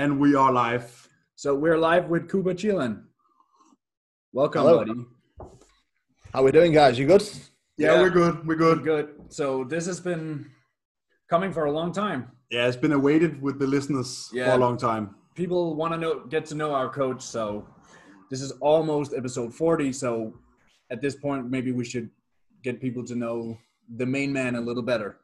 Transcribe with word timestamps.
And 0.00 0.18
we 0.18 0.34
are 0.34 0.50
live. 0.50 0.86
So 1.36 1.54
we're 1.54 1.76
live 1.76 2.08
with 2.08 2.30
Kuba 2.30 2.54
Cielen. 2.54 3.02
Welcome, 4.32 4.62
Hello. 4.62 4.78
buddy. 4.78 5.04
How 6.32 6.42
we 6.42 6.52
doing, 6.52 6.72
guys? 6.72 6.98
You 6.98 7.06
good? 7.06 7.22
Yeah, 7.76 7.92
Yeah. 7.96 8.00
we're 8.00 8.08
good. 8.20 8.46
We're 8.46 8.56
good. 8.66 8.82
Good. 8.82 9.08
So 9.28 9.62
this 9.64 9.84
has 9.84 10.00
been 10.00 10.50
coming 11.28 11.52
for 11.52 11.66
a 11.66 11.70
long 11.78 11.92
time. 11.92 12.30
Yeah, 12.50 12.66
it's 12.66 12.78
been 12.78 12.92
awaited 12.92 13.42
with 13.42 13.58
the 13.58 13.66
listeners 13.66 14.28
for 14.32 14.54
a 14.54 14.56
long 14.56 14.78
time. 14.78 15.04
People 15.34 15.76
want 15.76 15.92
to 15.92 15.98
know, 15.98 16.24
get 16.34 16.46
to 16.46 16.54
know 16.54 16.72
our 16.72 16.88
coach. 16.88 17.20
So 17.20 17.68
this 18.30 18.40
is 18.40 18.52
almost 18.72 19.12
episode 19.12 19.54
40. 19.54 19.92
So 19.92 20.32
at 20.90 21.02
this 21.02 21.14
point, 21.14 21.50
maybe 21.50 21.72
we 21.72 21.84
should 21.84 22.08
get 22.62 22.80
people 22.80 23.04
to 23.04 23.14
know 23.14 23.58
the 24.00 24.06
main 24.06 24.32
man 24.32 24.54
a 24.56 24.62
little 24.62 24.82
better. 24.82 25.18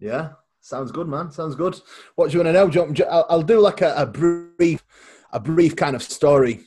Yeah, 0.00 0.30
sounds 0.60 0.92
good, 0.92 1.08
man. 1.08 1.30
Sounds 1.30 1.54
good. 1.54 1.80
What 2.14 2.30
do 2.30 2.38
you 2.38 2.44
want 2.44 2.54
to 2.54 2.82
know? 2.82 2.94
You 2.94 3.04
I'll, 3.10 3.26
I'll 3.28 3.42
do 3.42 3.60
like 3.60 3.80
a, 3.80 3.94
a 3.96 4.06
brief, 4.06 4.84
a 5.32 5.40
brief 5.40 5.76
kind 5.76 5.96
of 5.96 6.02
story, 6.02 6.60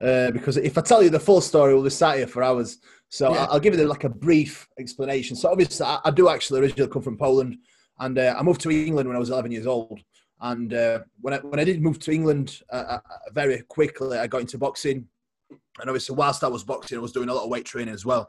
uh, 0.00 0.30
because 0.30 0.56
if 0.56 0.76
I 0.76 0.80
tell 0.80 1.02
you 1.02 1.10
the 1.10 1.20
full 1.20 1.40
story, 1.40 1.74
we'll 1.74 1.84
be 1.84 1.90
sat 1.90 2.18
here 2.18 2.26
for 2.26 2.42
hours. 2.42 2.78
So 3.08 3.32
Yeah. 3.32 3.46
I'll, 3.50 3.60
give 3.60 3.74
you 3.74 3.84
like 3.86 4.04
a 4.04 4.08
brief 4.08 4.68
explanation. 4.78 5.36
So 5.36 5.50
obviously, 5.50 5.86
I, 5.86 6.00
I 6.04 6.10
do 6.10 6.28
actually 6.28 6.60
originally 6.60 6.90
come 6.90 7.02
from 7.02 7.16
Poland, 7.16 7.56
and 7.98 8.18
uh, 8.18 8.34
I 8.38 8.42
moved 8.42 8.60
to 8.62 8.70
England 8.70 9.08
when 9.08 9.16
I 9.16 9.20
was 9.20 9.30
11 9.30 9.52
years 9.52 9.66
old. 9.66 10.00
And 10.40 10.74
uh, 10.74 11.00
when 11.20 11.34
I 11.34 11.38
when 11.38 11.60
I 11.60 11.64
did 11.64 11.82
move 11.82 11.98
to 12.00 12.12
England, 12.12 12.60
uh, 12.70 12.98
uh, 12.98 13.00
very 13.32 13.62
quickly 13.62 14.18
I 14.18 14.26
got 14.26 14.42
into 14.42 14.58
boxing, 14.58 15.06
and 15.50 15.88
obviously 15.88 16.14
whilst 16.14 16.44
I 16.44 16.48
was 16.48 16.62
boxing, 16.62 16.98
I 16.98 17.00
was 17.00 17.12
doing 17.12 17.30
a 17.30 17.34
lot 17.34 17.44
of 17.44 17.50
weight 17.50 17.64
training 17.64 17.94
as 17.94 18.04
well. 18.04 18.28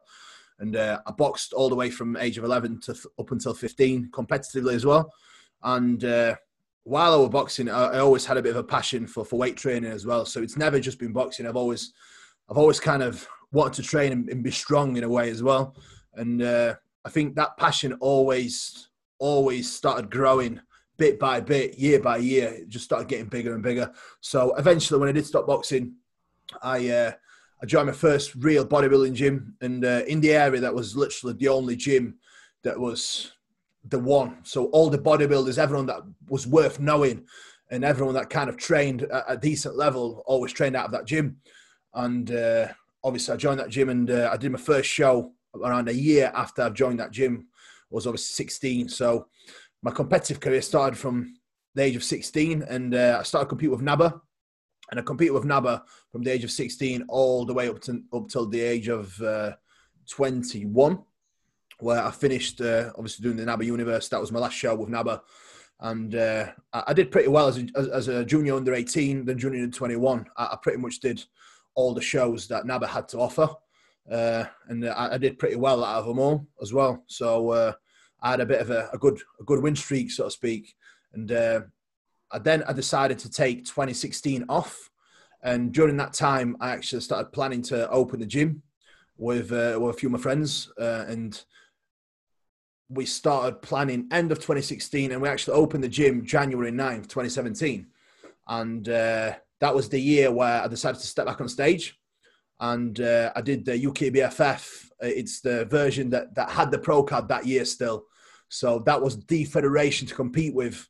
And 0.60 0.76
uh, 0.76 1.00
I 1.06 1.12
boxed 1.12 1.54
all 1.54 1.70
the 1.70 1.76
way 1.76 1.90
from 1.90 2.18
age 2.18 2.38
of 2.38 2.44
11 2.44 2.82
to 2.82 2.92
f- 2.94 3.06
up 3.20 3.32
until 3.32 3.54
15 3.54 4.10
competitively 4.12 4.74
as 4.74 4.86
well. 4.86 5.12
And 5.64 6.04
uh, 6.04 6.36
while 6.84 7.14
I 7.14 7.18
was 7.18 7.30
boxing, 7.30 7.70
I, 7.70 7.86
I 7.86 8.00
always 8.00 8.26
had 8.26 8.38
a 8.38 8.42
bit 8.42 8.52
of 8.52 8.58
a 8.58 8.64
passion 8.64 9.06
for, 9.06 9.24
for 9.24 9.38
weight 9.38 9.58
training 9.58 9.92
as 9.92 10.06
well. 10.06 10.26
So 10.26 10.42
it's 10.42 10.58
never 10.58 10.80
just 10.80 11.00
been 11.00 11.14
boxing. 11.14 11.46
I've 11.46 11.56
always, 11.56 11.94
I've 12.50 12.58
always 12.58 12.80
kind 12.80 13.04
of 13.04 13.28
wanted 13.52 13.74
to 13.76 13.84
train 13.84 14.12
and, 14.12 14.30
and 14.30 14.44
be 14.44 14.52
strong 14.52 14.98
in 14.98 15.04
a 15.04 15.10
way 15.10 15.30
as 15.30 15.44
well. 15.44 15.76
And 16.16 16.42
uh, 16.42 16.76
I 17.06 17.10
think 17.10 17.36
that 17.36 17.58
passion 17.58 17.94
always, 18.00 18.90
always 19.20 19.72
started 19.72 20.10
growing 20.10 20.60
bit 20.98 21.20
by 21.20 21.40
bit, 21.40 21.78
year 21.78 22.00
by 22.00 22.18
year. 22.18 22.48
It 22.50 22.70
just 22.70 22.86
started 22.86 23.08
getting 23.08 23.28
bigger 23.28 23.54
and 23.54 23.64
bigger. 23.64 23.92
So 24.22 24.56
eventually, 24.56 25.00
when 25.00 25.10
I 25.10 25.14
did 25.14 25.26
stop 25.26 25.48
boxing, 25.48 25.94
I 26.62 26.90
uh, 26.90 27.12
I 27.62 27.66
joined 27.66 27.88
my 27.88 27.94
first 27.94 28.36
real 28.36 28.66
bodybuilding 28.66 29.14
gym, 29.14 29.56
and 29.62 29.84
uh, 29.84 30.04
in 30.08 30.22
the 30.22 30.34
area 30.34 30.62
that 30.62 30.74
was 30.74 30.96
literally 30.96 31.36
the 31.38 31.48
only 31.48 31.76
gym 31.76 32.18
that 32.64 32.80
was 32.80 33.32
the 33.88 34.00
one. 34.00 34.38
So 34.44 34.66
all 34.68 34.90
the 34.90 35.00
bodybuilders, 35.00 35.58
everyone 35.58 35.88
that 35.88 36.02
was 36.30 36.46
worth 36.46 36.80
knowing, 36.80 37.26
and 37.72 37.84
everyone 37.84 38.14
that 38.14 38.30
kind 38.30 38.50
of 38.50 38.58
trained 38.58 39.04
at 39.04 39.26
a 39.28 39.38
decent 39.38 39.76
level, 39.76 40.24
always 40.28 40.54
trained 40.54 40.76
out 40.76 40.86
of 40.86 40.92
that 40.92 41.06
gym. 41.06 41.38
And 41.94 42.32
uh, 42.32 42.68
obviously, 43.04 43.34
I 43.34 43.38
joined 43.38 43.60
that 43.60 43.70
gym, 43.70 43.90
and 43.90 44.10
uh, 44.12 44.30
I 44.32 44.38
did 44.38 44.52
my 44.52 44.60
first 44.60 44.90
show 44.90 45.32
around 45.56 45.90
a 45.90 45.94
year 45.94 46.32
after 46.36 46.62
I've 46.62 46.74
joined 46.76 47.00
that 47.00 47.12
gym. 47.12 47.48
I 47.92 47.96
was 47.96 48.06
obviously 48.06 48.46
16, 48.46 48.90
so 48.90 49.28
my 49.82 49.92
competitive 49.92 50.40
career 50.40 50.62
started 50.62 50.98
from 50.98 51.38
the 51.74 51.84
age 51.84 51.96
of 51.96 52.04
16, 52.04 52.64
and 52.64 52.94
uh, 52.94 53.18
I 53.20 53.24
started 53.24 53.50
competing 53.50 53.72
with 53.72 53.82
NABBA 53.82 54.22
and 54.90 55.00
I 55.00 55.04
competed 55.04 55.34
with 55.34 55.44
NABBA 55.44 55.82
from 56.12 56.24
the 56.24 56.32
age 56.32 56.44
of 56.44 56.52
16 56.52 57.06
all 57.10 57.46
the 57.46 57.54
way 57.54 57.70
up 57.70 57.80
to 57.82 58.02
up 58.14 58.28
till 58.30 58.48
the 58.48 58.62
age 58.62 58.88
of 58.88 59.20
uh, 59.22 59.52
21, 60.10 61.00
where 61.80 62.04
I 62.04 62.12
finished 62.12 62.62
uh, 62.62 62.92
obviously 62.96 63.24
doing 63.24 63.38
the 63.38 63.46
NABBA 63.46 63.66
Universe. 63.66 64.08
That 64.10 64.22
was 64.22 64.32
my 64.32 64.40
last 64.40 64.54
show 64.56 64.76
with 64.76 64.90
NABBA, 64.90 65.22
and 65.82 66.16
uh, 66.16 66.48
I, 66.74 66.94
did 66.94 67.12
pretty 67.12 67.28
well 67.28 67.48
as 67.48 67.58
a, 67.58 67.68
as, 67.94 68.08
a 68.08 68.26
junior 68.26 68.56
under 68.56 68.74
18, 68.74 69.26
then 69.26 69.38
junior 69.38 69.64
under 69.64 69.76
21. 69.76 70.26
I, 70.38 70.44
I 70.44 70.58
pretty 70.62 70.80
much 70.80 71.00
did 71.00 71.24
all 71.76 71.94
the 71.94 72.02
shows 72.02 72.48
that 72.48 72.66
NABBA 72.66 72.88
had 72.88 73.08
to 73.10 73.20
offer, 73.20 73.50
uh, 74.12 74.46
and 74.70 74.88
I, 74.88 75.14
I 75.14 75.18
did 75.18 75.38
pretty 75.38 75.58
well 75.58 75.84
out 75.84 76.00
of 76.00 76.08
them 76.08 76.20
all 76.20 76.48
as 76.62 76.74
well. 76.74 77.04
So 77.08 77.52
uh, 77.52 77.74
I 78.22 78.32
had 78.32 78.40
a 78.40 78.46
bit 78.46 78.62
of 78.62 78.72
a, 78.72 78.90
a 78.94 78.98
good 78.98 79.20
a 79.40 79.44
good 79.44 79.62
win 79.62 79.76
streak, 79.76 80.12
so 80.12 80.26
to 80.26 80.32
speak, 80.32 80.76
and. 81.14 81.32
I 82.32 82.40
then 82.40 82.64
I 82.68 82.74
decided 82.74 83.20
to 83.20 83.30
take 83.30 83.66
2016 83.66 84.46
off, 84.50 84.90
and 85.42 85.72
during 85.72 85.98
that 85.98 86.14
time, 86.14 86.58
I 86.60 86.72
actually 86.72 87.02
started 87.02 87.32
planning 87.32 87.62
to 87.64 87.90
open 87.90 88.20
the 88.20 88.26
gym 88.26 88.64
with 89.18 89.52
uh, 89.52 89.78
with 89.80 89.96
a 89.96 89.98
few 89.98 90.10
of 90.10 90.14
my 90.14 90.20
friends, 90.20 90.72
uh, 90.80 91.06
and 91.08 91.42
we 92.90 93.06
started 93.06 93.62
planning 93.62 94.08
end 94.12 94.32
of 94.32 94.40
2016, 94.40 95.12
and 95.12 95.22
we 95.22 95.30
actually 95.30 95.56
opened 95.56 95.84
the 95.84 95.90
gym 95.90 96.26
January 96.26 96.72
9th, 96.72 97.04
2017, 97.04 97.88
and 98.48 98.90
uh, 98.90 99.34
that 99.60 99.76
was 99.76 99.90
the 99.90 100.00
year 100.00 100.32
where 100.32 100.62
I 100.64 100.68
decided 100.68 101.00
to 101.00 101.08
step 101.08 101.26
back 101.26 101.42
on 101.42 101.50
stage, 101.50 101.98
and 102.60 103.00
uh, 103.00 103.32
I 103.36 103.42
did 103.42 103.66
the 103.66 103.80
UKBFF. 103.86 104.90
It's 105.00 105.42
the 105.42 105.66
version 105.66 106.10
that 106.10 106.36
that 106.36 106.50
had 106.50 106.72
the 106.72 106.80
pro 106.80 107.04
card 107.04 107.28
that 107.30 107.46
year 107.46 107.66
still, 107.66 108.06
so 108.50 108.80
that 108.80 109.02
was 109.02 109.24
the 109.26 109.46
federation 109.46 110.08
to 110.08 110.16
compete 110.16 110.54
with 110.54 110.88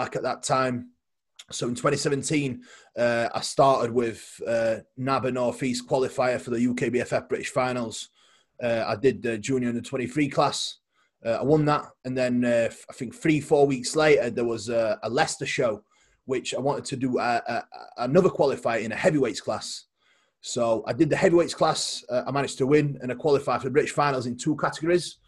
back 0.00 0.16
at 0.16 0.22
that 0.22 0.42
time. 0.42 0.88
So 1.50 1.68
in 1.68 1.74
2017, 1.74 2.62
uh, 2.96 3.28
I 3.34 3.40
started 3.42 3.92
with 3.92 4.40
uh, 4.46 4.76
NABBA 4.98 5.34
Northeast 5.34 5.86
qualifier 5.86 6.40
for 6.40 6.50
the 6.50 6.66
UKBFF 6.68 7.28
British 7.28 7.50
Finals. 7.50 8.08
Uh, 8.62 8.84
I 8.86 8.96
did 8.96 9.22
the 9.22 9.36
junior 9.36 9.68
under 9.68 9.82
23 9.82 10.28
class. 10.30 10.78
Uh, 11.24 11.32
I 11.32 11.42
won 11.42 11.66
that, 11.66 11.84
and 12.06 12.16
then 12.16 12.44
uh, 12.46 12.70
I 12.88 12.92
think 12.94 13.14
three, 13.14 13.40
four 13.40 13.66
weeks 13.66 13.94
later, 13.94 14.30
there 14.30 14.46
was 14.46 14.70
a, 14.70 14.98
a 15.02 15.10
Leicester 15.10 15.44
show, 15.44 15.82
which 16.24 16.54
I 16.54 16.60
wanted 16.60 16.86
to 16.86 16.96
do 16.96 17.18
a, 17.18 17.42
a, 17.46 17.64
another 17.98 18.30
qualifier 18.30 18.82
in 18.82 18.92
a 18.92 18.96
heavyweights 18.96 19.42
class. 19.42 19.84
So 20.40 20.82
I 20.86 20.94
did 20.94 21.10
the 21.10 21.16
heavyweights 21.16 21.52
class. 21.52 22.02
Uh, 22.08 22.22
I 22.26 22.30
managed 22.30 22.56
to 22.58 22.66
win, 22.66 22.98
and 23.02 23.12
I 23.12 23.16
qualified 23.16 23.60
for 23.60 23.66
the 23.66 23.72
British 23.72 23.92
Finals 23.92 24.26
in 24.26 24.38
two 24.38 24.56
categories. 24.56 25.18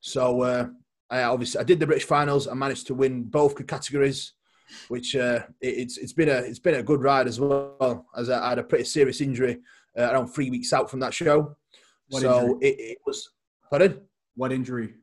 So 0.00 0.68
I 1.10 1.22
obviously 1.22 1.60
I 1.60 1.64
did 1.64 1.80
the 1.80 1.86
British 1.86 2.04
finals. 2.04 2.48
I 2.48 2.54
managed 2.54 2.86
to 2.88 2.94
win 2.94 3.24
both 3.24 3.64
categories, 3.66 4.32
which 4.88 5.14
uh, 5.14 5.40
it, 5.60 5.68
it's 5.68 5.98
it's 5.98 6.12
been 6.12 6.28
a 6.28 6.38
it's 6.38 6.58
been 6.58 6.76
a 6.76 6.82
good 6.82 7.02
ride 7.02 7.28
as 7.28 7.38
well. 7.40 8.06
As 8.16 8.28
I 8.30 8.48
had 8.48 8.58
a 8.58 8.64
pretty 8.64 8.84
serious 8.84 9.20
injury 9.20 9.60
uh, 9.98 10.10
around 10.12 10.28
three 10.28 10.50
weeks 10.50 10.72
out 10.72 10.90
from 10.90 11.00
that 11.00 11.14
show, 11.14 11.56
What 12.08 12.22
so 12.22 12.58
it, 12.60 12.76
it 12.78 12.98
was. 13.06 13.30
Pardon? 13.70 14.00
What 14.34 14.52
injury? 14.52 14.94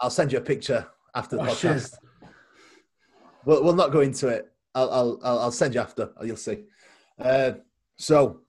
I'll 0.00 0.10
send 0.10 0.32
you 0.32 0.38
a 0.38 0.42
picture 0.42 0.86
after 1.14 1.36
the 1.36 1.42
Oh, 1.42 1.46
podcast. 1.46 1.94
We'll, 3.44 3.62
we'll 3.62 3.74
not 3.74 3.92
go 3.92 4.00
into 4.00 4.28
it. 4.28 4.50
I'll, 4.74 4.90
I'll, 4.90 5.20
I'll 5.22 5.38
I'll 5.40 5.52
send 5.52 5.74
you 5.74 5.80
after. 5.80 6.10
You'll 6.22 6.36
see. 6.36 6.64
Uh, 7.18 7.52
so 7.96 8.40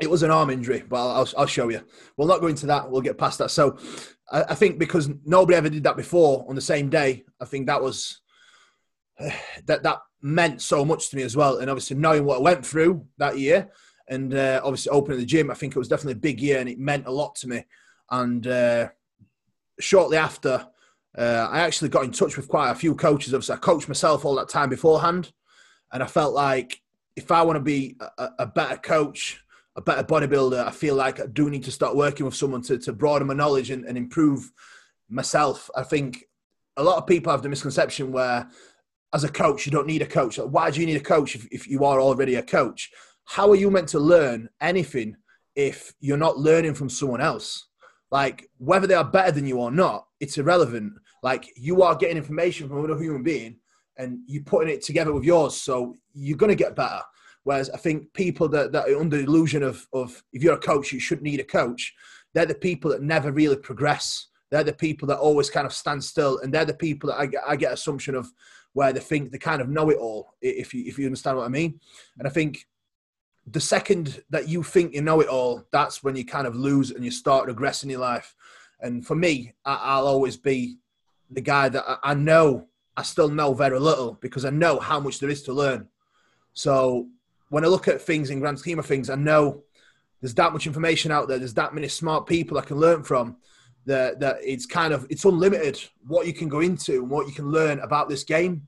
it 0.00 0.10
was 0.10 0.22
an 0.22 0.30
arm 0.30 0.50
injury, 0.50 0.84
but 0.86 0.96
I'll, 0.96 1.10
I'll, 1.10 1.28
I'll 1.38 1.46
show 1.46 1.68
you. 1.70 1.80
We'll 2.16 2.28
not 2.28 2.40
go 2.40 2.48
into 2.48 2.66
that. 2.66 2.90
We'll 2.90 3.00
get 3.00 3.16
past 3.16 3.38
that. 3.38 3.50
So 3.50 3.78
I, 4.30 4.42
I 4.50 4.54
think 4.54 4.78
because 4.78 5.10
nobody 5.24 5.56
ever 5.56 5.68
did 5.68 5.84
that 5.84 5.96
before 5.96 6.44
on 6.48 6.54
the 6.54 6.60
same 6.60 6.88
day, 6.88 7.24
I 7.40 7.44
think 7.44 7.66
that 7.66 7.82
was 7.82 8.20
that 9.66 9.82
that 9.82 9.98
meant 10.22 10.60
so 10.60 10.84
much 10.84 11.10
to 11.10 11.16
me 11.16 11.22
as 11.22 11.36
well. 11.36 11.58
And 11.58 11.70
obviously 11.70 11.96
knowing 11.96 12.24
what 12.24 12.38
I 12.38 12.42
went 12.42 12.64
through 12.64 13.06
that 13.18 13.38
year, 13.38 13.70
and 14.08 14.34
uh, 14.34 14.60
obviously 14.64 14.90
opening 14.90 15.20
the 15.20 15.26
gym, 15.26 15.50
I 15.50 15.54
think 15.54 15.74
it 15.74 15.78
was 15.78 15.88
definitely 15.88 16.14
a 16.14 16.16
big 16.16 16.40
year, 16.40 16.58
and 16.58 16.68
it 16.68 16.78
meant 16.78 17.06
a 17.06 17.12
lot 17.12 17.36
to 17.36 17.48
me. 17.48 17.64
And 18.10 18.44
uh, 18.46 18.88
shortly 19.78 20.16
after, 20.16 20.66
uh, 21.16 21.48
I 21.50 21.60
actually 21.60 21.90
got 21.90 22.04
in 22.04 22.10
touch 22.10 22.36
with 22.36 22.48
quite 22.48 22.70
a 22.70 22.74
few 22.74 22.94
coaches. 22.96 23.32
Obviously, 23.32 23.54
I 23.54 23.58
coached 23.58 23.88
myself 23.88 24.24
all 24.24 24.34
that 24.34 24.48
time 24.48 24.68
beforehand, 24.68 25.32
and 25.92 26.02
I 26.02 26.06
felt 26.06 26.34
like 26.34 26.80
if 27.14 27.30
I 27.30 27.42
want 27.42 27.56
to 27.56 27.62
be 27.62 27.96
a, 28.18 28.30
a 28.40 28.46
better 28.46 28.76
coach, 28.76 29.42
a 29.80 29.82
better 29.82 30.04
bodybuilder, 30.04 30.66
I 30.66 30.70
feel 30.70 30.94
like 30.94 31.20
I 31.20 31.26
do 31.26 31.48
need 31.48 31.64
to 31.64 31.72
start 31.72 31.96
working 31.96 32.26
with 32.26 32.34
someone 32.34 32.62
to, 32.62 32.78
to 32.78 32.92
broaden 32.92 33.28
my 33.28 33.34
knowledge 33.34 33.70
and, 33.70 33.84
and 33.86 33.96
improve 33.96 34.52
myself. 35.08 35.70
I 35.74 35.82
think 35.82 36.24
a 36.76 36.82
lot 36.82 36.98
of 36.98 37.06
people 37.06 37.32
have 37.32 37.42
the 37.42 37.48
misconception 37.48 38.12
where, 38.12 38.48
as 39.14 39.24
a 39.24 39.28
coach, 39.28 39.64
you 39.64 39.72
don't 39.72 39.86
need 39.86 40.02
a 40.02 40.06
coach. 40.06 40.38
Why 40.38 40.70
do 40.70 40.80
you 40.80 40.86
need 40.86 40.98
a 40.98 41.00
coach 41.00 41.34
if, 41.34 41.48
if 41.50 41.66
you 41.66 41.84
are 41.84 42.00
already 42.00 42.34
a 42.34 42.42
coach? 42.42 42.90
How 43.24 43.48
are 43.50 43.56
you 43.56 43.70
meant 43.70 43.88
to 43.88 43.98
learn 43.98 44.48
anything 44.60 45.16
if 45.56 45.94
you're 46.00 46.16
not 46.16 46.38
learning 46.38 46.74
from 46.74 46.90
someone 46.90 47.20
else? 47.22 47.68
Like, 48.10 48.50
whether 48.58 48.86
they 48.86 48.94
are 48.94 49.04
better 49.04 49.32
than 49.32 49.46
you 49.46 49.58
or 49.58 49.70
not, 49.70 50.06
it's 50.20 50.36
irrelevant. 50.36 50.92
Like, 51.22 51.46
you 51.56 51.82
are 51.82 51.96
getting 51.96 52.16
information 52.18 52.68
from 52.68 52.84
another 52.84 53.02
human 53.02 53.22
being 53.22 53.56
and 53.96 54.18
you're 54.26 54.42
putting 54.42 54.72
it 54.72 54.82
together 54.82 55.12
with 55.12 55.24
yours. 55.24 55.54
So 55.54 55.94
you're 56.12 56.36
going 56.36 56.50
to 56.50 56.64
get 56.64 56.76
better. 56.76 57.00
Whereas 57.44 57.70
I 57.70 57.78
think 57.78 58.12
people 58.12 58.48
that, 58.50 58.72
that 58.72 58.88
are 58.88 59.00
under 59.00 59.16
the 59.16 59.24
illusion 59.24 59.62
of, 59.62 59.86
of 59.92 60.22
if 60.32 60.42
you're 60.42 60.54
a 60.54 60.58
coach, 60.58 60.92
you 60.92 61.00
shouldn't 61.00 61.24
need 61.24 61.40
a 61.40 61.44
coach, 61.44 61.94
they're 62.34 62.46
the 62.46 62.54
people 62.54 62.90
that 62.90 63.02
never 63.02 63.32
really 63.32 63.56
progress. 63.56 64.28
They're 64.50 64.64
the 64.64 64.72
people 64.72 65.08
that 65.08 65.18
always 65.18 65.48
kind 65.48 65.66
of 65.66 65.72
stand 65.72 66.02
still. 66.04 66.38
And 66.40 66.52
they're 66.52 66.64
the 66.64 66.74
people 66.74 67.08
that 67.08 67.18
I 67.18 67.26
get, 67.26 67.42
I 67.46 67.56
get 67.56 67.72
assumption 67.72 68.14
of 68.14 68.30
where 68.72 68.92
they 68.92 69.00
think 69.00 69.32
they 69.32 69.38
kind 69.38 69.60
of 69.60 69.68
know 69.68 69.90
it 69.90 69.96
all, 69.96 70.34
if 70.40 70.74
you, 70.74 70.84
if 70.86 70.98
you 70.98 71.06
understand 71.06 71.36
what 71.36 71.46
I 71.46 71.48
mean. 71.48 71.80
And 72.18 72.26
I 72.28 72.30
think 72.30 72.66
the 73.46 73.60
second 73.60 74.22
that 74.30 74.48
you 74.48 74.62
think 74.62 74.94
you 74.94 75.02
know 75.02 75.20
it 75.20 75.28
all, 75.28 75.64
that's 75.72 76.04
when 76.04 76.14
you 76.14 76.24
kind 76.24 76.46
of 76.46 76.54
lose 76.54 76.90
and 76.90 77.04
you 77.04 77.10
start 77.10 77.48
regressing 77.48 77.90
your 77.90 78.00
life. 78.00 78.34
And 78.80 79.04
for 79.04 79.16
me, 79.16 79.54
I, 79.64 79.74
I'll 79.74 80.06
always 80.06 80.36
be 80.36 80.78
the 81.30 81.40
guy 81.40 81.68
that 81.68 81.84
I, 81.86 81.96
I 82.10 82.14
know 82.14 82.68
I 82.96 83.02
still 83.02 83.28
know 83.28 83.54
very 83.54 83.78
little 83.78 84.18
because 84.20 84.44
I 84.44 84.50
know 84.50 84.78
how 84.78 85.00
much 85.00 85.20
there 85.20 85.30
is 85.30 85.42
to 85.44 85.52
learn. 85.52 85.88
So 86.52 87.08
when 87.50 87.64
I 87.64 87.68
look 87.68 87.88
at 87.88 88.00
things 88.00 88.30
in 88.30 88.40
grand 88.40 88.58
scheme 88.58 88.78
of 88.78 88.86
things, 88.86 89.10
I 89.10 89.16
know 89.16 89.62
there's 90.20 90.34
that 90.34 90.52
much 90.52 90.66
information 90.66 91.12
out 91.12 91.28
there. 91.28 91.38
There's 91.38 91.54
that 91.54 91.74
many 91.74 91.88
smart 91.88 92.26
people 92.26 92.56
I 92.56 92.62
can 92.62 92.78
learn 92.78 93.02
from. 93.02 93.36
That 93.86 94.20
that 94.20 94.36
it's 94.42 94.66
kind 94.66 94.92
of 94.92 95.06
it's 95.10 95.24
unlimited 95.24 95.80
what 96.06 96.26
you 96.26 96.32
can 96.32 96.48
go 96.48 96.60
into 96.60 97.00
and 97.00 97.10
what 97.10 97.26
you 97.26 97.32
can 97.32 97.50
learn 97.50 97.80
about 97.80 98.08
this 98.08 98.24
game. 98.24 98.66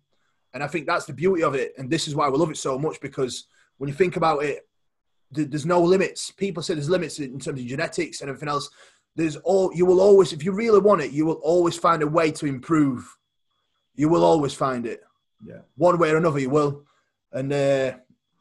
And 0.55 0.63
I 0.63 0.67
think 0.67 0.87
that's 0.87 1.07
the 1.07 1.13
beauty 1.13 1.43
of 1.43 1.55
it. 1.55 1.75
And 1.79 1.89
this 1.89 2.09
is 2.09 2.15
why 2.15 2.29
we 2.29 2.39
love 2.39 2.51
it 2.51 2.57
so 2.57 2.79
much 2.79 3.01
because 3.01 3.47
when 3.79 3.89
you 3.89 3.95
think 3.95 4.17
about 4.17 4.43
it, 4.43 4.67
there's 5.31 5.67
no 5.67 5.81
limits. 5.81 6.31
People 6.31 6.63
say 6.63 6.75
there's 6.75 6.91
limits 6.91 7.19
in 7.19 7.39
terms 7.39 7.61
of 7.61 7.67
genetics 7.67 8.21
and 8.21 8.29
everything 8.29 8.49
else. 8.49 8.71
There's 9.15 9.37
all 9.37 9.71
you 9.75 9.87
will 9.87 10.01
always, 10.01 10.33
if 10.33 10.45
you 10.45 10.53
really 10.53 10.81
want 10.81 11.03
it, 11.03 11.13
you 11.13 11.27
will 11.27 11.41
always 11.43 11.77
find 11.77 12.03
a 12.03 12.07
way 12.07 12.31
to 12.33 12.47
improve. 12.47 13.17
You 13.95 14.09
will 14.09 14.25
always 14.25 14.55
find 14.55 14.87
it. 14.87 15.03
Yeah. 15.45 15.61
One 15.77 15.99
way 15.99 16.11
or 16.11 16.17
another, 16.17 16.39
you 16.39 16.51
will. 16.51 16.85
And 17.33 17.53
uh, 17.53 17.93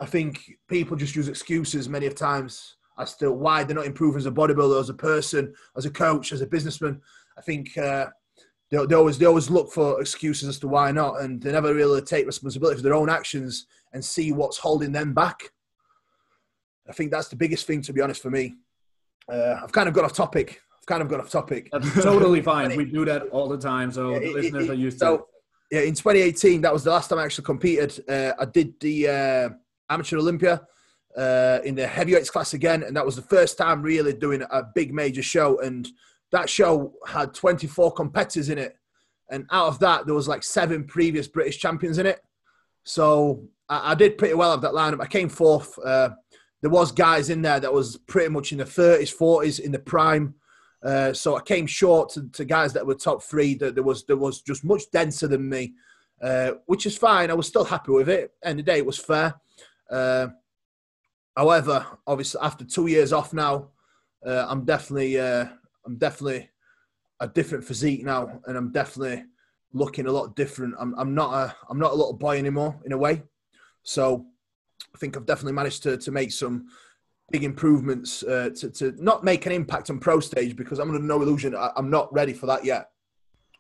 I 0.02 0.06
think 0.08 0.58
people 0.68 0.98
just 0.98 1.16
use 1.16 1.28
excuses 1.28 1.88
many 1.88 2.08
of 2.08 2.16
times 2.16 2.78
as 2.98 3.16
to 3.18 3.32
why 3.32 3.64
they're 3.64 3.76
not 3.76 3.86
improving 3.86 4.18
as 4.18 4.26
a 4.26 4.32
bodybuilder, 4.32 4.80
as 4.80 4.90
a 4.90 4.96
person, 4.96 5.54
as 5.78 5.86
a 5.86 5.92
coach, 5.92 6.34
as 6.34 6.42
a 6.42 6.48
businessman. 6.48 7.00
I 7.38 7.42
think 7.42 7.78
uh, 7.78 8.08
they, 8.72 8.84
they, 8.88 8.96
always 8.96 9.20
they 9.20 9.28
always 9.28 9.52
look 9.52 9.72
for 9.72 10.02
excuses 10.02 10.50
as 10.50 10.60
to 10.60 10.68
why 10.68 10.92
not, 10.92 11.22
and 11.22 11.42
they 11.42 11.52
never 11.52 11.74
really 11.74 12.02
take 12.02 12.26
responsibility 12.26 12.78
for 12.78 12.84
their 12.84 12.96
own 12.96 13.10
actions 13.10 13.68
and 13.94 14.04
see 14.04 14.32
what's 14.32 14.58
holding 14.58 14.92
them 14.92 15.14
back. 15.14 15.52
I 16.90 16.94
think 16.94 17.12
that's 17.12 17.28
the 17.28 17.36
biggest 17.36 17.68
thing, 17.68 17.84
to 17.84 17.94
be 17.94 18.02
honest, 18.02 18.24
for 18.24 18.32
me. 18.32 18.56
Uh, 19.32 19.60
I've 19.64 19.72
kind 19.72 19.88
of 19.88 19.94
got 19.94 20.04
off 20.04 20.14
topic. 20.14 20.62
I've 20.80 20.86
kind 20.88 21.04
of 21.04 21.10
got 21.10 21.20
off 21.20 21.30
topic. 21.30 21.70
That's 21.72 21.94
totally 22.04 22.42
fine. 22.54 22.76
we 22.76 22.86
do 22.86 23.06
that 23.06 23.28
all 23.30 23.48
the 23.48 23.58
time, 23.58 23.92
so 23.92 24.20
the 24.20 24.34
listeners 24.34 24.68
are 24.68 24.74
used 24.74 24.98
so, 24.98 25.18
to. 25.18 25.24
Yeah, 25.72 25.82
in 25.82 25.94
2018, 25.94 26.62
that 26.62 26.74
was 26.74 26.84
the 26.84 26.90
last 26.90 27.10
time 27.10 27.20
I 27.20 27.24
actually 27.26 27.46
competed. 27.46 28.04
Uh, 28.10 28.34
I 28.40 28.46
did 28.46 28.78
the 28.80 29.08
uh, 29.08 29.50
amateur 29.92 30.18
Olympia 30.18 30.62
uh, 31.18 31.60
in 31.64 31.76
the 31.76 31.86
heavyweights 31.86 32.30
class 32.30 32.54
again, 32.54 32.84
and 32.84 32.96
that 32.96 33.06
was 33.06 33.16
the 33.16 33.22
first 33.22 33.58
time 33.58 33.82
really 33.82 34.14
doing 34.14 34.42
a 34.50 34.64
big 34.74 34.94
major 34.94 35.22
show. 35.22 35.60
And 35.60 35.88
that 36.32 36.50
show 36.50 36.94
had 37.08 37.34
24 37.34 37.92
competitors 37.94 38.50
in 38.50 38.58
it, 38.58 38.76
and 39.30 39.46
out 39.52 39.68
of 39.68 39.80
that, 39.80 40.06
there 40.06 40.16
was 40.16 40.28
like 40.28 40.44
seven 40.44 40.86
previous 40.86 41.28
British 41.28 41.60
champions 41.60 41.98
in 41.98 42.06
it. 42.06 42.22
So 42.84 43.44
I, 43.70 43.92
I 43.92 43.96
did 43.96 44.18
pretty 44.18 44.34
well 44.34 44.54
of 44.54 44.62
that 44.62 44.74
lineup. 44.74 45.02
I 45.02 45.08
came 45.08 45.30
fourth. 45.30 45.78
Uh, 45.80 46.10
there 46.62 46.70
was 46.70 46.92
guys 46.92 47.30
in 47.30 47.42
there 47.42 47.60
that 47.60 47.74
was 47.74 47.98
pretty 47.98 48.30
much 48.30 48.52
in 48.52 48.60
the 48.60 48.66
30s, 48.66 49.16
40s, 49.16 49.60
in 49.60 49.72
the 49.72 49.80
prime. 49.80 50.36
Uh, 50.84 51.14
so 51.14 51.36
I 51.36 51.42
came 51.42 51.68
short 51.68 52.10
to, 52.10 52.28
to, 52.30 52.46
guys 52.46 52.74
that 52.74 52.86
were 52.86 52.96
top 52.96 53.22
three. 53.22 53.54
That 53.56 53.76
there 53.76 53.84
was 53.84 54.04
there 54.06 54.18
was 54.18 54.42
just 54.42 54.64
much 54.64 54.84
denser 54.92 55.28
than 55.28 55.48
me, 55.48 55.74
uh, 56.22 56.52
which 56.66 56.86
is 56.86 56.98
fine. 56.98 57.30
I 57.30 57.36
was 57.36 57.48
still 57.48 57.64
happy 57.64 57.92
with 57.92 58.10
it. 58.10 58.32
End 58.44 58.60
of 58.60 58.66
the 58.66 58.72
day, 58.72 58.80
it 58.80 58.86
was 58.86 58.98
fair. 58.98 59.36
Uh, 59.92 60.28
however, 61.36 61.86
obviously 62.08 62.40
after 62.42 62.64
two 62.64 62.88
years 62.88 63.14
off 63.14 63.34
now, 63.34 63.70
uh, 64.26 64.46
I'm 64.48 64.66
definitely 64.66 65.20
uh, 65.20 65.46
I'm 65.86 65.98
definitely 65.98 66.50
a 67.20 67.28
different 67.28 67.64
physique 67.64 68.04
now, 68.04 68.40
and 68.46 68.58
I'm 68.58 68.72
definitely 68.72 69.26
looking 69.74 70.08
a 70.08 70.12
lot 70.12 70.36
different. 70.36 70.76
I'm 70.80 70.96
I'm 70.98 71.14
not 71.14 71.34
a 71.34 71.56
I'm 71.70 71.80
not 71.80 71.92
a 71.92 71.96
little 71.96 72.14
boy 72.14 72.38
anymore 72.38 72.80
in 72.86 72.92
a 72.92 72.98
way. 72.98 73.24
So 73.84 74.26
I 74.94 74.98
think 74.98 75.18
I've 75.18 75.26
definitely 75.26 75.54
managed 75.54 75.84
to 75.84 75.98
to 75.98 76.12
make 76.12 76.32
some 76.32 76.68
big 77.32 77.44
improvements 77.44 78.24
uh, 78.24 78.50
to, 78.56 78.70
to 78.70 78.94
not 78.98 79.24
make 79.24 79.46
an 79.46 79.52
impact 79.54 79.90
on 79.90 80.00
pro 80.00 80.20
stage 80.20 80.56
because 80.56 80.80
I'm 80.80 80.90
under 80.90 81.02
no 81.02 81.22
illusion 81.22 81.56
I, 81.56 81.72
am 81.78 81.90
not 81.90 82.12
ready 82.14 82.34
for 82.34 82.46
that 82.48 82.66
yet. 82.66 82.90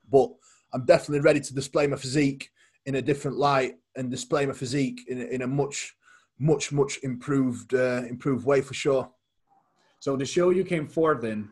But 0.09 0.29
I'm 0.73 0.85
definitely 0.85 1.21
ready 1.21 1.39
to 1.39 1.53
display 1.53 1.87
my 1.87 1.97
physique 1.97 2.49
in 2.85 2.95
a 2.95 3.01
different 3.01 3.37
light 3.37 3.75
and 3.95 4.09
display 4.09 4.45
my 4.45 4.53
physique 4.53 5.01
in, 5.07 5.21
in 5.21 5.41
a 5.41 5.47
much, 5.47 5.95
much, 6.41 6.71
much 6.71 6.99
improved 7.03 7.73
uh, 7.73 8.01
improved 8.09 8.45
way 8.45 8.61
for 8.61 8.73
sure. 8.73 9.09
So 9.99 10.17
the 10.17 10.25
show 10.25 10.49
you 10.49 10.63
came 10.63 10.87
fourth 10.87 11.23
in, 11.23 11.49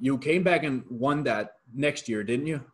you 0.00 0.16
came 0.16 0.44
back 0.44 0.62
and 0.62 0.84
won 0.88 1.24
that 1.24 1.54
next 1.74 2.08
year, 2.08 2.22
didn't 2.22 2.46
you? 2.46 2.64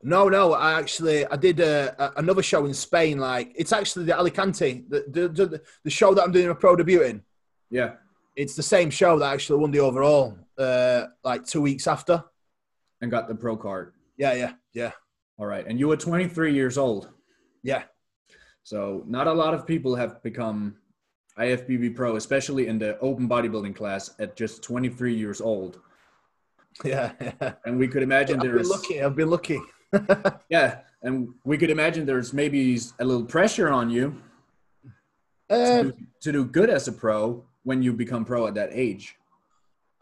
No, 0.00 0.28
no. 0.28 0.52
I 0.52 0.78
actually 0.78 1.26
I 1.26 1.36
did 1.36 1.58
a, 1.58 1.94
a, 1.98 2.20
another 2.20 2.42
show 2.42 2.64
in 2.64 2.72
Spain. 2.72 3.18
Like 3.18 3.52
it's 3.56 3.72
actually 3.72 4.04
the 4.04 4.16
Alicante, 4.16 4.84
the 4.88 5.04
the, 5.08 5.28
the, 5.28 5.62
the 5.82 5.90
show 5.90 6.14
that 6.14 6.22
I'm 6.22 6.30
doing 6.32 6.48
a 6.48 6.54
pro 6.54 6.76
debut 6.76 7.02
in. 7.02 7.22
Yeah. 7.70 7.94
It's 8.36 8.54
the 8.54 8.62
same 8.62 8.88
show 8.90 9.18
that 9.18 9.32
actually 9.32 9.58
won 9.58 9.72
the 9.72 9.80
overall, 9.80 10.38
uh, 10.56 11.06
like 11.24 11.44
two 11.44 11.60
weeks 11.60 11.88
after. 11.88 12.22
And 13.00 13.10
got 13.10 13.26
the 13.26 13.34
pro 13.34 13.56
card. 13.56 13.94
Yeah, 14.16 14.34
yeah, 14.34 14.52
yeah. 14.72 14.92
All 15.38 15.46
right. 15.46 15.66
And 15.66 15.78
you 15.80 15.88
were 15.88 15.96
23 15.96 16.54
years 16.54 16.78
old. 16.78 17.10
Yeah. 17.64 17.82
So 18.68 19.02
not 19.06 19.26
a 19.26 19.32
lot 19.32 19.54
of 19.54 19.66
people 19.66 19.94
have 19.94 20.22
become 20.22 20.76
IFBB 21.38 21.96
pro, 21.96 22.16
especially 22.16 22.66
in 22.66 22.78
the 22.78 22.98
open 22.98 23.26
bodybuilding 23.26 23.74
class 23.74 24.10
at 24.18 24.36
just 24.36 24.62
23 24.62 25.14
years 25.14 25.40
old. 25.40 25.80
Yeah. 26.84 27.12
yeah. 27.18 27.54
And 27.64 27.78
we 27.78 27.88
could 27.88 28.02
imagine 28.02 28.38
I've 28.40 28.66
lucky. 28.66 29.02
I've 29.02 29.16
been 29.16 29.30
lucky. 29.30 29.58
yeah. 30.50 30.80
And 31.02 31.30
we 31.44 31.56
could 31.56 31.70
imagine 31.70 32.04
there's 32.04 32.34
maybe 32.34 32.78
a 32.98 33.04
little 33.06 33.24
pressure 33.24 33.70
on 33.70 33.88
you 33.88 34.20
to, 35.48 35.54
uh, 35.54 35.82
do, 35.84 35.92
to 36.20 36.32
do 36.32 36.44
good 36.44 36.68
as 36.68 36.88
a 36.88 36.92
pro 36.92 37.42
when 37.62 37.82
you 37.82 37.94
become 37.94 38.26
pro 38.26 38.48
at 38.48 38.54
that 38.56 38.68
age? 38.74 39.16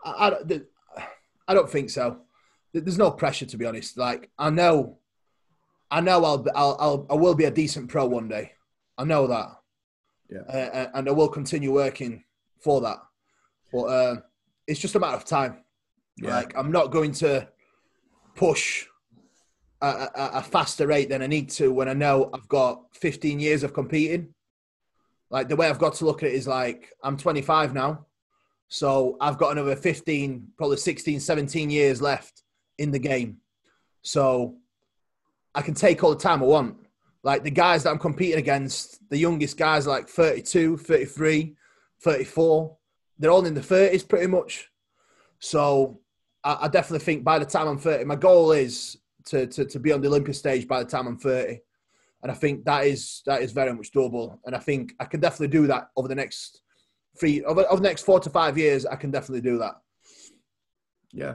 I, 0.04 0.34
I, 0.42 1.02
I 1.46 1.54
don't 1.54 1.70
think 1.70 1.90
so. 1.90 2.18
There's 2.74 2.98
no 2.98 3.12
pressure 3.12 3.46
to 3.46 3.56
be 3.56 3.64
honest. 3.64 3.96
Like 3.96 4.28
I 4.36 4.50
know, 4.50 4.98
I 5.88 6.00
know 6.00 6.24
I'll, 6.24 6.46
I'll, 6.56 6.76
I'll 6.80 7.06
I 7.10 7.14
will 7.14 7.36
be 7.36 7.44
a 7.44 7.50
decent 7.52 7.88
pro 7.88 8.06
one 8.06 8.26
day. 8.26 8.54
I 8.98 9.04
know 9.04 9.26
that. 9.26 9.48
Yeah. 10.30 10.40
Uh, 10.40 10.90
and 10.94 11.08
I 11.08 11.12
will 11.12 11.28
continue 11.28 11.72
working 11.72 12.24
for 12.60 12.80
that. 12.80 12.98
But 13.72 13.82
uh, 13.84 14.16
it's 14.66 14.80
just 14.80 14.94
a 14.94 15.00
matter 15.00 15.16
of 15.16 15.24
time. 15.24 15.64
Yeah. 16.16 16.34
Like 16.34 16.56
I'm 16.56 16.72
not 16.72 16.90
going 16.90 17.12
to 17.12 17.48
push 18.34 18.86
a, 19.80 19.86
a, 19.86 20.30
a, 20.34 20.42
faster 20.42 20.86
rate 20.86 21.08
than 21.08 21.22
I 21.22 21.26
need 21.26 21.50
to 21.50 21.72
when 21.72 21.88
I 21.88 21.92
know 21.92 22.30
I've 22.32 22.48
got 22.48 22.82
15 22.94 23.38
years 23.38 23.62
of 23.62 23.74
competing. 23.74 24.34
Like 25.30 25.48
the 25.48 25.56
way 25.56 25.68
I've 25.68 25.78
got 25.78 25.94
to 25.94 26.04
look 26.04 26.22
at 26.22 26.30
it 26.30 26.34
is 26.34 26.46
like 26.46 26.90
I'm 27.02 27.16
25 27.16 27.74
now. 27.74 28.06
So 28.68 29.16
I've 29.20 29.38
got 29.38 29.52
another 29.52 29.76
15, 29.76 30.48
probably 30.56 30.76
16, 30.76 31.20
17 31.20 31.70
years 31.70 32.02
left 32.02 32.42
in 32.78 32.90
the 32.90 32.98
game. 32.98 33.38
So 34.02 34.56
I 35.54 35.62
can 35.62 35.74
take 35.74 36.02
all 36.02 36.10
the 36.10 36.22
time 36.22 36.42
I 36.42 36.46
want. 36.46 36.85
Like 37.26 37.42
the 37.42 37.50
guys 37.50 37.82
that 37.82 37.90
I'm 37.90 37.98
competing 37.98 38.38
against, 38.38 39.00
the 39.10 39.18
youngest 39.18 39.56
guys 39.58 39.84
like 39.84 40.08
32, 40.08 40.76
33, 40.76 41.56
34, 42.00 42.76
they're 43.18 43.32
all 43.32 43.44
in 43.46 43.54
the 43.54 43.60
30s 43.60 44.08
pretty 44.08 44.28
much. 44.28 44.70
So 45.40 45.98
I, 46.44 46.58
I 46.62 46.68
definitely 46.68 47.04
think 47.04 47.24
by 47.24 47.40
the 47.40 47.44
time 47.44 47.66
I'm 47.66 47.78
30, 47.78 48.04
my 48.04 48.14
goal 48.14 48.52
is 48.52 48.98
to, 49.24 49.48
to, 49.48 49.64
to 49.64 49.80
be 49.80 49.90
on 49.90 50.00
the 50.00 50.06
Olympia 50.06 50.34
stage 50.34 50.68
by 50.68 50.84
the 50.84 50.88
time 50.88 51.08
I'm 51.08 51.18
30 51.18 51.58
and 52.22 52.30
I 52.30 52.34
think 52.34 52.64
that 52.64 52.86
is 52.86 53.22
that 53.26 53.42
is 53.42 53.52
very 53.52 53.72
much 53.72 53.90
doable. 53.90 54.38
And 54.44 54.54
I 54.54 54.58
think 54.58 54.94
I 55.00 55.04
can 55.04 55.20
definitely 55.20 55.48
do 55.48 55.66
that 55.66 55.90
over 55.96 56.08
the 56.08 56.14
next 56.14 56.62
three 57.18 57.42
over, 57.44 57.64
over 57.70 57.82
the 57.82 57.88
next 57.88 58.02
four 58.02 58.20
to 58.20 58.30
five 58.30 58.56
years. 58.56 58.86
I 58.86 58.96
can 58.96 59.10
definitely 59.10 59.42
do 59.48 59.58
that. 59.58 59.74
Yeah. 61.12 61.34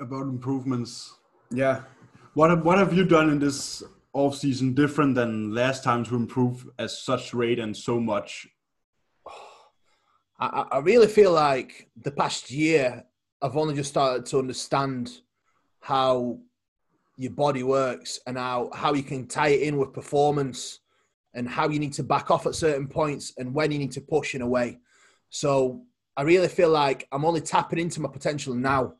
About 0.00 0.22
improvements. 0.22 1.14
Yeah. 1.50 1.82
What 2.34 2.50
have, 2.50 2.64
what 2.64 2.78
have 2.78 2.92
you 2.92 3.04
done 3.04 3.30
in 3.30 3.38
this 3.38 3.84
off 4.12 4.36
season 4.36 4.74
different 4.74 5.14
than 5.14 5.54
last 5.54 5.84
time 5.84 6.04
to 6.06 6.16
improve 6.16 6.68
at 6.80 6.90
such 6.90 7.32
rate 7.32 7.60
and 7.60 7.76
so 7.76 8.00
much? 8.00 8.48
I, 10.40 10.64
I 10.72 10.78
really 10.78 11.06
feel 11.06 11.30
like 11.30 11.88
the 12.02 12.10
past 12.10 12.50
year 12.50 13.04
I've 13.40 13.56
only 13.56 13.76
just 13.76 13.90
started 13.90 14.26
to 14.26 14.40
understand 14.40 15.20
how 15.78 16.40
your 17.16 17.30
body 17.30 17.62
works 17.62 18.18
and 18.26 18.36
how, 18.36 18.68
how 18.74 18.94
you 18.94 19.04
can 19.04 19.28
tie 19.28 19.50
it 19.50 19.62
in 19.62 19.76
with 19.76 19.92
performance 19.92 20.80
and 21.34 21.48
how 21.48 21.68
you 21.68 21.78
need 21.78 21.92
to 21.92 22.02
back 22.02 22.32
off 22.32 22.46
at 22.46 22.56
certain 22.56 22.88
points 22.88 23.32
and 23.38 23.54
when 23.54 23.70
you 23.70 23.78
need 23.78 23.92
to 23.92 24.00
push 24.00 24.34
in 24.34 24.42
a 24.42 24.46
way. 24.46 24.80
So 25.30 25.82
I 26.16 26.22
really 26.22 26.48
feel 26.48 26.70
like 26.70 27.06
I'm 27.12 27.24
only 27.24 27.42
tapping 27.42 27.78
into 27.78 28.00
my 28.00 28.08
potential 28.08 28.54
now 28.54 28.94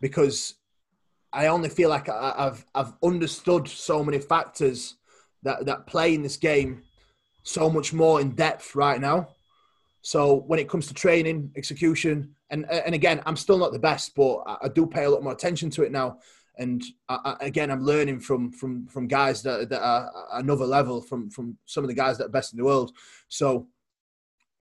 because 0.00 0.54
I 1.34 1.48
only 1.48 1.68
feel 1.68 1.90
like 1.90 2.08
I've 2.08 2.64
I've 2.74 2.92
understood 3.02 3.68
so 3.68 4.04
many 4.04 4.18
factors 4.18 4.94
that 5.42 5.66
that 5.66 5.86
play 5.86 6.14
in 6.14 6.22
this 6.22 6.36
game 6.36 6.82
so 7.42 7.68
much 7.68 7.92
more 7.92 8.20
in 8.20 8.30
depth 8.30 8.74
right 8.74 9.00
now. 9.00 9.28
So 10.00 10.36
when 10.46 10.58
it 10.58 10.68
comes 10.68 10.86
to 10.86 10.94
training, 10.94 11.50
execution, 11.56 12.34
and 12.50 12.70
and 12.70 12.94
again, 12.94 13.22
I'm 13.26 13.36
still 13.36 13.58
not 13.58 13.72
the 13.72 13.78
best, 13.78 14.14
but 14.14 14.42
I 14.46 14.68
do 14.68 14.86
pay 14.86 15.04
a 15.04 15.10
lot 15.10 15.22
more 15.22 15.32
attention 15.32 15.70
to 15.70 15.82
it 15.82 15.92
now 15.92 16.18
and 16.56 16.84
I, 17.08 17.36
again, 17.40 17.70
I'm 17.70 17.82
learning 17.82 18.20
from 18.20 18.52
from 18.52 18.86
from 18.86 19.08
guys 19.08 19.42
that 19.42 19.68
that 19.70 19.82
are 19.82 20.10
another 20.34 20.66
level 20.66 21.00
from 21.00 21.30
from 21.30 21.58
some 21.66 21.82
of 21.82 21.88
the 21.88 21.94
guys 21.94 22.18
that 22.18 22.26
are 22.26 22.30
best 22.30 22.52
in 22.52 22.58
the 22.58 22.64
world. 22.64 22.92
So 23.28 23.68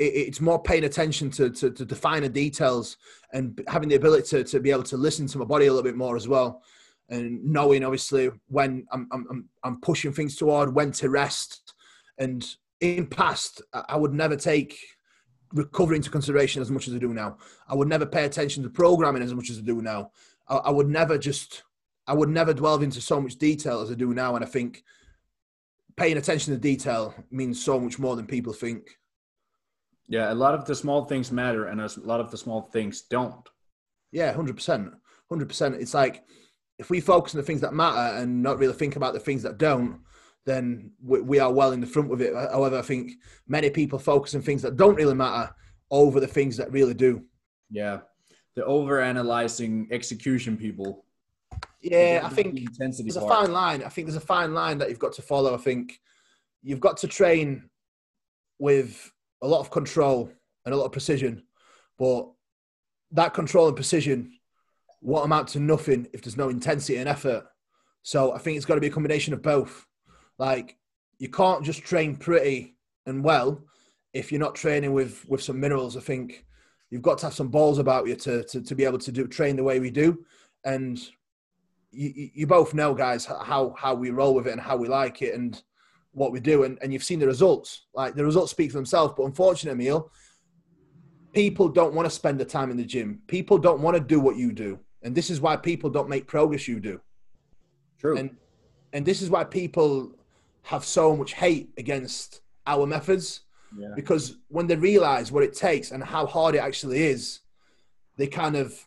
it's 0.07 0.41
more 0.41 0.61
paying 0.61 0.83
attention 0.85 1.29
to, 1.31 1.49
to 1.49 1.71
to 1.71 1.85
the 1.85 1.95
finer 1.95 2.29
details 2.29 2.97
and 3.31 3.61
having 3.67 3.89
the 3.89 3.95
ability 3.95 4.27
to 4.29 4.43
to 4.43 4.59
be 4.59 4.71
able 4.71 4.83
to 4.83 4.97
listen 4.97 5.27
to 5.27 5.37
my 5.37 5.45
body 5.45 5.65
a 5.65 5.69
little 5.73 5.83
bit 5.83 5.95
more 5.95 6.15
as 6.15 6.27
well, 6.27 6.61
and 7.09 7.43
knowing 7.43 7.83
obviously 7.83 8.29
when 8.47 8.85
I'm 8.91 9.07
I'm 9.11 9.49
I'm 9.63 9.81
pushing 9.81 10.13
things 10.13 10.35
toward 10.35 10.73
when 10.73 10.91
to 10.93 11.09
rest 11.09 11.73
And 12.17 12.45
in 12.79 13.07
past, 13.07 13.61
I 13.73 13.95
would 13.95 14.13
never 14.13 14.35
take 14.35 14.77
recovery 15.53 15.97
into 15.97 16.09
consideration 16.09 16.61
as 16.61 16.71
much 16.71 16.87
as 16.87 16.93
I 16.93 16.97
do 16.97 17.13
now. 17.13 17.37
I 17.67 17.75
would 17.75 17.87
never 17.87 18.05
pay 18.05 18.25
attention 18.25 18.63
to 18.63 18.69
programming 18.69 19.23
as 19.23 19.33
much 19.33 19.49
as 19.49 19.59
I 19.59 19.61
do 19.61 19.81
now. 19.81 20.11
I, 20.47 20.55
I 20.57 20.69
would 20.71 20.89
never 20.89 21.17
just, 21.17 21.63
I 22.07 22.13
would 22.13 22.29
never 22.29 22.53
delve 22.53 22.83
into 22.83 23.01
so 23.01 23.21
much 23.21 23.37
detail 23.37 23.81
as 23.81 23.91
I 23.91 23.95
do 23.95 24.13
now. 24.13 24.35
And 24.35 24.43
I 24.43 24.47
think 24.47 24.83
paying 25.95 26.17
attention 26.17 26.53
to 26.53 26.59
detail 26.59 27.13
means 27.31 27.63
so 27.63 27.79
much 27.79 27.99
more 27.99 28.15
than 28.15 28.25
people 28.25 28.53
think. 28.53 28.97
Yeah, 30.07 30.31
a 30.31 30.35
lot 30.35 30.53
of 30.53 30.65
the 30.65 30.75
small 30.75 31.05
things 31.05 31.31
matter, 31.31 31.65
and 31.65 31.81
a 31.81 31.89
lot 32.01 32.19
of 32.19 32.29
the 32.29 32.37
small 32.37 32.61
things 32.61 33.03
don't. 33.03 33.47
Yeah, 34.11 34.31
hundred 34.33 34.55
percent, 34.55 34.91
hundred 35.29 35.47
percent. 35.47 35.75
It's 35.75 35.93
like 35.93 36.23
if 36.77 36.89
we 36.89 36.99
focus 36.99 37.33
on 37.33 37.41
the 37.41 37.45
things 37.45 37.61
that 37.61 37.73
matter 37.73 38.17
and 38.17 38.43
not 38.43 38.59
really 38.59 38.73
think 38.73 38.95
about 38.95 39.13
the 39.13 39.19
things 39.19 39.43
that 39.43 39.57
don't, 39.57 39.99
then 40.45 40.91
we, 41.01 41.21
we 41.21 41.39
are 41.39 41.51
well 41.51 41.71
in 41.71 41.79
the 41.79 41.87
front 41.87 42.09
with 42.09 42.21
it. 42.21 42.33
However, 42.33 42.77
I 42.77 42.81
think 42.81 43.11
many 43.47 43.69
people 43.69 43.97
focus 43.97 44.35
on 44.35 44.41
things 44.41 44.61
that 44.63 44.75
don't 44.75 44.95
really 44.95 45.15
matter 45.15 45.53
over 45.89 46.19
the 46.19 46.27
things 46.27 46.57
that 46.57 46.71
really 46.71 46.93
do. 46.93 47.23
Yeah, 47.69 47.99
the 48.55 48.65
over 48.65 49.01
analyzing 49.01 49.87
execution 49.91 50.57
people. 50.57 51.05
Yeah, 51.81 52.21
I 52.23 52.29
think 52.29 52.59
intensity 52.59 53.09
there's 53.09 53.23
a 53.23 53.27
fine 53.27 53.51
line. 53.51 53.83
I 53.83 53.89
think 53.89 54.07
there's 54.07 54.17
a 54.17 54.25
fine 54.25 54.53
line 54.53 54.77
that 54.79 54.89
you've 54.89 54.99
got 54.99 55.13
to 55.13 55.21
follow. 55.21 55.53
I 55.53 55.57
think 55.57 55.99
you've 56.61 56.79
got 56.79 56.97
to 56.97 57.07
train 57.07 57.69
with 58.59 59.11
a 59.43 59.47
lot 59.47 59.59
of 59.59 59.69
control 59.69 60.31
and 60.65 60.73
a 60.73 60.77
lot 60.77 60.85
of 60.85 60.91
precision, 60.91 61.43
but 61.99 62.27
that 63.11 63.33
control 63.33 63.67
and 63.67 63.75
precision 63.75 64.31
won't 65.01 65.25
amount 65.25 65.49
to 65.49 65.59
nothing 65.59 66.07
if 66.13 66.21
there's 66.21 66.37
no 66.37 66.49
intensity 66.49 66.97
and 66.97 67.09
effort. 67.09 67.43
So 68.03 68.33
I 68.33 68.37
think 68.39 68.55
it's 68.57 68.65
got 68.65 68.75
to 68.75 68.81
be 68.81 68.87
a 68.87 68.91
combination 68.91 69.33
of 69.33 69.41
both. 69.41 69.85
Like 70.39 70.77
you 71.19 71.29
can't 71.29 71.63
just 71.63 71.83
train 71.83 72.15
pretty 72.15 72.75
and 73.05 73.23
well 73.23 73.61
if 74.13 74.31
you're 74.31 74.39
not 74.39 74.55
training 74.55 74.93
with 74.93 75.25
with 75.27 75.43
some 75.43 75.59
minerals. 75.59 75.97
I 75.97 75.99
think 75.99 76.45
you've 76.89 77.01
got 77.01 77.17
to 77.19 77.25
have 77.25 77.33
some 77.33 77.49
balls 77.49 77.79
about 77.79 78.07
you 78.07 78.15
to 78.15 78.43
to, 78.45 78.61
to 78.61 78.75
be 78.75 78.85
able 78.85 78.99
to 78.99 79.11
do 79.11 79.27
train 79.27 79.55
the 79.57 79.63
way 79.63 79.79
we 79.79 79.91
do, 79.91 80.25
and 80.63 80.97
you- 81.91 82.31
you 82.33 82.47
both 82.47 82.73
know, 82.73 82.93
guys, 82.93 83.25
how 83.25 83.75
how 83.77 83.93
we 83.93 84.09
roll 84.09 84.33
with 84.33 84.47
it 84.47 84.53
and 84.53 84.61
how 84.61 84.77
we 84.77 84.87
like 84.87 85.21
it 85.21 85.35
and 85.35 85.61
what 86.13 86.31
we 86.31 86.39
do, 86.39 86.63
and, 86.63 86.77
and 86.81 86.93
you've 86.93 87.03
seen 87.03 87.19
the 87.19 87.27
results. 87.27 87.83
Like 87.93 88.15
the 88.15 88.25
results 88.25 88.51
speak 88.51 88.71
for 88.71 88.77
themselves. 88.77 89.13
But 89.17 89.23
unfortunately, 89.23 89.85
Emil, 89.85 90.11
people 91.33 91.67
don't 91.67 91.93
want 91.93 92.05
to 92.05 92.09
spend 92.09 92.39
the 92.39 92.45
time 92.45 92.71
in 92.71 92.77
the 92.77 92.85
gym. 92.85 93.21
People 93.27 93.57
don't 93.57 93.81
want 93.81 93.95
to 93.97 94.01
do 94.01 94.19
what 94.19 94.37
you 94.37 94.51
do, 94.51 94.79
and 95.01 95.13
this 95.13 95.29
is 95.29 95.41
why 95.41 95.55
people 95.55 95.89
don't 95.89 96.09
make 96.09 96.27
progress 96.27 96.67
you 96.67 96.79
do. 96.79 97.01
True. 97.99 98.17
And 98.17 98.35
and 98.93 99.05
this 99.05 99.21
is 99.21 99.29
why 99.29 99.43
people 99.43 100.11
have 100.63 100.85
so 100.85 101.15
much 101.15 101.33
hate 101.33 101.69
against 101.77 102.41
our 102.65 102.85
methods 102.85 103.41
yeah. 103.77 103.89
because 103.95 104.37
when 104.47 104.67
they 104.67 104.75
realize 104.75 105.31
what 105.31 105.43
it 105.43 105.53
takes 105.53 105.91
and 105.91 106.03
how 106.03 106.25
hard 106.25 106.55
it 106.55 106.59
actually 106.59 107.03
is, 107.03 107.39
they 108.17 108.27
kind 108.27 108.55
of 108.55 108.85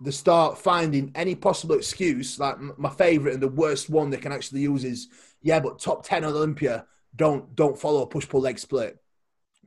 they 0.00 0.10
start 0.10 0.58
finding 0.58 1.12
any 1.14 1.34
possible 1.34 1.76
excuse. 1.76 2.38
Like 2.38 2.56
my 2.78 2.90
favorite 2.90 3.34
and 3.34 3.42
the 3.42 3.48
worst 3.48 3.88
one 3.88 4.10
they 4.10 4.16
can 4.16 4.32
actually 4.32 4.62
use 4.62 4.84
is, 4.84 5.08
yeah, 5.42 5.60
but 5.60 5.78
top 5.78 6.04
ten 6.04 6.24
at 6.24 6.30
Olympia 6.30 6.86
don't 7.14 7.54
don't 7.54 7.78
follow 7.78 8.02
a 8.02 8.06
push 8.06 8.28
pull 8.28 8.40
leg 8.40 8.58
split. 8.58 8.98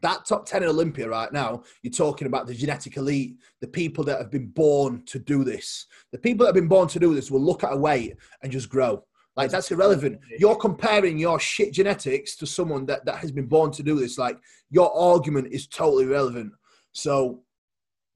That 0.01 0.25
top 0.25 0.46
ten 0.46 0.63
at 0.63 0.70
Olympia 0.70 1.08
right 1.08 1.32
now, 1.32 1.63
you're 1.82 1.94
talking 1.94 2.27
about 2.27 2.48
the 2.48 2.53
genetic 2.53 2.98
elite, 2.98 3.38
the 3.62 3.67
people 3.67 4.03
that 4.05 4.20
have 4.20 4.32
been 4.32 4.48
born 4.48 5.03
to 5.05 5.20
do 5.20 5.44
this. 5.44 5.86
The 6.12 6.17
people 6.17 6.46
that 6.46 6.50
have 6.50 6.62
been 6.62 6.67
born 6.67 6.88
to 6.89 7.00
do 7.00 7.15
this 7.15 7.32
will 7.32 7.41
look 7.41 7.63
at 7.63 7.74
a 7.74 7.77
weight 7.77 8.15
and 8.44 8.51
just 8.51 8.70
grow. 8.70 9.03
Like 9.36 9.51
that's 9.51 9.72
irrelevant. 9.72 10.20
You're 10.39 10.55
comparing 10.55 11.17
your 11.17 11.39
shit 11.39 11.74
genetics 11.74 12.36
to 12.38 12.48
someone 12.48 12.86
that, 12.86 13.05
that 13.05 13.17
has 13.17 13.32
been 13.32 13.48
born 13.48 13.72
to 13.72 13.84
do 13.84 14.00
this. 14.00 14.17
Like 14.17 14.39
your 14.70 14.96
argument 14.98 15.51
is 15.51 15.67
totally 15.67 16.05
irrelevant. 16.05 16.53
So 16.94 17.44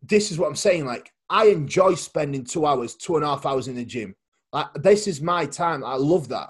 this 0.01 0.32
is 0.32 0.39
what 0.39 0.48
I'm 0.48 0.56
saying. 0.56 0.86
Like 0.86 1.12
I 1.30 1.48
enjoy 1.48 1.96
spending 1.96 2.46
two 2.46 2.66
hours, 2.66 2.96
two 2.96 3.16
and 3.16 3.25
a 3.25 3.28
half 3.28 3.46
hours 3.46 3.68
in 3.68 3.75
the 3.75 3.84
gym. 3.84 4.16
Like 4.54 4.68
this 4.75 5.08
is 5.08 5.22
my 5.22 5.46
time. 5.46 5.84
I 5.84 5.96
love 5.96 6.30
that. 6.30 6.50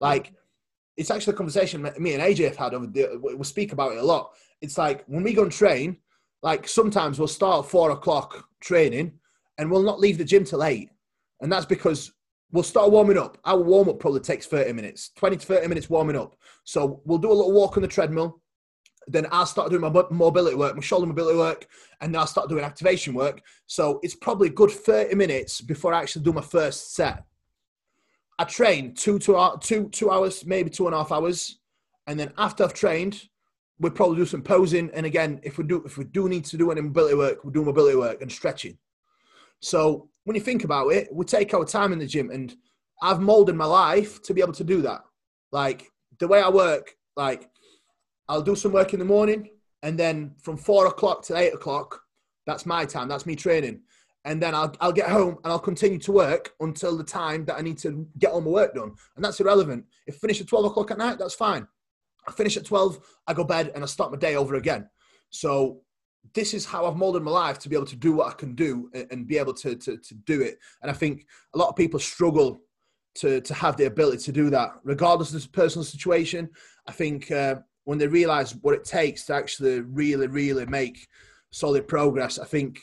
Like 0.00 0.32
it's 0.98 1.12
actually 1.12 1.32
a 1.32 1.36
conversation 1.36 1.82
me- 1.82 2.14
and 2.14 2.22
AJ 2.22 2.44
have 2.44 2.56
had 2.56 2.74
over 2.74 2.86
the, 2.86 3.20
we 3.22 3.44
speak 3.44 3.72
about 3.72 3.92
it 3.92 3.98
a 3.98 4.04
lot. 4.04 4.32
It's 4.60 4.76
like 4.76 5.04
when 5.06 5.22
we 5.22 5.32
go 5.32 5.44
and 5.44 5.52
train, 5.52 5.96
like 6.42 6.68
sometimes 6.68 7.18
we'll 7.18 7.28
start 7.28 7.64
at 7.64 7.70
four 7.70 7.92
o'clock 7.92 8.44
training 8.60 9.12
and 9.56 9.70
we'll 9.70 9.82
not 9.82 10.00
leave 10.00 10.18
the 10.18 10.24
gym 10.24 10.44
till 10.44 10.64
eight. 10.64 10.90
And 11.40 11.52
that's 11.52 11.66
because 11.66 12.12
we'll 12.50 12.64
start 12.64 12.90
warming 12.90 13.16
up. 13.16 13.38
Our 13.44 13.60
warm 13.60 13.88
up 13.88 14.00
probably 14.00 14.20
takes 14.20 14.46
30 14.46 14.72
minutes, 14.72 15.10
20 15.16 15.36
to 15.36 15.46
30 15.46 15.68
minutes 15.68 15.88
warming 15.88 16.16
up. 16.16 16.36
So 16.64 17.00
we'll 17.04 17.18
do 17.18 17.30
a 17.30 17.32
little 17.32 17.52
walk 17.52 17.76
on 17.76 17.82
the 17.82 17.88
treadmill. 17.88 18.42
Then 19.06 19.26
I'll 19.30 19.46
start 19.46 19.70
doing 19.70 19.80
my 19.80 20.04
mobility 20.10 20.56
work, 20.56 20.74
my 20.74 20.82
shoulder 20.82 21.06
mobility 21.06 21.38
work, 21.38 21.68
and 22.00 22.12
then 22.12 22.20
I'll 22.20 22.26
start 22.26 22.48
doing 22.48 22.64
activation 22.64 23.14
work. 23.14 23.40
So 23.66 24.00
it's 24.02 24.16
probably 24.16 24.48
a 24.48 24.52
good 24.52 24.72
30 24.72 25.14
minutes 25.14 25.60
before 25.60 25.94
I 25.94 26.02
actually 26.02 26.24
do 26.24 26.32
my 26.32 26.42
first 26.42 26.94
set. 26.94 27.24
I 28.38 28.44
train 28.44 28.94
two, 28.94 29.18
hou- 29.26 29.58
two, 29.60 29.88
two 29.88 30.10
hours, 30.10 30.46
maybe 30.46 30.70
two 30.70 30.86
and 30.86 30.94
a 30.94 30.98
half 30.98 31.12
hours. 31.12 31.58
And 32.06 32.18
then 32.18 32.32
after 32.38 32.64
I've 32.64 32.74
trained, 32.74 33.22
we'll 33.78 33.92
probably 33.92 34.16
do 34.16 34.26
some 34.26 34.42
posing. 34.42 34.90
And 34.94 35.06
again, 35.06 35.40
if 35.42 35.58
we 35.58 35.64
do 35.64 35.82
if 35.84 35.98
we 35.98 36.04
do 36.04 36.28
need 36.28 36.44
to 36.46 36.56
do 36.56 36.70
any 36.70 36.80
mobility 36.80 37.14
work, 37.14 37.44
we'll 37.44 37.52
do 37.52 37.64
mobility 37.64 37.96
work 37.96 38.22
and 38.22 38.30
stretching. 38.30 38.78
So 39.60 40.08
when 40.24 40.34
you 40.36 40.40
think 40.40 40.64
about 40.64 40.88
it, 40.88 41.08
we 41.12 41.24
take 41.24 41.52
our 41.54 41.64
time 41.64 41.92
in 41.92 41.98
the 41.98 42.06
gym, 42.06 42.30
and 42.30 42.54
I've 43.02 43.20
molded 43.20 43.56
my 43.56 43.64
life 43.64 44.22
to 44.22 44.34
be 44.34 44.40
able 44.40 44.52
to 44.54 44.64
do 44.64 44.82
that. 44.82 45.02
Like 45.52 45.90
the 46.18 46.28
way 46.28 46.40
I 46.40 46.48
work, 46.48 46.94
like 47.16 47.50
I'll 48.28 48.42
do 48.42 48.56
some 48.56 48.72
work 48.72 48.92
in 48.92 48.98
the 48.98 49.04
morning, 49.04 49.50
and 49.82 49.98
then 49.98 50.34
from 50.42 50.56
four 50.56 50.86
o'clock 50.86 51.22
to 51.24 51.36
eight 51.36 51.54
o'clock, 51.54 52.00
that's 52.46 52.66
my 52.66 52.84
time. 52.84 53.08
That's 53.08 53.26
me 53.26 53.36
training, 53.36 53.82
and 54.28 54.42
then 54.42 54.54
I'll 54.54 54.72
I'll 54.80 54.92
get 54.92 55.08
home 55.08 55.38
and 55.42 55.50
I'll 55.52 55.58
continue 55.70 55.98
to 56.00 56.12
work 56.12 56.52
until 56.60 56.96
the 56.96 57.10
time 57.22 57.46
that 57.46 57.56
I 57.56 57.62
need 57.62 57.78
to 57.78 58.06
get 58.18 58.30
all 58.30 58.42
my 58.42 58.50
work 58.50 58.74
done, 58.74 58.92
and 59.16 59.24
that's 59.24 59.40
irrelevant. 59.40 59.86
If 60.06 60.16
I 60.16 60.18
finish 60.18 60.40
at 60.40 60.48
twelve 60.48 60.66
o'clock 60.66 60.90
at 60.90 60.98
night, 60.98 61.18
that's 61.18 61.34
fine. 61.34 61.66
I 62.28 62.32
finish 62.32 62.56
at 62.58 62.66
twelve, 62.66 63.00
I 63.26 63.32
go 63.32 63.42
bed, 63.42 63.72
and 63.74 63.82
I 63.82 63.86
start 63.86 64.12
my 64.12 64.18
day 64.18 64.36
over 64.36 64.56
again. 64.56 64.88
So 65.30 65.80
this 66.34 66.52
is 66.52 66.66
how 66.66 66.84
I've 66.84 66.96
molded 66.96 67.22
my 67.22 67.30
life 67.30 67.58
to 67.60 67.68
be 67.70 67.76
able 67.76 67.86
to 67.86 67.96
do 67.96 68.12
what 68.12 68.28
I 68.28 68.34
can 68.34 68.54
do 68.54 68.90
and, 69.10 69.26
be 69.26 69.38
able 69.38 69.54
to, 69.54 69.74
to 69.84 69.96
to 69.96 70.14
do 70.32 70.42
it. 70.42 70.58
And 70.82 70.90
I 70.90 70.94
think 70.94 71.26
a 71.54 71.58
lot 71.58 71.70
of 71.70 71.76
people 71.76 71.98
struggle 71.98 72.60
to 73.20 73.40
to 73.40 73.54
have 73.54 73.76
the 73.78 73.86
ability 73.86 74.24
to 74.24 74.32
do 74.32 74.50
that, 74.50 74.70
regardless 74.84 75.32
of 75.32 75.52
personal 75.52 75.84
situation. 75.84 76.50
I 76.86 76.92
think 76.92 77.30
uh, 77.30 77.56
when 77.84 77.98
they 77.98 78.08
realize 78.08 78.54
what 78.56 78.74
it 78.74 78.84
takes 78.84 79.24
to 79.26 79.34
actually 79.34 79.80
really, 79.80 80.26
really 80.26 80.66
make 80.66 81.08
solid 81.50 81.88
progress, 81.88 82.38
I 82.38 82.44
think 82.44 82.80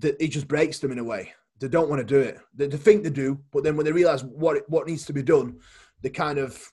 that 0.00 0.22
it 0.22 0.28
just 0.28 0.48
breaks 0.48 0.78
them 0.78 0.92
in 0.92 0.98
a 0.98 1.04
way. 1.04 1.32
They 1.60 1.68
don't 1.68 1.88
want 1.88 2.00
to 2.00 2.04
do 2.06 2.20
it. 2.20 2.38
They, 2.54 2.68
they 2.68 2.76
think 2.76 3.02
they 3.02 3.10
do, 3.10 3.40
but 3.52 3.64
then 3.64 3.76
when 3.76 3.84
they 3.84 3.92
realize 3.92 4.24
what 4.24 4.56
it, 4.56 4.64
what 4.68 4.86
needs 4.86 5.04
to 5.06 5.12
be 5.12 5.22
done, 5.22 5.58
they 6.02 6.10
kind 6.10 6.38
of 6.38 6.72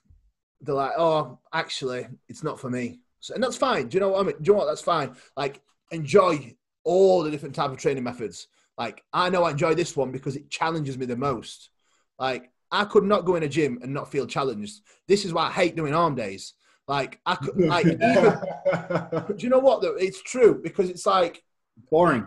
they're 0.60 0.74
like, 0.74 0.92
oh, 0.96 1.38
actually, 1.52 2.06
it's 2.28 2.42
not 2.42 2.58
for 2.58 2.70
me. 2.70 3.00
So, 3.20 3.34
and 3.34 3.42
that's 3.42 3.56
fine. 3.56 3.88
Do 3.88 3.96
you 3.96 4.00
know 4.00 4.10
what 4.10 4.20
I 4.20 4.22
mean? 4.22 4.36
Do 4.40 4.48
you 4.48 4.52
know 4.52 4.60
what? 4.60 4.66
That's 4.66 4.80
fine. 4.80 5.14
Like, 5.36 5.60
enjoy 5.90 6.54
all 6.84 7.22
the 7.22 7.30
different 7.30 7.54
type 7.54 7.70
of 7.70 7.76
training 7.76 8.04
methods. 8.04 8.48
Like, 8.78 9.04
I 9.12 9.28
know 9.28 9.44
I 9.44 9.50
enjoy 9.50 9.74
this 9.74 9.96
one 9.96 10.12
because 10.12 10.36
it 10.36 10.50
challenges 10.50 10.96
me 10.96 11.06
the 11.06 11.16
most. 11.16 11.70
Like, 12.18 12.50
I 12.70 12.84
could 12.84 13.04
not 13.04 13.24
go 13.24 13.36
in 13.36 13.42
a 13.42 13.48
gym 13.48 13.78
and 13.82 13.92
not 13.92 14.10
feel 14.10 14.26
challenged. 14.26 14.80
This 15.08 15.24
is 15.24 15.32
why 15.32 15.48
I 15.48 15.52
hate 15.52 15.76
doing 15.76 15.94
arm 15.94 16.14
days. 16.14 16.54
Like, 16.88 17.20
I 17.26 17.34
could, 17.34 17.58
like, 17.58 17.86
even, 17.86 17.98
do 19.36 19.44
you 19.44 19.48
know 19.48 19.58
what? 19.58 19.82
Though 19.82 19.96
it's 19.96 20.22
true 20.22 20.60
because 20.62 20.88
it's 20.88 21.06
like 21.06 21.42
Boring. 21.90 22.26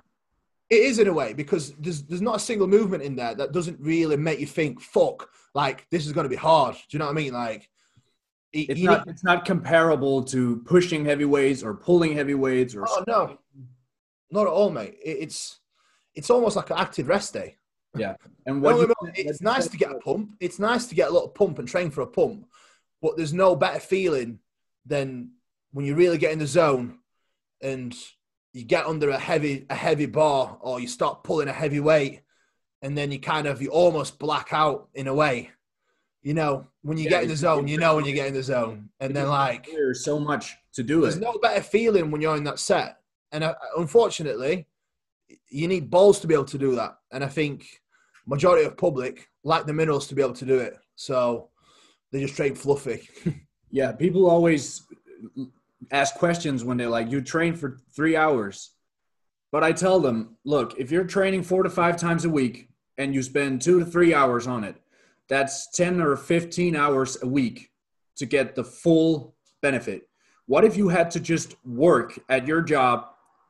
It 0.70 0.76
is 0.84 1.00
in 1.00 1.08
a 1.08 1.14
way 1.14 1.34
because 1.34 1.74
there's 1.80 2.04
there's 2.04 2.22
not 2.22 2.36
a 2.36 2.40
single 2.40 2.68
movement 2.68 3.04
in 3.04 3.16
there 3.16 3.34
that 3.36 3.52
doesn't 3.52 3.80
really 3.80 4.18
make 4.18 4.40
you 4.40 4.46
think, 4.46 4.80
fuck, 4.82 5.30
like 5.56 5.88
this 5.92 6.06
is 6.06 6.14
going 6.14 6.26
to 6.26 6.30
be 6.30 6.36
hard. 6.36 6.76
Do 6.76 6.82
you 6.92 7.00
know 7.00 7.06
what 7.06 7.12
I 7.12 7.16
mean? 7.16 7.34
Like, 7.34 7.70
y- 8.54 8.68
It's 8.70 8.82
not. 8.82 9.06
need- 9.06 9.12
It's 9.14 9.24
not 9.24 9.46
comparable 9.46 10.24
to 10.26 10.58
pushing 10.66 11.06
heavy 11.06 11.26
weights 11.26 11.64
or 11.64 11.74
pulling 11.74 12.14
heavy 12.14 12.36
weights 12.36 12.76
or. 12.76 12.86
oh 12.88 13.04
no, 13.08 13.38
not 14.32 14.48
at 14.48 14.54
all, 14.54 14.70
mate. 14.70 14.98
It, 15.04 15.18
it's 15.22 15.60
it's 16.16 16.30
almost 16.30 16.56
like 16.56 16.70
an 16.70 16.78
active 16.78 17.08
rest 17.08 17.34
day. 17.34 17.56
Yeah, 17.96 18.16
and 18.46 18.62
what 18.62 18.76
me 18.76 18.82
you, 18.82 19.12
it's 19.16 19.42
nice 19.42 19.68
to 19.68 19.78
get 19.78 19.92
a 19.92 19.96
pump. 19.98 20.36
It's 20.40 20.60
nice 20.60 20.86
to 20.88 20.96
get 20.96 21.10
a 21.10 21.12
little 21.12 21.30
pump 21.30 21.58
and 21.58 21.68
train 21.68 21.90
for 21.90 22.02
a 22.02 22.08
pump, 22.08 22.46
but 23.02 23.18
there's 23.18 23.34
no 23.34 23.56
better 23.56 23.80
feeling 23.80 24.38
than 24.86 25.32
when 25.72 25.86
you 25.88 25.96
really 25.96 26.20
get 26.20 26.32
in 26.32 26.38
the 26.40 26.46
zone 26.46 27.00
and 27.62 27.96
you 28.54 28.64
get 28.64 28.86
under 28.86 29.10
a 29.10 29.20
heavy 29.20 29.66
a 29.70 29.76
heavy 29.76 30.06
bar 30.06 30.58
or 30.62 30.80
you 30.80 30.88
start 30.88 31.24
pulling 31.24 31.48
a 31.48 31.54
heavy 31.54 31.80
weight, 31.80 32.22
and 32.82 32.98
then 32.98 33.12
you 33.12 33.20
kind 33.20 33.48
of 33.48 33.62
you 33.62 33.70
almost 33.70 34.20
black 34.20 34.50
out 34.52 34.90
in 34.94 35.08
a 35.08 35.14
way. 35.14 35.52
You 36.22 36.34
know, 36.34 36.68
when 36.82 36.98
you 36.98 37.06
Yeah, 37.06 37.12
get 37.12 37.24
in 37.24 37.30
the 37.30 37.36
zone, 37.36 37.68
you 37.68 37.78
know 37.78 37.96
when 37.96 38.06
you 38.06 38.14
get 38.14 38.28
in 38.28 38.34
the 38.34 38.44
zone, 38.44 38.90
and 39.00 39.16
then 39.16 39.28
like 39.30 39.68
There's 39.72 40.04
so 40.04 40.20
much 40.20 40.56
to 40.74 40.84
do 40.84 41.02
there's 41.04 41.16
it. 41.16 41.22
no 41.22 41.38
better 41.42 41.62
feeling 41.62 42.12
when 42.12 42.22
you're 42.22 42.36
in 42.38 42.44
that 42.46 42.60
set. 42.60 42.98
And 43.32 43.44
uh, 43.44 43.56
unfortunately, 43.78 44.68
you 45.50 45.68
need 45.68 45.90
balls 45.90 46.20
to 46.22 46.28
be 46.28 46.34
able 46.34 46.46
to 46.46 46.58
do 46.58 46.76
that. 46.76 46.98
And 47.12 47.24
I 47.24 47.28
think 47.28 47.66
majority 48.26 48.66
of 48.66 48.78
public 48.78 49.30
like 49.44 49.66
the 49.66 49.74
minerals 49.74 50.08
to 50.08 50.16
be 50.16 50.22
able 50.22 50.34
to 50.34 50.46
do 50.46 50.60
it. 50.60 50.78
So 50.96 51.50
they 52.12 52.20
just 52.22 52.36
train 52.36 52.56
fluffy. 52.56 53.08
Yeah, 53.72 53.92
people 53.92 54.30
always 54.30 54.82
ask 55.92 56.16
questions 56.16 56.64
when 56.64 56.78
they're 56.78 56.90
like, 56.90 57.12
"You 57.12 57.22
train 57.22 57.56
for 57.56 57.80
three 57.96 58.16
hours," 58.16 58.72
but 59.52 59.64
I 59.64 59.72
tell 59.72 60.00
them, 60.00 60.38
"Look, 60.44 60.80
if 60.80 60.92
you're 60.92 61.06
training 61.06 61.44
four 61.44 61.64
to 61.64 61.70
five 61.70 61.98
times 61.98 62.26
a 62.26 62.30
week 62.30 62.70
and 62.98 63.14
you 63.14 63.24
spend 63.24 63.62
two 63.62 63.80
to 63.80 63.86
three 63.86 64.14
hours 64.14 64.48
on 64.48 64.64
it, 64.64 64.76
that's 65.28 65.70
ten 65.72 66.02
or 66.02 66.16
fifteen 66.16 66.76
hours 66.76 67.22
a 67.22 67.28
week 67.28 67.72
to 68.18 68.26
get 68.26 68.56
the 68.56 68.64
full 68.64 69.36
benefit. 69.62 70.10
What 70.46 70.66
if 70.66 70.76
you 70.76 70.90
had 70.90 71.12
to 71.12 71.20
just 71.20 71.56
work 71.66 72.20
at 72.28 72.48
your 72.48 72.62
job 72.62 73.08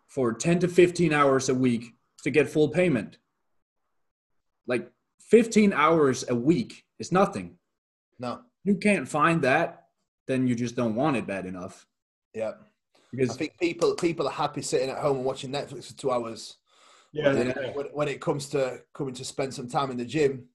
for 0.08 0.34
ten 0.34 0.60
to 0.60 0.68
fifteen 0.68 1.14
hours 1.14 1.50
a 1.50 1.56
week 1.56 1.96
to 2.24 2.30
get 2.30 2.50
full 2.50 2.70
payment? 2.70 3.18
Like 4.68 4.92
15 5.30 5.74
hours 5.74 6.26
a 6.28 6.36
week 6.36 6.86
is 6.98 7.12
nothing. 7.12 7.58
No. 8.20 8.42
You 8.64 8.76
can't 8.76 9.08
find 9.08 9.42
that, 9.44 9.88
then 10.28 10.48
you 10.48 10.56
just 10.56 10.76
don't 10.76 10.96
want 10.96 11.18
it 11.18 11.28
bad 11.28 11.46
enough. 11.46 11.88
Yeah. 12.34 12.52
Because 13.12 13.32
I 13.32 13.34
think 13.34 13.58
people 13.60 13.96
people 13.96 14.28
are 14.28 14.34
happy 14.34 14.62
sitting 14.62 14.90
at 14.90 15.00
home 15.00 15.18
and 15.18 15.26
watching 15.26 15.52
Netflix 15.52 15.88
for 15.88 15.98
two 15.98 16.12
hours. 16.12 16.58
Yeah, 17.12 17.34
When, 17.34 17.48
yeah. 17.48 17.72
when, 17.74 17.86
when 17.88 18.08
it 18.08 18.22
comes 18.22 18.50
to 18.50 18.82
coming 18.94 19.16
to 19.16 19.26
spend 19.26 19.54
some 19.54 19.68
time 19.68 19.90
in 19.90 19.98
the 19.98 20.06
gym, 20.06 20.46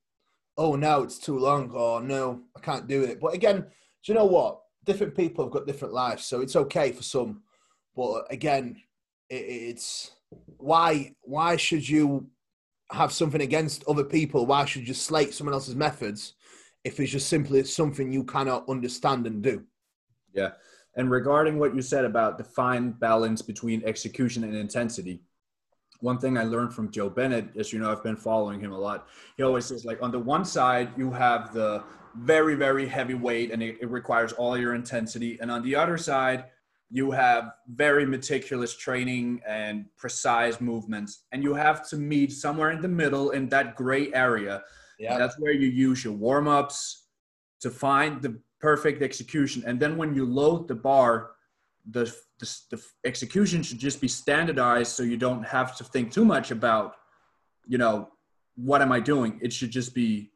oh 0.57 0.77
no, 0.77 1.03
it's 1.03 1.19
too 1.19 1.39
long, 1.39 1.71
or 1.73 2.01
no, 2.01 2.43
I 2.57 2.61
can't 2.61 2.87
do 2.87 3.03
it. 3.03 3.21
But 3.21 3.35
again, 3.35 3.61
do 3.61 3.67
you 4.05 4.15
know 4.15 4.25
what? 4.25 4.61
Different 4.85 5.17
people 5.17 5.45
have 5.45 5.53
got 5.53 5.67
different 5.67 5.95
lives, 5.95 6.25
so 6.25 6.41
it's 6.43 6.55
okay 6.57 6.93
for 6.93 7.03
some. 7.03 7.43
But 7.97 8.27
again, 8.31 8.81
it, 9.29 9.35
it's 9.35 10.13
why 10.59 11.15
why 11.23 11.57
should 11.57 11.89
you 11.89 12.29
have 12.93 13.13
something 13.13 13.41
against 13.41 13.85
other 13.89 14.05
people? 14.05 14.47
Why 14.47 14.65
should 14.65 14.87
you 14.87 14.95
slate 14.95 15.35
someone 15.35 15.55
else's 15.55 15.75
methods 15.75 16.35
if 16.85 17.01
it's 17.01 17.11
just 17.11 17.29
simply 17.29 17.65
something 17.65 18.13
you 18.13 18.25
cannot 18.25 18.69
understand 18.69 19.27
and 19.27 19.43
do? 19.43 19.65
Yeah. 20.33 20.53
And 20.97 21.11
regarding 21.11 21.59
what 21.59 21.75
you 21.75 21.83
said 21.83 22.05
about 22.05 22.39
the 22.39 22.45
fine 22.45 22.91
balance 22.91 23.43
between 23.43 23.83
execution 23.85 24.45
and 24.45 24.55
intensity, 24.55 25.21
one 26.01 26.19
thing 26.19 26.37
I 26.37 26.45
learned 26.45 26.75
from 26.75 26.91
Joe 26.91 27.09
Bennett, 27.09 27.57
as 27.57 27.73
you 27.73 27.79
know, 27.79 27.91
I've 27.91 28.03
been 28.03 28.17
following 28.17 28.61
him 28.61 28.73
a 28.73 28.79
lot. 28.79 29.09
He 29.37 29.43
always 29.43 29.65
says, 29.65 29.85
like, 29.85 30.03
on 30.03 30.11
the 30.11 30.19
one 30.19 30.45
side, 30.45 30.91
you 30.97 31.11
have 31.11 31.55
the 31.55 31.83
very, 32.17 32.55
very 32.55 32.87
heavy 32.87 33.15
weight 33.15 33.51
and 33.51 33.63
it, 33.63 33.79
it 33.81 33.91
requires 33.91 34.33
all 34.33 34.57
your 34.57 34.75
intensity. 34.75 35.39
And 35.41 35.51
on 35.51 35.63
the 35.63 35.75
other 35.75 35.99
side, 35.99 36.45
you 36.91 37.11
have 37.11 37.55
very 37.69 38.07
meticulous 38.07 38.77
training 38.77 39.41
and 39.47 39.87
precise 39.97 40.61
movements. 40.61 41.25
And 41.33 41.43
you 41.43 41.55
have 41.55 41.89
to 41.89 41.97
meet 41.97 42.33
somewhere 42.33 42.71
in 42.71 42.81
the 42.81 42.89
middle 42.89 43.31
in 43.31 43.49
that 43.49 43.75
gray 43.75 44.13
area. 44.13 44.63
Yeah, 44.99 45.19
That's 45.19 45.39
where 45.41 45.53
you 45.53 45.69
use 45.69 46.05
your 46.05 46.13
warm 46.13 46.47
ups 46.47 47.07
to 47.61 47.71
find 47.71 48.23
the 48.23 48.39
perfect 48.65 49.03
execution. 49.03 49.63
And 49.67 49.79
then 49.79 49.93
when 50.01 50.11
you 50.15 50.25
load 50.41 50.69
the 50.69 50.75
bar, 50.91 51.11
the, 51.97 52.05
the, 52.41 52.49
the 52.71 52.81
execution 53.05 53.63
should 53.63 53.79
just 53.89 54.01
be 54.01 54.09
standardized 54.09 54.93
so 54.97 55.03
you 55.03 55.19
don't 55.27 55.45
have 55.57 55.77
to 55.79 55.85
think 55.85 56.07
too 56.11 56.25
much 56.25 56.51
about, 56.51 56.87
you 57.73 57.79
know, 57.83 58.09
what 58.57 58.81
am 58.81 58.91
I 58.99 59.01
doing? 59.01 59.39
It 59.43 59.53
should 59.53 59.71
just 59.81 59.95
be 59.95 60.31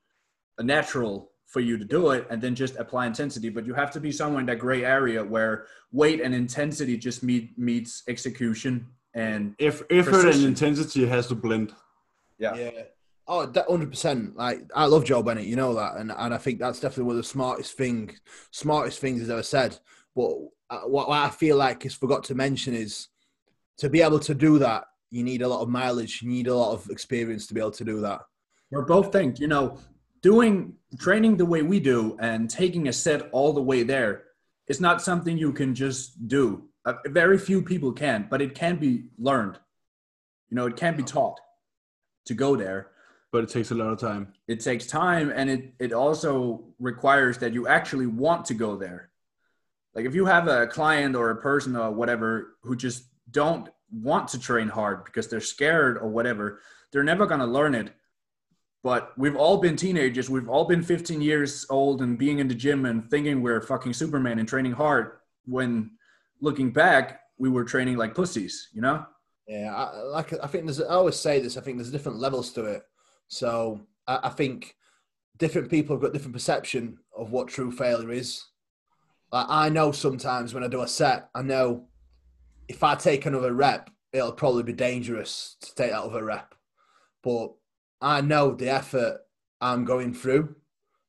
a 0.59 0.63
natural 0.63 1.31
for 1.47 1.61
you 1.61 1.79
to 1.79 1.87
do 1.97 2.11
it 2.11 2.27
and 2.31 2.39
then 2.43 2.55
just 2.55 2.75
apply 2.77 3.07
intensity. 3.07 3.49
But 3.49 3.65
you 3.69 3.73
have 3.83 3.91
to 3.93 4.01
be 4.07 4.13
somewhere 4.13 4.41
in 4.41 4.47
that 4.47 4.59
gray 4.59 4.85
area 4.85 5.21
where 5.35 5.55
weight 6.01 6.21
and 6.21 6.35
intensity 6.35 6.99
just 6.99 7.23
meet 7.23 7.59
meets 7.59 7.93
execution 8.15 8.73
and 9.15 9.55
If 9.59 9.77
effort 10.01 10.27
and 10.35 10.45
intensity 10.45 11.07
has 11.07 11.25
to 11.29 11.35
blend. 11.35 11.69
yeah. 12.39 12.55
Yeah. 12.55 12.83
Oh, 13.31 13.53
hundred 13.69 13.91
percent. 13.91 14.37
Like 14.37 14.63
I 14.75 14.87
love 14.87 15.05
Joe 15.05 15.23
Bennett, 15.23 15.45
you 15.45 15.57
know 15.57 15.75
that, 15.75 15.97
and 15.97 16.11
and 16.17 16.33
I 16.33 16.39
think 16.39 16.59
that's 16.59 16.81
definitely 16.81 17.05
one 17.05 17.17
of 17.17 17.23
the 17.23 17.29
smartest 17.29 17.77
thing, 17.77 18.17
smartest 18.51 19.01
things 19.01 19.21
he's 19.21 19.31
ever 19.31 19.43
said. 19.43 19.79
But 20.17 20.33
uh, 20.71 20.81
what, 20.81 21.09
I 21.11 21.29
feel 21.29 21.57
like 21.57 21.83
he's 21.83 21.95
forgot 21.95 22.25
to 22.25 22.35
mention 22.35 22.75
is 22.75 23.09
to 23.79 23.89
be 23.89 24.03
able 24.03 24.19
to 24.21 24.35
do 24.35 24.59
that, 24.59 24.85
you 25.11 25.23
need 25.23 25.43
a 25.43 25.49
lot 25.49 25.63
of 25.63 25.69
mileage, 25.69 26.23
you 26.23 26.29
need 26.29 26.47
a 26.49 26.55
lot 26.55 26.73
of 26.73 26.91
experience 26.91 27.47
to 27.47 27.55
be 27.55 27.61
able 27.61 27.71
to 27.73 27.85
do 27.85 28.01
that. 28.01 28.21
We're 28.71 28.85
both 28.85 29.13
think, 29.13 29.39
you 29.39 29.47
know, 29.47 29.79
doing 30.23 30.75
training 30.99 31.37
the 31.37 31.47
way 31.47 31.63
we 31.63 31.81
do 31.81 32.17
and 32.21 32.51
taking 32.51 32.89
a 32.89 32.93
set 32.93 33.29
all 33.33 33.53
the 33.53 33.63
way 33.63 33.83
there 33.83 34.25
is 34.67 34.81
not 34.81 35.01
something 35.01 35.39
you 35.39 35.53
can 35.53 35.75
just 35.75 36.29
do. 36.29 36.65
Uh, 36.85 36.95
very 37.07 37.39
few 37.39 37.63
people 37.63 37.93
can, 37.93 38.27
but 38.31 38.43
it 38.43 38.55
can 38.55 38.77
be 38.77 39.05
learned. 39.19 39.59
You 40.51 40.57
know, 40.57 40.67
it 40.67 40.77
can 40.77 40.97
be 40.97 41.03
taught 41.03 41.39
to 42.27 42.35
go 42.35 42.57
there. 42.57 42.89
But 43.31 43.45
it 43.45 43.51
takes 43.51 43.71
a 43.71 43.75
lot 43.75 43.93
of 43.93 43.99
time. 43.99 44.33
It 44.47 44.61
takes 44.61 44.87
time 44.87 45.31
and 45.35 45.51
it, 45.51 45.75
it 45.79 45.93
also 45.93 46.65
requires 46.79 47.39
that 47.39 47.53
you 47.53 47.69
actually 47.69 48.07
want 48.07 48.47
to 48.47 48.55
go 48.55 48.77
there. 48.77 49.11
Like 49.95 50.07
if 50.07 50.15
you 50.15 50.25
have 50.27 50.49
a 50.49 50.67
client 50.67 51.15
or 51.15 51.31
a 51.31 51.37
person 51.37 51.77
or 51.77 51.91
whatever 51.91 52.57
who 52.63 52.77
just 52.77 53.05
don't 53.31 53.69
want 53.93 54.29
to 54.29 54.39
train 54.39 54.69
hard 54.69 55.05
because 55.05 55.29
they're 55.29 55.41
scared 55.41 55.99
or 55.99 56.09
whatever, 56.09 56.61
they're 56.93 57.05
never 57.05 57.27
going 57.27 57.41
to 57.41 57.47
learn 57.47 57.75
it. 57.75 57.93
But 58.83 59.13
we've 59.19 59.37
all 59.37 59.59
been 59.59 59.77
teenagers. 59.77 60.31
We've 60.31 60.49
all 60.49 60.65
been 60.65 60.83
15 60.83 61.21
years 61.21 61.67
old 61.69 62.01
and 62.01 62.17
being 62.17 62.39
in 62.39 62.49
the 62.49 62.55
gym 62.55 62.87
and 62.87 63.11
thinking 63.11 63.43
we're 63.43 63.61
fucking 63.61 63.93
Superman 63.93 64.39
and 64.39 64.49
training 64.49 64.73
hard. 64.73 65.19
When 65.47 65.91
looking 66.41 66.73
back, 66.73 67.21
we 67.39 67.49
were 67.49 67.65
training 67.65 67.97
like 67.97 68.15
pussies, 68.15 68.69
you 68.73 68.81
know? 68.81 69.05
Yeah, 69.49 69.75
I, 69.75 70.03
like 70.03 70.33
I 70.43 70.47
think 70.47 70.65
there's. 70.67 70.81
I 70.81 70.95
always 70.95 71.17
say 71.17 71.41
this. 71.41 71.57
I 71.57 71.63
think 71.63 71.79
there's 71.79 71.91
different 71.91 72.19
levels 72.19 72.53
to 72.53 72.67
it. 72.67 72.83
So 73.29 73.81
I, 74.07 74.21
I 74.25 74.29
think 74.31 74.75
different 75.39 75.71
people 75.71 75.95
have 75.95 76.03
got 76.03 76.13
different 76.13 76.35
perception 76.35 76.99
of 77.17 77.31
what 77.31 77.49
true 77.49 77.71
failure 77.71 78.11
is. 78.11 78.45
Like 79.31 79.47
I 79.49 79.69
know 79.69 79.93
sometimes 79.93 80.55
when 80.55 80.65
I 80.65 80.69
do 80.69 80.83
a 80.83 80.89
set, 80.89 81.29
I 81.35 81.43
know 81.43 81.87
if 82.69 82.83
I 82.83 82.95
take 82.95 83.27
another 83.27 83.55
rep, 83.55 83.91
it'll 84.13 84.33
probably 84.33 84.63
be 84.63 84.73
dangerous 84.73 85.57
to 85.61 85.75
take 85.75 85.91
that 85.91 86.03
other 86.03 86.25
rep. 86.25 86.55
But 87.23 87.53
I 88.01 88.21
know 88.21 88.55
the 88.55 88.71
effort 88.71 89.21
I'm 89.61 89.85
going 89.85 90.15
through. 90.15 90.57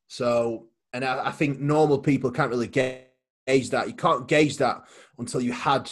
So, 0.07 0.67
and 0.93 1.05
I, 1.05 1.27
I 1.27 1.31
think 1.31 1.59
normal 1.59 1.99
people 1.99 2.31
can't 2.31 2.49
really 2.49 2.67
gauge 2.67 3.69
that. 3.69 3.87
You 3.87 3.93
can't 3.93 4.27
gauge 4.27 4.57
that 4.57 4.83
until 5.17 5.41
you 5.41 5.51
had 5.51 5.89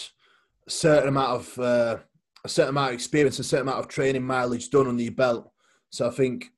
a 0.65 0.71
certain 0.71 1.09
amount 1.09 1.29
of 1.29 1.59
uh, 1.59 1.97
a 2.43 2.49
certain 2.49 2.69
amount 2.69 2.89
of 2.89 2.95
experience, 2.95 3.39
a 3.39 3.43
certain 3.43 3.67
amount 3.67 3.79
of 3.79 3.87
training 3.87 4.25
mileage 4.25 4.69
done 4.69 4.87
under 4.87 5.03
your 5.03 5.11
belt. 5.11 5.51
So 5.89 6.08
I 6.08 6.12
think 6.12 6.52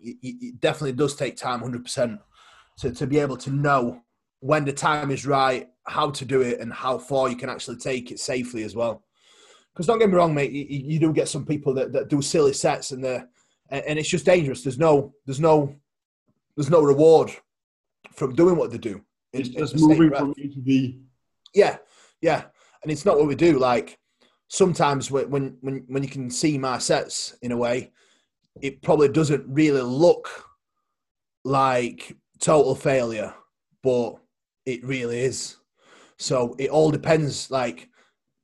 it, 0.00 0.16
it 0.22 0.60
definitely 0.60 0.92
does 0.92 1.14
take 1.14 1.36
time, 1.36 1.60
hundred 1.60 1.84
percent, 1.84 2.20
to 2.78 2.92
to 2.92 3.06
be 3.06 3.18
able 3.18 3.36
to 3.38 3.50
know 3.50 4.02
when 4.40 4.64
the 4.64 4.72
time 4.72 5.10
is 5.10 5.26
right, 5.26 5.68
how 5.86 6.10
to 6.10 6.24
do 6.24 6.40
it, 6.40 6.60
and 6.60 6.72
how 6.72 6.98
far 6.98 7.28
you 7.28 7.36
can 7.36 7.48
actually 7.48 7.76
take 7.76 8.10
it 8.10 8.18
safely 8.18 8.64
as 8.64 8.74
well. 8.74 9.04
Because 9.72 9.86
don't 9.86 9.98
get 9.98 10.10
me 10.10 10.16
wrong, 10.16 10.34
mate, 10.34 10.52
you, 10.52 10.66
you 10.68 10.98
do 10.98 11.12
get 11.12 11.28
some 11.28 11.46
people 11.46 11.72
that, 11.74 11.92
that 11.92 12.08
do 12.08 12.20
silly 12.20 12.52
sets 12.52 12.90
and 12.90 13.02
they 13.02 13.22
and 13.72 13.98
it's 13.98 14.08
just 14.08 14.26
dangerous. 14.26 14.62
There's 14.62 14.78
no 14.78 15.14
there's 15.26 15.40
no 15.40 15.74
there's 16.56 16.70
no 16.70 16.82
reward 16.82 17.30
from 18.12 18.34
doing 18.34 18.56
what 18.56 18.70
they 18.70 18.78
do. 18.78 19.02
It's 19.32 19.48
just 19.48 19.76
moving 19.76 20.10
breath. 20.10 20.20
from 20.20 20.34
A 20.38 20.48
to 20.48 20.60
B. 20.60 21.00
Yeah, 21.54 21.78
yeah, 22.20 22.44
and 22.82 22.92
it's 22.92 23.06
not 23.06 23.16
what 23.16 23.26
we 23.26 23.34
do. 23.34 23.58
Like 23.58 23.98
sometimes 24.48 25.10
when 25.10 25.56
when 25.60 25.84
when 25.86 26.02
you 26.02 26.08
can 26.08 26.30
see 26.30 26.58
my 26.58 26.78
sets 26.78 27.34
in 27.40 27.52
a 27.52 27.56
way, 27.56 27.92
it 28.60 28.82
probably 28.82 29.08
doesn't 29.08 29.44
really 29.46 29.80
look 29.80 30.28
like 31.44 32.16
total 32.38 32.74
failure, 32.74 33.34
but 33.82 34.16
it 34.66 34.84
really 34.84 35.20
is. 35.20 35.56
So 36.18 36.54
it 36.58 36.70
all 36.70 36.90
depends. 36.90 37.50
Like 37.50 37.88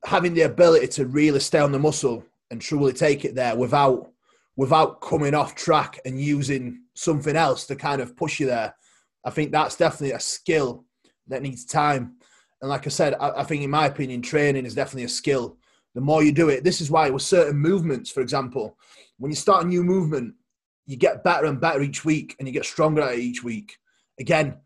having 0.05 0.33
the 0.33 0.41
ability 0.41 0.87
to 0.87 1.05
really 1.05 1.39
stay 1.39 1.59
on 1.59 1.71
the 1.71 1.79
muscle 1.79 2.25
and 2.51 2.61
truly 2.61 2.93
take 2.93 3.25
it 3.25 3.35
there 3.35 3.55
without 3.55 4.11
without 4.57 4.99
coming 4.99 5.33
off 5.33 5.55
track 5.55 5.99
and 6.03 6.19
using 6.19 6.81
something 6.93 7.37
else 7.37 7.65
to 7.65 7.77
kind 7.77 8.01
of 8.01 8.17
push 8.17 8.41
you 8.41 8.45
there. 8.45 8.75
I 9.23 9.29
think 9.29 9.53
that's 9.53 9.77
definitely 9.77 10.11
a 10.11 10.19
skill 10.19 10.83
that 11.27 11.41
needs 11.41 11.63
time. 11.63 12.17
And 12.61 12.69
like 12.69 12.85
I 12.85 12.89
said, 12.89 13.13
I, 13.21 13.29
I 13.37 13.43
think 13.45 13.63
in 13.63 13.69
my 13.69 13.85
opinion, 13.85 14.21
training 14.21 14.65
is 14.65 14.75
definitely 14.75 15.05
a 15.05 15.09
skill. 15.09 15.58
The 15.95 16.01
more 16.01 16.23
you 16.23 16.31
do 16.31 16.49
it, 16.49 16.63
this 16.63 16.81
is 16.81 16.91
why 16.91 17.09
with 17.09 17.23
certain 17.23 17.57
movements, 17.57 18.11
for 18.11 18.21
example, 18.21 18.77
when 19.17 19.31
you 19.31 19.35
start 19.35 19.65
a 19.65 19.67
new 19.67 19.83
movement, 19.83 20.35
you 20.85 20.97
get 20.97 21.23
better 21.23 21.45
and 21.45 21.59
better 21.59 21.81
each 21.81 22.05
week 22.05 22.35
and 22.39 22.47
you 22.47 22.53
get 22.53 22.65
stronger 22.65 23.01
at 23.01 23.15
it 23.15 23.19
each 23.19 23.43
week. 23.43 23.77
Again, 24.19 24.57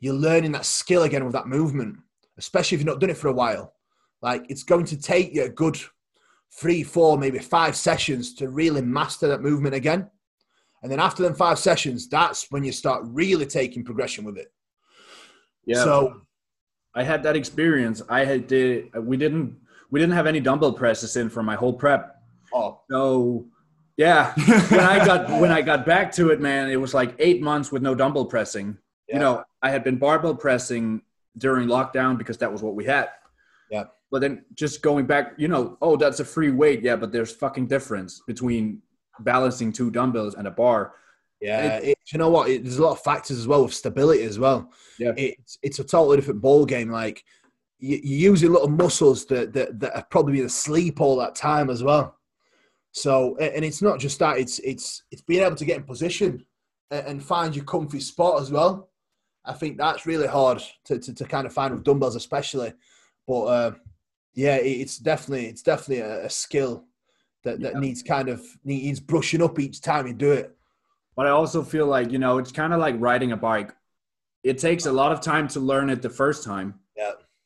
you're 0.00 0.14
learning 0.14 0.52
that 0.52 0.66
skill 0.66 1.04
again 1.04 1.24
with 1.24 1.32
that 1.32 1.46
movement, 1.46 1.96
especially 2.38 2.76
if 2.76 2.80
you've 2.80 2.86
not 2.86 3.00
done 3.00 3.10
it 3.10 3.16
for 3.16 3.28
a 3.28 3.32
while. 3.32 3.74
Like 4.20 4.44
it's 4.48 4.62
going 4.62 4.84
to 4.86 5.00
take 5.00 5.34
you 5.34 5.44
a 5.44 5.48
good 5.48 5.78
three, 6.54 6.82
four, 6.82 7.18
maybe 7.18 7.38
five 7.38 7.76
sessions 7.76 8.34
to 8.34 8.48
really 8.48 8.82
master 8.82 9.28
that 9.28 9.40
movement 9.40 9.74
again. 9.74 10.10
And 10.82 10.90
then 10.90 11.00
after 11.00 11.22
them 11.22 11.34
five 11.34 11.58
sessions, 11.58 12.08
that's 12.08 12.50
when 12.50 12.64
you 12.64 12.72
start 12.72 13.04
really 13.06 13.46
taking 13.46 13.84
progression 13.84 14.24
with 14.24 14.36
it. 14.36 14.52
Yeah. 15.64 15.84
So 15.84 16.22
I 16.94 17.04
had 17.04 17.22
that 17.22 17.36
experience. 17.36 18.02
I 18.08 18.24
had 18.24 18.46
did 18.46 18.92
we 18.94 19.16
didn't 19.16 19.56
we 19.92 20.00
didn't 20.00 20.14
have 20.14 20.26
any 20.26 20.40
dumbbell 20.40 20.72
presses 20.72 21.14
in 21.16 21.28
for 21.28 21.42
my 21.42 21.54
whole 21.54 21.74
prep. 21.74 22.16
oh, 22.52 22.80
So 22.90 23.46
yeah, 23.96 24.32
when 24.70 24.80
I 24.80 25.04
got 25.04 25.40
when 25.40 25.52
I 25.52 25.60
got 25.60 25.84
back 25.86 26.10
to 26.12 26.30
it, 26.30 26.40
man, 26.40 26.70
it 26.70 26.80
was 26.80 26.94
like 26.94 27.14
eight 27.18 27.42
months 27.42 27.70
with 27.70 27.82
no 27.82 27.94
dumbbell 27.94 28.24
pressing. 28.24 28.78
Yeah. 29.06 29.14
You 29.14 29.20
know, 29.20 29.44
I 29.60 29.70
had 29.70 29.84
been 29.84 29.98
barbell 29.98 30.34
pressing 30.34 31.02
during 31.36 31.68
lockdown 31.68 32.16
because 32.16 32.38
that 32.38 32.50
was 32.50 32.62
what 32.62 32.74
we 32.74 32.86
had. 32.86 33.10
Yeah. 33.70 33.84
But 34.10 34.22
then 34.22 34.44
just 34.54 34.82
going 34.82 35.06
back, 35.06 35.34
you 35.36 35.48
know, 35.48 35.76
oh, 35.82 35.96
that's 35.96 36.20
a 36.20 36.24
free 36.24 36.50
weight. 36.50 36.82
Yeah, 36.82 36.96
but 36.96 37.12
there's 37.12 37.32
fucking 37.32 37.66
difference 37.66 38.22
between 38.26 38.80
balancing 39.20 39.72
two 39.72 39.90
dumbbells 39.90 40.34
and 40.34 40.48
a 40.48 40.50
bar. 40.50 40.94
Yeah, 41.40 41.78
it, 41.78 41.98
you 42.10 42.18
know 42.18 42.30
what? 42.30 42.48
It, 42.48 42.62
there's 42.62 42.78
a 42.78 42.82
lot 42.82 42.92
of 42.92 43.00
factors 43.02 43.38
as 43.38 43.46
well 43.46 43.64
with 43.64 43.74
stability 43.74 44.22
as 44.22 44.38
well. 44.38 44.70
Yeah. 44.98 45.12
It's 45.18 45.58
it's 45.62 45.78
a 45.80 45.84
totally 45.84 46.16
different 46.16 46.40
ball 46.40 46.64
game. 46.64 46.88
Like 46.88 47.24
you, 47.82 48.00
you're 48.02 48.30
using 48.32 48.52
little 48.52 48.68
muscles 48.68 49.26
that, 49.26 49.52
that 49.52 49.80
that 49.80 49.94
have 49.96 50.10
probably 50.10 50.34
been 50.34 50.46
asleep 50.46 51.00
all 51.00 51.16
that 51.16 51.34
time 51.34 51.68
as 51.68 51.82
well. 51.82 52.16
So 52.92 53.36
and 53.38 53.64
it's 53.64 53.82
not 53.82 53.98
just 53.98 54.18
that. 54.20 54.38
It's 54.38 54.58
it's 54.60 55.02
it's 55.10 55.22
being 55.22 55.42
able 55.42 55.56
to 55.56 55.64
get 55.64 55.78
in 55.78 55.84
position 55.84 56.44
and, 56.90 57.24
find 57.24 57.56
your 57.56 57.64
comfy 57.64 58.00
spot 58.00 58.40
as 58.40 58.50
well. 58.50 58.90
I 59.44 59.54
think 59.54 59.78
that's 59.78 60.04
really 60.06 60.26
hard 60.26 60.62
to, 60.84 60.98
to, 60.98 61.14
to 61.14 61.24
kind 61.24 61.46
of 61.46 61.52
find 61.54 61.72
with 61.74 61.84
dumbbells, 61.84 62.16
especially. 62.16 62.74
But 63.26 63.42
uh, 63.44 63.70
yeah, 64.34 64.56
it's 64.56 64.98
definitely 64.98 65.46
it's 65.46 65.62
definitely 65.62 66.00
a, 66.00 66.26
a 66.26 66.30
skill 66.30 66.84
that, 67.44 67.60
that 67.60 67.72
Yeah. 67.74 67.80
needs 67.80 68.02
kind 68.02 68.28
of 68.28 68.40
needs 68.62 69.00
brushing 69.00 69.42
up 69.42 69.58
each 69.58 69.80
time 69.80 70.06
you 70.06 70.12
do 70.14 70.32
it. 70.32 70.54
But 71.16 71.26
I 71.26 71.30
also 71.30 71.62
feel 71.62 71.86
like, 71.86 72.12
you 72.12 72.18
know, 72.18 72.38
it's 72.38 72.52
kind 72.52 72.72
of 72.72 72.80
like 72.80 72.96
riding 72.98 73.32
a 73.32 73.36
bike. 73.36 73.74
It 74.44 74.58
takes 74.58 74.86
a 74.86 74.92
lot 74.92 75.12
of 75.12 75.20
time 75.20 75.48
to 75.48 75.60
learn 75.60 75.90
it 75.90 76.02
the 76.02 76.10
first 76.10 76.44
time. 76.44 76.74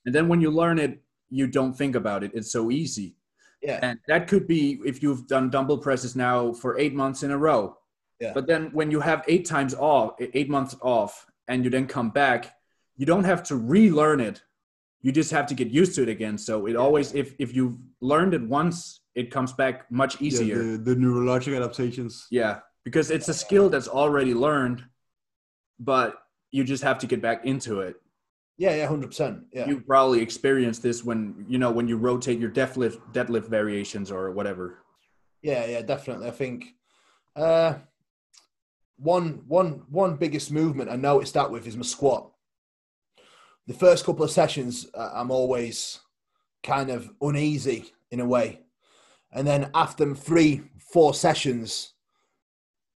Yeah. 0.07 0.09
And 0.09 0.14
then 0.14 0.29
when 0.29 0.40
you 0.40 0.51
learn 0.51 0.79
it, 0.79 1.03
you 1.31 1.47
don't 1.47 1.75
think 1.77 1.97
about 1.97 2.23
it. 2.23 2.31
It's 2.35 2.53
so 2.53 2.71
easy. 2.71 3.16
Yeah, 3.62 3.81
And 3.83 3.99
that 4.07 4.29
could 4.29 4.47
be 4.47 4.79
if 4.85 5.03
you've 5.03 5.27
done 5.27 5.51
dumbbell 5.51 5.79
presses 5.79 6.14
now 6.14 6.53
for 6.53 6.79
eight 6.79 6.95
months 6.95 7.23
in 7.25 7.31
a 7.33 7.38
row. 7.38 7.77
Yeah. 8.21 8.33
But 8.33 8.47
then 8.47 8.71
when 8.73 8.90
you 8.90 9.01
have 9.01 9.25
eight 9.27 9.45
times 9.47 9.75
off, 9.75 10.14
eight 10.21 10.49
months 10.49 10.77
off, 10.83 11.27
and 11.49 11.64
you 11.64 11.71
then 11.71 11.87
come 11.87 12.11
back, 12.11 12.55
you 12.97 13.07
don't 13.07 13.25
have 13.25 13.42
to 13.45 13.57
relearn 13.57 14.21
it. 14.21 14.42
You 15.03 15.11
just 15.11 15.31
have 15.33 15.47
to 15.47 15.55
get 15.55 15.69
used 15.69 15.95
to 15.97 16.03
it 16.03 16.09
again. 16.09 16.38
So 16.38 16.66
it 16.66 16.77
always, 16.77 17.14
if 17.14 17.35
if 17.38 17.55
you've 17.55 17.77
learned 18.01 18.35
it 18.35 18.42
once, 18.42 19.01
it 19.14 19.31
comes 19.31 19.53
back 19.53 19.90
much 19.90 20.21
Yeah, 20.21 20.27
easier. 20.27 20.62
the, 20.62 20.79
the 20.79 20.95
neurologic 20.95 21.57
adaptations. 21.57 22.27
Yeah, 22.31 22.61
because 22.85 23.11
it's 23.11 23.29
a 23.29 23.35
skill 23.35 23.69
that's 23.69 23.88
already 23.88 24.35
learned, 24.35 24.85
but 25.79 26.16
you 26.53 26.64
just 26.64 26.83
have 26.85 26.99
to 26.99 27.07
get 27.07 27.21
back 27.23 27.45
into 27.45 27.81
it. 27.81 27.97
Yeah, 28.59 28.75
yeah, 28.75 28.87
hundred 28.87 29.09
percent. 29.09 29.45
Yeah, 29.53 29.66
You 29.69 29.81
probably 29.81 30.21
experienced 30.21 30.83
this 30.83 31.05
when 31.05 31.45
you 31.49 31.59
know 31.59 31.71
when 31.71 31.88
you 31.88 31.97
rotate 31.97 32.38
your 32.38 32.51
deadlift 32.51 33.01
deadlift 33.12 33.49
variations 33.49 34.11
or 34.11 34.31
whatever. 34.31 34.79
yeah, 35.42 35.66
yeah, 35.66 35.83
definitely. 35.83 36.27
I 36.29 36.31
think 36.31 36.75
uh, 37.37 37.75
one 38.99 39.42
one 39.47 39.83
one 39.90 40.16
biggest 40.16 40.51
movement 40.51 40.90
I 40.90 40.97
noticed 40.97 41.35
that 41.35 41.51
with 41.51 41.66
is 41.66 41.77
my 41.77 41.83
squat. 41.83 42.31
The 43.66 43.75
first 43.75 44.05
couple 44.05 44.25
of 44.25 44.31
sessions, 44.31 44.87
uh, 44.95 45.11
I'm 45.12 45.31
always 45.31 46.01
kind 46.62 46.90
of 46.90 47.11
uneasy 47.21 47.92
in 48.11 48.21
a 48.21 48.25
way, 48.27 48.61
and 49.33 49.47
then 49.47 49.71
after 49.75 50.14
three, 50.14 50.62
four 50.92 51.12
sessions, 51.14 51.92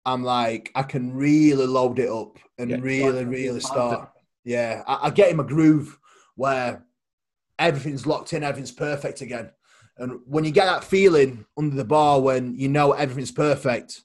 I'm 0.05 0.23
like 0.23 0.71
I 0.75 0.83
can 0.83 1.13
really 1.15 1.65
load 1.65 1.99
it 1.99 2.09
up 2.09 2.37
and 2.59 2.69
Yeah. 2.71 2.77
really, 2.81 3.25
really 3.25 3.59
start. 3.61 4.09
Yeah, 4.47 4.81
I, 4.87 5.07
I 5.07 5.09
get 5.09 5.29
in 5.29 5.35
my 5.35 5.43
groove 5.43 5.99
where 6.35 6.85
everything's 7.59 8.07
locked 8.07 8.31
in, 8.31 8.43
everything's 8.43 8.71
perfect 8.71 9.19
again. 9.19 9.51
And 9.97 10.21
when 10.25 10.45
you 10.45 10.51
get 10.51 10.67
that 10.67 10.85
feeling 10.85 11.45
under 11.57 11.75
the 11.75 11.83
bar 11.83 12.21
when 12.21 12.57
you 12.57 12.69
know 12.69 12.93
everything's 12.93 13.31
perfect, 13.31 14.03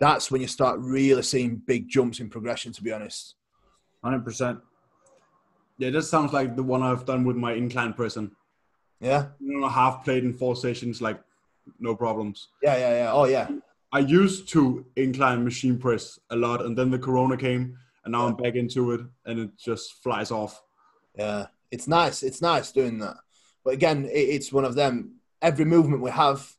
that's 0.00 0.30
when 0.30 0.40
you 0.40 0.46
start 0.46 0.80
really 0.80 1.20
seeing 1.20 1.56
big 1.56 1.86
jumps 1.86 2.18
in 2.18 2.30
progression, 2.30 2.72
to 2.72 2.82
be 2.82 2.92
honest. 2.92 3.34
Hundred 4.02 4.24
percent. 4.24 4.58
Yeah, 5.76 5.90
that 5.90 6.04
sounds 6.04 6.32
like 6.32 6.56
the 6.56 6.62
one 6.62 6.82
I've 6.82 7.04
done 7.04 7.22
with 7.24 7.36
my 7.36 7.52
incline 7.52 7.92
pressing. 7.92 8.30
Yeah? 9.00 9.26
You 9.38 9.60
know, 9.60 9.68
half 9.68 10.02
played 10.02 10.24
in 10.24 10.32
four 10.32 10.56
sessions, 10.56 11.02
like 11.02 11.20
no 11.78 11.94
problems. 11.94 12.48
Yeah, 12.62 12.78
yeah, 12.78 12.96
yeah. 12.96 13.12
Oh, 13.12 13.26
yeah. 13.26 13.48
I 13.92 13.98
used 13.98 14.48
to 14.50 14.86
incline 14.96 15.44
machine 15.44 15.76
press 15.76 16.18
a 16.30 16.36
lot, 16.36 16.64
and 16.64 16.78
then 16.78 16.90
the 16.90 16.98
corona 16.98 17.36
came, 17.36 17.76
and 18.04 18.12
now 18.12 18.26
I'm 18.26 18.36
back 18.36 18.54
into 18.54 18.92
it, 18.92 19.00
and 19.26 19.40
it 19.40 19.50
just 19.58 20.02
flies 20.02 20.30
off. 20.30 20.62
Yeah. 21.16 21.46
It's 21.70 21.88
nice. 21.88 22.22
It's 22.22 22.42
nice 22.42 22.70
doing 22.70 22.98
that. 22.98 23.16
But 23.64 23.74
again, 23.74 24.04
it, 24.06 24.10
it's 24.10 24.52
one 24.52 24.64
of 24.64 24.74
them. 24.74 25.16
Every 25.42 25.64
movement 25.64 26.02
we 26.02 26.10
have, 26.10 26.50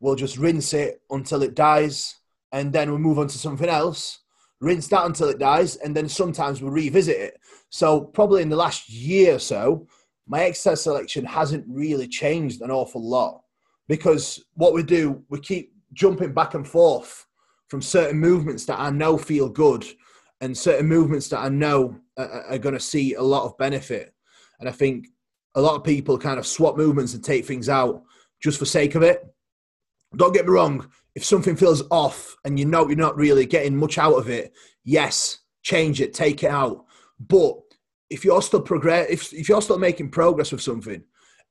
we'll 0.00 0.14
just 0.14 0.38
rinse 0.38 0.72
it 0.72 1.02
until 1.10 1.42
it 1.42 1.54
dies, 1.54 2.16
and 2.52 2.72
then 2.72 2.90
we'll 2.90 2.98
move 2.98 3.18
on 3.18 3.28
to 3.28 3.38
something 3.38 3.68
else. 3.68 4.20
Rinse 4.60 4.88
that 4.88 5.04
until 5.04 5.28
it 5.28 5.38
dies, 5.38 5.76
and 5.76 5.94
then 5.94 6.08
sometimes 6.08 6.62
we'll 6.62 6.72
revisit 6.72 7.16
it. 7.16 7.40
So, 7.70 8.00
probably 8.00 8.42
in 8.42 8.48
the 8.48 8.56
last 8.56 8.88
year 8.88 9.34
or 9.34 9.38
so, 9.40 9.86
my 10.26 10.44
exercise 10.44 10.82
selection 10.82 11.24
hasn't 11.24 11.64
really 11.68 12.08
changed 12.08 12.62
an 12.62 12.70
awful 12.70 13.02
lot 13.02 13.42
because 13.88 14.42
what 14.54 14.72
we 14.72 14.82
do, 14.82 15.22
we 15.28 15.40
keep 15.40 15.72
jumping 15.92 16.32
back 16.32 16.54
and 16.54 16.66
forth 16.66 17.26
from 17.68 17.82
certain 17.82 18.18
movements 18.18 18.64
that 18.66 18.80
I 18.80 18.90
know 18.90 19.18
feel 19.18 19.48
good 19.48 19.84
and 20.40 20.56
certain 20.56 20.86
movements 20.86 21.28
that 21.28 21.40
I 21.40 21.48
know 21.48 21.98
are, 22.16 22.44
are 22.50 22.58
going 22.58 22.74
to 22.74 22.80
see 22.80 23.14
a 23.14 23.22
lot 23.22 23.44
of 23.44 23.56
benefit. 23.58 24.14
And 24.60 24.68
I 24.68 24.72
think 24.72 25.08
a 25.54 25.60
lot 25.60 25.76
of 25.76 25.84
people 25.84 26.18
kind 26.18 26.38
of 26.38 26.46
swap 26.46 26.76
movements 26.76 27.14
and 27.14 27.24
take 27.24 27.44
things 27.44 27.68
out 27.68 28.02
just 28.42 28.58
for 28.58 28.64
sake 28.64 28.94
of 28.94 29.02
it. 29.02 29.24
Don't 30.16 30.34
get 30.34 30.46
me 30.46 30.52
wrong. 30.52 30.88
If 31.14 31.24
something 31.24 31.56
feels 31.56 31.82
off 31.90 32.36
and 32.44 32.58
you 32.58 32.64
know 32.64 32.86
you're 32.88 32.96
not 32.96 33.16
really 33.16 33.46
getting 33.46 33.76
much 33.76 33.98
out 33.98 34.14
of 34.14 34.28
it, 34.28 34.52
yes, 34.84 35.38
change 35.62 36.00
it, 36.00 36.12
take 36.12 36.42
it 36.42 36.50
out. 36.50 36.84
But 37.20 37.56
if 38.10 38.24
you're 38.24 38.42
still 38.42 38.60
progress, 38.60 39.06
if, 39.10 39.32
if 39.32 39.48
you're 39.48 39.62
still 39.62 39.78
making 39.78 40.10
progress 40.10 40.52
with 40.52 40.62
something, 40.62 41.02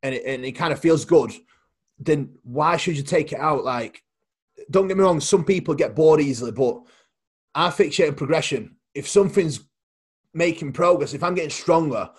and 0.04 0.16
it, 0.16 0.24
and 0.26 0.46
it 0.46 0.52
kind 0.52 0.74
of 0.74 0.80
feels 0.80 1.06
good, 1.06 1.32
then 1.98 2.30
why 2.44 2.78
should 2.78 2.98
you 2.98 3.04
take 3.04 3.32
it 3.32 3.40
out? 3.40 3.64
Like, 3.64 4.04
don't 4.70 4.88
get 4.88 4.98
me 4.98 5.04
wrong. 5.04 5.20
Some 5.20 5.46
people 5.46 5.74
get 5.74 5.96
bored 5.96 6.22
easily, 6.22 6.52
but 6.52 6.82
I 7.56 7.70
fixate 7.70 8.10
on 8.10 8.16
progression. 8.16 8.76
If 8.94 9.08
something's 9.08 9.62
making 10.34 10.74
progress, 10.74 11.14
if 11.14 11.24
I'm 11.24 11.36
getting 11.36 11.50
stronger, 11.50 12.10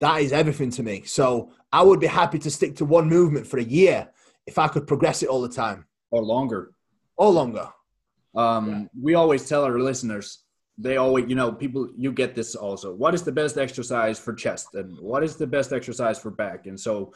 that 0.00 0.22
is 0.22 0.32
everything 0.32 0.70
to 0.70 0.82
me. 0.82 1.02
So 1.04 1.52
I 1.72 1.82
would 1.82 2.00
be 2.00 2.06
happy 2.06 2.38
to 2.38 2.50
stick 2.50 2.76
to 2.76 2.84
one 2.84 3.08
movement 3.08 3.46
for 3.46 3.58
a 3.58 3.64
year 3.64 4.08
if 4.46 4.58
I 4.58 4.68
could 4.68 4.86
progress 4.86 5.22
it 5.22 5.28
all 5.28 5.42
the 5.42 5.48
time 5.48 5.86
or 6.10 6.22
longer. 6.22 6.72
or 7.16 7.30
longer. 7.30 7.68
Um, 8.34 8.88
We 9.00 9.14
always 9.14 9.48
tell 9.48 9.64
our 9.64 9.78
listeners, 9.78 10.44
they 10.78 10.96
always, 10.96 11.28
you 11.28 11.34
know, 11.34 11.52
people, 11.52 11.90
you 11.96 12.12
get 12.12 12.34
this 12.34 12.54
also. 12.54 12.94
What 12.94 13.12
is 13.14 13.22
the 13.24 13.32
best 13.32 13.58
exercise 13.58 14.18
for 14.18 14.32
chest 14.32 14.74
and 14.74 14.96
what 15.00 15.24
is 15.24 15.36
the 15.36 15.46
best 15.46 15.72
exercise 15.72 16.18
for 16.18 16.30
back? 16.30 16.66
And 16.66 16.78
so, 16.78 17.12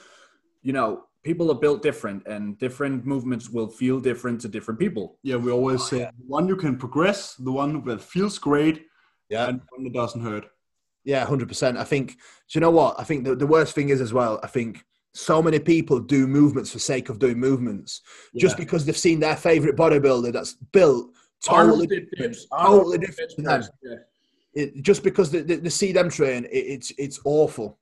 you 0.63 0.73
know, 0.73 1.05
people 1.23 1.51
are 1.51 1.59
built 1.59 1.83
different 1.83 2.27
and 2.27 2.59
different 2.59 3.07
movements 3.07 3.49
will 3.49 3.69
feel 3.69 4.01
different 4.01 4.41
to 4.41 4.49
different 4.49 4.79
people. 4.81 5.19
Yeah, 5.23 5.37
we 5.37 5.51
always 5.53 5.81
oh, 5.83 5.85
say 5.85 5.99
the 5.99 6.27
one 6.27 6.49
you 6.49 6.57
can 6.57 6.77
progress, 6.77 7.35
the 7.35 7.53
one 7.53 7.85
that 7.85 8.01
feels 8.01 8.39
great, 8.39 8.87
Yeah. 9.29 9.49
and 9.49 9.61
one 9.71 9.85
that 9.85 9.93
doesn't 9.93 10.23
hurt. 10.23 10.47
Yeah, 11.05 11.25
hundred 11.25 11.49
percent. 11.49 11.79
I 11.79 11.85
think. 11.85 12.13
Do 12.13 12.53
you 12.53 12.61
know 12.61 12.71
what? 12.71 12.99
I 12.99 13.05
think 13.05 13.25
the, 13.25 13.35
the 13.35 13.47
worst 13.47 13.75
thing 13.75 13.89
is 13.89 14.01
as 14.01 14.13
well. 14.13 14.39
I 14.43 14.47
think 14.47 14.85
so 15.15 15.43
many 15.43 15.59
people 15.59 15.99
do 15.99 16.27
movements 16.27 16.71
for 16.71 16.79
sake 16.79 17.09
of 17.09 17.19
doing 17.19 17.39
movements, 17.39 18.03
just 18.37 18.57
because 18.57 18.85
they've 18.85 18.97
seen 18.97 19.21
their 19.21 19.37
favorite 19.37 19.77
bodybuilder 19.77 20.33
that's 20.33 20.55
built 20.73 21.11
totally 21.45 21.87
different, 21.87 22.37
totally 22.57 22.99
different 22.99 23.31
to 23.33 23.43
them. 23.43 23.63
Yeah. 23.83 23.97
It, 24.55 24.83
just 24.83 25.03
because 25.03 25.31
they, 25.31 25.41
they, 25.41 25.57
they 25.57 25.71
see 25.71 25.93
them 25.93 26.09
train, 26.09 26.45
it, 26.45 26.49
it's 26.75 26.93
it's 26.99 27.21
awful. 27.25 27.79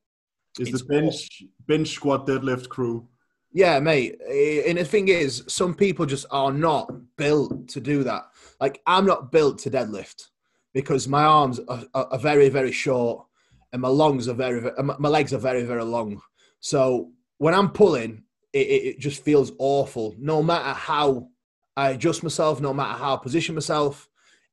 It's, 0.59 0.71
It's 0.71 0.83
the 0.83 0.89
bench 0.89 1.43
bench 1.67 1.91
squat 1.91 2.27
deadlift 2.27 2.69
crew. 2.69 3.07
Yeah, 3.53 3.81
mate. 3.81 4.21
And 4.67 4.79
the 4.79 4.85
thing 4.85 5.09
is, 5.09 5.43
some 5.49 5.75
people 5.75 6.07
just 6.07 6.27
are 6.31 6.53
not 6.53 6.91
built 7.17 7.69
to 7.69 7.81
do 7.81 8.05
that. 8.05 8.27
Like 8.61 8.81
I'm 8.87 9.07
not 9.07 9.33
built 9.33 9.59
to 9.61 9.71
deadlift 9.71 10.29
because 10.73 11.09
my 11.09 11.25
arms 11.25 11.59
are, 11.69 11.85
are, 11.95 12.19
very, 12.19 12.49
very 12.49 12.71
short, 12.71 13.27
and 13.73 13.83
my 13.83 13.89
lungs 13.89 14.29
are 14.29 14.35
very, 14.35 14.61
very 14.61 14.75
my 14.99 15.09
legs 15.09 15.33
are 15.33 15.39
very, 15.39 15.65
very 15.65 15.85
long. 15.85 16.21
So 16.61 17.11
when 17.39 17.55
I'm 17.55 17.71
pulling, 17.71 18.23
it, 18.53 18.59
it, 18.59 18.99
just 19.01 19.25
feels 19.25 19.53
awful. 19.59 20.15
No 20.19 20.43
matter 20.43 20.73
how 20.73 21.29
I 21.77 21.91
adjust 21.91 22.23
myself, 22.23 22.61
no 22.61 22.75
matter 22.75 22.99
how 22.99 23.15
I 23.15 23.23
position 23.23 23.55
myself, 23.55 24.09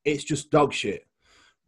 it's 0.05 0.23
just 0.23 0.51
dog 0.51 0.73
shit. 0.73 1.05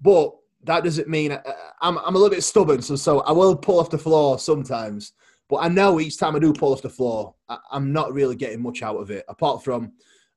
But 0.02 0.34
that 0.64 0.84
doesn't 0.84 1.08
mean 1.08 1.34
I, 1.34 1.42
I'm, 1.82 1.98
I'm 2.00 2.16
a 2.16 2.18
little 2.18 2.30
bit 2.30 2.44
stubborn, 2.44 2.82
so 2.82 2.96
so 2.96 3.20
I 3.22 3.32
will 3.34 3.56
pull 3.56 3.80
off 3.80 3.92
the 3.92 3.98
floor 3.98 4.40
sometimes. 4.40 5.14
But 5.50 5.58
I 5.58 5.68
know 5.68 6.00
each 6.00 6.18
time 6.18 6.36
I 6.36 6.40
do 6.40 6.54
pull 6.54 6.74
off 6.74 6.82
the 6.84 6.90
floor, 6.90 7.34
I, 7.50 7.58
I'm 7.72 7.92
not 7.92 8.14
really 8.14 8.36
getting 8.36 8.62
much 8.62 8.84
out 8.84 8.98
of 8.98 9.10
it. 9.10 9.26
Apart 9.28 9.64
from, 9.64 9.92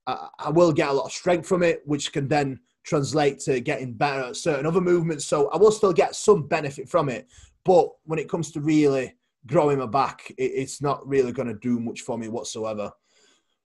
I, 0.07 0.29
I 0.39 0.51
will 0.51 0.73
get 0.73 0.89
a 0.89 0.93
lot 0.93 1.05
of 1.05 1.13
strength 1.13 1.47
from 1.47 1.63
it, 1.63 1.83
which 1.85 2.13
can 2.13 2.29
then 2.29 2.59
translate 2.83 3.39
to 3.41 3.61
getting 3.61 3.93
better 3.93 4.23
at 4.23 4.37
certain 4.37 4.67
other 4.67 4.81
movements. 4.81 5.27
So 5.27 5.49
I 5.51 5.59
will 5.59 5.71
still 5.71 5.93
get 5.93 6.17
some 6.17 6.49
benefit 6.49 6.89
from 6.89 7.09
it. 7.09 7.29
But 7.65 7.89
when 8.05 8.19
it 8.19 8.29
comes 8.29 8.51
to 8.53 8.61
really 8.61 9.15
growing 9.47 9.79
my 9.79 9.87
back, 9.87 10.31
it, 10.39 10.43
it's 10.55 10.81
not 10.81 11.07
really 11.07 11.31
going 11.33 11.49
to 11.49 11.55
do 11.55 11.79
much 11.79 12.01
for 12.01 12.17
me 12.17 12.29
whatsoever. 12.29 12.91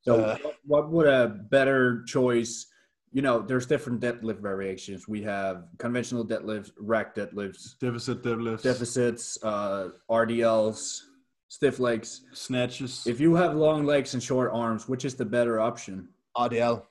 So, 0.03 0.21
Uh, 0.21 0.39
what- 0.43 0.57
what 0.65 0.91
would 0.91 1.07
a 1.09 1.29
better 1.51 2.05
choice 2.05 2.67
you 3.15 3.21
know, 3.21 3.41
there's 3.43 3.67
different 3.67 4.01
deadlift 4.01 4.41
variations. 4.41 5.07
We 5.07 5.21
have 5.21 5.65
conventional 5.77 6.27
deadlifts, 6.27 6.71
rack 6.79 7.15
deadlifts, 7.15 7.79
Deficit 7.79 8.23
deadlifts, 8.23 8.63
deficits, 8.63 9.37
uh, 9.45 9.91
RDLs, 10.11 11.03
stiff 11.53 11.79
legs. 11.79 12.23
snatches. 12.33 13.07
If 13.07 13.21
you 13.21 13.35
have 13.35 13.55
long 13.55 13.85
legs 13.85 14.15
and 14.15 14.23
short 14.23 14.51
arms, 14.55 14.89
which 14.89 15.05
is 15.05 15.15
the 15.15 15.25
better 15.27 15.61
option, 15.61 16.09
RDL, 16.35 16.85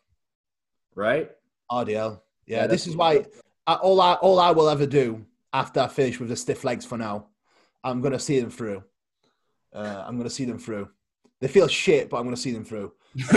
right? 0.93 1.32
RDL. 1.71 2.21
Yeah, 2.45 2.58
Yeah, 2.62 2.67
this 2.67 2.86
is 2.86 2.95
why 2.95 3.26
I, 3.65 3.74
all 3.76 4.00
I 4.00 4.13
all 4.15 4.39
I 4.39 4.52
will 4.52 4.69
ever 4.69 4.86
do 4.86 5.26
after 5.52 5.80
I 5.80 5.88
finish 5.88 6.19
with 6.19 6.30
the 6.30 6.36
stiff 6.36 6.63
legs 6.63 6.86
for 6.86 6.97
now, 6.97 7.28
I'm 7.84 8.02
gonna 8.02 8.19
see 8.19 8.39
them 8.39 8.52
through. 8.52 8.84
Uh, 9.74 10.04
I'm 10.06 10.15
gonna 10.17 10.30
see 10.30 10.45
them 10.45 10.60
through. 10.60 10.89
They 11.39 11.47
feel 11.47 11.67
shit, 11.67 12.10
but 12.12 12.17
I'm 12.17 12.24
gonna 12.26 12.38
see 12.38 12.52
them 12.52 12.63
through. 12.65 12.93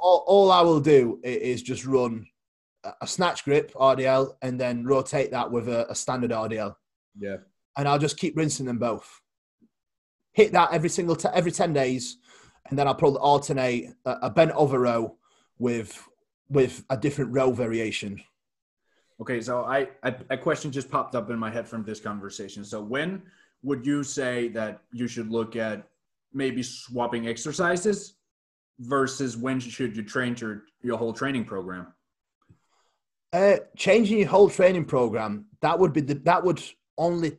all, 0.00 0.24
all 0.28 0.52
I 0.52 0.60
will 0.60 0.80
do 0.80 1.18
is 1.24 1.62
just 1.62 1.84
run 1.84 2.26
a- 2.84 2.92
a 3.02 3.06
snatch 3.08 3.44
grip 3.44 3.72
RDL 3.74 4.36
and 4.40 4.58
then 4.60 4.84
rotate 4.84 5.32
that 5.32 5.50
with 5.50 5.68
a, 5.68 5.90
a 5.90 5.94
standard 5.96 6.30
RDL, 6.30 6.76
Yeah. 7.18 7.38
and 7.76 7.88
I'll 7.88 7.98
just 7.98 8.18
keep 8.18 8.36
rinsing 8.36 8.66
them 8.66 8.78
both. 8.78 9.20
Hit 10.34 10.52
that 10.52 10.72
every 10.72 10.90
single 10.90 11.16
t- 11.16 11.28
every 11.32 11.52
ten 11.52 11.72
days, 11.72 12.18
and 12.68 12.78
then 12.78 12.86
I'll 12.86 12.94
probably 12.94 13.20
alternate 13.20 13.94
a, 14.04 14.12
a 14.22 14.30
bent 14.30 14.50
over 14.52 14.78
row 14.78 15.16
with 15.58 16.06
with 16.48 16.84
a 16.90 16.96
different 16.96 17.32
row 17.32 17.50
variation. 17.52 18.20
Okay, 19.20 19.40
so 19.40 19.64
I, 19.64 19.88
I 20.02 20.16
a 20.30 20.36
question 20.36 20.70
just 20.72 20.90
popped 20.90 21.14
up 21.14 21.30
in 21.30 21.38
my 21.38 21.50
head 21.50 21.66
from 21.68 21.84
this 21.84 22.00
conversation. 22.00 22.64
So 22.64 22.82
when 22.82 23.22
would 23.62 23.86
you 23.86 24.02
say 24.02 24.48
that 24.48 24.82
you 24.92 25.08
should 25.08 25.30
look 25.30 25.56
at 25.56 25.88
maybe 26.32 26.62
swapping 26.62 27.28
exercises 27.28 28.14
versus 28.80 29.36
when 29.36 29.60
should 29.60 29.96
you 29.96 30.02
train 30.02 30.36
your 30.38 30.64
your 30.82 30.98
whole 30.98 31.12
training 31.12 31.44
program? 31.44 31.86
Uh, 33.32 33.56
changing 33.76 34.18
your 34.18 34.28
whole 34.28 34.48
training 34.48 34.84
program 34.84 35.46
that 35.60 35.78
would 35.78 35.92
be 35.92 36.00
the, 36.00 36.14
that 36.14 36.44
would 36.44 36.62
only 36.98 37.36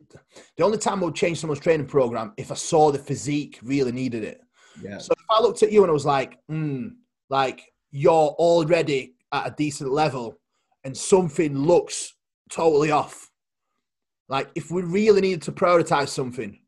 the 0.56 0.64
only 0.64 0.78
time 0.78 1.02
I 1.02 1.06
would 1.06 1.14
change 1.14 1.40
someone's 1.40 1.60
training 1.60 1.86
program 1.86 2.32
if 2.36 2.50
I 2.50 2.54
saw 2.54 2.90
the 2.90 2.98
physique 2.98 3.58
really 3.62 3.92
needed 3.92 4.24
it. 4.24 4.40
Yeah. 4.82 4.98
So 4.98 5.12
if 5.18 5.24
I 5.30 5.40
looked 5.40 5.62
at 5.62 5.72
you 5.72 5.82
and 5.82 5.90
I 5.90 5.94
was 5.94 6.06
like, 6.06 6.38
hmm, 6.48 6.88
like 7.30 7.62
you're 7.90 8.12
already 8.12 9.14
at 9.32 9.46
a 9.46 9.54
decent 9.56 9.90
level 9.90 10.38
and 10.84 10.96
something 10.96 11.56
looks 11.56 12.14
totally 12.50 12.90
off, 12.90 13.30
like 14.28 14.50
if 14.54 14.70
we 14.70 14.82
really 14.82 15.20
needed 15.20 15.42
to 15.42 15.52
prioritize 15.52 16.08
something, 16.08 16.58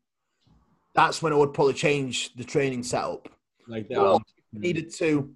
that's 0.95 1.21
when 1.21 1.33
I 1.33 1.35
would 1.35 1.53
probably 1.53 1.73
change 1.73 2.33
the 2.35 2.43
training 2.43 2.83
setup. 2.83 3.29
like 3.67 3.87
that. 3.89 3.99
Or 3.99 4.15
if 4.15 4.21
I 4.55 4.59
needed 4.59 4.91
to, 4.95 5.31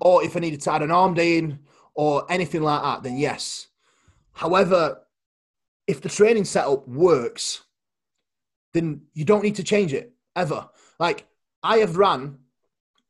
or 0.00 0.24
if 0.24 0.36
I 0.36 0.40
needed 0.40 0.60
to 0.62 0.72
add 0.72 0.82
an 0.82 0.90
arm 0.90 1.14
day 1.14 1.38
in 1.38 1.58
or 1.94 2.30
anything 2.30 2.62
like 2.62 2.82
that, 2.82 3.02
then 3.02 3.16
yes. 3.16 3.68
However, 4.32 4.98
if 5.86 6.00
the 6.00 6.08
training 6.08 6.44
setup 6.44 6.86
works, 6.88 7.64
then 8.72 9.02
you 9.12 9.24
don't 9.24 9.42
need 9.42 9.56
to 9.56 9.64
change 9.64 9.92
it 9.92 10.12
ever. 10.34 10.68
Like 10.98 11.26
I 11.62 11.78
have 11.78 11.96
run 11.96 12.38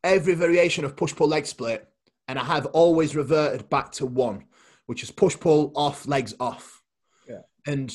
every 0.03 0.35
variation 0.35 0.85
of 0.85 0.97
push 0.97 1.15
pull 1.15 1.29
leg 1.29 1.47
split, 1.47 1.89
and 2.29 2.39
I 2.39 2.45
have 2.45 2.67
always 2.67 3.17
reverted 3.17 3.69
back 3.71 3.93
to 3.93 4.07
one, 4.07 4.45
which 4.87 5.03
is 5.03 5.11
push 5.11 5.39
pull 5.39 5.73
off, 5.75 6.07
legs 6.07 6.35
off. 6.41 6.83
Yeah. 7.29 7.41
And 7.67 7.93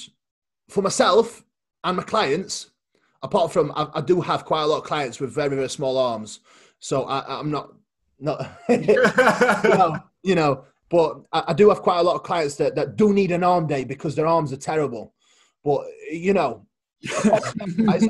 for 0.69 0.81
myself 0.81 1.43
and 1.83 1.97
my 1.97 2.03
clients, 2.03 2.71
apart 3.21 3.51
from 3.51 3.71
I, 3.75 3.87
I 3.95 4.01
do 4.01 4.21
have 4.21 4.45
quite 4.45 4.63
a 4.63 4.67
lot 4.67 4.79
of 4.79 4.83
clients 4.83 5.19
with 5.19 5.33
very 5.33 5.55
very 5.55 5.69
small 5.69 5.97
arms, 5.97 6.39
so 6.79 7.03
I, 7.03 7.39
I'm 7.39 7.51
not 7.51 7.73
not 8.19 8.59
you 8.69 8.95
know, 9.69 10.03
you 10.23 10.35
know 10.35 10.65
but 10.89 11.21
I, 11.31 11.45
I 11.49 11.53
do 11.53 11.69
have 11.69 11.81
quite 11.81 11.99
a 11.99 12.03
lot 12.03 12.15
of 12.15 12.23
clients 12.23 12.55
that, 12.57 12.75
that 12.75 12.95
do 12.95 13.13
need 13.13 13.31
an 13.31 13.43
arm 13.43 13.67
day 13.67 13.83
because 13.83 14.15
their 14.15 14.27
arms 14.27 14.51
are 14.51 14.57
terrible. 14.57 15.13
But 15.63 15.81
you 16.11 16.33
know, 16.33 16.65
apart 17.23 17.45
from 17.45 17.57
them 17.75 17.85
guys, 17.85 18.07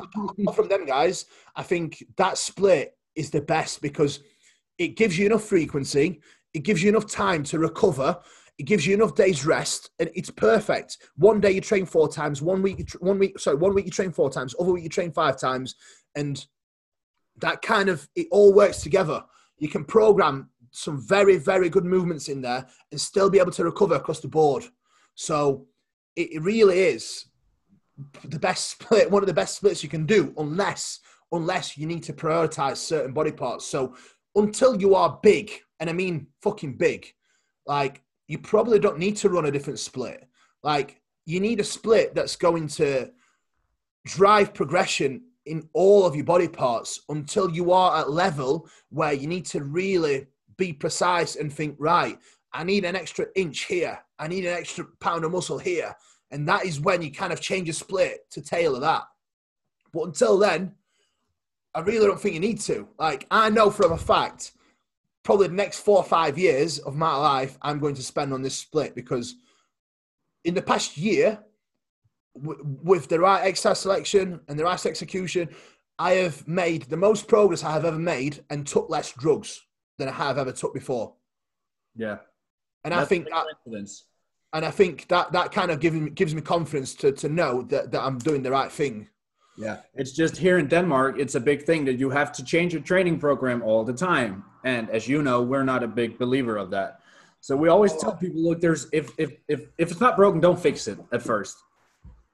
from 0.56 0.68
them 0.70 0.86
guys, 0.86 1.26
I 1.56 1.64
think 1.64 2.04
that 2.18 2.38
split 2.38 2.98
is 3.16 3.30
the 3.30 3.42
best 3.42 3.82
because 3.82 4.22
it 4.78 4.96
gives 4.96 5.18
you 5.18 5.26
enough 5.26 5.44
frequency, 5.44 6.22
it 6.54 6.60
gives 6.60 6.82
you 6.82 6.90
enough 6.90 7.08
time 7.08 7.44
to 7.46 7.60
recover, 7.60 8.18
it 8.58 8.64
gives 8.64 8.86
you 8.86 8.94
enough 8.94 9.16
days 9.16 9.46
rest, 9.46 9.92
and 10.00 10.10
it's 10.16 10.30
perfect. 10.30 10.98
One 11.16 11.40
day 11.40 11.52
you 11.52 11.62
train 11.62 11.86
four 11.86 12.10
times, 12.10 12.42
one 12.42 12.62
week, 12.62 12.90
one 13.00 13.20
week, 13.20 13.40
sorry, 13.40 13.58
one 13.58 13.74
week 13.74 13.86
you 13.86 13.92
train 13.92 14.12
four 14.12 14.30
times, 14.30 14.56
other 14.60 14.72
week 14.72 14.84
you 14.84 14.90
train 14.90 15.12
five 15.12 15.40
times, 15.40 15.76
and 16.16 16.46
that 17.38 17.62
kind 17.62 17.90
of 17.90 18.08
it 18.16 18.28
all 18.32 18.54
works 18.54 18.82
together. 18.82 19.24
You 19.60 19.70
can 19.70 19.86
program 19.86 20.49
some 20.72 21.06
very, 21.08 21.38
very 21.38 21.70
good 21.70 21.86
movements 21.86 22.30
in 22.30 22.42
there 22.42 22.66
and 22.92 23.00
still 23.00 23.30
be 23.30 23.40
able 23.40 23.52
to 23.52 23.64
recover 23.64 23.96
across 23.96 24.20
the 24.20 24.28
board. 24.28 24.66
So 25.16 25.68
it, 26.16 26.34
it 26.34 26.42
really 26.42 26.80
is 26.80 27.26
the 28.24 28.40
best 28.40 28.70
split, 28.72 29.10
one 29.10 29.24
of 29.24 29.28
the 29.28 29.34
best 29.34 29.58
splits 29.58 29.84
you 29.84 29.90
can 29.90 30.06
do, 30.06 30.34
unless 30.38 31.00
unless 31.32 31.78
you 31.78 31.86
need 31.86 32.02
to 32.04 32.14
prioritize 32.14 32.78
certain 32.78 33.14
body 33.14 33.32
parts. 33.32 33.64
So 33.66 33.96
until 34.36 34.80
you 34.82 34.96
are 34.96 35.20
big, 35.22 35.52
and 35.80 35.90
I 35.90 35.94
mean 35.94 36.28
fucking 36.42 36.78
big, 36.78 37.08
like 37.66 38.02
you 38.28 38.40
probably 38.40 38.80
don't 38.80 38.98
need 38.98 39.18
to 39.18 39.30
run 39.30 39.46
a 39.46 39.52
different 39.52 39.80
split. 39.80 40.28
Like 40.64 41.02
you 41.26 41.40
need 41.40 41.60
a 41.60 41.64
split 41.64 42.16
that's 42.16 42.36
going 42.36 42.68
to 42.68 43.12
drive 44.06 44.54
progression 44.54 45.22
in 45.46 45.68
all 45.74 46.06
of 46.06 46.16
your 46.16 46.26
body 46.26 46.48
parts 46.48 47.02
until 47.10 47.50
you 47.52 47.72
are 47.72 48.00
at 48.00 48.12
level 48.12 48.68
where 48.90 49.14
you 49.14 49.28
need 49.28 49.46
to 49.46 49.64
really 49.64 50.28
be 50.60 50.72
precise 50.72 51.36
and 51.36 51.52
think 51.52 51.76
right 51.80 52.20
i 52.54 52.64
need 52.64 52.86
an 52.86 52.96
extra 52.96 53.26
inch 53.36 53.66
here. 53.66 53.98
I 54.20 54.28
need 54.28 54.46
an 54.46 54.54
extra 54.54 54.86
pound 55.00 55.24
of 55.24 55.32
muscle 55.32 55.58
here. 55.58 55.96
And 56.32 56.48
that 56.50 56.66
is 56.66 56.82
when 56.82 57.02
you 57.02 57.10
kind 57.10 57.32
of 57.32 57.40
change 57.40 57.70
a 57.70 57.74
split 57.74 58.30
to 58.32 58.42
tailor 58.42 58.82
that. 58.82 59.04
But 59.94 60.04
until 60.04 60.38
then 60.38 60.76
i 61.74 61.80
really 61.80 62.06
don't 62.08 62.20
think 62.20 62.34
you 62.36 62.42
need 62.42 62.60
to. 62.62 62.88
Like 63.00 63.26
i 63.32 63.50
know 63.50 63.72
from 63.72 63.94
a 63.94 63.98
fact 63.98 64.52
probably 65.24 65.48
the 65.48 65.54
next 65.54 65.80
four 65.80 65.98
or 65.98 66.04
five 66.04 66.38
years 66.38 66.80
of 66.80 66.96
my 66.96 67.16
life 67.16 67.58
i'm 67.62 67.78
going 67.78 67.94
to 67.94 68.02
spend 68.02 68.34
on 68.34 68.42
this 68.42 68.56
split 68.56 68.96
because 68.96 69.36
in 70.46 70.54
the 70.54 70.62
past 70.62 70.98
year 70.98 71.44
with 72.34 73.08
the 73.08 73.20
right 73.20 73.46
exercise 73.46 73.80
selection 73.80 74.40
and 74.48 74.58
the 74.58 74.64
right 74.64 74.86
execution, 74.86 75.50
I 75.98 76.14
have 76.14 76.48
made 76.48 76.84
the 76.84 76.98
most 76.98 77.28
progress 77.28 77.64
I 77.64 77.72
have 77.72 77.86
ever 77.86 78.00
made 78.00 78.44
and 78.50 78.66
took 78.66 78.90
less 78.90 79.12
drugs 79.12 79.62
than 80.00 80.08
I 80.10 80.14
have 80.14 80.38
ever 80.40 80.52
took 80.52 80.74
before. 80.74 81.14
Yeah. 81.96 82.18
And 82.84 82.94
I 82.94 83.06
think 83.06 83.28
that, 83.30 83.46
and 84.54 84.66
I 84.66 84.72
think 84.72 85.08
that 85.10 85.32
that 85.34 85.52
kind 85.52 85.70
of 85.70 85.80
gives 85.80 85.96
me, 85.96 86.10
gives 86.10 86.34
me 86.34 86.42
confidence 86.42 86.96
to, 86.96 87.12
to 87.12 87.30
know 87.30 87.62
that, 87.64 87.92
that 87.92 88.02
I'm 88.02 88.18
doing 88.18 88.42
the 88.42 88.52
right 88.52 88.72
thing. 88.72 89.08
Yeah, 89.58 89.80
it's 89.94 90.14
just 90.14 90.38
here 90.38 90.58
in 90.58 90.68
Denmark, 90.68 91.20
it's 91.20 91.36
a 91.36 91.40
big 91.40 91.64
thing 91.64 91.84
that 91.86 92.00
you 92.00 92.10
have 92.10 92.32
to 92.32 92.44
change 92.46 92.72
your 92.72 92.82
training 92.82 93.20
program 93.20 93.62
all 93.62 93.84
the 93.84 93.94
time. 93.94 94.46
And 94.64 94.90
as 94.90 95.06
you 95.06 95.22
know, 95.22 95.42
we're 95.42 95.66
not 95.66 95.84
a 95.84 95.88
big 95.88 96.18
believer 96.18 96.56
of 96.56 96.70
that. 96.72 97.02
So 97.42 97.58
we 97.58 97.68
always 97.68 97.94
tell 97.98 98.12
oh. 98.12 98.16
people, 98.16 98.42
look, 98.42 98.62
there's 98.62 98.88
if 98.94 99.12
if 99.18 99.32
if 99.50 99.60
if 99.78 99.92
it's 99.92 100.00
not 100.00 100.16
broken, 100.16 100.40
don't 100.40 100.60
fix 100.60 100.88
it 100.88 100.98
at 101.12 101.22
first. 101.22 101.58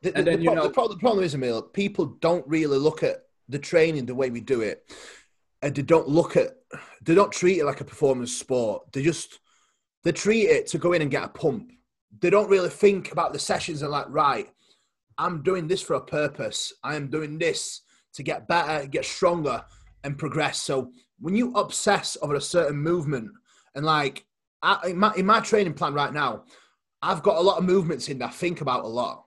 The, 0.04 0.16
And 0.16 0.28
then, 0.28 0.38
the 0.38 0.44
you 0.44 0.54
know- 0.54 0.68
the, 0.68 0.70
pro- 0.70 0.88
the 0.88 0.98
problem 0.98 1.24
is, 1.24 1.34
Emil, 1.34 1.64
people 1.64 2.06
don't 2.06 2.48
really 2.48 2.78
look 2.78 3.02
at 3.02 3.24
the 3.50 3.60
training 3.60 4.06
the 4.06 4.16
way 4.16 4.30
we 4.30 4.42
do 4.42 4.62
it, 4.62 4.78
and 5.64 5.74
they 5.74 5.82
don't 5.82 6.08
look 6.08 6.38
at, 6.38 6.50
they 7.02 7.16
don't 7.16 7.32
treat 7.32 7.60
it 7.60 7.66
like 7.66 7.82
a 7.82 7.86
performance 7.86 8.36
sport. 8.36 8.92
They 8.92 9.04
just, 9.04 9.40
they 10.04 10.12
treat 10.12 10.44
it 10.44 10.68
to 10.68 10.78
go 10.78 10.94
in 10.94 11.02
and 11.02 11.12
get 11.12 11.24
a 11.24 11.30
pump. 11.30 11.72
They 12.20 12.30
don't 12.30 12.50
really 12.50 12.70
think 12.70 13.12
about 13.12 13.34
the 13.34 13.40
sessions 13.40 13.82
and 13.82 13.92
like, 13.92 14.06
right, 14.10 14.50
I'm 15.18 15.44
doing 15.44 15.68
this 15.68 15.82
for 15.82 15.96
a 15.96 16.02
purpose. 16.02 16.74
I 16.84 16.96
am 16.96 17.10
doing 17.10 17.38
this 17.38 17.82
to 18.14 18.24
get 18.24 18.48
better, 18.48 18.88
get 18.88 19.06
stronger, 19.06 19.64
and 20.04 20.18
progress. 20.18 20.62
So 20.62 20.92
when 21.20 21.36
you 21.36 21.54
obsess 21.54 22.18
over 22.22 22.36
a 22.36 22.42
certain 22.42 22.78
movement, 22.78 23.30
and 23.76 23.86
like 23.86 24.26
I, 24.62 24.90
in, 24.90 24.98
my, 24.98 25.14
in 25.16 25.26
my 25.26 25.40
training 25.40 25.74
plan 25.74 25.94
right 25.94 26.14
now, 26.14 26.44
I've 27.02 27.24
got 27.24 27.38
a 27.38 27.42
lot 27.42 27.58
of 27.58 27.66
movements 27.66 28.08
in 28.10 28.20
that 28.20 28.30
I 28.30 28.34
think 28.34 28.62
about 28.62 28.86
a 28.86 28.88
lot. 28.88 29.26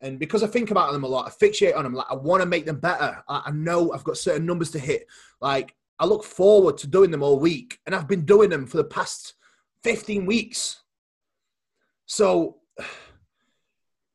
And 0.00 0.18
because 0.18 0.42
I 0.42 0.46
think 0.46 0.70
about 0.70 0.92
them 0.92 1.04
a 1.04 1.08
lot, 1.08 1.26
I 1.26 1.44
fixate 1.44 1.76
on 1.76 1.84
them. 1.84 1.94
Like 1.94 2.10
I 2.10 2.14
want 2.14 2.42
to 2.42 2.46
make 2.46 2.66
them 2.66 2.78
better. 2.78 3.22
I, 3.28 3.44
I 3.46 3.50
know 3.52 3.92
I've 3.92 4.04
got 4.04 4.18
certain 4.18 4.44
numbers 4.44 4.70
to 4.72 4.78
hit. 4.78 5.06
Like 5.40 5.74
I 5.98 6.06
look 6.06 6.24
forward 6.24 6.78
to 6.78 6.86
doing 6.86 7.10
them 7.10 7.22
all 7.22 7.38
week, 7.38 7.78
and 7.86 7.94
I've 7.94 8.08
been 8.08 8.24
doing 8.24 8.50
them 8.50 8.66
for 8.66 8.76
the 8.76 8.84
past 8.84 9.34
15 9.84 10.26
weeks. 10.26 10.82
So 12.06 12.56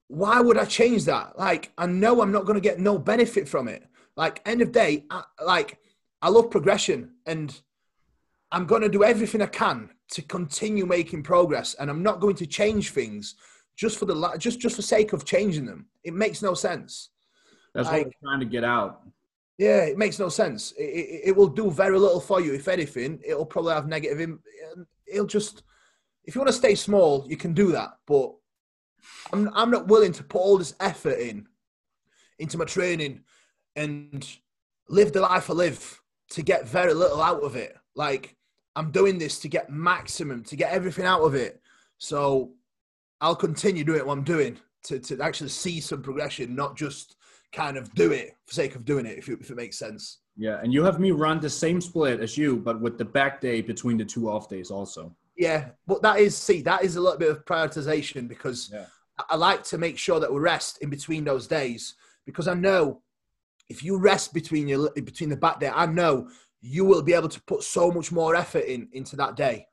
why 0.07 0.41
would 0.41 0.57
I 0.57 0.65
change 0.65 1.05
that? 1.05 1.37
Like 1.37 1.71
I 1.77 1.85
know 1.85 2.21
I'm 2.21 2.31
not 2.31 2.45
going 2.45 2.55
to 2.55 2.61
get 2.61 2.79
no 2.79 2.97
benefit 2.97 3.47
from 3.47 3.67
it. 3.67 3.83
Like 4.17 4.41
end 4.45 4.61
of 4.61 4.71
day, 4.71 5.05
I, 5.09 5.23
like 5.43 5.77
I 6.21 6.29
love 6.29 6.51
progression, 6.51 7.11
and 7.25 7.57
I'm 8.51 8.65
going 8.65 8.81
to 8.81 8.89
do 8.89 9.03
everything 9.03 9.41
I 9.41 9.45
can 9.45 9.89
to 10.11 10.21
continue 10.23 10.85
making 10.85 11.23
progress, 11.23 11.75
and 11.75 11.89
I'm 11.89 12.03
not 12.03 12.19
going 12.19 12.35
to 12.37 12.45
change 12.47 12.89
things 12.91 13.35
just 13.77 13.97
for 13.97 14.05
the 14.05 14.35
just 14.37 14.59
just 14.59 14.75
for 14.75 14.81
sake 14.81 15.13
of 15.13 15.23
changing 15.23 15.65
them. 15.65 15.87
It 16.03 16.13
makes 16.13 16.41
no 16.41 16.53
sense. 16.53 17.09
That's 17.73 17.87
Like- 17.87 18.07
what 18.07 18.13
we're 18.21 18.29
trying 18.29 18.39
to 18.41 18.45
get 18.45 18.63
out. 18.63 19.03
Yeah, 19.59 19.81
it 19.81 19.97
makes 19.97 20.17
no 20.17 20.29
sense. 20.29 20.71
It, 20.77 20.83
it, 20.83 21.21
it 21.25 21.35
will 21.35 21.49
do 21.49 21.69
very 21.69 21.99
little 21.99 22.21
for 22.21 22.39
you. 22.39 22.53
If 22.53 22.69
anything, 22.69 23.19
it'll 23.25 23.45
probably 23.45 23.73
have 23.73 23.87
negative. 23.87 24.21
Im- 24.21 24.41
it'll 25.05 25.27
just 25.27 25.63
if 26.23 26.33
you 26.33 26.39
want 26.39 26.47
to 26.47 26.53
stay 26.53 26.75
small, 26.75 27.25
you 27.27 27.35
can 27.35 27.53
do 27.53 27.73
that. 27.73 27.89
But 28.07 28.31
I'm 29.33 29.51
I'm 29.53 29.69
not 29.69 29.87
willing 29.87 30.13
to 30.13 30.23
put 30.23 30.39
all 30.39 30.57
this 30.57 30.75
effort 30.79 31.19
in 31.19 31.45
into 32.39 32.57
my 32.57 32.63
training 32.63 33.21
and 33.75 34.25
live 34.87 35.11
the 35.11 35.19
life 35.19 35.49
I 35.49 35.53
live 35.53 36.01
to 36.29 36.41
get 36.41 36.65
very 36.65 36.93
little 36.93 37.21
out 37.21 37.43
of 37.43 37.57
it. 37.57 37.75
Like 37.95 38.37
I'm 38.77 38.91
doing 38.91 39.17
this 39.17 39.39
to 39.39 39.49
get 39.49 39.69
maximum, 39.69 40.41
to 40.45 40.55
get 40.55 40.71
everything 40.71 41.05
out 41.05 41.23
of 41.23 41.35
it. 41.35 41.61
So 41.97 42.53
I'll 43.19 43.35
continue 43.35 43.83
doing 43.83 44.05
what 44.05 44.17
I'm 44.17 44.23
doing 44.23 44.57
to, 44.83 44.99
to 44.99 45.21
actually 45.21 45.49
see 45.49 45.81
some 45.81 46.01
progression, 46.01 46.55
not 46.55 46.77
just 46.77 47.17
kind 47.51 47.77
of 47.77 47.93
do 47.95 48.11
it 48.11 48.35
for 48.45 48.53
sake 48.53 48.75
of 48.75 48.85
doing 48.85 49.05
it, 49.05 49.17
if 49.17 49.27
it, 49.29 49.39
if 49.41 49.49
it 49.49 49.55
makes 49.55 49.77
sense. 49.77 50.19
Yeah, 50.37 50.59
and 50.63 50.71
you 50.73 50.83
have 50.83 50.99
me 50.99 51.11
run 51.11 51.39
the 51.39 51.49
same 51.49 51.81
split 51.81 52.19
as 52.21 52.37
you, 52.37 52.57
but 52.57 52.79
with 52.79 52.97
the 52.97 53.05
back 53.05 53.41
day 53.41 53.61
between 53.61 53.97
the 53.97 54.05
two 54.05 54.29
off 54.29 54.47
days 54.47 54.71
also. 54.71 55.15
Yeah, 55.37 55.69
but 55.87 56.01
that 56.01 56.19
is 56.19 56.35
see 56.37 56.61
that 56.63 56.83
is 56.83 56.95
a 56.95 57.01
little 57.01 57.17
bit 57.17 57.31
of 57.31 57.45
prioritization 57.45 58.27
because 58.27 58.69
Yeah. 58.71 58.85
I, 59.17 59.23
I 59.31 59.35
like 59.35 59.63
to 59.65 59.77
make 59.77 59.97
sure 59.97 60.19
that 60.19 60.31
we 60.31 60.39
rest 60.39 60.79
in 60.81 60.89
between 60.89 61.23
those 61.23 61.47
days 61.47 61.95
because 62.25 62.47
I 62.47 62.53
know 62.53 63.01
if 63.69 63.83
you 63.83 63.97
rest 63.97 64.33
between 64.33 64.67
your 64.67 64.91
between 64.91 65.29
the 65.29 65.37
back 65.37 65.59
day, 65.59 65.71
I 65.73 65.85
know 65.85 66.29
you 66.61 66.83
will 66.85 67.01
be 67.01 67.13
able 67.13 67.29
to 67.29 67.41
put 67.43 67.63
so 67.63 67.91
much 67.91 68.11
more 68.11 68.35
effort 68.35 68.65
in 68.65 68.89
into 68.93 69.15
that 69.15 69.35
day. 69.35 69.65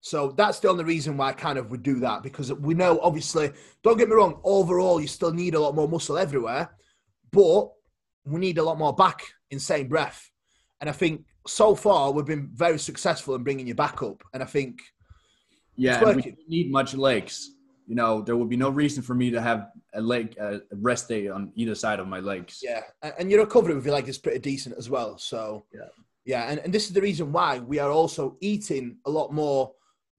So 0.00 0.30
that's 0.36 0.60
the 0.60 0.68
only 0.68 0.84
reason 0.84 1.16
why 1.16 1.30
I 1.30 1.32
kind 1.32 1.58
of 1.58 1.70
would 1.72 1.82
do 1.82 1.98
that 2.00 2.22
because 2.22 2.52
we 2.52 2.74
know 2.74 3.00
obviously, 3.02 3.52
don't 3.82 3.98
get 3.98 4.08
me 4.08 4.14
wrong, 4.14 4.40
overall 4.44 5.00
you 5.00 5.08
still 5.08 5.32
need 5.32 5.54
a 5.54 5.60
lot 5.60 5.74
more 5.74 5.88
muscle 5.88 6.16
everywhere, 6.16 6.70
but 7.30 7.70
we 8.24 8.40
need 8.40 8.58
a 8.58 8.62
lot 8.62 8.78
more 8.78 8.94
back 8.94 9.22
in 9.50 9.58
same 9.60 9.88
breath. 9.88 10.30
And 10.80 10.90
I 10.90 10.92
think 10.92 11.24
so 11.46 11.74
far 11.74 12.10
we've 12.12 12.26
been 12.26 12.50
very 12.52 12.78
successful 12.78 13.34
in 13.34 13.44
bringing 13.44 13.66
you 13.66 13.74
back 13.74 14.02
up. 14.02 14.22
And 14.32 14.42
I 14.42 14.46
think 14.46 14.80
Yeah, 15.76 16.00
we 16.00 16.22
don't 16.22 16.48
need 16.48 16.70
much 16.70 16.94
legs. 16.94 17.52
You 17.86 17.94
know, 17.94 18.20
there 18.20 18.36
would 18.36 18.48
be 18.48 18.56
no 18.56 18.70
reason 18.70 19.02
for 19.02 19.14
me 19.14 19.30
to 19.30 19.40
have 19.40 19.68
a 19.94 20.00
leg 20.00 20.36
a 20.38 20.60
rest 20.72 21.08
day 21.08 21.28
on 21.28 21.52
either 21.54 21.74
side 21.76 22.00
of 22.00 22.08
my 22.08 22.18
legs. 22.18 22.60
Yeah, 22.62 22.82
and 23.18 23.30
your 23.30 23.40
recovery 23.40 23.74
with 23.74 23.86
your 23.86 23.94
leg 23.94 24.08
is 24.08 24.18
pretty 24.18 24.40
decent 24.40 24.76
as 24.76 24.90
well. 24.90 25.18
So 25.18 25.66
Yeah. 25.72 25.88
yeah, 26.24 26.50
and, 26.50 26.58
and 26.60 26.74
this 26.74 26.86
is 26.86 26.92
the 26.92 27.00
reason 27.00 27.30
why 27.32 27.60
we 27.60 27.78
are 27.78 27.92
also 27.92 28.36
eating 28.40 28.96
a 29.04 29.10
lot 29.10 29.32
more 29.32 29.72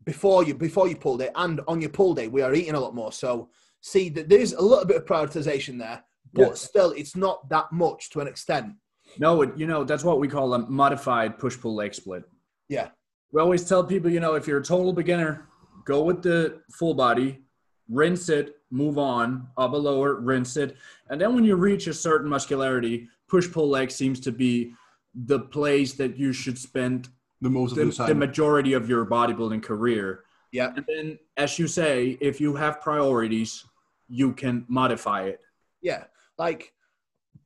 before 0.06 0.46
you 0.46 0.54
before 0.56 0.88
you 0.88 0.96
pull 0.96 1.18
day 1.18 1.30
and 1.36 1.60
on 1.68 1.82
your 1.82 1.90
pull 1.90 2.14
day 2.14 2.30
we 2.30 2.42
are 2.42 2.54
eating 2.54 2.76
a 2.76 2.80
lot 2.80 2.96
more. 2.96 3.12
So 3.12 3.50
see 3.82 4.08
that 4.10 4.30
there's 4.30 4.54
a 4.54 4.62
little 4.62 4.86
bit 4.86 4.96
of 4.98 5.06
prioritization 5.06 5.78
there, 5.78 6.02
but 6.38 6.48
Yeah. 6.50 6.54
still 6.54 6.92
it's 6.92 7.16
not 7.16 7.50
that 7.50 7.72
much 7.72 8.10
to 8.12 8.20
an 8.22 8.28
extent. 8.28 8.74
No, 9.20 9.42
it, 9.42 9.58
you 9.58 9.68
know, 9.68 9.84
that's 9.84 10.04
what 10.04 10.20
we 10.20 10.28
call 10.28 10.54
a 10.54 10.60
modified 10.70 11.40
push 11.40 11.58
pull 11.60 11.76
leg 11.76 11.94
split. 11.94 12.24
Yeah, 12.70 12.90
We 13.32 13.42
always 13.42 13.64
tell 13.68 13.84
people, 13.84 14.10
you 14.12 14.20
know, 14.20 14.34
if 14.36 14.46
you're 14.48 14.60
a 14.60 14.64
total 14.64 14.92
beginner, 14.94 15.48
go 15.86 16.04
with 16.04 16.22
the 16.22 16.62
full 16.72 16.94
body, 16.94 17.42
rinse 17.90 18.28
it, 18.30 18.58
move 18.70 18.98
on, 18.98 19.48
up 19.58 19.72
a 19.74 19.78
lower, 19.78 20.16
rinse 20.16 20.58
it. 20.58 20.76
And 21.10 21.20
then 21.22 21.34
when 21.36 21.46
you 21.46 21.56
reach 21.56 21.88
a 21.88 21.94
certain 21.94 22.30
muscularity, 22.30 23.08
push 23.30 23.50
pull 23.50 23.70
leg 23.70 23.90
seems 23.92 24.20
to 24.22 24.32
be 24.32 24.74
the 25.16 25.40
place 25.40 25.94
that 25.94 26.18
you 26.18 26.34
should 26.34 26.58
spend 26.58 27.08
The 27.42 27.50
most 27.50 27.72
of 27.72 27.78
the, 27.78 27.86
the 27.86 28.08
the 28.08 28.16
majority 28.16 28.74
of 28.74 28.90
your 28.90 29.06
bodybuilding 29.06 29.64
career. 29.64 30.24
yeah, 30.52 30.74
And 30.76 30.86
then, 30.88 31.18
as 31.38 31.58
you 31.60 31.68
say, 31.68 32.18
if 32.20 32.42
you 32.42 32.56
have 32.56 32.82
priorities, 32.82 33.64
you 34.10 34.34
can 34.34 34.66
modify 34.68 35.24
it. 35.32 35.40
yeah. 35.82 36.04
Like 36.38 36.74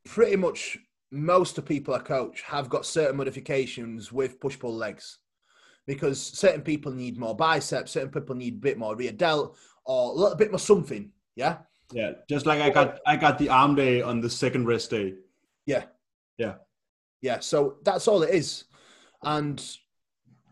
pretty 0.06 0.36
much 0.36 0.78
most 1.12 1.58
of 1.58 1.66
people 1.66 1.94
I 1.94 2.00
coach 2.00 2.42
have 2.44 2.70
got 2.70 2.86
certain 2.86 3.18
modifications 3.18 4.12
with 4.12 4.40
push 4.40 4.58
pull 4.58 4.76
legs. 4.76 5.20
Because 5.88 6.22
certain 6.22 6.62
people 6.62 6.92
need 6.92 7.18
more 7.18 7.36
biceps, 7.36 7.92
certain 7.92 8.12
people 8.12 8.36
need 8.36 8.56
a 8.56 8.58
bit 8.58 8.78
more 8.78 8.96
rear 8.96 9.12
delt, 9.12 9.58
or 9.86 10.12
a 10.12 10.14
little 10.14 10.38
bit 10.38 10.52
more 10.52 10.60
something. 10.60 11.12
Yeah. 11.36 11.58
yeah, 11.92 12.12
just 12.30 12.46
like 12.46 12.62
I 12.62 12.70
got 12.70 13.00
I 13.06 13.16
got 13.16 13.40
the 13.40 13.50
arm 13.50 13.76
day 13.76 14.02
on 14.02 14.22
the 14.22 14.30
second 14.30 14.68
rest 14.68 14.92
day. 14.92 15.16
Yeah. 15.66 15.86
Yeah. 16.38 16.56
Yeah. 17.22 17.40
So 17.40 17.78
that's 17.84 18.08
all 18.08 18.24
it 18.24 18.34
is. 18.34 18.66
And 19.24 19.64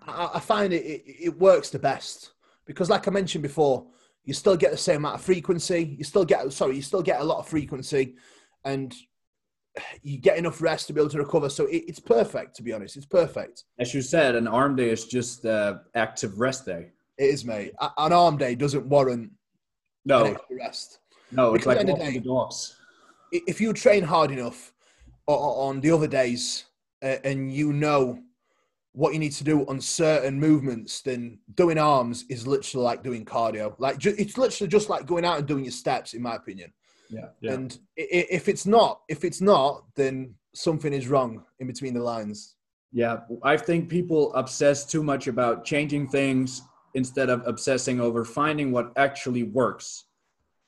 I, 0.08 0.32
I 0.36 0.40
find 0.40 0.74
it, 0.74 0.84
it, 0.84 1.04
it 1.26 1.40
works 1.40 1.70
the 1.70 1.80
best 1.80 2.32
because, 2.66 2.90
like 2.90 3.08
I 3.08 3.12
mentioned 3.12 3.44
before, 3.44 3.88
you 4.30 4.34
still 4.36 4.56
get 4.56 4.70
the 4.70 4.78
same 4.78 4.98
amount 4.98 5.16
of 5.16 5.22
frequency. 5.22 5.96
You 5.98 6.04
still 6.04 6.24
get, 6.24 6.54
sorry, 6.54 6.76
you 6.76 6.84
still 6.84 7.02
get 7.02 7.20
a 7.20 7.24
lot 7.24 7.40
of 7.40 7.48
frequency 7.48 8.14
and 8.64 8.96
you 10.04 10.20
get 10.20 10.38
enough 10.38 10.62
rest 10.62 10.86
to 10.86 10.94
be 10.94 11.02
able 11.02 11.10
to 11.10 11.18
recover. 11.18 11.50
So 11.50 11.66
it, 11.66 11.86
it's 11.88 12.00
perfect, 12.00 12.56
to 12.58 12.62
be 12.62 12.72
honest. 12.72 12.96
It's 12.96 13.08
perfect. 13.08 13.64
As 13.80 13.92
you 13.92 14.04
said, 14.04 14.36
an 14.36 14.48
arm 14.48 14.76
day 14.76 14.92
is 14.92 15.06
just 15.08 15.48
uh, 15.48 15.80
active 15.96 16.40
rest 16.40 16.68
day. 16.68 16.92
It 17.18 17.24
is, 17.26 17.44
mate. 17.44 17.72
An 17.98 18.14
arm 18.14 18.38
day 18.38 18.54
doesn't 18.54 18.86
warrant 18.86 19.32
No, 20.06 20.38
rest. 20.52 21.00
no, 21.32 21.56
it's 21.56 21.66
Because 21.66 21.66
like 21.66 21.78
at 21.80 21.86
the 21.88 21.92
end 21.94 22.00
walking 22.00 22.14
the 22.14 22.20
the 22.20 22.26
dogs. 22.28 22.76
if 23.32 23.60
you 23.60 23.74
train 23.74 24.04
hard 24.04 24.30
enough 24.30 24.72
on 25.26 25.82
the 25.82 25.90
other 25.90 26.08
days 26.08 26.66
uh, 27.02 27.16
and 27.24 27.52
you 27.52 27.74
know 27.74 28.20
what 29.00 29.14
you 29.14 29.20
need 29.20 29.32
to 29.32 29.46
do 29.46 29.66
on 29.68 29.80
certain 29.80 30.38
movements, 30.38 31.02
then 31.02 31.40
doing 31.56 31.78
arms 31.78 32.26
is 32.30 32.46
literally 32.46 32.84
like 32.84 33.02
doing 33.02 33.24
cardio. 33.24 33.74
Like 33.78 33.98
ju- 33.98 34.14
it's 34.18 34.38
literally 34.38 34.68
just 34.68 34.90
like 34.90 35.06
going 35.06 35.24
out 35.24 35.38
and 35.38 35.48
doing 35.48 35.64
your 35.64 35.72
steps, 35.72 36.14
in 36.14 36.22
my 36.22 36.36
opinion. 36.36 36.74
Yeah. 37.10 37.30
Yeah. 37.40 37.54
And 37.54 37.80
i- 37.98 38.02
i- 38.02 38.28
if 38.30 38.50
it's 38.50 38.66
not, 38.66 39.00
if 39.08 39.24
it's 39.24 39.40
not, 39.40 39.86
then 39.96 40.36
something 40.54 40.92
is 40.92 41.08
wrong 41.08 41.46
in 41.60 41.68
between 41.68 41.94
the 41.94 42.04
lines. 42.04 42.56
Yeah, 42.92 43.20
I 43.44 43.56
think 43.56 43.88
people 43.88 44.34
obsess 44.34 44.86
too 44.86 45.02
much 45.02 45.28
about 45.28 45.64
changing 45.64 46.10
things 46.10 46.62
instead 46.94 47.30
of 47.30 47.42
obsessing 47.48 48.02
over 48.02 48.26
finding 48.26 48.72
what 48.74 48.92
actually 48.98 49.44
works. 49.44 50.06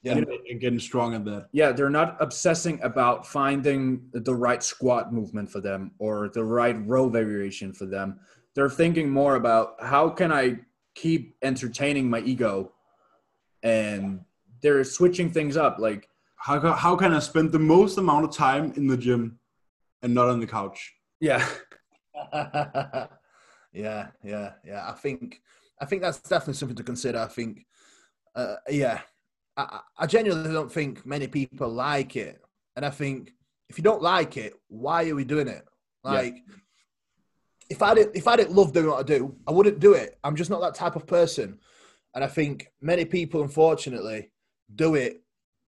Yeah. 0.04 0.14
And, 0.14 0.28
and 0.50 0.60
getting 0.60 0.80
strong 0.80 1.14
at 1.14 1.26
that. 1.26 1.50
Yeah, 1.52 1.72
they're 1.72 1.90
not 1.90 2.18
obsessing 2.20 2.82
about 2.82 3.28
finding 3.28 4.10
the 4.14 4.34
right 4.34 4.64
squat 4.64 5.14
movement 5.14 5.52
for 5.52 5.62
them 5.62 5.92
or 6.00 6.30
the 6.30 6.44
right 6.44 6.76
row 6.88 7.08
variation 7.08 7.72
for 7.72 7.86
them. 7.86 8.20
They're 8.56 8.70
thinking 8.70 9.12
more 9.12 9.36
about 9.36 9.76
how 9.80 10.10
can 10.10 10.32
I 10.32 10.62
keep 10.96 11.36
entertaining 11.44 12.10
my 12.10 12.20
ego 12.22 12.72
and 13.62 14.22
they're 14.62 14.84
switching 14.84 15.30
things 15.30 15.56
up 15.56 15.78
like 15.80 16.08
How, 16.36 16.60
how 16.74 16.96
can 16.96 17.14
I 17.14 17.20
spend 17.20 17.52
the 17.52 17.60
most 17.60 18.00
amount 18.00 18.26
of 18.26 18.32
time 18.36 18.74
in 18.76 18.88
the 18.88 18.98
gym 18.98 19.38
and 20.02 20.14
not 20.16 20.30
on 20.30 20.40
the 20.40 20.48
couch? 20.48 20.94
yeah, 21.20 21.48
yeah, 23.72 24.08
yeah, 24.24 24.54
yeah. 24.66 24.90
I 24.90 24.94
think 24.94 25.42
I 25.80 25.86
think 25.86 26.02
that's 26.02 26.20
definitely 26.20 26.56
something 26.56 26.78
to 26.78 26.84
consider. 26.84 27.20
I 27.20 27.28
think, 27.28 27.66
uh, 28.36 28.56
yeah, 28.70 29.02
I, 29.62 29.80
I 30.04 30.08
genuinely 30.08 30.52
don't 30.52 30.72
think 30.72 31.06
many 31.06 31.28
people 31.28 31.70
like 31.70 32.16
it, 32.16 32.42
and 32.76 32.86
I 32.86 32.90
think 32.90 33.34
if 33.70 33.78
you 33.78 33.84
don't 33.84 34.02
like 34.02 34.38
it, 34.38 34.54
why 34.68 35.10
are 35.10 35.16
we 35.16 35.24
doing 35.24 35.48
it? 35.48 35.64
Yeah. 36.04 36.12
Like, 36.12 36.36
if 37.70 37.82
I 37.82 37.94
didn't 37.94 38.16
if 38.16 38.28
I 38.28 38.36
didn't 38.36 38.56
love 38.56 38.74
doing 38.74 38.88
what 38.88 39.00
I 39.00 39.04
do, 39.04 39.36
I 39.48 39.52
wouldn't 39.52 39.80
do 39.80 39.94
it. 39.94 40.18
I'm 40.24 40.36
just 40.36 40.50
not 40.50 40.62
that 40.62 40.76
type 40.76 40.96
of 40.96 41.08
person, 41.08 41.60
and 42.16 42.24
I 42.24 42.28
think 42.28 42.68
many 42.82 43.06
people, 43.06 43.42
unfortunately, 43.42 44.32
do 44.76 44.96
it 44.96 45.22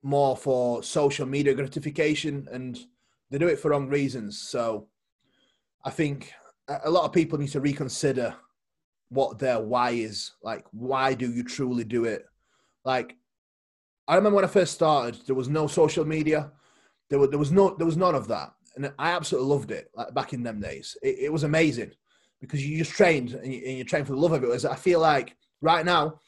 more 0.03 0.35
for 0.37 0.83
social 0.83 1.25
media 1.25 1.53
gratification, 1.53 2.47
and 2.51 2.77
they 3.29 3.37
do 3.37 3.47
it 3.47 3.59
for 3.59 3.71
wrong 3.71 3.87
reasons. 3.87 4.41
So, 4.41 4.87
I 5.83 5.89
think 5.89 6.33
a 6.67 6.89
lot 6.89 7.05
of 7.05 7.13
people 7.13 7.37
need 7.37 7.49
to 7.49 7.61
reconsider 7.61 8.35
what 9.09 9.39
their 9.39 9.59
why 9.59 9.91
is. 9.91 10.31
Like, 10.41 10.65
why 10.71 11.13
do 11.13 11.31
you 11.31 11.43
truly 11.43 11.83
do 11.83 12.05
it? 12.05 12.25
Like, 12.83 13.15
I 14.07 14.15
remember 14.15 14.35
when 14.35 14.45
I 14.45 14.49
first 14.49 14.73
started, 14.73 15.19
there 15.25 15.35
was 15.35 15.49
no 15.49 15.67
social 15.67 16.05
media. 16.05 16.51
There 17.09 17.19
was, 17.19 17.29
there 17.29 17.39
was 17.39 17.51
no 17.51 17.75
there 17.75 17.85
was 17.85 17.97
none 17.97 18.15
of 18.15 18.27
that, 18.29 18.53
and 18.75 18.91
I 18.97 19.11
absolutely 19.11 19.49
loved 19.49 19.71
it. 19.71 19.89
Like 19.95 20.13
back 20.13 20.33
in 20.33 20.43
them 20.43 20.59
days, 20.59 20.97
it, 21.01 21.19
it 21.19 21.33
was 21.33 21.43
amazing 21.43 21.91
because 22.41 22.65
you 22.65 22.77
just 22.77 22.91
trained 22.91 23.33
and 23.33 23.53
you, 23.53 23.61
and 23.65 23.77
you 23.77 23.83
trained 23.83 24.07
for 24.07 24.13
the 24.13 24.19
love 24.19 24.31
of 24.31 24.43
it. 24.43 24.47
Whereas 24.47 24.65
I 24.65 24.75
feel 24.75 24.99
like 24.99 25.35
right 25.61 25.85
now, 25.85 26.19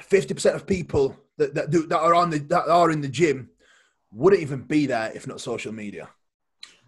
fifty 0.00 0.34
percent 0.34 0.56
of 0.56 0.66
people 0.66 1.16
that 1.36 1.54
that, 1.54 1.70
do, 1.70 1.86
that 1.86 1.98
are 1.98 2.14
on 2.14 2.30
the 2.30 2.38
that 2.38 2.68
are 2.68 2.90
in 2.90 3.00
the 3.00 3.08
gym 3.08 3.50
wouldn't 4.12 4.42
even 4.42 4.62
be 4.62 4.86
there 4.86 5.12
if 5.14 5.26
not 5.26 5.40
social 5.40 5.72
media. 5.72 6.08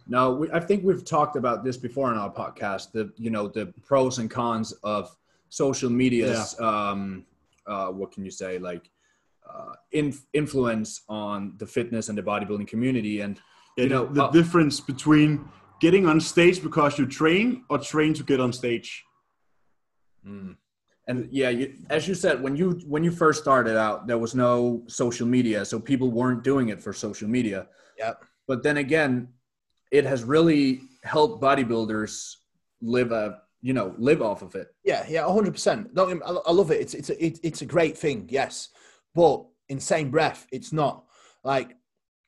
No, 0.09 0.34
we, 0.34 0.51
I 0.53 0.61
think 0.61 0.84
we've 0.84 1.05
talked 1.05 1.34
about 1.36 1.64
this 1.64 1.76
before 1.76 2.12
in 2.12 2.18
our 2.18 2.32
podcast. 2.32 2.93
The 2.93 3.12
you 3.16 3.30
know 3.30 3.49
the 3.49 3.66
pros 3.84 4.18
and 4.18 4.30
cons 4.30 4.72
of 4.82 5.16
social 5.49 5.91
media's 5.91 6.59
um, 6.61 7.24
uh, 7.66 7.88
what 7.88 8.12
can 8.12 8.24
you 8.24 8.30
say 8.30 8.59
like 8.59 8.91
uh, 9.49 9.74
in, 9.92 10.14
influence 10.32 11.03
on 11.09 11.55
the 11.59 11.66
fitness 11.66 12.09
and 12.09 12.18
the 12.18 12.22
bodybuilding 12.22 12.68
community. 12.68 13.20
And 13.20 13.40
Yeah, 13.76 13.84
You 13.84 13.90
know, 13.90 14.07
the 14.07 14.24
uh, 14.24 14.30
difference 14.30 14.80
between 14.80 15.49
getting 15.80 16.07
on 16.07 16.20
stage 16.20 16.62
because 16.62 16.99
you 16.99 17.07
train 17.07 17.64
or 17.68 17.78
train 17.78 18.14
to 18.14 18.22
get 18.24 18.40
on 18.40 18.53
stage. 18.53 19.05
and 21.09 21.28
yeah, 21.30 21.51
you, 21.51 21.74
as 21.90 22.09
you 22.09 22.14
said, 22.14 22.42
when 22.42 22.57
you 22.57 22.80
when 22.88 23.05
you 23.05 23.12
first 23.12 23.40
started 23.42 23.76
out, 23.76 24.07
there 24.07 24.18
was 24.18 24.34
no 24.34 24.82
social 24.88 25.26
media, 25.26 25.64
so 25.64 25.78
people 25.78 26.11
weren't 26.11 26.42
doing 26.42 26.68
it 26.70 26.82
for 26.82 26.92
social 26.92 27.28
media. 27.28 27.68
Yep. 27.99 28.24
But 28.49 28.62
then 28.62 28.76
again, 28.78 29.28
it 29.92 30.05
has 30.05 30.24
really 30.24 30.80
helped 31.05 31.42
bodybuilders 31.42 32.36
live 32.80 33.12
a 33.12 33.42
you 33.62 33.72
know, 33.72 33.94
live 33.99 34.22
off 34.22 34.42
of 34.42 34.55
it. 34.55 34.68
Yeah, 34.84 35.05
yeah, 35.09 35.26
hundred 35.26 35.53
percent. 35.53 35.94
Don't 35.94 36.09
get 36.09 36.16
me- 36.18 36.22
I 36.26 36.32
I 36.51 36.53
love 36.53 36.70
it. 36.70 36.80
It's 36.80 36.94
it's 36.94 37.11
a, 37.11 37.24
it, 37.24 37.38
it's 37.42 37.62
a 37.62 37.66
great 37.66 37.97
thing, 37.99 38.28
yes, 38.30 38.68
but 39.17 39.47
in 39.69 39.81
same 39.81 40.11
breath, 40.11 40.47
it's 40.53 40.73
not 40.73 41.05
like 41.43 41.75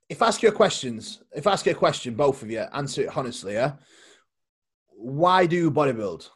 if 0.08 0.22
I 0.22 0.28
ask 0.28 0.42
you 0.42 0.48
a 0.48 0.52
questions, 0.52 1.22
if 1.36 1.46
I 1.46 1.52
ask 1.52 1.66
you 1.66 1.72
a 1.72 1.74
question, 1.76 2.14
both 2.14 2.42
of 2.42 2.50
you 2.50 2.60
answer 2.72 3.02
it 3.02 3.16
honestly. 3.16 3.52
Yeah, 3.52 3.72
why 4.88 5.46
do 5.46 5.54
you 5.54 5.70
bodybuild? 5.70 6.28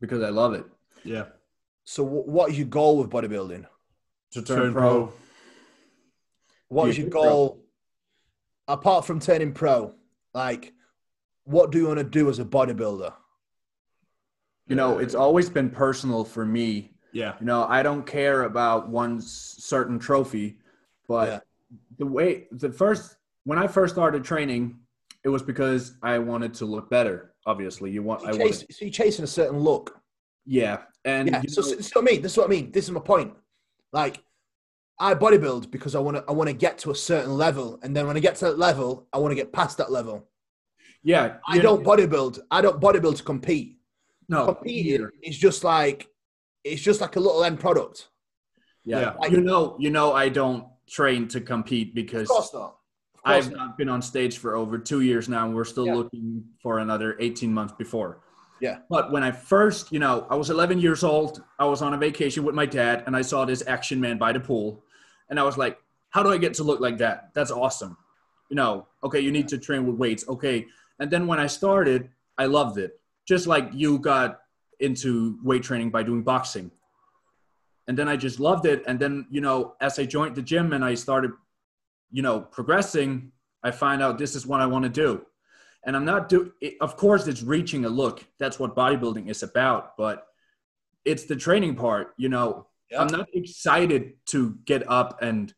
Because 0.00 0.22
I 0.22 0.28
love 0.28 0.52
it. 0.52 0.66
Yeah. 1.04 1.24
So, 1.84 2.04
wh- 2.04 2.28
what 2.28 2.50
is 2.50 2.58
your 2.58 2.68
goal 2.68 2.98
with 2.98 3.10
bodybuilding? 3.10 3.64
To 4.32 4.42
Turn 4.42 4.72
pro. 4.72 5.12
What 6.68 6.84
Be 6.84 6.90
is 6.90 6.98
a 6.98 7.00
your 7.02 7.10
pro. 7.10 7.22
goal 7.22 7.64
apart 8.68 9.04
from 9.06 9.20
turning 9.20 9.52
pro? 9.52 9.94
Like, 10.34 10.72
what 11.44 11.72
do 11.72 11.78
you 11.78 11.86
want 11.86 11.98
to 11.98 12.04
do 12.04 12.28
as 12.28 12.38
a 12.38 12.44
bodybuilder? 12.44 13.12
You 14.68 14.76
know, 14.76 14.98
it's 14.98 15.14
always 15.14 15.50
been 15.50 15.70
personal 15.70 16.24
for 16.24 16.46
me. 16.46 16.91
Yeah. 17.12 17.34
You 17.40 17.46
know, 17.46 17.64
I 17.68 17.82
don't 17.82 18.06
care 18.06 18.42
about 18.44 18.88
one 18.88 19.20
certain 19.20 19.98
trophy, 19.98 20.58
but 21.08 21.28
Yeah. 21.28 21.40
the 21.98 22.06
way 22.06 22.48
the 22.52 22.70
first 22.72 23.16
when 23.44 23.58
I 23.58 23.66
first 23.66 23.94
started 23.94 24.22
training, 24.24 24.78
it 25.24 25.28
was 25.28 25.42
because 25.42 25.96
I 26.02 26.18
wanted 26.18 26.54
to 26.54 26.64
look 26.64 26.88
better. 26.88 27.34
Obviously, 27.44 27.90
you 27.90 28.02
want 28.02 28.22
I 28.22 28.32
You 28.32 28.38
wanted, 28.38 28.52
chase, 28.52 28.66
so 28.78 28.84
you're 28.84 28.92
chasing 28.92 29.24
a 29.24 29.28
certain 29.28 29.58
look. 29.58 30.00
yeah, 30.46 30.82
and 31.04 31.28
Yeah. 31.28 31.42
you 31.42 31.48
So, 31.48 31.60
know- 31.60 31.66
so, 31.68 31.80
so 31.80 32.00
I 32.00 32.04
mean, 32.04 32.22
this 32.22 32.32
is 32.32 32.38
what 32.38 32.46
I 32.46 32.50
mean. 32.50 32.70
This 32.70 32.84
is 32.84 32.92
my 32.92 33.00
point. 33.00 33.34
Like, 33.92 34.22
I 34.98 35.14
bodybuild 35.14 35.70
because 35.72 35.94
I 35.96 35.98
want 35.98 36.16
to. 36.18 36.24
I 36.28 36.32
want 36.32 36.48
to 36.48 36.54
get 36.54 36.78
to 36.78 36.92
a 36.92 36.94
certain 36.94 37.36
level, 37.36 37.80
and 37.82 37.96
then 37.96 38.06
when 38.06 38.16
I 38.16 38.20
get 38.20 38.36
to 38.36 38.44
that 38.46 38.58
level, 38.58 39.08
I 39.12 39.18
want 39.18 39.32
to 39.32 39.34
get 39.34 39.52
past 39.52 39.76
that 39.78 39.90
level. 39.90 40.28
yeah, 41.04 41.38
I 41.48 41.58
don't 41.58 41.82
know- 41.82 41.90
bodybuild. 41.90 42.38
I 42.52 42.60
don't 42.60 42.80
bodybuild 42.80 43.16
to 43.16 43.22
compete. 43.24 43.78
no 44.28 44.46
Competing 44.54 45.08
is 45.22 45.36
just 45.36 45.64
like 45.64 46.08
it's 46.64 46.82
just 46.82 47.00
like 47.00 47.16
a 47.16 47.20
little 47.20 47.44
end 47.44 47.60
product. 47.60 48.08
Yeah. 48.84 49.14
Yeah. 49.22 49.28
you 49.28 49.40
know, 49.40 49.76
you 49.78 49.90
know, 49.90 50.12
I 50.12 50.28
don't 50.28 50.66
train 50.88 51.28
to 51.28 51.40
compete 51.40 51.94
because 51.94 52.22
Of 52.30 52.36
course 52.36 52.54
not. 52.54 52.76
I've 53.24 53.50
not. 53.52 53.56
not 53.56 53.78
been 53.78 53.88
on 53.88 54.02
stage 54.02 54.38
for 54.38 54.56
over 54.56 54.78
two 54.78 55.02
years 55.02 55.28
now, 55.28 55.46
and 55.46 55.54
we're 55.54 55.64
still 55.64 55.86
Yeah. 55.86 55.94
looking 55.94 56.44
for 56.60 56.78
another 56.80 57.16
18 57.20 57.52
months 57.54 57.72
before. 57.78 58.20
Yeah. 58.60 58.78
But 58.90 59.12
when 59.12 59.22
I 59.22 59.30
first, 59.30 59.92
you 59.92 59.98
know, 60.00 60.26
I 60.28 60.34
was 60.34 60.50
11 60.50 60.78
years 60.80 61.04
old, 61.04 61.42
I 61.58 61.64
was 61.64 61.82
on 61.82 61.94
a 61.94 61.98
vacation 61.98 62.42
with 62.44 62.54
my 62.54 62.66
dad, 62.66 63.04
and 63.06 63.16
I 63.16 63.22
saw 63.22 63.44
this 63.44 63.62
action 63.66 64.00
man 64.00 64.18
by 64.18 64.32
the 64.32 64.40
pool, 64.40 64.84
and 65.28 65.38
I 65.38 65.44
was 65.44 65.56
like, 65.56 65.78
how 66.10 66.22
do 66.22 66.30
I 66.30 66.36
get 66.38 66.54
to 66.54 66.64
look 66.64 66.80
like 66.80 66.98
that? 66.98 67.30
That's 67.34 67.50
awesome. 67.50 67.96
You 68.50 68.56
know, 68.56 68.86
okay, 69.02 69.20
you 69.20 69.32
need 69.32 69.48
to 69.48 69.58
train 69.58 69.86
with 69.86 69.96
weights. 69.96 70.28
Okay. 70.28 70.66
And 70.98 71.10
then 71.10 71.26
when 71.26 71.40
I 71.40 71.46
started, 71.46 72.10
I 72.36 72.46
loved 72.46 72.78
it. 72.78 73.00
Just 73.26 73.46
like 73.46 73.70
you 73.72 73.98
got 73.98 74.40
into 74.82 75.38
weight 75.42 75.62
training 75.62 75.90
by 75.90 76.02
doing 76.02 76.22
boxing. 76.22 76.70
And 77.88 77.96
then 77.98 78.08
I 78.08 78.16
just 78.16 78.38
loved 78.38 78.66
it. 78.66 78.82
And 78.86 78.98
then, 78.98 79.26
you 79.30 79.40
know, 79.40 79.74
as 79.80 79.98
I 79.98 80.04
joined 80.04 80.36
the 80.36 80.42
gym 80.42 80.72
and 80.72 80.84
I 80.84 80.94
started 80.94 81.32
you 82.14 82.20
know 82.20 82.40
progressing 82.40 83.32
i 83.64 83.70
find 83.70 84.02
out 84.02 84.18
this 84.18 84.34
is 84.36 84.46
what 84.46 84.60
i 84.60 84.66
want 84.66 84.82
to 84.84 84.90
do 84.90 85.24
and 85.86 85.96
i'm 85.96 86.04
not 86.04 86.28
do 86.28 86.52
it, 86.60 86.74
of 86.82 86.94
course 86.94 87.26
it's 87.26 87.42
reaching 87.42 87.86
a 87.86 87.88
look 87.88 88.22
that's 88.38 88.58
what 88.58 88.76
bodybuilding 88.76 89.30
is 89.30 89.42
about 89.42 89.96
but 89.96 90.26
it's 91.06 91.24
the 91.24 91.34
training 91.34 91.74
part 91.74 92.12
you 92.18 92.28
know 92.28 92.66
Yeah. 92.90 93.00
i'm 93.00 93.06
not 93.06 93.28
excited 93.32 94.12
to 94.26 94.58
get 94.66 94.82
up 94.90 95.22
and 95.22 95.54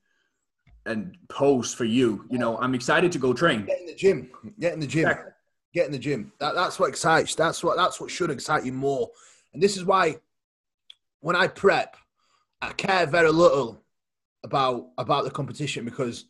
and 0.87 1.17
pose 1.29 1.75
for 1.75 1.87
you 1.87 2.25
you 2.31 2.39
know 2.39 2.57
i'm 2.59 2.75
excited 2.81 3.11
to 3.11 3.19
go 3.19 3.33
train 3.33 3.65
Get 3.67 3.81
in 3.81 3.87
the 3.87 3.97
gym. 3.97 4.31
Get 4.61 4.75
in 4.75 4.79
the 4.79 4.87
gym. 4.87 5.09
Exactly. 5.09 5.33
Get 5.75 5.87
in 5.87 5.93
the 5.93 5.99
gym. 5.99 6.33
That, 6.39 6.55
that's 6.55 6.79
what 6.79 6.89
excites. 6.89 7.35
That's 7.35 7.63
what 7.65 7.77
that's 7.77 8.01
what 8.01 8.11
should 8.11 8.31
excite 8.31 8.65
you 8.65 8.73
more. 8.73 9.11
And 9.53 9.63
this 9.63 9.77
is 9.77 9.85
why 9.85 10.17
when 11.21 11.37
I 11.37 11.49
prep, 11.49 11.97
I 12.63 12.73
care 12.73 13.07
very 13.07 13.31
little 13.31 13.83
about 14.45 14.89
about 14.99 15.25
the 15.25 15.31
competition 15.31 15.85
because 15.85 16.27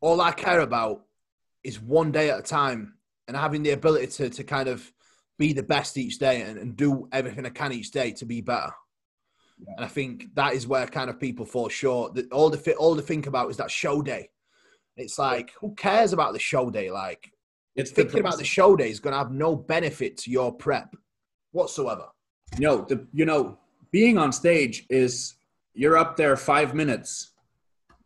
all 0.00 0.20
I 0.20 0.32
care 0.32 0.60
about 0.60 1.02
is 1.64 1.80
one 1.80 2.12
day 2.12 2.30
at 2.30 2.38
a 2.38 2.42
time 2.42 2.94
and 3.26 3.36
having 3.36 3.62
the 3.62 3.70
ability 3.70 4.06
to 4.06 4.30
to 4.30 4.44
kind 4.44 4.68
of 4.68 4.92
be 5.38 5.52
the 5.52 5.62
best 5.62 5.98
each 5.98 6.18
day 6.18 6.42
and, 6.42 6.58
and 6.58 6.76
do 6.76 7.08
everything 7.10 7.44
I 7.44 7.50
can 7.50 7.72
each 7.72 7.90
day 7.90 8.12
to 8.12 8.24
be 8.24 8.40
better. 8.40 8.72
Yeah. 9.58 9.74
And 9.76 9.84
I 9.84 9.88
think 9.88 10.34
that 10.34 10.54
is 10.54 10.66
where 10.66 10.86
kind 10.86 11.10
of 11.10 11.18
people 11.18 11.46
fall 11.46 11.68
short. 11.68 12.14
That 12.14 12.30
all 12.32 12.50
the 12.50 12.74
all 12.74 12.94
they 12.94 13.02
think 13.02 13.26
about 13.26 13.50
is 13.50 13.56
that 13.56 13.70
show 13.70 14.02
day. 14.02 14.30
It's 14.96 15.18
like 15.18 15.52
who 15.60 15.74
cares 15.74 16.12
about 16.12 16.32
the 16.32 16.38
show 16.38 16.70
day? 16.70 16.90
Like 16.90 17.32
it's 17.76 17.90
the 17.90 17.96
thinking 18.02 18.20
about 18.20 18.38
the 18.38 18.44
show 18.44 18.76
day 18.76 18.90
is 18.90 19.00
going 19.00 19.12
to 19.12 19.18
have 19.18 19.32
no 19.32 19.54
benefit 19.56 20.16
to 20.18 20.30
your 20.30 20.52
prep 20.52 20.94
whatsoever. 21.52 22.06
you 22.58 22.66
know 22.66 22.82
the 22.88 23.06
you 23.12 23.24
know 23.24 23.58
being 23.90 24.18
on 24.18 24.32
stage 24.32 24.86
is 24.90 25.34
you're 25.74 25.96
up 25.96 26.16
there 26.16 26.36
five 26.36 26.74
minutes 26.74 27.30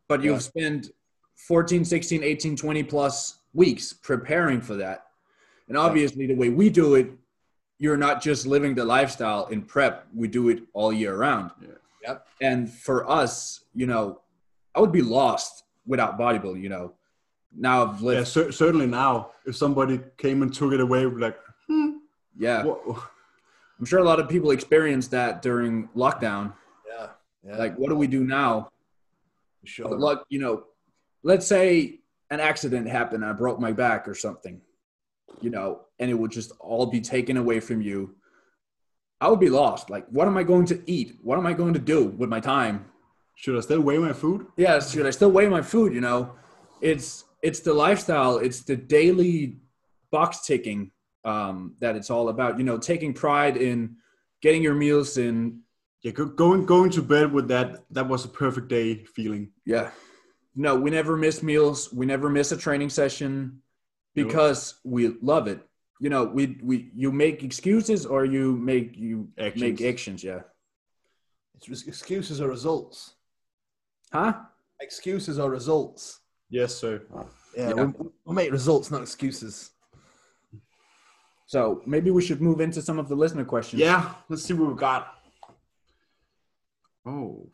but 0.08 0.22
you've 0.22 0.34
Yeah. 0.34 0.38
spent 0.38 0.90
14 1.36 1.84
16 1.84 2.22
18 2.22 2.56
20 2.56 2.82
plus 2.82 3.38
weeks 3.54 3.92
preparing 3.92 4.60
for 4.60 4.74
that 4.76 5.06
and 5.68 5.76
obviously 5.76 6.26
the 6.26 6.34
way 6.34 6.48
we 6.50 6.68
do 6.70 6.94
it 6.94 7.10
you're 7.78 7.96
not 7.96 8.20
just 8.20 8.46
living 8.46 8.74
the 8.74 8.84
lifestyle 8.84 9.46
in 9.46 9.62
prep 9.62 10.06
we 10.14 10.28
do 10.28 10.48
it 10.48 10.62
all 10.72 10.92
year 10.92 11.16
round 11.16 11.50
Yeah. 11.60 11.68
Yep. 12.04 12.26
and 12.42 12.70
for 12.70 13.08
us 13.10 13.64
you 13.74 13.86
know 13.86 14.20
i 14.74 14.80
would 14.80 14.92
be 14.92 15.02
lost 15.02 15.64
without 15.86 16.18
bodybuilding 16.18 16.62
you 16.62 16.68
know 16.68 16.92
now 17.56 17.86
i've 17.86 18.00
Yeah, 18.00 18.24
cer- 18.24 18.52
certainly 18.52 18.86
now, 18.86 19.30
if 19.46 19.56
somebody 19.56 20.00
came 20.16 20.42
and 20.42 20.52
took 20.52 20.72
it 20.72 20.80
away, 20.80 21.04
like, 21.06 21.36
hmm, 21.68 21.90
yeah 22.38 22.64
what? 22.64 22.80
i'm 23.78 23.84
sure 23.86 23.98
a 24.00 24.04
lot 24.04 24.20
of 24.20 24.28
people 24.28 24.50
experienced 24.50 25.10
that 25.12 25.42
during 25.42 25.88
lockdown 25.96 26.52
Yeah. 26.88 27.06
yeah 27.44 27.56
like 27.56 27.76
what 27.76 27.88
do 27.88 27.96
we 27.96 28.06
do 28.06 28.24
now 28.24 28.68
for 29.60 29.66
sure. 29.66 29.88
But 29.88 29.98
look, 29.98 30.24
you 30.28 30.38
know, 30.38 30.64
let's 31.24 31.44
say 31.46 31.98
an 32.30 32.38
accident 32.38 32.86
happened, 32.88 33.24
I 33.24 33.32
broke 33.32 33.58
my 33.58 33.72
back 33.72 34.06
or 34.06 34.14
something, 34.14 34.60
you 35.40 35.50
know, 35.50 35.80
and 35.98 36.08
it 36.08 36.14
would 36.14 36.30
just 36.30 36.52
all 36.60 36.86
be 36.86 37.00
taken 37.00 37.36
away 37.36 37.58
from 37.58 37.82
you. 37.82 38.14
I 39.20 39.26
would 39.28 39.40
be 39.40 39.50
lost. 39.50 39.90
Like, 39.90 40.06
what 40.10 40.28
am 40.28 40.36
I 40.36 40.44
going 40.44 40.64
to 40.66 40.80
eat? 40.86 41.18
What 41.24 41.38
am 41.38 41.44
I 41.46 41.54
going 41.54 41.72
to 41.74 41.80
do 41.80 42.04
with 42.04 42.28
my 42.30 42.38
time? 42.38 42.84
Should 43.34 43.56
I 43.56 43.60
still 43.60 43.80
weigh 43.80 43.98
my 43.98 44.12
food? 44.12 44.46
Yes, 44.56 44.92
should 44.92 45.06
I 45.06 45.10
still 45.10 45.32
weigh 45.32 45.48
my 45.48 45.60
food? 45.60 45.92
You 45.92 46.02
know, 46.02 46.30
it's 46.80 47.24
it's 47.42 47.60
the 47.60 47.72
lifestyle, 47.72 48.38
it's 48.38 48.62
the 48.62 48.76
daily 48.76 49.58
box 50.10 50.46
ticking 50.46 50.90
um, 51.24 51.74
that 51.80 51.96
it's 51.96 52.10
all 52.10 52.28
about. 52.28 52.58
You 52.58 52.64
know, 52.64 52.78
taking 52.78 53.12
pride 53.12 53.56
in 53.56 53.96
getting 54.42 54.62
your 54.62 54.74
meals 54.74 55.18
in. 55.18 55.60
Yeah, 56.02 56.12
going 56.12 56.64
going 56.64 56.90
to 56.90 57.02
bed 57.02 57.32
with 57.32 57.48
that. 57.48 57.84
That 57.90 58.08
was 58.08 58.24
a 58.24 58.28
perfect 58.28 58.68
day 58.68 59.04
feeling. 59.04 59.50
Yeah. 59.64 59.90
No, 60.54 60.76
we 60.76 60.90
never 60.90 61.16
miss 61.16 61.42
meals. 61.42 61.92
We 61.92 62.06
never 62.06 62.28
miss 62.28 62.52
a 62.52 62.56
training 62.56 62.90
session 62.90 63.62
because 64.14 64.80
we 64.84 65.08
love 65.22 65.46
it. 65.46 65.60
You 66.00 66.10
know, 66.10 66.24
we 66.24 66.58
we 66.62 66.90
you 66.94 67.10
make 67.12 67.42
excuses 67.42 68.06
or 68.06 68.24
you 68.24 68.56
make 68.56 68.96
you 68.96 69.28
Actions. 69.38 69.62
make 69.62 69.80
actions. 69.80 70.22
Yeah. 70.22 70.40
It's 71.56 71.86
excuses 71.86 72.40
or 72.40 72.48
results. 72.48 73.14
Huh? 74.12 74.34
Excuses 74.80 75.38
or 75.38 75.50
results. 75.50 76.20
Yes, 76.50 76.74
sir. 76.74 77.02
Yeah, 77.56 77.68
Yeah. 77.74 77.84
We, 77.84 78.06
we 78.24 78.34
make 78.34 78.52
results, 78.52 78.90
not 78.90 79.02
excuses. 79.02 79.70
So 81.46 81.82
maybe 81.86 82.10
we 82.10 82.22
should 82.22 82.42
move 82.42 82.60
into 82.60 82.82
some 82.82 82.98
of 82.98 83.08
the 83.08 83.14
listener 83.14 83.44
questions. 83.44 83.80
Yeah, 83.80 84.12
let's 84.28 84.44
see 84.44 84.52
what 84.54 84.68
we've 84.68 84.76
got. 84.76 85.14
Oh. 87.06 87.48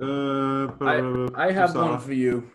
Uh, 0.00 0.66
I, 0.80 1.46
I 1.46 1.52
have 1.52 1.74
one 1.76 2.00
for 2.00 2.12
you. 2.12 2.50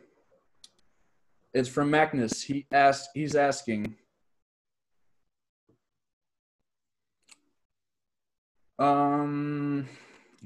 It's 1.53 1.70
from 1.70 1.89
Magnus. 1.89 2.43
He 2.43 2.67
asked. 2.72 3.09
He's 3.13 3.36
asking. 3.36 3.95
Um, 8.78 9.88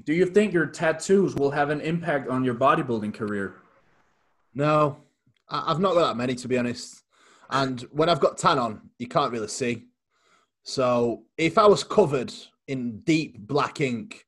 do 0.04 0.12
you 0.12 0.26
think 0.26 0.52
your 0.52 0.66
tattoos 0.66 1.34
will 1.34 1.50
have 1.50 1.70
an 1.70 1.80
impact 1.80 2.28
on 2.28 2.44
your 2.44 2.54
bodybuilding 2.54 3.14
career? 3.14 3.56
No, 4.54 4.98
I've 5.48 5.80
not 5.80 5.94
got 5.94 6.08
that 6.08 6.16
many 6.16 6.34
to 6.36 6.48
be 6.48 6.58
honest. 6.58 7.02
And 7.50 7.80
when 7.92 8.08
I've 8.08 8.20
got 8.20 8.38
tan 8.38 8.58
on, 8.58 8.90
you 8.98 9.06
can't 9.06 9.32
really 9.32 9.48
see. 9.48 9.84
So 10.62 11.24
if 11.36 11.58
I 11.58 11.66
was 11.66 11.84
covered 11.84 12.32
in 12.68 13.00
deep 13.00 13.38
black 13.38 13.80
ink, 13.80 14.24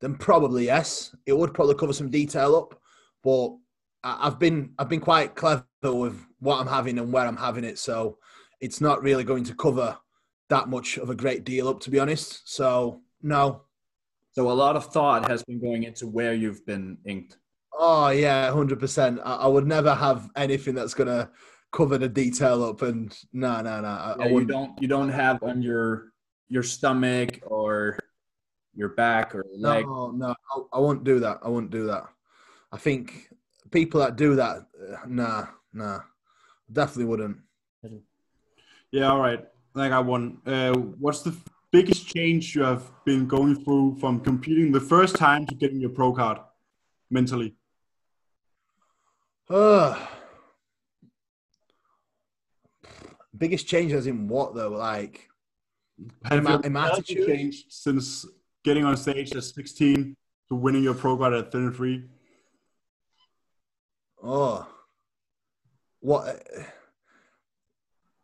then 0.00 0.14
probably 0.14 0.66
yes, 0.66 1.14
it 1.26 1.36
would 1.36 1.54
probably 1.54 1.74
cover 1.74 1.92
some 1.92 2.10
detail 2.10 2.54
up. 2.56 2.80
But 3.22 3.56
I've 4.04 4.38
been 4.38 4.72
I've 4.78 4.88
been 4.88 5.00
quite 5.00 5.34
clever 5.34 5.64
with 5.82 6.24
what 6.38 6.60
I'm 6.60 6.66
having 6.66 6.98
and 6.98 7.12
where 7.12 7.26
I'm 7.26 7.36
having 7.36 7.64
it, 7.64 7.78
so 7.78 8.18
it's 8.60 8.80
not 8.80 9.02
really 9.02 9.24
going 9.24 9.44
to 9.44 9.54
cover 9.54 9.96
that 10.48 10.68
much 10.68 10.98
of 10.98 11.10
a 11.10 11.14
great 11.14 11.44
deal 11.44 11.68
up, 11.68 11.80
to 11.80 11.90
be 11.90 11.98
honest. 11.98 12.48
So 12.48 13.02
no. 13.22 13.62
So 14.38 14.48
a 14.48 14.52
lot 14.52 14.76
of 14.76 14.86
thought 14.86 15.28
has 15.28 15.42
been 15.42 15.58
going 15.58 15.82
into 15.82 16.06
where 16.06 16.32
you've 16.32 16.64
been 16.64 16.96
inked. 17.04 17.38
Oh 17.76 18.10
yeah, 18.10 18.52
hundred 18.52 18.78
percent. 18.78 19.18
I, 19.24 19.34
I 19.34 19.46
would 19.48 19.66
never 19.66 19.92
have 19.92 20.30
anything 20.36 20.76
that's 20.76 20.94
gonna 20.94 21.32
cover 21.72 21.98
the 21.98 22.08
detail 22.08 22.62
up 22.62 22.82
and 22.82 23.12
no, 23.32 23.60
no, 23.62 23.80
no. 23.80 23.88
I, 23.88 24.14
Yeah, 24.16 24.24
I 24.26 24.28
you 24.28 24.44
don't 24.44 24.80
you 24.80 24.86
don't 24.86 25.08
have 25.08 25.42
on 25.42 25.60
your 25.60 26.12
your 26.46 26.62
stomach 26.62 27.40
or 27.48 27.98
your 28.76 28.90
back 28.90 29.34
or 29.34 29.44
leg. 29.56 29.84
No, 29.84 30.12
no, 30.12 30.36
I, 30.54 30.76
I 30.76 30.78
won't 30.78 31.02
do 31.02 31.18
that. 31.18 31.40
I 31.42 31.48
won't 31.48 31.72
do 31.72 31.88
that. 31.88 32.04
I 32.70 32.76
think 32.76 33.30
people 33.72 33.98
that 33.98 34.14
do 34.14 34.36
that, 34.36 34.58
uh, 34.58 34.98
nah, 35.08 35.46
nah, 35.72 35.98
definitely 36.72 37.06
wouldn't. 37.06 37.38
Yeah, 38.92 39.10
all 39.10 39.18
right. 39.18 39.44
Like 39.74 39.86
I 39.86 39.96
got 39.96 40.06
one. 40.06 40.38
Uh, 40.46 40.74
what's 40.74 41.22
the 41.22 41.36
biggest 41.70 42.06
change 42.08 42.54
you 42.54 42.62
have 42.62 42.90
been 43.04 43.26
going 43.26 43.62
through 43.64 43.96
from 44.00 44.20
competing 44.20 44.72
the 44.72 44.80
first 44.80 45.16
time 45.16 45.46
to 45.46 45.54
getting 45.54 45.80
your 45.80 45.90
pro 45.90 46.12
card 46.12 46.38
mentally? 47.10 47.54
Uh, 49.50 49.98
biggest 53.36 53.66
changes 53.66 54.06
in 54.06 54.28
what 54.28 54.54
though? 54.54 54.70
Like, 54.70 55.28
Have 56.24 56.42
my- 56.44 56.52
your 56.52 56.60
in 56.62 56.72
my 56.72 56.88
attitude? 56.90 57.26
changed 57.26 57.66
since 57.72 58.26
getting 58.64 58.84
on 58.84 58.96
stage 58.96 59.34
at 59.34 59.44
16 59.44 60.16
to 60.48 60.54
winning 60.54 60.82
your 60.82 60.94
pro 60.94 61.16
card 61.16 61.34
at 61.34 61.52
33? 61.52 62.04
oh, 64.22 64.66
what? 66.00 66.26
uh, 66.28 66.62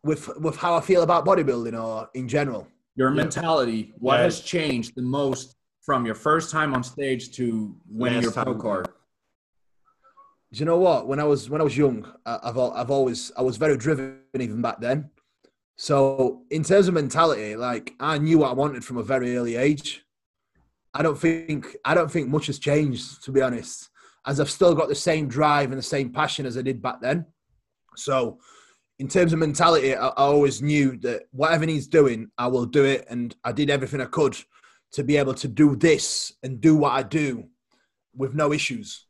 With 0.03 0.29
with 0.39 0.57
how 0.57 0.75
I 0.77 0.81
feel 0.81 1.03
about 1.03 1.25
bodybuilding 1.25 1.81
or 1.83 2.11
in 2.15 2.29
general. 2.29 2.67
Your 2.97 3.11
mentality, 3.11 3.93
what 3.99 4.17
Yeah. 4.17 4.23
has 4.25 4.41
changed 4.41 4.95
the 4.95 5.03
most 5.03 5.57
from 5.81 6.07
your 6.07 6.15
first 6.15 6.51
time 6.51 6.75
on 6.75 6.83
stage 6.83 7.33
to 7.37 7.77
winning 7.89 8.23
Last 8.23 8.37
your 8.37 8.45
pro 8.45 8.55
card? 8.55 8.89
Do 10.53 10.59
you 10.61 10.65
know 10.65 10.79
what? 10.79 11.09
When 11.09 11.19
I 11.19 11.25
was 11.25 11.51
when 11.51 11.61
I 11.61 11.65
was 11.65 11.77
young, 11.77 12.07
I've 12.25 12.57
I've 12.57 12.91
always 12.91 13.33
I 13.37 13.43
was 13.43 13.57
very 13.57 13.77
driven 13.77 14.21
even 14.39 14.63
back 14.63 14.81
then. 14.81 15.11
So 15.77 16.45
in 16.51 16.63
terms 16.63 16.87
of 16.87 16.95
mentality, 16.95 17.57
like 17.57 17.95
I 17.99 18.19
knew 18.19 18.39
what 18.39 18.51
I 18.51 18.55
wanted 18.55 18.85
from 18.85 18.99
a 18.99 19.03
very 19.03 19.37
early 19.37 19.57
age. 19.57 20.05
I 20.95 21.03
don't 21.03 21.19
think 21.19 21.77
I 21.85 21.95
don't 21.95 22.11
think 22.11 22.29
much 22.29 22.47
has 22.47 22.61
changed 22.61 23.25
to 23.25 23.33
be 23.33 23.43
honest, 23.43 23.91
as 24.25 24.39
I've 24.39 24.51
still 24.51 24.77
got 24.77 24.89
the 24.89 24.95
same 24.95 25.27
drive 25.27 25.71
and 25.73 25.79
the 25.79 25.83
same 25.83 26.13
passion 26.13 26.47
as 26.47 26.57
I 26.57 26.63
did 26.63 26.81
back 26.81 27.01
then. 27.01 27.27
So 27.97 28.39
in 28.99 29.09
terms 29.09 29.33
of 29.33 29.39
mentality, 29.39 29.95
I, 29.95 30.09
I 30.09 30.13
always 30.17 30.63
knew 30.63 30.97
that 30.99 31.25
whatever 31.33 31.67
he's 31.67 31.87
doing, 31.87 32.31
I 32.39 32.47
will 32.47 32.67
do 32.67 32.85
it, 32.85 33.07
and 33.09 33.35
I 33.45 33.53
did 33.53 33.71
everything 33.71 34.01
I 34.01 34.07
could 34.07 34.37
to 34.93 35.03
be 35.03 35.17
able 35.17 35.35
to 35.35 35.49
do 35.49 35.77
this 35.77 36.33
and 36.43 36.61
do 36.61 36.77
what 36.77 36.93
I 36.93 37.03
do 37.03 37.49
with 38.15 38.35
no 38.35 38.53
issues 38.53 39.07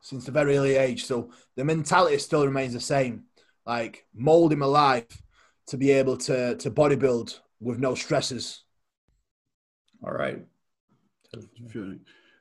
since 0.00 0.28
a 0.28 0.30
very 0.30 0.56
early 0.56 0.76
age. 0.76 1.04
So 1.04 1.30
the 1.56 1.64
mentality 1.64 2.18
still 2.18 2.46
remains 2.46 2.72
the 2.72 2.80
same, 2.80 3.24
like 3.66 4.06
molding 4.14 4.58
my 4.58 4.66
life 4.66 5.22
to 5.66 5.76
be 5.76 5.90
able 5.90 6.16
to 6.16 6.56
to 6.56 6.70
bodybuild 6.70 7.38
with 7.60 7.78
no 7.78 7.94
stresses. 7.94 8.64
All 10.04 10.12
right. 10.12 10.44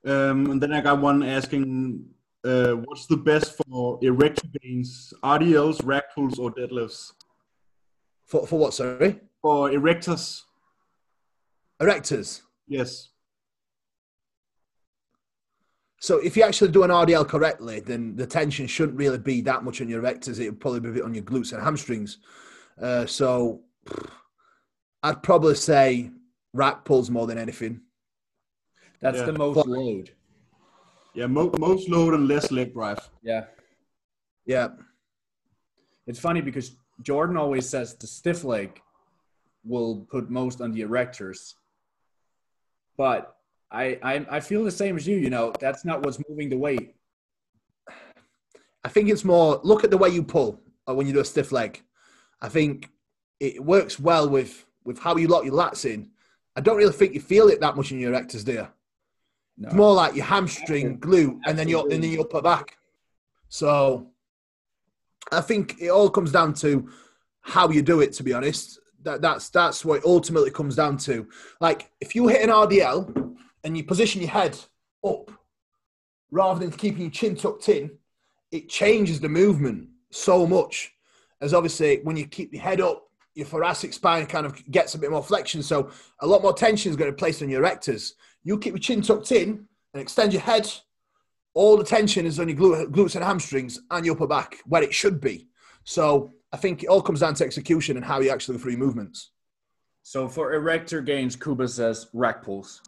Um, 0.06 0.52
and 0.52 0.62
then 0.62 0.72
I 0.72 0.82
got 0.82 1.02
one 1.02 1.24
asking, 1.24 2.06
uh, 2.46 2.76
what's 2.86 3.08
the 3.08 3.18
best 3.18 3.58
for 3.68 4.00
erector 4.02 4.48
gains, 4.62 5.14
RDLs, 5.24 5.86
rack 5.86 6.14
pulls, 6.14 6.38
or 6.40 6.54
deadlifts? 6.54 7.12
For 8.26 8.46
for 8.48 8.60
what? 8.60 8.74
Sorry, 8.74 9.20
For 9.42 9.70
erectors, 9.70 10.42
erectors. 11.82 12.42
yes. 12.68 13.10
So 16.02 16.20
if 16.20 16.38
you 16.38 16.44
actually 16.44 16.70
do 16.72 16.84
an 16.84 16.92
RDL 16.92 17.28
correctly, 17.28 17.80
then 17.80 18.16
the 18.16 18.28
tension 18.28 18.68
shouldn't 18.68 18.98
really 18.98 19.18
be 19.18 19.42
that 19.42 19.64
much 19.64 19.82
on 19.82 19.90
your 19.90 20.04
erectors. 20.04 20.40
It 20.40 20.50
would 20.50 20.60
probably 20.60 20.82
be 20.82 20.90
a 20.90 20.92
bit 20.92 21.04
on 21.04 21.16
your 21.16 21.24
glutes 21.24 21.52
and 21.54 21.64
hamstrings. 21.64 22.20
Uh, 22.80 23.08
so 23.08 23.62
I'd 25.04 25.24
probably 25.24 25.56
say 25.56 26.12
rack 26.54 26.86
pulls 26.86 27.10
more 27.10 27.26
than 27.26 27.40
anything. 27.40 27.82
That's 29.02 29.18
Yeah. 29.18 29.26
the 29.26 29.34
most 29.34 29.66
load. 29.66 30.12
Yeah, 31.16 31.28
mo- 31.28 31.54
most 31.58 31.90
load 31.90 32.14
and 32.14 32.28
less 32.28 32.52
leg 32.52 32.74
drive. 32.74 33.00
Yeah. 33.24 33.46
Yeah. 34.46 34.70
It's 36.08 36.20
funny 36.20 36.42
because 36.42 36.76
Jordan 37.02 37.38
always 37.38 37.68
says 37.68 37.96
the 37.96 38.06
stiff 38.06 38.44
leg 38.44 38.82
will 39.64 40.06
put 40.12 40.30
most 40.30 40.62
on 40.62 40.74
the 40.74 40.82
erectors. 40.82 41.54
But 42.98 43.36
I, 43.72 43.98
I 44.04 44.26
I 44.30 44.40
feel 44.40 44.64
the 44.64 44.72
same 44.72 44.98
as 44.98 45.08
you, 45.08 45.18
you 45.18 45.30
know, 45.30 45.54
that's 45.60 45.86
not 45.86 46.06
what's 46.06 46.20
moving 46.30 46.50
the 46.50 46.58
weight. 46.58 46.96
I 48.84 48.90
think 48.90 49.10
it's 49.10 49.26
more 49.26 49.60
look 49.64 49.84
at 49.84 49.90
the 49.90 49.98
way 49.98 50.10
you 50.10 50.22
pull 50.22 50.62
uh, 50.88 50.94
when 50.94 51.08
you 51.08 51.14
do 51.14 51.20
a 51.22 51.26
stiff 51.26 51.52
leg. 51.52 51.82
I 52.42 52.50
think 52.50 52.90
it 53.40 53.64
works 53.64 54.00
well 54.00 54.30
with 54.30 54.66
with 54.84 55.00
how 55.00 55.16
you 55.16 55.28
lock 55.28 55.46
your 55.46 55.56
lats 55.56 55.86
in. 55.86 56.12
I 56.56 56.62
don't 56.62 56.78
really 56.78 56.94
think 56.94 57.14
you 57.14 57.22
feel 57.22 57.48
it 57.48 57.60
that 57.62 57.76
much 57.76 57.92
in 57.92 58.00
your 58.00 58.14
erectors, 58.14 58.46
do 58.46 58.54
you? 58.54 58.68
No. 59.58 59.68
It's 59.68 59.76
more 59.76 59.94
like 59.94 60.16
your 60.16 60.26
hamstring, 60.26 61.00
glute, 61.00 61.40
and 61.46 61.58
then 61.58 61.68
your 61.68 61.84
and 61.92 62.04
then 62.04 62.12
your 62.12 62.22
upper 62.22 62.42
back. 62.42 62.78
So 63.48 64.08
I 65.32 65.42
think 65.42 65.78
it 65.80 65.90
all 65.90 66.10
comes 66.10 66.32
down 66.32 66.54
to 66.56 66.90
how 67.42 67.70
you 67.70 67.82
do 67.82 68.02
it. 68.02 68.12
To 68.14 68.24
be 68.24 68.34
honest, 68.34 68.80
that 69.04 69.22
that's 69.22 69.50
that's 69.50 69.86
what 69.86 70.00
it 70.00 70.06
ultimately 70.06 70.52
comes 70.52 70.76
down 70.76 70.98
to. 70.98 71.28
Like 71.62 71.90
if 72.02 72.16
you 72.16 72.28
hit 72.28 72.44
an 72.44 72.50
RDL 72.50 73.36
and 73.64 73.78
you 73.78 73.84
position 73.84 74.22
your 74.22 74.32
head 74.32 74.60
up 75.06 75.32
rather 76.32 76.60
than 76.60 76.72
keeping 76.72 77.04
your 77.04 77.12
chin 77.12 77.36
tucked 77.36 77.70
in, 77.70 77.92
it 78.52 78.68
changes 78.68 79.20
the 79.22 79.30
movement 79.30 79.88
so 80.12 80.46
much. 80.46 80.92
As 81.40 81.54
obviously 81.54 82.02
when 82.04 82.18
you 82.18 82.28
keep 82.28 82.52
your 82.52 82.62
head 82.62 82.82
up, 82.82 83.04
your 83.36 83.46
thoracic 83.46 83.94
spine 83.94 84.26
kind 84.26 84.46
of 84.46 84.70
gets 84.72 84.96
a 84.96 85.00
bit 85.00 85.12
more 85.12 85.24
flexion. 85.24 85.62
So 85.62 85.92
a 86.20 86.28
lot 86.28 86.42
more 86.42 86.54
tension 86.54 86.90
is 86.90 86.96
going 86.96 87.10
to 87.10 87.16
be 87.16 87.20
placed 87.20 87.42
on 87.42 87.50
your 87.50 87.62
erectors. 87.62 88.14
You 88.46 88.58
keep 88.58 88.74
your 88.74 88.80
chin 88.80 89.02
tucked 89.02 89.32
in 89.34 89.68
and 89.94 90.02
extend 90.02 90.32
your 90.32 90.44
head. 90.44 90.72
All 91.56 91.76
the 91.76 91.84
tension 91.84 92.26
is 92.26 92.40
on 92.40 92.48
your 92.48 92.56
glu- 92.56 92.90
glutes 92.90 93.16
and 93.16 93.24
hamstrings 93.24 93.80
and 93.92 94.06
your 94.06 94.16
upper 94.16 94.28
back, 94.28 94.60
where 94.66 94.84
it 94.84 94.94
should 94.94 95.20
be. 95.20 95.48
So 95.84 96.32
I 96.54 96.58
think 96.58 96.84
it 96.84 96.88
all 96.88 97.02
comes 97.02 97.22
down 97.22 97.34
to 97.36 97.44
execution 97.44 97.98
and 97.98 98.06
how 98.06 98.20
you 98.22 98.30
actually 98.30 98.58
go 98.58 98.62
through 98.62 98.72
your 98.74 98.80
movements. 98.80 99.32
So 100.04 100.28
for 100.30 100.54
erector 100.54 101.02
gains, 101.02 101.36
Kuba 101.36 101.68
says 101.68 102.08
rack 102.14 102.44
pulls. 102.44 102.82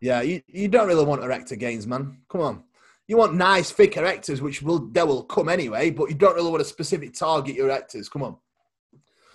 Yeah, 0.00 0.20
you, 0.20 0.42
you 0.46 0.68
don't 0.68 0.86
really 0.86 1.04
want 1.04 1.24
erector 1.24 1.56
gains, 1.56 1.86
man. 1.86 2.18
Come 2.28 2.42
on. 2.42 2.64
You 3.08 3.16
want 3.16 3.34
nice, 3.34 3.70
thick 3.70 3.94
erectors, 3.94 4.40
which 4.40 4.60
will 4.60 4.90
they 4.90 5.02
will 5.04 5.22
come 5.22 5.48
anyway, 5.48 5.90
but 5.90 6.10
you 6.10 6.16
don't 6.16 6.34
really 6.34 6.50
want 6.50 6.60
a 6.60 6.66
specific 6.66 7.14
target 7.14 7.54
your 7.54 7.68
erectors. 7.68 8.10
Come 8.10 8.24
on. 8.24 8.36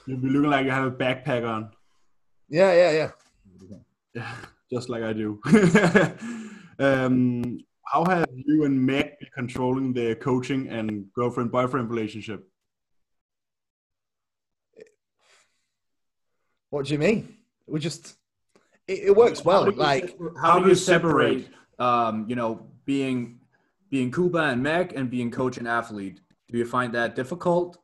You'll 0.05 0.19
be 0.19 0.29
looking 0.29 0.51
like 0.51 0.65
you 0.65 0.71
have 0.71 0.85
a 0.85 0.91
backpack 0.91 1.47
on. 1.47 1.71
Yeah, 2.49 2.73
yeah, 2.73 2.91
yeah. 2.91 3.11
Yeah, 4.13 4.35
just 4.71 4.89
like 4.89 5.03
I 5.03 5.13
do. 5.13 5.39
um, 6.79 7.59
how 7.85 8.05
have 8.05 8.29
you 8.33 8.63
and 8.63 8.79
Meg 8.81 9.19
been 9.19 9.29
controlling 9.33 9.93
the 9.93 10.15
coaching 10.15 10.69
and 10.69 11.11
girlfriend 11.13 11.51
boyfriend 11.51 11.89
relationship? 11.89 12.47
What 16.69 16.85
do 16.85 16.93
you 16.93 16.99
mean? 16.99 17.35
We 17.67 17.79
just 17.79 18.15
it, 18.87 18.99
it 19.07 19.15
works 19.15 19.43
well. 19.43 19.65
How 19.65 19.71
Like 19.71 20.09
separ- 20.09 20.33
How, 20.41 20.59
do 20.59 20.69
you 20.69 20.75
separate, 20.75 21.49
um, 21.79 22.25
you 22.29 22.35
know, 22.35 22.67
being 22.85 23.39
being 23.89 24.09
Kuba 24.09 24.43
and 24.43 24.63
Meg 24.63 24.93
and 24.93 25.09
being 25.09 25.31
coach 25.31 25.57
and 25.57 25.67
athlete? 25.67 26.21
Do 26.49 26.57
you 26.57 26.65
find 26.65 26.93
that 26.93 27.15
difficult? 27.15 27.77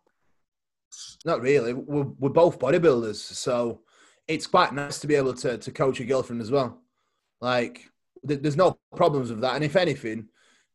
not 1.26 1.42
really. 1.42 1.74
We're, 1.74 2.08
we're 2.18 2.30
both 2.30 2.60
bodybuilders, 2.60 3.16
so 3.16 3.82
it's 4.28 4.48
quite 4.48 4.74
nice 4.74 5.00
to 5.00 5.08
be 5.08 5.16
able 5.16 5.34
to 5.36 5.58
to 5.58 5.72
coach 5.72 6.00
your 6.00 6.08
girlfriend 6.08 6.42
as 6.42 6.52
well. 6.52 6.80
Like 7.42 7.90
th- 8.28 8.42
there's 8.42 8.58
no 8.58 8.78
problems 8.96 9.30
with 9.30 9.42
that, 9.42 9.56
and 9.56 9.64
if 9.64 9.76
anything, 9.76 10.28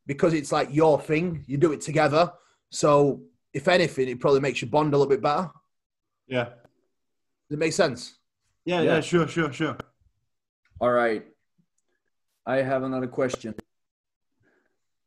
because 0.07 0.33
it's 0.35 0.53
like 0.53 0.69
your 0.73 1.01
thing, 1.01 1.45
you 1.47 1.57
do 1.59 1.73
it 1.73 1.81
together. 1.81 2.33
So 2.71 3.23
if 3.53 3.69
anything, 3.69 4.09
it 4.09 4.21
probably 4.21 4.41
makes 4.41 4.63
you 4.63 4.69
bond 4.69 4.95
a 4.95 4.97
little 4.97 5.11
bit 5.11 5.21
better. 5.23 5.51
Yeah. 6.27 6.45
Does 7.49 7.57
it 7.57 7.59
make 7.59 7.73
sense? 7.75 8.19
yeah, 8.65 8.81
Yeah. 8.81 8.95
yeah, 8.95 9.01
sure, 9.01 9.29
sure, 9.29 9.53
sure. 9.53 9.77
All 10.81 10.91
right. 10.93 11.27
I 12.47 12.57
have 12.57 12.83
another 12.83 13.07
question. 13.07 13.55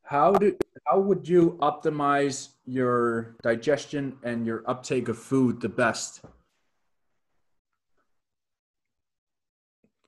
How 0.04 0.34
do 0.34 0.56
how 0.86 1.00
would 1.00 1.28
you 1.28 1.58
optimize 1.62 2.50
your 2.66 3.36
digestion 3.42 4.18
and 4.24 4.46
your 4.46 4.64
uptake 4.70 5.08
of 5.10 5.18
food 5.18 5.60
the 5.60 5.70
best? 5.70 6.22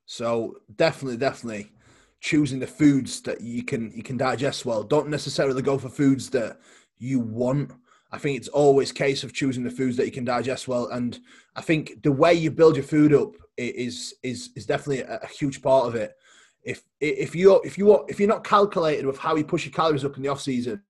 So 0.08 0.56
definitely, 0.76 1.18
definitely 1.18 1.72
choosing 2.20 2.60
the 2.60 2.66
foods 2.66 3.22
that 3.22 3.42
you 3.42 3.64
can 3.64 3.92
you 3.94 4.02
can 4.02 4.18
digest 4.18 4.66
well. 4.66 4.82
Don't 4.82 5.10
necessarily 5.10 5.62
go 5.62 5.78
for 5.78 5.90
foods 5.90 6.30
that 6.32 6.60
you 6.98 7.20
want. 7.20 7.72
I 8.12 8.18
think 8.18 8.38
it's 8.38 8.48
always 8.48 8.92
case 8.92 9.24
of 9.24 9.34
choosing 9.34 9.64
the 9.64 9.70
foods 9.70 9.98
that 9.98 10.06
you 10.06 10.12
can 10.12 10.26
digest 10.26 10.68
well. 10.68 10.88
And 10.88 11.20
I 11.56 11.62
think 11.62 12.02
the 12.04 12.12
way 12.12 12.34
you 12.34 12.50
build 12.50 12.78
your 12.78 12.86
food 12.86 13.14
up 13.14 13.36
is 13.58 14.16
is 14.24 14.50
is 14.56 14.66
definitely 14.66 15.02
a, 15.02 15.20
a 15.22 15.28
huge 15.28 15.62
part 15.62 15.88
of 15.88 15.96
it. 15.96 16.16
If 16.64 16.84
if 17.00 17.36
you 17.36 17.62
if 17.64 17.78
you 17.78 18.06
if 18.08 18.18
you're 18.20 18.30
not 18.30 18.44
calculated 18.46 19.06
with 19.06 19.18
how 19.20 19.36
you 19.36 19.44
push 19.44 19.66
your 19.66 19.74
calories 19.74 20.06
up 20.06 20.16
in 20.16 20.24
the 20.24 20.30
off 20.30 20.42
season, 20.42 20.82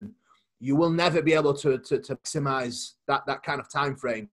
you 0.59 0.75
will 0.75 0.91
never 0.91 1.21
be 1.21 1.33
able 1.33 1.53
to, 1.55 1.77
to, 1.79 1.99
to 1.99 2.15
maximize 2.15 2.93
that, 3.07 3.25
that 3.27 3.43
kind 3.43 3.59
of 3.59 3.69
time 3.69 3.95
frame. 3.95 4.29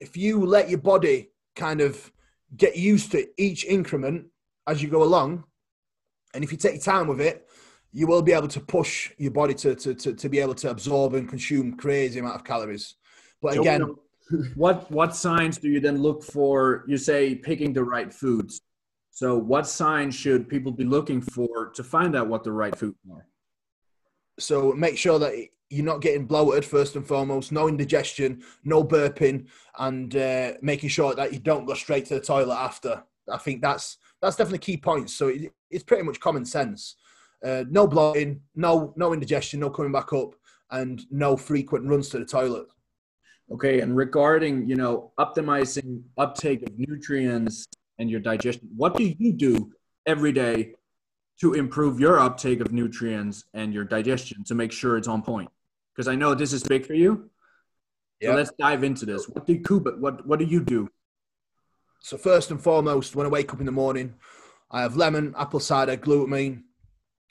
If 0.00 0.16
you 0.16 0.44
let 0.44 0.68
your 0.68 0.80
body 0.80 1.30
kind 1.56 1.80
of 1.80 2.11
get 2.56 2.76
used 2.76 3.12
to 3.12 3.26
each 3.36 3.64
increment 3.64 4.26
as 4.66 4.82
you 4.82 4.88
go 4.88 5.02
along, 5.02 5.44
and 6.34 6.44
if 6.44 6.52
you 6.52 6.58
take 6.58 6.82
time 6.82 7.08
with 7.08 7.20
it, 7.20 7.48
you 7.92 8.06
will 8.06 8.22
be 8.22 8.32
able 8.32 8.48
to 8.48 8.60
push 8.60 9.10
your 9.18 9.30
body 9.30 9.54
to, 9.54 9.74
to, 9.74 9.94
to, 9.94 10.14
to 10.14 10.28
be 10.28 10.38
able 10.38 10.54
to 10.54 10.70
absorb 10.70 11.14
and 11.14 11.28
consume 11.28 11.76
crazy 11.76 12.18
amount 12.18 12.36
of 12.36 12.44
calories. 12.44 12.94
But 13.42 13.58
again, 13.58 13.94
what 14.54 14.90
what 14.90 15.14
signs 15.14 15.58
do 15.58 15.68
you 15.68 15.80
then 15.80 16.00
look 16.00 16.22
for? 16.22 16.84
You 16.86 16.96
say 16.96 17.34
picking 17.34 17.72
the 17.72 17.84
right 17.84 18.12
foods. 18.12 18.62
So, 19.10 19.36
what 19.36 19.66
signs 19.66 20.14
should 20.14 20.48
people 20.48 20.72
be 20.72 20.84
looking 20.84 21.20
for 21.20 21.70
to 21.74 21.84
find 21.84 22.16
out 22.16 22.28
what 22.28 22.44
the 22.44 22.52
right 22.52 22.74
foods 22.74 22.96
are? 23.12 23.26
So, 24.38 24.72
make 24.72 24.96
sure 24.96 25.18
that 25.18 25.34
you're 25.72 25.86
not 25.86 26.02
getting 26.02 26.26
bloated 26.26 26.66
first 26.66 26.96
and 26.96 27.06
foremost. 27.06 27.50
No 27.50 27.66
indigestion, 27.66 28.42
no 28.62 28.84
burping, 28.84 29.46
and 29.78 30.14
uh, 30.14 30.52
making 30.60 30.90
sure 30.90 31.14
that 31.14 31.32
you 31.32 31.38
don't 31.38 31.64
go 31.64 31.72
straight 31.72 32.04
to 32.06 32.14
the 32.14 32.20
toilet 32.20 32.56
after. 32.56 33.02
I 33.30 33.38
think 33.38 33.62
that's 33.62 33.96
that's 34.20 34.36
definitely 34.36 34.58
key 34.58 34.76
points. 34.76 35.14
So 35.14 35.28
it, 35.28 35.52
it's 35.70 35.84
pretty 35.84 36.02
much 36.02 36.20
common 36.20 36.44
sense. 36.44 36.96
Uh, 37.42 37.64
no 37.70 37.86
bloating, 37.86 38.42
no 38.54 38.92
no 38.96 39.14
indigestion, 39.14 39.60
no 39.60 39.70
coming 39.70 39.92
back 39.92 40.12
up, 40.12 40.34
and 40.70 41.02
no 41.10 41.36
frequent 41.38 41.88
runs 41.88 42.10
to 42.10 42.18
the 42.18 42.26
toilet. 42.26 42.66
Okay, 43.50 43.80
and 43.80 43.96
regarding 43.96 44.68
you 44.68 44.76
know 44.76 45.12
optimizing 45.18 46.02
uptake 46.18 46.62
of 46.64 46.78
nutrients 46.78 47.64
and 47.98 48.10
your 48.10 48.20
digestion, 48.20 48.68
what 48.76 48.94
do 48.94 49.04
you 49.04 49.32
do 49.32 49.72
every 50.04 50.32
day 50.32 50.74
to 51.40 51.54
improve 51.54 51.98
your 51.98 52.20
uptake 52.20 52.60
of 52.60 52.72
nutrients 52.72 53.44
and 53.54 53.72
your 53.72 53.84
digestion 53.84 54.44
to 54.44 54.54
make 54.54 54.70
sure 54.70 54.98
it's 54.98 55.08
on 55.08 55.22
point? 55.22 55.50
Because 55.94 56.08
I 56.08 56.14
know 56.14 56.34
this 56.34 56.52
is 56.52 56.62
big 56.62 56.86
for 56.86 56.94
you. 56.94 57.30
So 58.22 58.34
let's 58.34 58.52
dive 58.58 58.84
into 58.84 59.04
this. 59.04 59.28
What 59.28 59.46
do 59.46 59.58
Kuba, 59.58 59.92
what 59.98 60.26
what 60.26 60.38
do 60.38 60.44
you 60.44 60.62
do? 60.62 60.88
So 62.00 62.16
first 62.16 62.50
and 62.50 62.60
foremost, 62.60 63.16
when 63.16 63.26
I 63.26 63.30
wake 63.30 63.52
up 63.52 63.60
in 63.60 63.66
the 63.66 63.72
morning, 63.72 64.14
I 64.70 64.82
have 64.82 64.96
lemon, 64.96 65.34
apple 65.36 65.60
cider, 65.60 65.96
glutamine, 65.96 66.62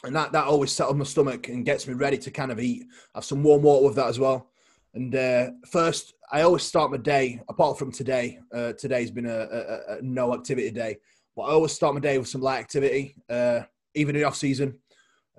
and 0.04 0.16
that 0.16 0.32
that 0.34 0.46
always 0.46 0.72
settles 0.72 0.98
my 0.98 1.06
stomach 1.06 1.48
and 1.48 1.66
gets 1.66 1.88
me 1.88 1.94
ready 1.94 2.18
to 2.18 2.32
kind 2.32 2.52
of 2.52 2.60
eat. 2.60 2.84
I 3.14 3.18
have 3.18 3.26
some 3.26 3.44
warm 3.44 3.62
water 3.62 3.86
with 3.86 3.96
that 3.96 4.08
as 4.08 4.20
well. 4.20 4.50
And 4.94 5.16
uh, 5.16 5.52
first, 5.70 6.14
I 6.32 6.42
always 6.42 6.64
start 6.64 6.92
my 6.92 6.98
day. 6.98 7.42
Apart 7.48 7.80
from 7.80 7.92
today, 7.92 8.40
uh, 8.54 8.74
today's 8.74 9.12
been 9.12 9.26
a, 9.26 9.40
a, 9.40 9.98
a, 9.98 10.02
no 10.02 10.34
activity 10.34 10.72
day, 10.72 10.98
but 11.36 11.44
I 11.44 11.52
always 11.52 11.72
start 11.72 11.94
my 11.94 12.02
day 12.02 12.18
with 12.18 12.28
some 12.28 12.42
light 12.42 12.60
activity. 12.60 13.16
Uh, 13.30 13.62
even 13.94 14.16
in 14.16 14.22
the 14.22 14.28
off 14.28 14.36
season, 14.36 14.78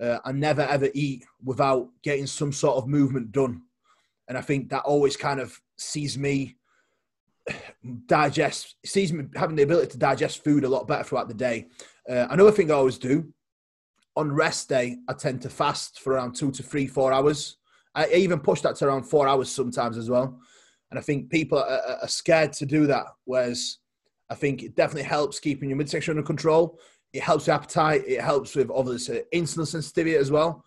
uh, 0.03 0.19
I 0.25 0.33
never 0.33 0.63
ever 0.63 0.89
eat 0.95 1.25
without 1.45 1.89
getting 2.03 2.27
some 2.27 2.53
sort 2.53 2.77
of 2.77 2.89
movement 2.89 3.33
done, 3.33 3.63
and 4.29 4.37
I 4.37 4.41
think 4.41 4.69
that 4.71 4.83
always 4.83 5.17
kind 5.17 5.41
of 5.41 5.59
sees 5.77 6.19
me 6.19 6.57
digest, 8.07 8.77
sees 8.85 9.13
me 9.13 9.25
having 9.35 9.57
the 9.57 9.63
ability 9.63 9.93
to 9.93 9.99
digest 9.99 10.45
food 10.45 10.65
a 10.65 10.69
lot 10.69 10.87
better 10.87 11.05
throughout 11.05 11.29
the 11.29 11.35
day. 11.35 11.69
Uh, 12.09 12.27
another 12.31 12.53
thing 12.53 12.71
I 12.71 12.75
always 12.75 12.99
do 12.99 13.33
on 14.17 14.33
rest 14.33 14.69
day, 14.69 14.99
I 15.09 15.15
tend 15.15 15.43
to 15.43 15.51
fast 15.51 16.01
for 16.01 16.15
around 16.15 16.35
two 16.35 16.51
to 16.51 16.63
three, 16.63 16.87
four 16.87 17.13
hours. 17.13 17.57
I 17.95 18.09
even 18.09 18.41
push 18.41 18.61
that 18.63 18.77
to 18.77 18.87
around 18.87 19.05
four 19.05 19.29
hours 19.29 19.51
sometimes 19.51 19.97
as 19.97 20.09
well. 20.09 20.39
And 20.91 20.99
I 20.99 21.03
think 21.03 21.31
people 21.31 21.59
are, 21.59 21.99
are 22.03 22.09
scared 22.09 22.53
to 22.55 22.67
do 22.67 22.87
that. 22.87 23.07
Whereas 23.25 23.79
I 24.31 24.35
think 24.35 24.63
it 24.63 24.77
definitely 24.77 25.09
helps 25.09 25.41
keeping 25.41 25.71
your 25.71 25.79
midsection 25.79 26.13
under 26.13 26.23
control. 26.23 26.79
It 27.13 27.23
helps 27.23 27.47
with 27.47 27.55
appetite. 27.55 28.05
It 28.07 28.21
helps 28.21 28.55
with 28.55 28.71
obviously 28.71 29.23
insulin 29.35 29.67
sensitivity 29.67 30.17
as 30.17 30.31
well. 30.31 30.65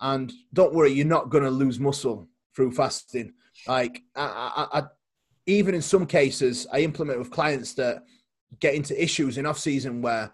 And 0.00 0.32
don't 0.52 0.74
worry, 0.74 0.92
you're 0.92 1.06
not 1.06 1.30
going 1.30 1.44
to 1.44 1.50
lose 1.50 1.80
muscle 1.80 2.28
through 2.54 2.72
fasting. 2.72 3.32
Like 3.66 4.02
I, 4.14 4.68
I, 4.72 4.78
I, 4.80 4.82
even 5.46 5.74
in 5.74 5.82
some 5.82 6.06
cases, 6.06 6.66
I 6.72 6.80
implement 6.80 7.18
with 7.18 7.30
clients 7.30 7.74
that 7.74 8.02
get 8.60 8.74
into 8.74 9.00
issues 9.02 9.38
in 9.38 9.46
off 9.46 9.58
season 9.58 10.02
where 10.02 10.32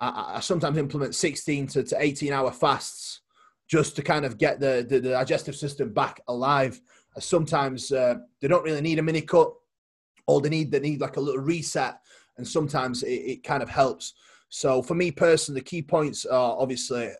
I, 0.00 0.40
sometimes 0.40 0.78
implement 0.78 1.14
16 1.14 1.66
to, 1.68 1.82
to 1.84 1.96
18 1.98 2.32
hour 2.32 2.50
fasts 2.50 3.20
just 3.68 3.96
to 3.96 4.02
kind 4.02 4.24
of 4.24 4.38
get 4.38 4.60
the, 4.60 4.84
the, 4.88 4.98
the 4.98 5.10
digestive 5.10 5.56
system 5.56 5.92
back 5.92 6.20
alive. 6.28 6.80
Sometimes 7.18 7.92
uh, 7.92 8.16
they 8.40 8.48
don't 8.48 8.64
really 8.64 8.80
need 8.80 8.98
a 8.98 9.02
mini 9.02 9.22
cut, 9.22 9.52
or 10.26 10.40
they 10.40 10.48
need 10.48 10.70
they 10.70 10.80
need 10.80 11.00
like 11.00 11.16
a 11.16 11.20
little 11.20 11.40
reset, 11.40 12.00
and 12.36 12.46
sometimes 12.46 13.02
it, 13.02 13.12
it 13.12 13.44
kind 13.44 13.62
of 13.62 13.68
helps. 13.68 14.14
So 14.56 14.82
for 14.82 14.94
me 14.94 15.10
personally, 15.10 15.60
the 15.60 15.64
key 15.64 15.82
points 15.82 16.24
are 16.26 16.56
obviously 16.56 17.10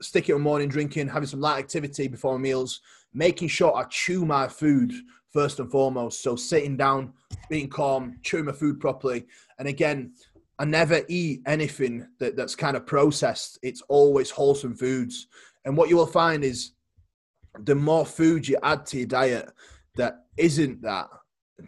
sticking 0.00 0.36
with 0.36 0.44
morning 0.44 0.68
drinking, 0.68 1.08
having 1.08 1.26
some 1.26 1.40
light 1.40 1.58
activity 1.58 2.06
before 2.06 2.38
meals, 2.38 2.80
making 3.12 3.48
sure 3.48 3.74
I 3.74 3.82
chew 3.90 4.24
my 4.24 4.46
food 4.46 4.92
first 5.32 5.58
and 5.58 5.68
foremost. 5.68 6.22
So 6.22 6.36
sitting 6.36 6.76
down, 6.76 7.12
being 7.50 7.68
calm, 7.68 8.20
chewing 8.22 8.44
my 8.44 8.52
food 8.52 8.78
properly, 8.78 9.26
and 9.58 9.66
again, 9.66 10.12
I 10.60 10.64
never 10.64 11.00
eat 11.08 11.42
anything 11.44 12.06
that, 12.20 12.36
that's 12.36 12.54
kind 12.54 12.76
of 12.76 12.86
processed. 12.86 13.58
It's 13.64 13.82
always 13.88 14.30
wholesome 14.30 14.76
foods. 14.76 15.26
And 15.64 15.76
what 15.76 15.88
you 15.88 15.96
will 15.96 16.06
find 16.06 16.44
is 16.44 16.70
the 17.64 17.74
more 17.74 18.06
food 18.06 18.46
you 18.46 18.58
add 18.62 18.86
to 18.86 18.98
your 18.98 19.08
diet 19.08 19.50
that 19.96 20.26
isn't 20.36 20.82
that, 20.82 21.08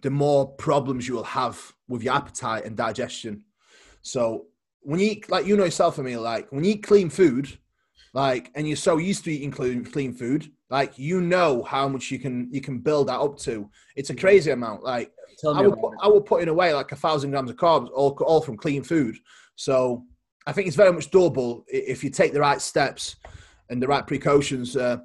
the 0.01 0.11
more 0.11 0.47
problems 0.47 1.09
you 1.09 1.15
will 1.15 1.25
have 1.25 1.61
with 1.89 2.05
your 2.05 2.15
appetite 2.15 2.67
and 2.67 2.77
digestion. 2.77 3.43
So 4.03 4.47
when 4.83 5.01
you 5.01 5.07
eat, 5.07 5.31
like 5.31 5.47
you 5.47 5.57
know 5.57 5.65
yourself, 5.65 5.99
I 5.99 6.03
mean, 6.03 6.23
like 6.23 6.51
when 6.51 6.65
you 6.65 6.73
eat 6.73 6.83
clean 6.83 7.11
food, 7.11 7.59
like, 8.15 8.51
and 8.55 8.67
you're 8.67 8.77
so 8.77 8.97
used 8.97 9.25
to 9.25 9.33
eating 9.33 9.51
clean, 9.51 9.85
clean 9.85 10.13
food, 10.13 10.51
like 10.71 10.99
you 10.99 11.21
know 11.21 11.63
how 11.63 11.89
much 11.89 12.11
you 12.11 12.19
can 12.19 12.49
you 12.53 12.61
can 12.61 12.79
build 12.79 13.09
that 13.09 13.21
up 13.21 13.39
to. 13.41 13.71
It's 13.97 14.11
a 14.11 14.15
crazy 14.15 14.51
amount. 14.51 14.83
Like 14.83 15.13
I 15.47 15.63
will, 15.63 15.77
put, 15.77 15.93
I 16.01 16.09
will 16.09 16.21
put 16.21 16.43
in 16.43 16.49
away 16.49 16.75
like 16.75 16.93
a 16.93 16.97
thousand 16.97 17.31
grams 17.31 17.51
of 17.51 17.57
carbs, 17.57 17.91
all 17.95 18.11
all 18.25 18.41
from 18.41 18.57
clean 18.57 18.83
food. 18.83 19.17
So 19.57 20.05
I 20.47 20.53
think 20.53 20.67
it's 20.67 20.77
very 20.77 20.93
much 20.93 21.11
doable 21.11 21.65
if 21.69 22.03
you 22.03 22.11
take 22.11 22.33
the 22.33 22.41
right 22.41 22.61
steps 22.61 23.17
and 23.71 23.83
the 23.83 23.89
right 23.89 24.07
precautions. 24.07 24.77
Uh, 24.77 24.99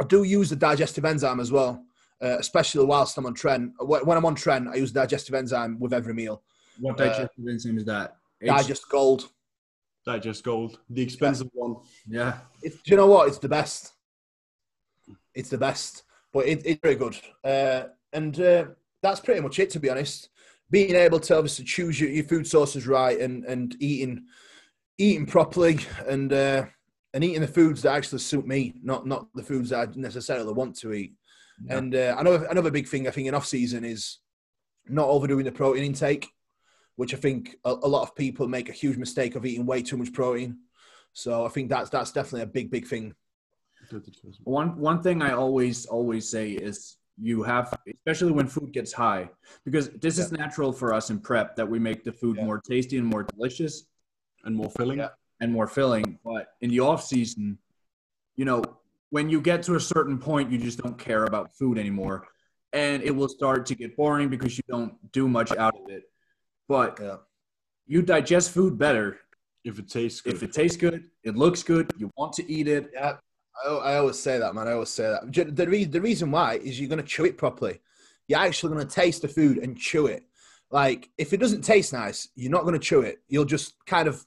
I 0.00 0.04
do 0.04 0.22
use 0.24 0.50
the 0.50 0.56
digestive 0.56 1.04
enzyme 1.04 1.40
as 1.40 1.52
well, 1.52 1.84
uh, 2.22 2.36
especially 2.38 2.84
whilst 2.84 3.16
I'm 3.16 3.26
on 3.26 3.34
tren. 3.34 3.72
When 3.80 4.16
I'm 4.16 4.24
on 4.24 4.36
tren, 4.36 4.72
I 4.72 4.76
use 4.76 4.92
digestive 4.92 5.34
enzyme 5.34 5.78
with 5.78 5.92
every 5.92 6.14
meal. 6.14 6.42
What 6.80 7.00
uh, 7.00 7.04
digestive 7.04 7.44
uh, 7.46 7.50
enzyme 7.50 7.78
is 7.78 7.84
that? 7.84 8.16
Digest 8.42 8.88
Gold. 8.88 9.28
Digest 10.06 10.44
Gold, 10.44 10.78
the 10.90 11.02
expensive 11.02 11.48
yeah. 11.54 11.60
one. 11.60 11.76
Yeah. 12.06 12.38
It's, 12.62 12.76
do 12.76 12.90
you 12.90 12.96
know 12.96 13.06
what? 13.06 13.28
It's 13.28 13.38
the 13.38 13.48
best. 13.48 13.92
It's 15.34 15.48
the 15.48 15.58
best, 15.58 16.04
but 16.32 16.46
it, 16.46 16.62
it's 16.64 16.80
very 16.82 16.94
good. 16.94 17.16
Uh, 17.42 17.84
and 18.12 18.38
uh, 18.40 18.66
that's 19.02 19.20
pretty 19.20 19.40
much 19.40 19.58
it, 19.58 19.70
to 19.70 19.80
be 19.80 19.90
honest. 19.90 20.28
Being 20.70 20.94
able 20.94 21.20
to 21.20 21.36
obviously 21.36 21.64
choose 21.64 22.00
your, 22.00 22.10
your 22.10 22.24
food 22.24 22.46
sources 22.46 22.86
right 22.86 23.20
and, 23.20 23.44
and 23.44 23.76
eating 23.80 24.24
eating 24.98 25.26
properly 25.26 25.80
and 26.06 26.32
uh, 26.32 26.64
and 27.12 27.24
eating 27.24 27.40
the 27.40 27.48
foods 27.48 27.82
that 27.82 27.92
actually 27.94 28.18
suit 28.18 28.46
me, 28.46 28.74
not 28.82 29.06
not 29.06 29.26
the 29.34 29.42
foods 29.42 29.70
that 29.70 29.88
I 29.88 29.92
necessarily 29.94 30.52
want 30.52 30.76
to 30.78 30.92
eat. 30.92 31.14
Yeah. 31.64 31.78
And 31.78 31.94
uh, 31.94 32.16
another 32.18 32.44
another 32.46 32.70
big 32.70 32.88
thing 32.88 33.06
I 33.06 33.10
think 33.10 33.28
in 33.28 33.34
off 33.34 33.46
season 33.46 33.84
is 33.84 34.18
not 34.88 35.08
overdoing 35.08 35.44
the 35.44 35.52
protein 35.52 35.84
intake, 35.84 36.28
which 36.96 37.14
I 37.14 37.16
think 37.16 37.56
a, 37.64 37.70
a, 37.70 37.88
lot 37.88 38.02
of 38.02 38.14
people 38.14 38.48
make 38.48 38.68
a 38.68 38.72
huge 38.72 38.96
mistake 38.96 39.34
of 39.34 39.44
eating 39.44 39.66
way 39.66 39.82
too 39.82 39.96
much 39.96 40.12
protein. 40.12 40.58
So 41.12 41.44
I 41.44 41.48
think 41.48 41.68
that's 41.68 41.90
that's 41.90 42.12
definitely 42.12 42.42
a 42.42 42.46
big 42.46 42.70
big 42.70 42.86
thing. 42.86 43.14
One 44.44 44.76
one 44.76 45.02
thing 45.02 45.22
I 45.22 45.32
always 45.32 45.86
always 45.86 46.28
say 46.28 46.52
is 46.52 46.96
you 47.20 47.42
have 47.42 47.78
especially 47.86 48.32
when 48.32 48.48
food 48.48 48.72
gets 48.72 48.92
high 48.92 49.30
because 49.64 49.90
this 49.90 50.18
yeah. 50.18 50.24
is 50.24 50.32
natural 50.32 50.72
for 50.72 50.92
us 50.92 51.10
in 51.10 51.20
prep 51.20 51.54
that 51.56 51.68
we 51.68 51.78
make 51.78 52.02
the 52.02 52.12
food 52.12 52.36
yeah. 52.36 52.44
more 52.44 52.60
tasty 52.60 52.96
and 52.96 53.06
more 53.06 53.22
delicious 53.22 53.84
and 54.44 54.56
more 54.56 54.70
filling. 54.70 54.98
Yeah 54.98 55.10
and 55.40 55.52
more 55.52 55.66
filling. 55.66 56.18
But 56.24 56.48
in 56.60 56.70
the 56.70 56.80
off 56.80 57.04
season, 57.04 57.58
you 58.36 58.44
know, 58.44 58.62
when 59.10 59.28
you 59.28 59.40
get 59.40 59.62
to 59.64 59.76
a 59.76 59.80
certain 59.80 60.18
point, 60.18 60.50
you 60.50 60.58
just 60.58 60.78
don't 60.78 60.98
care 60.98 61.24
about 61.24 61.54
food 61.54 61.78
anymore, 61.78 62.26
and 62.72 63.02
it 63.02 63.12
will 63.12 63.28
start 63.28 63.66
to 63.66 63.74
get 63.74 63.96
boring 63.96 64.28
because 64.28 64.56
you 64.56 64.64
don't 64.68 64.94
do 65.12 65.28
much 65.28 65.52
out 65.52 65.74
of 65.74 65.88
it. 65.88 66.04
But 66.68 66.98
yeah. 67.00 67.16
you 67.86 68.02
digest 68.02 68.50
food 68.50 68.78
better 68.78 69.18
if 69.64 69.78
it 69.78 69.88
tastes 69.88 70.20
good. 70.20 70.34
If 70.34 70.42
it 70.42 70.52
tastes 70.52 70.76
good, 70.76 71.04
it 71.22 71.36
looks 71.36 71.62
good. 71.62 71.90
You 71.98 72.10
want 72.16 72.32
to 72.34 72.50
eat 72.50 72.68
it. 72.68 72.90
Yeah, 72.92 73.16
I, 73.64 73.68
I 73.68 73.96
always 73.96 74.18
say 74.18 74.38
that, 74.38 74.54
man. 74.54 74.68
I 74.68 74.72
always 74.72 74.90
say 74.90 75.04
that. 75.04 75.56
The, 75.56 75.66
re- 75.66 75.84
the 75.84 76.00
reason 76.00 76.30
why 76.30 76.56
is 76.56 76.78
you're 76.78 76.88
going 76.88 77.00
to 77.00 77.06
chew 77.06 77.24
it 77.24 77.38
properly. 77.38 77.80
You're 78.28 78.40
actually 78.40 78.74
going 78.74 78.86
to 78.86 78.94
taste 78.94 79.22
the 79.22 79.28
food 79.28 79.58
and 79.58 79.78
chew 79.78 80.06
it. 80.06 80.24
Like 80.70 81.10
if 81.18 81.32
it 81.32 81.40
doesn't 81.40 81.62
taste 81.62 81.92
nice, 81.92 82.28
you're 82.34 82.50
not 82.50 82.62
going 82.62 82.74
to 82.74 82.80
chew 82.80 83.00
it. 83.00 83.18
You'll 83.28 83.44
just 83.44 83.74
kind 83.86 84.08
of 84.08 84.24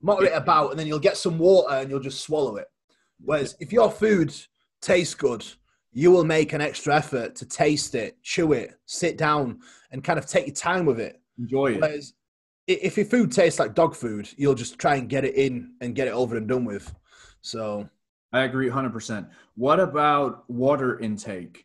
mutter 0.00 0.26
it 0.26 0.32
about, 0.34 0.70
and 0.70 0.78
then 0.78 0.86
you'll 0.86 0.98
get 0.98 1.16
some 1.16 1.38
water 1.38 1.74
and 1.74 1.90
you'll 1.90 2.00
just 2.00 2.20
swallow 2.20 2.56
it. 2.56 2.68
Whereas 3.20 3.56
if 3.58 3.72
your 3.72 3.90
food 3.90 4.32
tastes 4.80 5.14
good, 5.14 5.44
you 5.92 6.10
will 6.10 6.24
make 6.24 6.52
an 6.52 6.60
extra 6.60 6.94
effort 6.94 7.34
to 7.36 7.46
taste 7.46 7.94
it, 7.94 8.22
chew 8.22 8.52
it, 8.52 8.74
sit 8.86 9.18
down, 9.18 9.58
and 9.90 10.04
kind 10.04 10.18
of 10.18 10.26
take 10.26 10.46
your 10.46 10.54
time 10.54 10.84
with 10.84 11.00
it. 11.00 11.20
Enjoy 11.38 11.72
it. 11.72 11.80
Whereas 11.80 12.14
if 12.66 12.96
your 12.96 13.06
food 13.06 13.32
tastes 13.32 13.58
like 13.58 13.74
dog 13.74 13.94
food, 13.94 14.28
you'll 14.36 14.54
just 14.54 14.78
try 14.78 14.96
and 14.96 15.08
get 15.08 15.24
it 15.24 15.34
in 15.34 15.74
and 15.80 15.94
get 15.94 16.08
it 16.08 16.12
over 16.12 16.36
and 16.36 16.46
done 16.48 16.64
with. 16.64 16.94
So 17.40 17.88
I 18.32 18.42
agree 18.42 18.68
100%. 18.68 19.28
What 19.54 19.80
about 19.80 20.48
water 20.50 20.98
intake? 20.98 21.64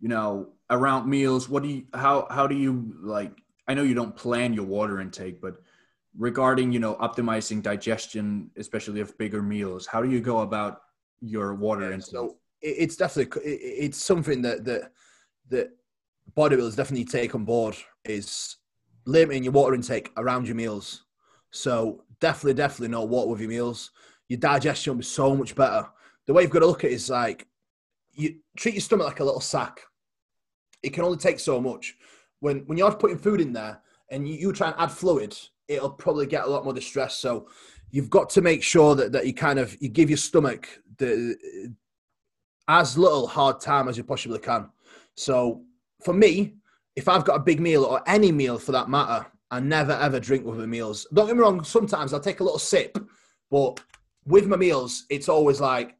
You 0.00 0.08
know, 0.08 0.48
around 0.70 1.08
meals, 1.08 1.48
what 1.48 1.62
do 1.62 1.68
you 1.68 1.84
how 1.94 2.26
how 2.30 2.46
do 2.46 2.54
you 2.56 2.94
like 3.02 3.32
I 3.68 3.74
know 3.74 3.82
you 3.82 3.94
don't 3.94 4.16
plan 4.16 4.54
your 4.54 4.64
water 4.64 5.00
intake, 5.00 5.40
but 5.40 5.56
regarding, 6.16 6.72
you 6.72 6.78
know, 6.80 6.94
optimizing 6.96 7.62
digestion, 7.62 8.50
especially 8.56 9.00
of 9.00 9.16
bigger 9.18 9.42
meals, 9.42 9.86
how 9.86 10.02
do 10.02 10.10
you 10.10 10.20
go 10.20 10.40
about 10.40 10.82
your 11.20 11.54
water 11.54 11.82
Yeah, 11.82 11.94
intake? 11.94 12.06
so 12.06 12.36
it's 12.60 12.96
definitely 12.96 13.42
it's 13.52 14.02
something 14.02 14.42
that 14.42 14.64
that 14.64 14.92
that 15.48 15.70
bodybuilders 16.36 16.76
definitely 16.76 17.04
take 17.04 17.34
on 17.34 17.44
board 17.44 17.76
is 18.04 18.56
limiting 19.04 19.44
your 19.44 19.52
water 19.52 19.74
intake 19.74 20.12
around 20.16 20.46
your 20.46 20.56
meals. 20.56 21.04
So 21.50 22.04
definitely, 22.20 22.54
definitely 22.54 22.88
know 22.88 23.04
water 23.04 23.30
with 23.30 23.40
your 23.40 23.50
meals. 23.50 23.90
Your 24.28 24.38
digestion 24.38 24.92
will 24.92 24.98
be 24.98 25.04
so 25.04 25.34
much 25.34 25.54
better. 25.54 25.86
The 26.26 26.32
way 26.32 26.42
you've 26.42 26.50
got 26.50 26.60
to 26.60 26.66
look 26.66 26.84
at 26.84 26.90
it 26.90 26.94
is 26.94 27.10
like 27.10 27.46
you 28.12 28.36
treat 28.56 28.74
your 28.74 28.80
stomach 28.80 29.06
like 29.06 29.20
a 29.20 29.24
little 29.24 29.40
sack. 29.40 29.80
It 30.82 30.92
can 30.92 31.04
only 31.04 31.18
take 31.18 31.40
so 31.40 31.60
much. 31.60 31.96
When 32.40 32.60
when 32.66 32.78
you're 32.78 32.94
putting 32.94 33.18
food 33.18 33.40
in 33.40 33.52
there 33.52 33.80
and 34.10 34.28
you, 34.28 34.34
you 34.34 34.52
try 34.52 34.68
and 34.68 34.76
add 34.78 34.90
fluid, 34.90 35.36
it'll 35.68 35.90
probably 35.90 36.26
get 36.26 36.44
a 36.44 36.50
lot 36.50 36.64
more 36.64 36.72
distress. 36.72 37.18
So 37.18 37.48
you've 37.90 38.10
got 38.10 38.30
to 38.30 38.40
make 38.40 38.62
sure 38.62 38.94
that, 38.94 39.12
that 39.12 39.26
you 39.26 39.34
kind 39.34 39.58
of 39.58 39.76
you 39.80 39.88
give 39.88 40.10
your 40.10 40.16
stomach 40.16 40.68
the 40.98 41.36
as 42.68 42.96
little 42.96 43.26
hard 43.26 43.60
time 43.60 43.88
as 43.88 43.96
you 43.96 44.04
possibly 44.04 44.38
can. 44.38 44.70
So 45.14 45.62
for 46.02 46.14
me, 46.14 46.54
if 46.96 47.08
I've 47.08 47.24
got 47.24 47.36
a 47.36 47.42
big 47.42 47.60
meal 47.60 47.84
or 47.84 48.02
any 48.06 48.32
meal 48.32 48.58
for 48.58 48.72
that 48.72 48.88
matter, 48.88 49.26
I 49.50 49.60
never 49.60 49.92
ever 49.92 50.18
drink 50.20 50.44
with 50.44 50.58
my 50.58 50.66
meals. 50.66 51.06
Don't 51.12 51.26
get 51.26 51.36
me 51.36 51.42
wrong, 51.42 51.62
sometimes 51.64 52.12
I'll 52.12 52.20
take 52.20 52.40
a 52.40 52.44
little 52.44 52.58
sip, 52.58 52.96
but 53.50 53.80
with 54.26 54.46
my 54.46 54.56
meals, 54.56 55.04
it's 55.10 55.28
always 55.28 55.60
like 55.60 55.96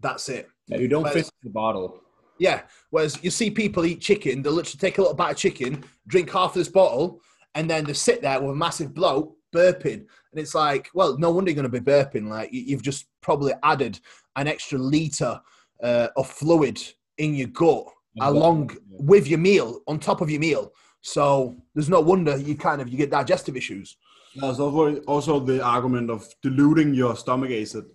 that's 0.00 0.28
it. 0.28 0.48
Yeah, 0.68 0.78
you 0.78 0.88
don't 0.88 1.08
finish 1.08 1.28
the 1.42 1.50
bottle. 1.50 2.00
Yeah. 2.38 2.62
Whereas 2.90 3.22
you 3.22 3.30
see 3.30 3.50
people 3.50 3.84
eat 3.84 4.00
chicken, 4.00 4.42
they'll 4.42 4.52
literally 4.52 4.78
take 4.78 4.98
a 4.98 5.00
little 5.00 5.16
bite 5.16 5.32
of 5.32 5.36
chicken, 5.36 5.84
drink 6.06 6.30
half 6.30 6.50
of 6.50 6.54
this 6.54 6.68
bottle, 6.68 7.20
and 7.54 7.68
then 7.68 7.84
they 7.84 7.94
sit 7.94 8.22
there 8.22 8.40
with 8.40 8.50
a 8.50 8.54
massive 8.54 8.94
bloat, 8.94 9.34
burping. 9.52 9.94
And 10.30 10.36
it's 10.40 10.54
like, 10.54 10.88
well, 10.94 11.18
no 11.18 11.30
wonder 11.32 11.50
you're 11.50 11.60
going 11.60 11.70
to 11.72 11.80
be 11.80 11.84
burping. 11.90 12.28
Like 12.28 12.52
you- 12.52 12.62
you've 12.62 12.82
just 12.82 13.06
probably 13.22 13.54
added 13.64 13.98
an 14.36 14.46
extra 14.46 14.78
liter 14.78 15.40
uh, 15.82 16.08
of 16.16 16.28
fluid 16.30 16.80
in 17.18 17.34
your 17.34 17.48
gut 17.48 17.84
along 18.20 18.76
with 18.90 19.26
your 19.26 19.38
meal, 19.38 19.80
on 19.86 19.98
top 19.98 20.20
of 20.20 20.30
your 20.30 20.40
meal. 20.40 20.72
So 21.00 21.56
there's 21.74 21.88
no 21.88 22.00
wonder 22.00 22.36
you 22.36 22.56
kind 22.56 22.80
of 22.80 22.88
you 22.88 22.96
get 22.96 23.10
digestive 23.10 23.56
issues. 23.56 23.96
There's 24.34 24.60
also 24.60 24.96
also 25.02 25.40
the 25.40 25.62
argument 25.62 26.10
of 26.10 26.28
diluting 26.42 26.94
your 26.94 27.16
stomach 27.16 27.50
acid. 27.50 27.86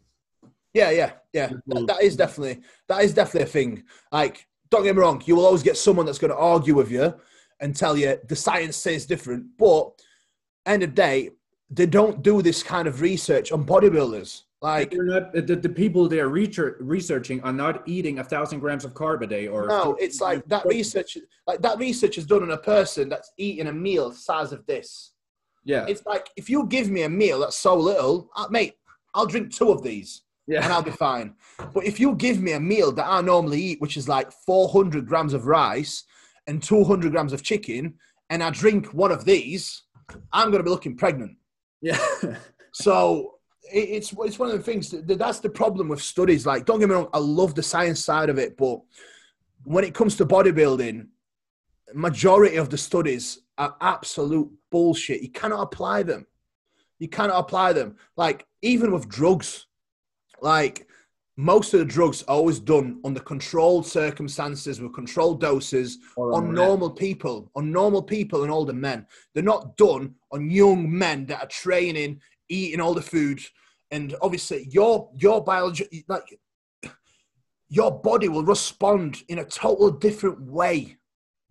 Yeah, 0.74 0.89
yeah, 0.89 1.11
yeah. 1.34 1.49
That, 1.67 1.88
that 1.88 2.01
is 2.01 2.15
definitely 2.15 2.61
that 2.88 3.03
is 3.03 3.13
definitely 3.13 3.43
a 3.43 3.51
thing. 3.51 3.84
Like, 4.11 4.47
don't 4.69 4.84
get 4.84 4.95
me 4.95 5.01
wrong, 5.01 5.21
you 5.26 5.36
will 5.36 5.45
always 5.45 5.63
get 5.63 5.78
someone 5.78 6.05
that's 6.05 6.17
going 6.17 6.32
to 6.32 6.38
argue 6.38 6.76
with 6.76 6.91
you 6.91 7.13
and 7.59 7.76
tell 7.76 7.95
you 7.95 8.17
the 8.28 8.36
science 8.36 8.76
says 8.76 9.05
different. 9.05 9.45
But 9.57 9.91
end 10.65 10.84
of 10.84 10.95
day, 10.95 11.30
they 11.69 11.86
don't 11.86 12.21
do 12.24 12.41
this 12.41 12.63
kind 12.63 12.88
of 12.88 13.01
research 13.01 13.51
on 13.51 13.65
bodybuilders. 13.65 14.41
Like, 14.64 14.91
They're 14.91 15.03
not, 15.03 15.34
the, 15.34 15.41
the 15.41 15.68
people 15.68 16.07
they're 16.07 16.30
research, 16.30 16.78
researching 16.80 17.41
are 17.43 17.51
not 17.51 17.86
eating 17.86 18.20
a 18.20 18.24
thousand 18.24 18.61
grams 18.61 18.86
of 18.86 18.93
carb 18.93 19.22
a 19.22 19.28
day 19.28 19.45
or 19.45 19.68
no, 19.68 19.97
it's 19.99 20.22
like 20.22 20.45
that 20.47 20.66
research. 20.66 21.18
Like 21.45 21.61
that 21.61 21.78
research 21.78 22.18
is 22.18 22.26
done 22.26 22.43
on 22.43 22.51
a 22.51 22.57
person 22.57 23.09
that's 23.09 23.34
eating 23.38 23.68
a 23.68 23.74
meal 23.74 24.09
the 24.09 24.16
size 24.16 24.53
of 24.53 24.66
this. 24.66 25.11
yeah 25.66 25.86
It's 25.89 26.05
like 26.05 26.30
if 26.38 26.49
you 26.49 26.66
give 26.66 26.89
me 26.89 27.01
a 27.03 27.09
meal 27.09 27.41
that's 27.41 27.57
so 27.57 27.76
little, 27.76 28.30
uh, 28.38 28.47
mate, 28.49 28.76
I'll 29.14 29.26
drink 29.26 29.53
two 29.53 29.70
of 29.70 29.84
these. 29.84 30.22
and 30.47 30.55
yeah 30.55 30.74
I'll 30.74 30.82
be 30.82 30.91
fine. 30.91 31.36
But 31.74 31.84
if 31.86 31.99
you 31.99 32.16
give 32.16 32.41
me 32.41 32.53
a 32.53 32.59
meal 32.59 32.93
that 32.93 33.05
I 33.05 33.20
normally 33.20 33.61
eat, 33.61 33.82
which 33.82 33.97
is 33.97 34.07
like 34.07 34.32
400 34.32 35.05
grams 35.05 35.34
of 35.34 35.45
rice 35.45 36.05
and 36.47 36.64
200 36.64 37.11
grams 37.11 37.34
of 37.34 37.43
chicken, 37.43 37.95
and 38.30 38.41
I 38.41 38.49
drink 38.49 38.93
one 38.93 39.11
of 39.11 39.26
these, 39.26 39.84
I'm 40.32 40.51
going 40.51 40.61
to 40.64 40.64
be 40.64 40.70
looking 40.70 40.95
pregnant. 40.95 41.36
yeah 41.82 41.99
So 42.72 43.34
it's 43.74 44.13
it's 44.19 44.39
one 44.39 44.49
of 44.49 44.57
the 44.57 44.63
things 44.63 44.89
that 44.91 45.07
that's 45.07 45.39
the 45.39 45.49
problem 45.49 45.89
with 45.89 46.01
studies. 46.01 46.45
Like, 46.45 46.65
don't 46.65 46.80
get 46.80 46.89
me 46.89 46.95
wrong, 46.95 47.09
I 47.13 47.19
love 47.19 47.55
the 47.55 47.63
science 47.63 48.03
side 48.03 48.30
of 48.30 48.38
it, 48.38 48.55
but 48.55 48.80
when 49.63 49.84
it 49.84 49.93
comes 49.93 50.15
to 50.17 50.26
bodybuilding, 50.26 51.07
majority 51.93 52.57
of 52.57 52.69
the 52.69 52.78
studies 52.78 53.39
are 53.57 53.76
absolute 53.82 54.49
bullshit. 54.71 55.21
You 55.21 55.32
cannot 55.32 55.61
apply 55.61 56.03
them. 56.03 56.26
You 56.99 57.07
cannot 57.07 57.39
apply 57.39 57.74
them. 57.74 57.97
Like 58.15 58.45
even 58.61 58.91
with 58.91 59.09
drugs, 59.09 59.67
like 60.41 60.88
most 61.36 61.74
of 61.74 61.80
the 61.80 61.86
drugs 61.86 62.24
are 62.24 62.36
always 62.36 62.59
done 62.59 62.99
under 63.03 63.19
controlled 63.19 63.88
circumstances 63.88 64.80
with 64.80 64.93
controlled 64.93 65.41
doses 65.41 65.97
on 66.15 66.53
normal 66.53 66.91
people, 66.91 67.49
on 67.55 67.71
normal 67.71 68.03
people 68.03 68.43
and 68.43 68.51
older 68.51 68.74
men. 68.74 69.07
They're 69.34 69.43
not 69.43 69.76
done 69.78 70.15
on 70.32 70.49
young 70.51 70.95
men 70.95 71.26
that 71.28 71.41
are 71.41 71.47
training, 71.47 72.21
eating 72.49 72.80
all 72.80 72.93
the 72.93 73.01
food, 73.01 73.41
and 73.94 74.16
obviously 74.22 74.68
your 74.72 75.10
your 75.16 75.44
biology, 75.44 76.04
like 76.08 76.39
your 77.70 77.91
body 78.02 78.28
will 78.28 78.44
respond 78.44 79.24
in 79.30 79.39
a 79.39 79.46
total 79.46 79.91
different 79.91 80.41
way 80.41 80.98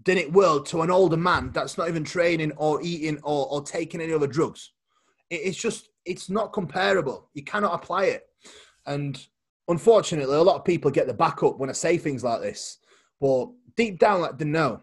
than 0.05 0.19
it 0.19 0.33
will 0.33 0.61
to 0.63 0.83
an 0.83 0.91
older 0.91 1.17
man 1.17 1.53
that's 1.53 1.79
not 1.79 1.89
even 1.89 2.03
training 2.03 2.53
or 2.57 2.83
eating 2.83 3.19
or, 3.23 3.47
or 3.49 3.63
taking 3.63 4.01
any 4.01 4.13
other 4.13 4.27
drugs. 4.27 4.73
It, 5.31 5.37
it's 5.37 5.57
just 5.57 5.91
it's 6.05 6.29
not 6.29 6.53
comparable. 6.53 7.31
You 7.33 7.45
cannot 7.45 7.75
apply 7.75 8.07
it, 8.07 8.27
and 8.87 9.25
unfortunately, 9.69 10.35
a 10.35 10.43
lot 10.43 10.57
of 10.57 10.65
people 10.65 10.91
get 10.91 11.07
the 11.07 11.15
backup 11.15 11.59
when 11.59 11.71
I 11.71 11.75
say 11.75 11.97
things 11.97 12.25
like 12.25 12.41
this. 12.41 12.79
But 13.21 13.51
deep 13.77 14.01
down, 14.01 14.21
like 14.21 14.37
they 14.37 14.47
know, 14.47 14.81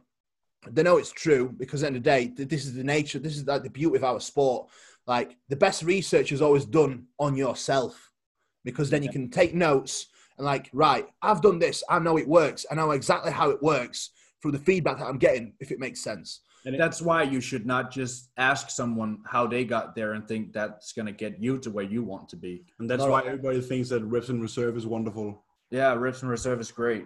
they 0.66 0.84
know 0.84 0.95
it's 0.95 1.12
true 1.12 1.53
because 1.57 1.84
at 1.84 1.88
the 1.88 1.88
end 1.88 1.97
of 1.97 2.03
the 2.03 2.10
day, 2.10 2.45
this 2.45 2.66
is 2.66 2.74
the 2.74 2.86
nature. 2.86 3.20
This 3.20 3.36
is 3.36 3.45
like 3.45 3.64
the 3.64 3.70
beauty 3.70 3.97
of 3.97 4.05
our 4.05 4.22
sport. 4.22 4.70
Like 5.08 5.38
the 5.50 5.56
best 5.56 5.84
research 5.84 6.32
is 6.32 6.41
always 6.41 6.66
done 6.66 7.08
on 7.20 7.36
yourself 7.36 8.12
because 8.64 8.89
then 8.89 9.04
you 9.04 9.10
can 9.10 9.30
take 9.32 9.54
notes 9.56 10.08
and 10.38 10.45
like, 10.45 10.70
right, 10.74 11.08
I've 11.22 11.41
done 11.41 11.60
this. 11.60 11.84
I 11.89 12.00
know 12.00 12.18
it 12.18 12.28
works. 12.28 12.66
I 12.72 12.76
know 12.76 12.91
exactly 12.91 13.32
how 13.32 13.50
it 13.50 13.62
works 13.64 14.12
through 14.41 14.52
the 14.52 14.60
feedback 14.60 15.00
that 15.00 15.06
I'm 15.08 15.18
getting. 15.18 15.54
If 15.60 15.72
it 15.72 15.80
makes 15.80 16.02
sense. 16.02 16.41
that's 16.78 17.02
why 17.02 17.24
you 17.24 17.41
should 17.41 17.66
not 17.66 17.89
just 17.91 18.30
ask 18.38 18.70
someone 18.70 19.18
how 19.26 19.47
they 19.47 19.66
got 19.66 19.95
there 19.95 20.14
and 20.14 20.28
think 20.28 20.54
that's 20.54 20.91
going 20.93 21.06
to 21.08 21.12
get 21.12 21.41
you 21.41 21.58
to 21.60 21.72
where 21.72 21.86
you 21.86 22.04
want 22.04 22.30
to 22.30 22.36
be 22.36 22.66
And 22.80 22.89
that's 22.89 23.04
No, 23.04 23.10
why 23.12 23.22
everybody 23.26 23.62
thinks 23.62 23.89
that 23.89 24.04
reps 24.04 24.30
in 24.30 24.39
reserve 24.41 24.78
is 24.78 24.86
wonderful. 24.86 25.43
yeah 25.72 25.93
reps 25.93 26.22
and 26.22 26.30
reserve 26.30 26.60
is 26.60 26.72
great 26.72 27.06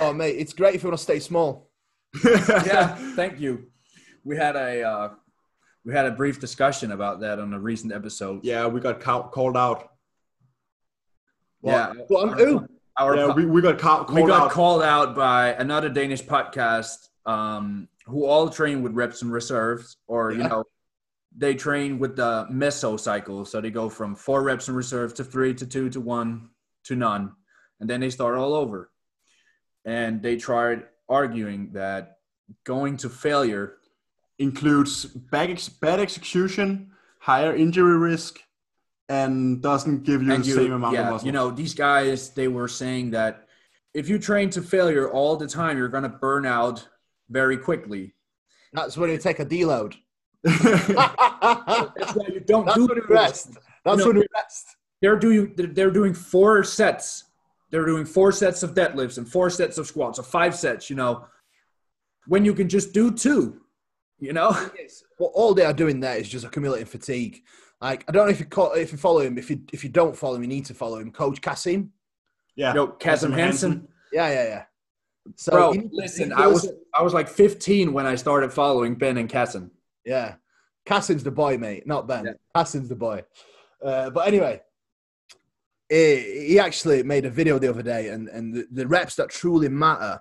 Oh 0.00 0.12
mate, 0.12 0.36
it's 0.38 0.52
great 0.54 0.74
if 0.76 0.82
you 0.82 0.88
want 0.88 0.98
to 0.98 1.02
stay 1.02 1.20
small. 1.20 1.70
yeah 2.24 2.94
thank 3.14 3.38
you 3.38 3.66
we 4.24 4.36
had 4.36 4.56
a 4.56 4.82
uh, 4.82 5.08
we 5.84 5.92
had 5.94 6.06
a 6.06 6.10
brief 6.10 6.40
discussion 6.40 6.92
about 6.92 7.20
that 7.20 7.38
on 7.38 7.52
a 7.54 7.58
recent 7.60 7.92
episode 7.92 8.40
yeah, 8.44 8.66
we 8.66 8.80
got 8.80 9.00
ca- 9.00 9.28
called 9.28 9.56
out. 9.56 9.90
yeah 11.62 11.92
Well, 12.08 12.30
I'm 12.30 12.38
who? 12.38 12.66
our 12.98 13.16
Yeah, 13.16 13.32
we, 13.32 13.46
we 13.46 13.60
got 13.62 13.78
ca- 13.78 14.04
called 14.04 14.14
we 14.14 14.26
got 14.26 14.42
out. 14.46 14.50
called 14.50 14.82
out 14.82 15.14
by 15.14 15.52
another 15.54 15.88
Danish 15.88 16.22
podcast 16.22 16.96
um, 17.26 17.88
who 18.06 18.24
all 18.26 18.48
train 18.48 18.82
with 18.82 18.92
reps 18.92 19.22
and 19.22 19.32
reserves, 19.32 19.96
or 20.06 20.32
you 20.32 20.42
know, 20.42 20.64
they 21.36 21.54
train 21.54 21.98
with 21.98 22.16
the 22.16 22.46
meso 22.50 22.98
cycle. 22.98 23.44
So 23.44 23.60
they 23.60 23.70
go 23.70 23.88
from 23.88 24.16
four 24.16 24.42
reps 24.42 24.68
and 24.68 24.76
reserve 24.76 25.14
to 25.14 25.24
three 25.24 25.54
to 25.54 25.66
two 25.66 25.88
to 25.90 26.00
one 26.00 26.50
to 26.84 26.96
none, 26.96 27.32
and 27.78 27.88
then 27.88 28.00
they 28.00 28.10
start 28.10 28.36
all 28.36 28.54
over. 28.54 28.90
And 29.84 30.22
they 30.22 30.36
tried 30.36 30.84
arguing 31.08 31.72
that 31.72 32.16
going 32.64 32.96
to 32.98 33.08
failure. 33.08 33.76
Includes 34.40 35.04
bad, 35.04 35.50
ex- 35.50 35.68
bad 35.68 36.00
execution, 36.00 36.90
higher 37.18 37.54
injury 37.54 37.96
risk, 37.98 38.40
and 39.08 39.60
doesn't 39.62 40.02
give 40.04 40.22
you 40.22 40.32
and 40.32 40.42
the 40.42 40.48
you, 40.48 40.54
same 40.54 40.72
amount 40.72 40.96
of 40.96 41.04
yeah, 41.04 41.10
muscle. 41.10 41.26
you 41.26 41.32
know, 41.32 41.50
these 41.50 41.74
guys 41.74 42.30
they 42.30 42.48
were 42.48 42.68
saying 42.68 43.10
that 43.12 43.46
if 43.94 44.08
you 44.08 44.18
train 44.18 44.50
to 44.50 44.62
failure 44.62 45.10
all 45.10 45.36
the 45.36 45.46
time, 45.46 45.76
you're 45.76 45.88
gonna 45.88 46.08
burn 46.08 46.46
out 46.46 46.88
very 47.28 47.56
quickly. 47.58 48.14
That's 48.72 48.96
when 48.96 49.10
you 49.10 49.18
take 49.18 49.40
a 49.40 49.44
deload. 49.46 49.94
That's 50.44 52.14
why 52.14 52.26
you 52.32 52.40
don't 52.40 52.64
That's 52.66 52.76
do 52.78 52.86
when 52.86 52.96
you 52.96 53.04
rest. 53.08 53.58
That's 53.84 53.98
No. 53.98 54.06
when 54.08 54.16
you 54.16 54.26
rest. 54.34 54.76
they're 55.02 55.16
doing 55.18 55.52
they're- 55.56 55.66
they're 55.66 55.90
doing 55.90 56.14
four 56.14 56.62
sets 56.64 57.24
they're 57.70 57.86
doing 57.86 58.04
four 58.04 58.32
sets 58.32 58.62
of 58.64 58.74
deadlifts 58.74 59.16
and 59.18 59.28
four 59.30 59.48
sets 59.48 59.78
of 59.78 59.86
squats 59.86 60.18
or 60.18 60.22
five 60.24 60.54
sets 60.56 60.90
you 60.90 60.96
know 60.96 61.24
when 62.26 62.44
you 62.44 62.52
can 62.52 62.68
just 62.68 62.92
do 62.92 63.10
two 63.10 63.59
you 64.20 64.32
know 64.32 64.50
What 65.18 65.32
all 65.34 65.54
they 65.54 65.64
are 65.64 65.72
doing 65.72 66.00
there 66.00 66.16
is 66.16 66.28
just 66.28 66.44
accumulating 66.44 66.86
fatigue. 66.86 67.42
Like 67.80 68.04
I 68.08 68.12
don't 68.12 68.26
know 68.26 68.32
if 68.32 68.40
you 68.40 68.46
call, 68.46 68.72
if 68.72 68.92
you 68.92 68.98
follow 68.98 69.20
him. 69.20 69.38
If 69.38 69.50
you 69.50 69.60
if 69.72 69.82
you 69.82 69.90
don't 69.90 70.16
follow 70.16 70.36
him, 70.36 70.42
you 70.42 70.48
need 70.48 70.66
to 70.66 70.74
follow 70.74 70.98
him. 70.98 71.10
Coach 71.10 71.40
Cassim. 71.40 71.92
yeah. 72.54 72.74
yo 72.74 72.88
Kasim 72.88 73.32
Hansen 73.32 73.88
Yeah, 74.12 74.28
yeah, 74.28 74.44
yeah. 74.44 74.64
So 75.36 75.52
bro 75.52 75.72
you 75.72 75.90
listen 75.92 76.30
you 76.30 76.36
i 76.36 76.46
was 76.46 76.72
i 76.94 77.02
was 77.02 77.12
like 77.12 77.28
15 77.28 77.92
when 77.92 78.06
i 78.06 78.14
started 78.14 78.52
following 78.52 78.94
ben 78.94 79.18
and 79.18 79.28
Kasim. 79.28 79.70
Yeah, 80.04 80.36
Cassim's 80.86 81.22
the 81.22 81.30
boy, 81.30 81.58
mate, 81.58 81.86
not 81.86 82.08
Ben. 82.08 82.24
Yeah. 82.24 82.32
Cassim's 82.54 82.88
the 82.88 82.96
boy. 82.96 83.22
Uh, 83.84 84.10
but 84.10 84.26
anyway, 84.26 84.60
he, 85.88 86.46
he 86.48 86.58
actually 86.58 87.02
made 87.02 87.24
a 87.24 87.30
video 87.30 87.58
the 87.58 87.68
other 87.68 87.82
day, 87.82 88.08
and 88.08 88.28
and 88.28 88.54
the, 88.54 88.66
the 88.70 88.86
reps 88.86 89.14
that 89.16 89.30
truly 89.30 89.68
matter 89.68 90.20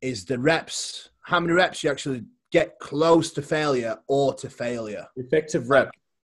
is 0.00 0.24
the 0.24 0.38
reps. 0.38 1.10
How 1.22 1.40
many 1.40 1.52
reps 1.52 1.84
you 1.84 1.90
actually 1.90 2.24
get 2.50 2.78
close 2.78 3.30
to 3.32 3.42
failure 3.42 3.98
or 4.08 4.34
to 4.34 4.48
failure. 4.48 5.06
Effective 5.16 5.68
rep. 5.70 5.90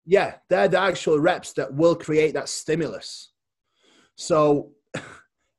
Yeah, 0.06 0.36
they're 0.48 0.68
the 0.68 0.80
actual 0.80 1.20
reps 1.20 1.52
that 1.54 1.72
will 1.72 1.94
create 1.94 2.34
that 2.34 2.48
stimulus. 2.48 3.32
So 4.16 4.72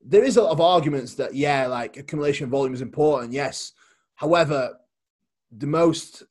there 0.05 0.23
is 0.23 0.37
a 0.37 0.43
lot 0.43 0.51
of 0.51 0.61
arguments 0.61 1.15
that 1.15 1.35
yeah, 1.35 1.67
like 1.67 1.97
accumulation 1.97 2.49
volume 2.49 2.73
is 2.73 2.81
important. 2.81 3.33
Yes, 3.33 3.73
however, 4.15 4.77
the 5.55 5.67
most 5.67 6.23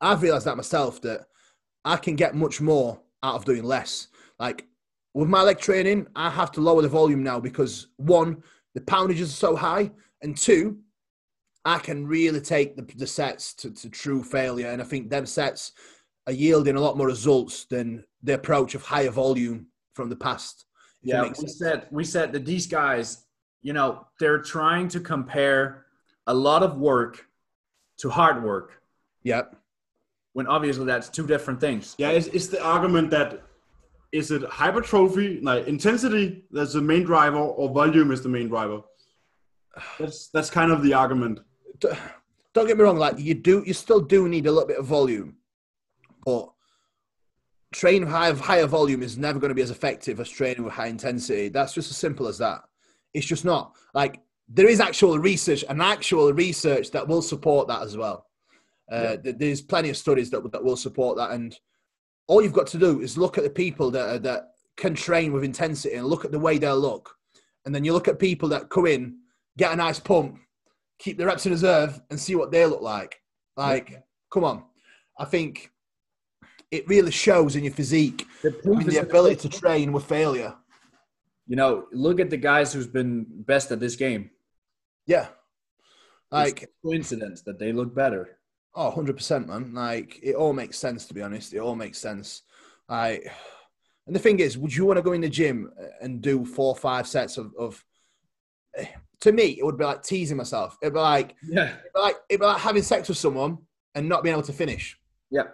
I've 0.00 0.22
realized 0.22 0.46
that 0.46 0.56
myself 0.56 1.00
that 1.02 1.26
I 1.84 1.96
can 1.96 2.16
get 2.16 2.34
much 2.34 2.60
more 2.60 3.00
out 3.22 3.36
of 3.36 3.44
doing 3.44 3.62
less. 3.62 4.08
Like 4.38 4.66
with 5.14 5.28
my 5.28 5.42
leg 5.42 5.58
training, 5.58 6.06
I 6.16 6.28
have 6.30 6.52
to 6.52 6.60
lower 6.60 6.82
the 6.82 6.88
volume 6.88 7.22
now 7.22 7.40
because 7.40 7.88
one, 7.96 8.42
the 8.74 8.80
poundages 8.82 9.30
are 9.30 9.36
so 9.36 9.56
high, 9.56 9.90
and 10.22 10.36
two, 10.36 10.78
I 11.64 11.78
can 11.78 12.06
really 12.06 12.40
take 12.40 12.76
the, 12.76 12.82
the 12.96 13.06
sets 13.06 13.54
to, 13.54 13.70
to 13.70 13.88
true 13.88 14.22
failure. 14.22 14.68
And 14.68 14.82
I 14.82 14.84
think 14.84 15.08
them 15.08 15.26
sets 15.26 15.72
are 16.26 16.32
yielding 16.32 16.76
a 16.76 16.80
lot 16.80 16.96
more 16.96 17.06
results 17.06 17.64
than 17.64 18.04
the 18.22 18.34
approach 18.34 18.74
of 18.74 18.82
higher 18.82 19.10
volume 19.10 19.66
from 19.94 20.08
the 20.08 20.16
past. 20.16 20.66
Yeah, 21.02 21.22
we 21.22 21.34
sense. 21.34 21.58
said 21.58 21.86
we 21.90 22.04
said 22.04 22.32
that 22.32 22.46
these 22.46 22.66
guys, 22.66 23.26
you 23.62 23.72
know, 23.72 24.06
they're 24.18 24.40
trying 24.40 24.88
to 24.88 25.00
compare 25.00 25.86
a 26.26 26.34
lot 26.34 26.62
of 26.62 26.78
work 26.78 27.26
to 27.98 28.08
hard 28.08 28.42
work. 28.42 28.82
Yep. 29.22 29.56
When 30.32 30.46
obviously 30.46 30.86
that's 30.86 31.08
two 31.08 31.26
different 31.26 31.60
things. 31.60 31.94
Yeah, 31.98 32.10
it's, 32.10 32.26
it's 32.28 32.48
the 32.48 32.62
argument 32.62 33.10
that 33.10 33.42
is 34.12 34.30
it 34.30 34.42
hypertrophy, 34.44 35.40
like 35.40 35.66
intensity, 35.66 36.44
that's 36.50 36.72
the 36.72 36.80
main 36.80 37.04
driver, 37.04 37.36
or 37.36 37.68
volume 37.68 38.10
is 38.10 38.22
the 38.22 38.28
main 38.28 38.48
driver. 38.48 38.80
That's 39.98 40.28
that's 40.28 40.50
kind 40.50 40.72
of 40.72 40.82
the 40.82 40.94
argument. 40.94 41.40
Don't 42.54 42.66
get 42.66 42.76
me 42.76 42.84
wrong, 42.84 42.98
like 42.98 43.18
you 43.18 43.34
do, 43.34 43.64
you 43.66 43.74
still 43.74 44.00
do 44.00 44.28
need 44.28 44.46
a 44.46 44.52
little 44.52 44.68
bit 44.68 44.78
of 44.78 44.86
volume, 44.86 45.36
but 46.24 46.50
training 47.72 48.08
high 48.08 48.32
higher 48.32 48.66
volume 48.66 49.02
is 49.02 49.18
never 49.18 49.40
going 49.40 49.48
to 49.48 49.54
be 49.54 49.62
as 49.62 49.72
effective 49.72 50.20
as 50.20 50.30
training 50.30 50.62
with 50.62 50.72
high 50.72 50.86
intensity. 50.86 51.48
That's 51.48 51.74
just 51.74 51.90
as 51.90 51.96
simple 51.96 52.28
as 52.28 52.38
that. 52.38 52.62
It's 53.12 53.26
just 53.26 53.44
not 53.44 53.74
like 53.92 54.20
there 54.48 54.68
is 54.68 54.80
actual 54.80 55.18
research 55.18 55.64
and 55.68 55.82
actual 55.82 56.32
research 56.32 56.90
that 56.92 57.06
will 57.06 57.22
support 57.22 57.66
that 57.68 57.82
as 57.82 57.96
well. 57.96 58.26
Uh, 58.90 59.16
yeah. 59.24 59.32
There's 59.36 59.62
plenty 59.62 59.90
of 59.90 59.96
studies 59.96 60.30
that 60.30 60.50
that 60.52 60.62
will 60.62 60.76
support 60.76 61.16
that, 61.16 61.32
and 61.32 61.58
all 62.28 62.42
you've 62.42 62.52
got 62.52 62.68
to 62.68 62.78
do 62.78 63.00
is 63.00 63.18
look 63.18 63.36
at 63.38 63.44
the 63.44 63.50
people 63.50 63.90
that 63.90 64.22
that 64.22 64.50
can 64.76 64.94
train 64.94 65.32
with 65.32 65.44
intensity 65.44 65.96
and 65.96 66.06
look 66.06 66.24
at 66.24 66.32
the 66.32 66.38
way 66.38 66.58
they 66.58 66.70
look, 66.70 67.16
and 67.64 67.74
then 67.74 67.84
you 67.84 67.92
look 67.92 68.08
at 68.08 68.18
people 68.18 68.48
that 68.50 68.70
come 68.70 68.86
in, 68.86 69.16
get 69.56 69.72
a 69.72 69.76
nice 69.76 69.98
pump, 69.98 70.38
keep 70.98 71.18
the 71.18 71.26
reps 71.26 71.46
in 71.46 71.52
reserve, 71.52 72.00
and 72.10 72.18
see 72.18 72.34
what 72.34 72.50
they 72.50 72.66
look 72.66 72.82
like. 72.82 73.20
Like, 73.56 73.90
yeah. 73.90 73.98
come 74.32 74.44
on, 74.44 74.64
I 75.18 75.24
think 75.24 75.70
it 76.70 76.88
really 76.88 77.10
shows 77.10 77.56
in 77.56 77.64
your 77.64 77.72
physique 77.72 78.26
the, 78.42 78.50
the 78.86 78.98
ability 78.98 79.36
to 79.36 79.48
train 79.48 79.92
with 79.92 80.04
failure. 80.04 80.54
You 81.46 81.56
know, 81.56 81.86
look 81.92 82.20
at 82.20 82.30
the 82.30 82.36
guys 82.36 82.72
who's 82.72 82.86
been 82.86 83.26
best 83.28 83.70
at 83.70 83.80
this 83.80 83.96
game. 83.96 84.30
Yeah, 85.06 85.28
like 86.30 86.70
coincidence 86.84 87.42
that 87.42 87.58
they 87.58 87.72
look 87.72 87.94
better. 87.94 88.38
Oh, 88.74 88.92
100%, 88.96 89.46
man. 89.46 89.72
Like, 89.72 90.18
it 90.22 90.34
all 90.34 90.52
makes 90.52 90.78
sense, 90.78 91.06
to 91.06 91.14
be 91.14 91.22
honest. 91.22 91.54
It 91.54 91.58
all 91.58 91.76
makes 91.76 91.98
sense. 91.98 92.42
Like, 92.88 93.30
and 94.06 94.14
the 94.14 94.20
thing 94.20 94.40
is, 94.40 94.58
would 94.58 94.74
you 94.74 94.84
want 94.84 94.96
to 94.96 95.02
go 95.02 95.12
in 95.12 95.20
the 95.20 95.28
gym 95.28 95.70
and 96.00 96.20
do 96.20 96.44
four 96.44 96.70
or 96.70 96.76
five 96.76 97.06
sets 97.06 97.38
of, 97.38 97.52
of 97.58 97.82
eh, 98.76 98.86
to 99.24 99.32
me, 99.32 99.56
it 99.58 99.64
would 99.64 99.78
be 99.78 99.84
like 99.84 100.02
teasing 100.02 100.36
myself. 100.36 100.76
It'd 100.82 100.92
be 100.92 101.00
like, 101.00 101.34
yeah, 101.42 101.70
it'd 101.70 101.92
be 101.94 102.00
like, 102.00 102.16
it'd 102.28 102.40
be 102.40 102.46
like 102.46 102.60
having 102.60 102.82
sex 102.82 103.08
with 103.08 103.16
someone 103.16 103.56
and 103.94 104.06
not 104.06 104.22
being 104.22 104.34
able 104.34 104.42
to 104.42 104.52
finish. 104.52 104.98
Yeah. 105.30 105.44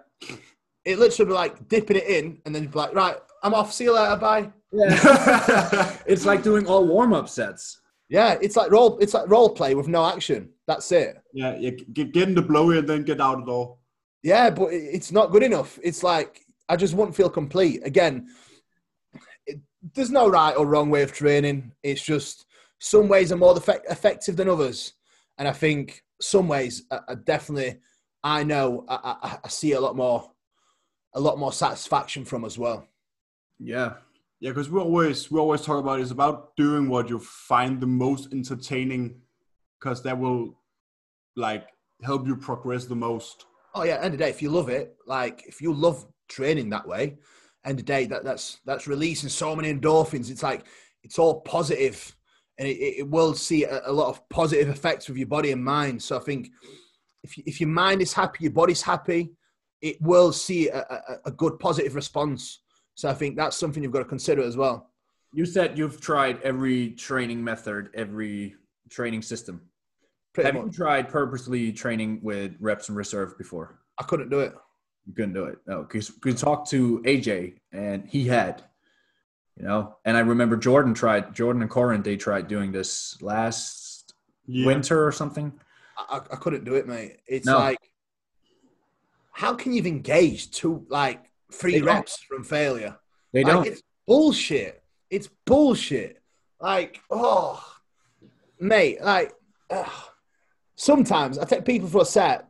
It 0.84 0.98
literally 0.98 1.28
be 1.28 1.34
like 1.34 1.68
dipping 1.68 1.96
it 1.96 2.08
in 2.08 2.40
and 2.44 2.52
then 2.52 2.64
you'd 2.64 2.72
be 2.72 2.78
like, 2.78 2.94
right, 2.94 3.16
I'm 3.44 3.54
off. 3.54 3.72
See 3.72 3.84
you 3.84 3.94
later. 3.94 4.16
Bye. 4.16 4.50
Yeah. 4.72 5.96
it's 6.06 6.26
like 6.26 6.42
doing 6.42 6.66
all 6.66 6.84
warm 6.84 7.12
up 7.12 7.28
sets. 7.28 7.80
Yeah, 8.08 8.36
it's 8.42 8.56
like 8.56 8.72
role. 8.72 8.98
It's 8.98 9.14
like 9.14 9.28
role 9.28 9.50
play 9.50 9.76
with 9.76 9.86
no 9.86 10.04
action. 10.04 10.50
That's 10.66 10.90
it. 10.90 11.22
Yeah, 11.32 11.56
you 11.56 11.70
get, 11.70 12.10
get 12.10 12.28
in 12.28 12.34
the 12.34 12.42
blow 12.42 12.70
and 12.70 12.88
then 12.88 13.04
get 13.04 13.20
out 13.20 13.38
the 13.38 13.46
door. 13.46 13.76
Yeah, 14.24 14.50
but 14.50 14.72
it's 14.72 15.12
not 15.12 15.30
good 15.30 15.44
enough. 15.44 15.78
It's 15.80 16.02
like 16.02 16.40
I 16.68 16.74
just 16.74 16.94
wouldn't 16.94 17.16
feel 17.16 17.30
complete. 17.30 17.86
Again, 17.86 18.26
it, 19.46 19.60
there's 19.94 20.10
no 20.10 20.28
right 20.28 20.56
or 20.56 20.66
wrong 20.66 20.90
way 20.90 21.02
of 21.02 21.12
training. 21.12 21.70
It's 21.84 22.02
just 22.02 22.46
some 22.80 23.08
ways 23.08 23.30
are 23.30 23.36
more 23.36 23.56
effect- 23.56 23.90
effective 23.90 24.36
than 24.36 24.48
others, 24.48 24.94
and 25.38 25.46
I 25.46 25.52
think 25.52 26.02
some 26.20 26.48
ways 26.48 26.84
are, 26.90 27.14
definitely. 27.14 27.78
I 28.22 28.42
know 28.42 28.84
I, 28.88 29.16
I, 29.22 29.38
I 29.44 29.48
see 29.48 29.72
a 29.72 29.80
lot 29.80 29.96
more, 29.96 30.30
a 31.14 31.20
lot 31.20 31.38
more 31.38 31.52
satisfaction 31.52 32.24
from 32.24 32.44
as 32.44 32.58
well. 32.58 32.86
Yeah, 33.58 33.94
yeah, 34.40 34.50
because 34.50 34.70
we 34.70 34.80
always 34.80 35.30
we 35.30 35.38
always 35.38 35.62
talk 35.62 35.78
about 35.78 36.00
it's 36.00 36.10
about 36.10 36.56
doing 36.56 36.88
what 36.88 37.08
you 37.08 37.18
find 37.18 37.80
the 37.80 37.86
most 37.86 38.32
entertaining, 38.32 39.20
because 39.78 40.02
that 40.02 40.18
will 40.18 40.58
like 41.36 41.68
help 42.02 42.26
you 42.26 42.36
progress 42.36 42.86
the 42.86 42.96
most. 42.96 43.46
Oh 43.74 43.84
yeah, 43.84 43.96
end 43.96 44.06
of 44.06 44.12
the 44.12 44.24
day, 44.24 44.30
if 44.30 44.42
you 44.42 44.50
love 44.50 44.68
it, 44.68 44.96
like 45.06 45.44
if 45.46 45.60
you 45.60 45.72
love 45.72 46.06
training 46.28 46.70
that 46.70 46.88
way, 46.88 47.18
end 47.64 47.78
of 47.78 47.84
day 47.84 48.06
that 48.06 48.24
that's 48.24 48.60
that's 48.64 48.86
releasing 48.86 49.28
so 49.28 49.54
many 49.54 49.72
endorphins. 49.72 50.30
It's 50.30 50.42
like 50.42 50.66
it's 51.02 51.18
all 51.18 51.40
positive, 51.42 52.16
and 52.60 52.68
it, 52.68 53.00
it 53.00 53.08
will 53.08 53.34
see 53.34 53.64
a, 53.64 53.80
a 53.86 53.92
lot 53.92 54.08
of 54.10 54.28
positive 54.28 54.68
effects 54.68 55.08
with 55.08 55.18
your 55.18 55.26
body 55.26 55.50
and 55.50 55.64
mind. 55.64 56.00
So 56.00 56.16
I 56.16 56.20
think 56.20 56.50
if 57.24 57.36
you, 57.36 57.42
if 57.44 57.60
your 57.60 57.70
mind 57.70 58.00
is 58.00 58.12
happy, 58.12 58.44
your 58.44 58.52
body's 58.52 58.82
happy, 58.82 59.32
it 59.82 60.00
will 60.00 60.30
see 60.32 60.68
a, 60.68 60.78
a, 60.78 61.16
a 61.24 61.30
good 61.32 61.58
positive 61.58 61.96
response 61.96 62.60
so 63.00 63.08
I 63.08 63.14
think 63.14 63.34
that's 63.34 63.56
something 63.56 63.82
you've 63.82 63.92
got 63.92 64.00
to 64.00 64.04
consider 64.04 64.42
as 64.42 64.58
well. 64.58 64.90
You 65.32 65.46
said 65.46 65.78
you've 65.78 66.02
tried 66.02 66.38
every 66.42 66.90
training 66.90 67.42
method, 67.42 67.88
every 67.94 68.56
training 68.90 69.22
system. 69.22 69.62
Pretty 70.34 70.48
Have 70.48 70.54
much. 70.54 70.66
you 70.66 70.72
tried 70.72 71.08
purposely 71.08 71.72
training 71.72 72.20
with 72.22 72.56
reps 72.60 72.88
and 72.88 72.98
reserve 72.98 73.38
before? 73.38 73.78
I 73.98 74.02
couldn't 74.02 74.28
do 74.28 74.40
it. 74.40 74.52
You 75.06 75.14
couldn't 75.14 75.32
do 75.32 75.44
it. 75.44 75.56
No, 75.66 75.82
because 75.82 76.12
we 76.22 76.34
talked 76.34 76.68
to 76.72 77.00
AJ 77.06 77.54
and 77.72 78.06
he 78.06 78.26
had, 78.26 78.64
you 79.56 79.64
know, 79.64 79.96
and 80.04 80.16
I 80.16 80.20
remember 80.20 80.56
Jordan 80.56 80.94
tried, 80.94 81.34
Jordan 81.34 81.62
and 81.62 81.70
Corin, 81.70 82.02
they 82.02 82.16
tried 82.16 82.48
doing 82.48 82.72
this 82.72 83.20
last 83.20 84.14
yeah. 84.46 84.66
winter 84.66 85.06
or 85.06 85.12
something. 85.12 85.52
I, 85.96 86.16
I 86.16 86.36
couldn't 86.36 86.64
do 86.64 86.74
it, 86.74 86.86
mate. 86.86 87.18
It's 87.26 87.46
no. 87.46 87.58
like, 87.58 87.78
how 89.32 89.54
can 89.54 89.72
you 89.72 89.78
even 89.78 89.94
engage 89.94 90.50
to 90.52 90.84
like 90.88 91.30
three 91.52 91.78
they 91.78 91.82
reps 91.82 92.18
don't. 92.18 92.36
from 92.36 92.44
failure. 92.44 92.96
They 93.32 93.44
like, 93.44 93.52
don't. 93.52 93.66
It's 93.66 93.82
bullshit. 94.06 94.82
It's 95.10 95.28
bullshit. 95.44 96.22
Like, 96.60 97.00
oh, 97.10 97.64
mate, 98.58 99.02
like, 99.02 99.34
sometimes 100.76 101.38
I 101.38 101.44
take 101.44 101.64
people 101.64 101.88
for 101.88 102.02
a 102.02 102.04
set 102.04 102.48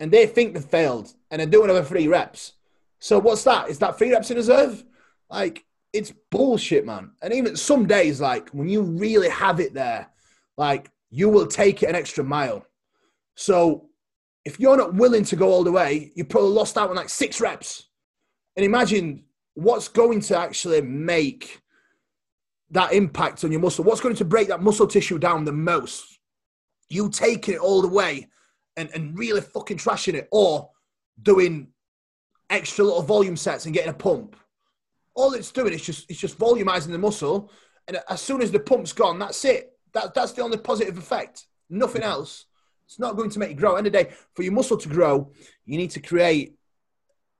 and 0.00 0.10
they 0.10 0.26
think 0.26 0.54
they've 0.54 0.64
failed 0.64 1.12
and 1.30 1.40
they're 1.40 1.46
doing 1.46 1.70
over 1.70 1.82
three 1.82 2.08
reps. 2.08 2.52
So 2.98 3.18
what's 3.18 3.44
that? 3.44 3.68
Is 3.68 3.78
that 3.80 3.98
three 3.98 4.12
reps 4.12 4.30
in 4.30 4.36
reserve? 4.36 4.82
Like, 5.30 5.64
it's 5.92 6.12
bullshit, 6.30 6.86
man. 6.86 7.12
And 7.22 7.32
even 7.32 7.56
some 7.56 7.86
days, 7.86 8.20
like, 8.20 8.48
when 8.50 8.68
you 8.68 8.82
really 8.82 9.28
have 9.28 9.60
it 9.60 9.74
there, 9.74 10.08
like, 10.56 10.90
you 11.10 11.28
will 11.28 11.46
take 11.46 11.82
it 11.82 11.88
an 11.88 11.94
extra 11.94 12.24
mile. 12.24 12.64
So 13.34 13.88
if 14.44 14.58
you're 14.58 14.76
not 14.76 14.94
willing 14.94 15.24
to 15.24 15.36
go 15.36 15.50
all 15.50 15.64
the 15.64 15.72
way, 15.72 16.12
you 16.14 16.24
probably 16.24 16.50
lost 16.50 16.78
out 16.78 16.90
on 16.90 16.96
like 16.96 17.08
six 17.08 17.40
reps. 17.40 17.88
And 18.56 18.64
imagine 18.64 19.24
what's 19.54 19.88
going 19.88 20.20
to 20.20 20.38
actually 20.38 20.80
make 20.80 21.60
that 22.70 22.92
impact 22.92 23.44
on 23.44 23.52
your 23.52 23.60
muscle. 23.60 23.84
What's 23.84 24.00
going 24.00 24.16
to 24.16 24.24
break 24.24 24.48
that 24.48 24.62
muscle 24.62 24.86
tissue 24.86 25.18
down 25.18 25.44
the 25.44 25.52
most? 25.52 26.18
You 26.88 27.10
taking 27.10 27.54
it 27.54 27.60
all 27.60 27.82
the 27.82 27.88
way 27.88 28.28
and, 28.76 28.90
and 28.94 29.18
really 29.18 29.42
fucking 29.42 29.76
trashing 29.76 30.14
it, 30.14 30.28
or 30.32 30.70
doing 31.20 31.68
extra 32.48 32.84
little 32.84 33.02
volume 33.02 33.36
sets 33.36 33.66
and 33.66 33.74
getting 33.74 33.90
a 33.90 33.94
pump. 33.94 34.34
All 35.14 35.34
it's 35.34 35.52
doing 35.52 35.72
is 35.72 35.82
just 35.82 36.10
it's 36.10 36.20
just 36.20 36.38
volumizing 36.38 36.92
the 36.92 36.98
muscle, 36.98 37.50
and 37.88 37.98
as 38.08 38.20
soon 38.20 38.40
as 38.42 38.50
the 38.50 38.60
pump's 38.60 38.92
gone, 38.92 39.18
that's 39.18 39.44
it. 39.44 39.72
That, 39.92 40.14
that's 40.14 40.32
the 40.32 40.42
only 40.42 40.56
positive 40.56 40.96
effect. 40.96 41.46
Nothing 41.68 42.02
else. 42.02 42.46
It's 42.86 42.98
not 42.98 43.16
going 43.16 43.30
to 43.30 43.38
make 43.38 43.50
you 43.50 43.56
grow. 43.56 43.76
End 43.76 43.86
of 43.86 43.92
the 43.92 44.04
day, 44.04 44.12
for 44.34 44.42
your 44.42 44.52
muscle 44.52 44.76
to 44.78 44.88
grow, 44.88 45.30
you 45.66 45.76
need 45.76 45.90
to 45.90 46.00
create 46.00 46.56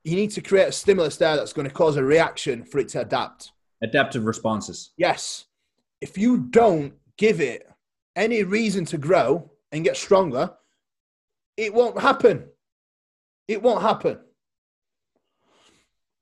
you 0.04 0.16
need 0.16 0.30
to 0.32 0.40
create 0.40 0.68
a 0.68 0.72
stimulus 0.72 1.16
there 1.16 1.36
that's 1.36 1.52
going 1.52 1.68
to 1.68 1.74
cause 1.74 1.96
a 1.96 2.04
reaction 2.04 2.64
for 2.64 2.78
it 2.78 2.88
to 2.88 3.00
adapt. 3.00 3.52
Adaptive 3.82 4.24
responses. 4.24 4.90
Yes. 4.96 5.46
If 6.00 6.18
you 6.18 6.38
don't 6.38 6.94
give 7.16 7.40
it 7.40 7.68
any 8.16 8.42
reason 8.42 8.84
to 8.86 8.98
grow 8.98 9.50
and 9.70 9.84
get 9.84 9.96
stronger, 9.96 10.52
it 11.56 11.72
won't 11.72 12.00
happen. 12.00 12.46
It 13.46 13.62
won't 13.62 13.82
happen. 13.82 14.18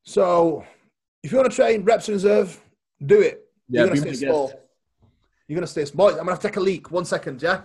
So, 0.02 0.64
if 1.22 1.30
you 1.32 1.38
want 1.38 1.50
to 1.50 1.54
train 1.56 1.82
reps 1.84 2.08
in 2.08 2.14
reserve, 2.14 2.58
do 3.04 3.20
it. 3.20 3.44
Yeah, 3.68 3.80
You're 3.82 3.88
gonna 3.88 4.00
stay 4.00 4.10
guest. 4.10 4.20
small. 4.22 4.52
You're 5.48 5.56
gonna 5.56 5.66
stay 5.66 5.84
small. 5.84 6.08
I'm 6.08 6.16
gonna 6.18 6.30
have 6.30 6.40
to 6.40 6.48
take 6.48 6.56
a 6.56 6.60
leak. 6.60 6.90
One 6.90 7.04
second, 7.04 7.42
yeah. 7.42 7.62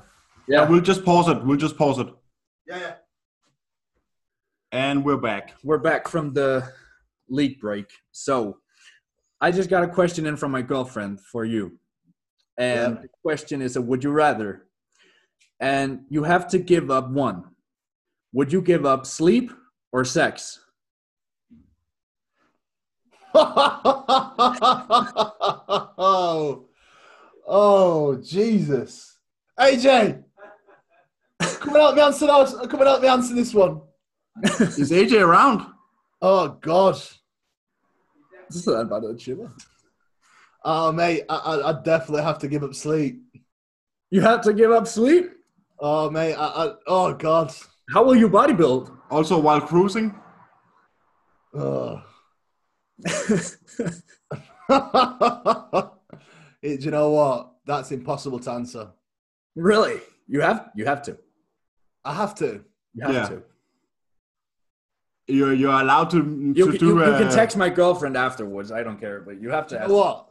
Yeah, 0.48 0.68
we'll 0.70 0.82
just 0.82 1.04
pause 1.04 1.28
it. 1.30 1.44
We'll 1.44 1.58
just 1.58 1.78
pause 1.78 2.00
it. 2.00 2.08
Yeah, 2.68 2.78
yeah. 2.80 2.94
And 4.72 5.04
we're 5.06 5.18
back. 5.18 5.54
we're 5.64 5.78
back 5.78 6.08
from 6.08 6.34
the 6.34 6.70
leak 7.30 7.62
break. 7.62 7.86
So 8.12 8.58
I 9.42 9.52
just 9.52 9.70
got 9.70 9.84
a 9.84 9.88
question 9.88 10.26
in 10.26 10.36
from 10.38 10.52
my 10.52 10.62
girlfriend 10.62 11.22
for 11.22 11.46
you. 11.46 11.80
And 12.58 12.96
Yeah. 12.96 13.02
the 13.04 13.10
question 13.22 13.62
is 13.62 13.76
a 13.76 13.82
would 13.82 14.04
you 14.04 14.12
rather? 14.12 14.68
And 15.60 16.06
you 16.10 16.24
have 16.24 16.48
to 16.50 16.60
give 16.60 16.92
up 16.92 17.10
one. 17.10 17.46
Would 18.34 18.52
you 18.52 18.62
give 18.62 18.86
up 18.86 19.06
sleep 19.06 19.52
or 19.94 20.04
sex? 20.04 20.60
Oh, 25.98 26.66
oh, 27.48 28.16
Jesus. 28.18 29.18
AJ, 29.60 30.24
come 31.40 31.76
and 31.76 31.76
help 31.76 31.96
me 31.96 32.02
answer 32.02 32.28
those. 32.28 32.52
Come 32.52 32.82
and 32.82 32.90
help 32.90 33.02
me 33.02 33.08
answer 33.08 33.34
this 33.36 33.54
one. 33.54 33.82
Is 34.44 34.92
AJ 34.92 35.22
around? 35.22 35.66
Oh, 36.22 36.50
God. 36.62 36.96
This 38.50 38.62
is 38.62 38.68
an 38.68 38.88
bad 38.88 39.04
You 39.26 39.50
Oh, 40.64 40.92
mate, 40.92 41.24
I, 41.30 41.36
I, 41.36 41.70
I 41.70 41.82
definitely 41.84 42.24
have 42.24 42.40
to 42.40 42.48
give 42.48 42.64
up 42.64 42.74
sleep. 42.74 43.22
You 44.10 44.22
have 44.22 44.42
to 44.42 44.54
give 44.54 44.72
up 44.72 44.88
sleep? 44.88 45.32
Oh, 45.80 46.10
mate, 46.10 46.34
I, 46.34 46.46
I, 46.46 46.74
oh, 46.88 47.14
God. 47.14 47.54
How 47.94 48.04
will 48.04 48.16
you 48.16 48.30
bodybuild? 48.30 48.96
Also, 49.12 49.38
while 49.38 49.62
cruising? 49.62 50.16
Oh. 51.54 52.02
It- 56.62 56.80
do 56.80 56.86
you 56.86 56.92
know 56.92 57.10
what? 57.12 57.52
That's 57.66 57.92
impossible 57.92 58.40
to 58.40 58.52
answer. 58.52 58.92
really? 59.56 60.00
You 60.28 60.42
have 60.42 60.72
you 60.76 60.86
have 60.86 61.02
to. 61.04 61.18
I 62.04 62.14
have 62.14 62.34
to. 62.36 62.64
You 62.94 63.04
have 63.06 63.14
Yeah. 63.14 63.28
to. 63.28 63.44
You're, 65.28 65.54
you're 65.54 65.74
allowed 65.74 66.12
to, 66.12 66.18
You, 66.18 66.54
to 66.66 66.72
can- 66.72 66.80
do. 66.80 66.86
you, 66.88 66.98
you 67.00 67.04
uh, 67.04 67.18
can 67.20 67.32
text 67.32 67.58
my 67.58 67.70
girlfriend 67.70 68.16
afterwards. 68.16 68.72
I 68.72 68.84
don't 68.84 69.00
care, 69.00 69.22
but 69.22 69.42
you 69.42 69.50
have 69.50 69.66
to 69.68 69.76
You 69.76 69.82
ask. 69.82 69.90
what? 69.92 70.28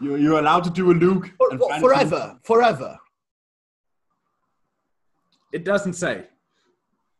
You're, 0.00 0.18
you're 0.18 0.38
allowed 0.38 0.62
to 0.64 0.70
do 0.70 0.90
a 0.92 0.94
Luke. 0.94 1.30
For- 1.38 1.48
and 1.50 1.60
what, 1.60 1.70
find 1.70 1.82
forever. 1.82 2.38
Forever. 2.44 2.98
It 5.52 5.64
doesn't 5.64 5.94
say. 5.94 6.26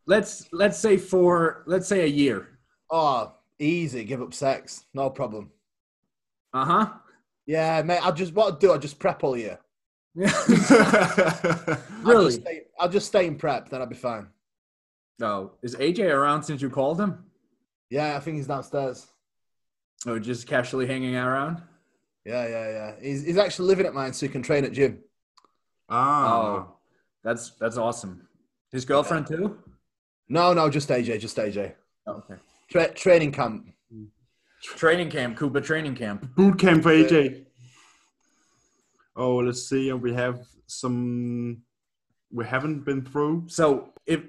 Let's 0.07 0.47
let's 0.51 0.77
say 0.77 0.97
for 0.97 1.63
let's 1.67 1.87
say 1.87 2.03
a 2.03 2.07
year. 2.07 2.59
Oh, 2.89 3.33
easy. 3.59 4.03
Give 4.03 4.21
up 4.21 4.33
sex. 4.33 4.85
No 4.93 5.09
problem. 5.09 5.51
Uh 6.53 6.65
huh. 6.65 6.89
Yeah, 7.45 7.81
mate. 7.83 7.99
I'll 8.01 8.13
just 8.13 8.33
what 8.33 8.45
I'll 8.45 8.59
do. 8.59 8.71
I'll 8.71 8.79
just 8.79 8.99
prep 8.99 9.23
all 9.23 9.37
year. 9.37 9.59
I'll 10.25 10.27
really? 12.03 12.25
just, 12.25 12.41
stay, 12.41 12.61
I'll 12.79 12.89
just 12.89 13.07
stay 13.07 13.27
in 13.27 13.35
prep. 13.35 13.69
Then 13.69 13.81
I'll 13.81 13.87
be 13.87 13.95
fine. 13.95 14.27
No. 15.19 15.51
Is 15.61 15.75
AJ 15.75 16.09
around 16.11 16.43
since 16.43 16.61
you 16.61 16.69
called 16.69 16.99
him? 16.99 17.25
Yeah, 17.89 18.15
I 18.15 18.19
think 18.19 18.37
he's 18.37 18.47
downstairs. 18.47 19.07
Or 20.07 20.19
just 20.19 20.47
casually 20.47 20.87
hanging 20.87 21.15
around? 21.15 21.61
Yeah, 22.25 22.47
yeah, 22.47 22.69
yeah. 22.69 22.91
He's, 23.01 23.23
he's 23.23 23.37
actually 23.37 23.67
living 23.67 23.85
at 23.85 23.93
mine, 23.93 24.13
so 24.13 24.25
he 24.25 24.31
can 24.31 24.41
train 24.41 24.65
at 24.65 24.71
gym. 24.71 24.99
ah. 25.89 26.33
Oh, 26.33 26.75
that's 27.23 27.51
that's 27.59 27.77
awesome. 27.77 28.27
His 28.71 28.85
girlfriend 28.85 29.27
too? 29.27 29.57
No, 30.27 30.53
no, 30.53 30.69
just 30.69 30.89
AJ, 30.89 31.19
just 31.19 31.37
AJ. 31.37 31.73
Oh, 32.07 32.13
okay. 32.13 32.35
Tra- 32.69 32.93
training 32.93 33.31
camp. 33.31 33.69
Training 34.61 35.11
camp, 35.11 35.37
Kuba 35.37 35.61
training 35.61 35.95
camp. 35.95 36.33
Boot 36.35 36.57
camp 36.57 36.83
for 36.83 36.89
AJ. 36.89 37.45
Oh, 39.15 39.37
let's 39.37 39.69
see. 39.69 39.91
We 39.93 40.13
have 40.13 40.39
some. 40.65 41.61
We 42.31 42.45
haven't 42.45 42.83
been 42.83 43.03
through. 43.05 43.45
So 43.47 43.93
if 44.05 44.21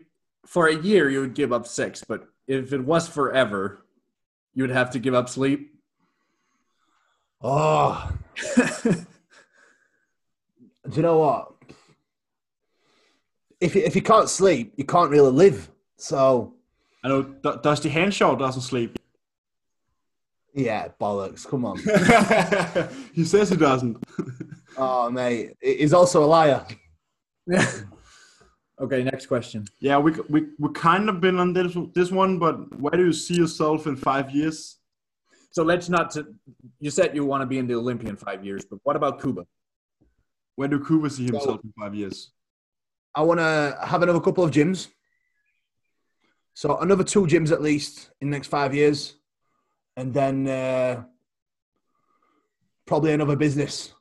for 0.44 0.68
a 0.68 0.74
year 0.74 1.10
you 1.10 1.20
would 1.20 1.34
give 1.34 1.52
up 1.52 1.66
six, 1.66 2.04
but 2.06 2.28
if 2.46 2.72
it 2.72 2.84
was 2.84 3.08
forever, 3.08 3.84
you 4.54 4.62
would 4.62 4.70
have 4.70 4.90
to 4.90 4.98
give 4.98 5.14
up 5.14 5.28
sleep. 5.28 5.74
Oh, 7.42 8.12
do 8.54 8.96
you 10.92 11.02
know 11.02 11.18
what? 11.18 11.52
If 13.60 13.74
you, 13.74 13.82
if 13.82 13.96
you 13.96 14.02
can't 14.02 14.28
sleep, 14.28 14.74
you 14.76 14.84
can't 14.84 15.10
really 15.10 15.32
live. 15.32 15.70
So 15.96 16.55
I 17.06 17.08
know 17.08 17.22
D- 17.22 17.52
Dusty 17.62 17.88
Hanshaw 17.88 18.36
doesn't 18.36 18.62
sleep. 18.62 18.98
yeah, 20.52 20.88
bollocks. 21.00 21.46
Come 21.46 21.64
on. 21.64 21.78
he 23.14 23.24
says 23.24 23.48
he 23.48 23.56
doesn't. 23.56 24.02
oh, 24.76 25.08
mate, 25.08 25.52
he's 25.62 25.92
also 25.92 26.24
a 26.24 26.26
liar. 26.26 26.66
okay, 28.80 29.04
next 29.04 29.26
question. 29.26 29.66
yeah, 29.78 29.98
we 29.98 30.10
we 30.28 30.48
we 30.58 30.68
kind 30.72 31.08
of 31.08 31.20
been 31.20 31.38
on 31.38 31.52
this 31.52 31.76
this 31.94 32.10
one, 32.10 32.40
but 32.40 32.76
where 32.80 32.96
do 32.96 33.04
you 33.04 33.12
see 33.12 33.36
yourself 33.36 33.86
in 33.86 33.94
five 33.94 34.32
years? 34.32 34.78
So 35.52 35.62
let's 35.62 35.88
not. 35.88 36.10
To, 36.14 36.26
you 36.80 36.90
said 36.90 37.14
you 37.14 37.24
want 37.24 37.42
to 37.42 37.46
be 37.46 37.58
in 37.58 37.68
the 37.68 37.76
Olympia 37.76 38.10
in 38.10 38.16
five 38.16 38.44
years, 38.44 38.64
but 38.64 38.80
what 38.82 38.96
about 38.96 39.22
Kuba? 39.22 39.46
Where 40.56 40.66
do 40.66 40.84
Kuba 40.84 41.08
see 41.10 41.26
himself 41.26 41.60
in 41.62 41.72
five 41.78 41.94
years? 41.94 42.32
I 43.14 43.22
want 43.22 43.38
to 43.38 43.78
have 43.80 44.02
another 44.02 44.20
couple 44.20 44.42
of 44.42 44.50
gyms. 44.50 44.88
So 46.56 46.78
another 46.78 47.04
two 47.04 47.26
gyms 47.26 47.52
at 47.52 47.60
least 47.60 48.12
in 48.22 48.30
the 48.30 48.34
next 48.34 48.48
five 48.48 48.74
years, 48.74 49.16
and 49.98 50.14
then 50.14 50.48
uh, 50.48 51.04
probably 52.86 53.12
another 53.12 53.36
business 53.36 53.92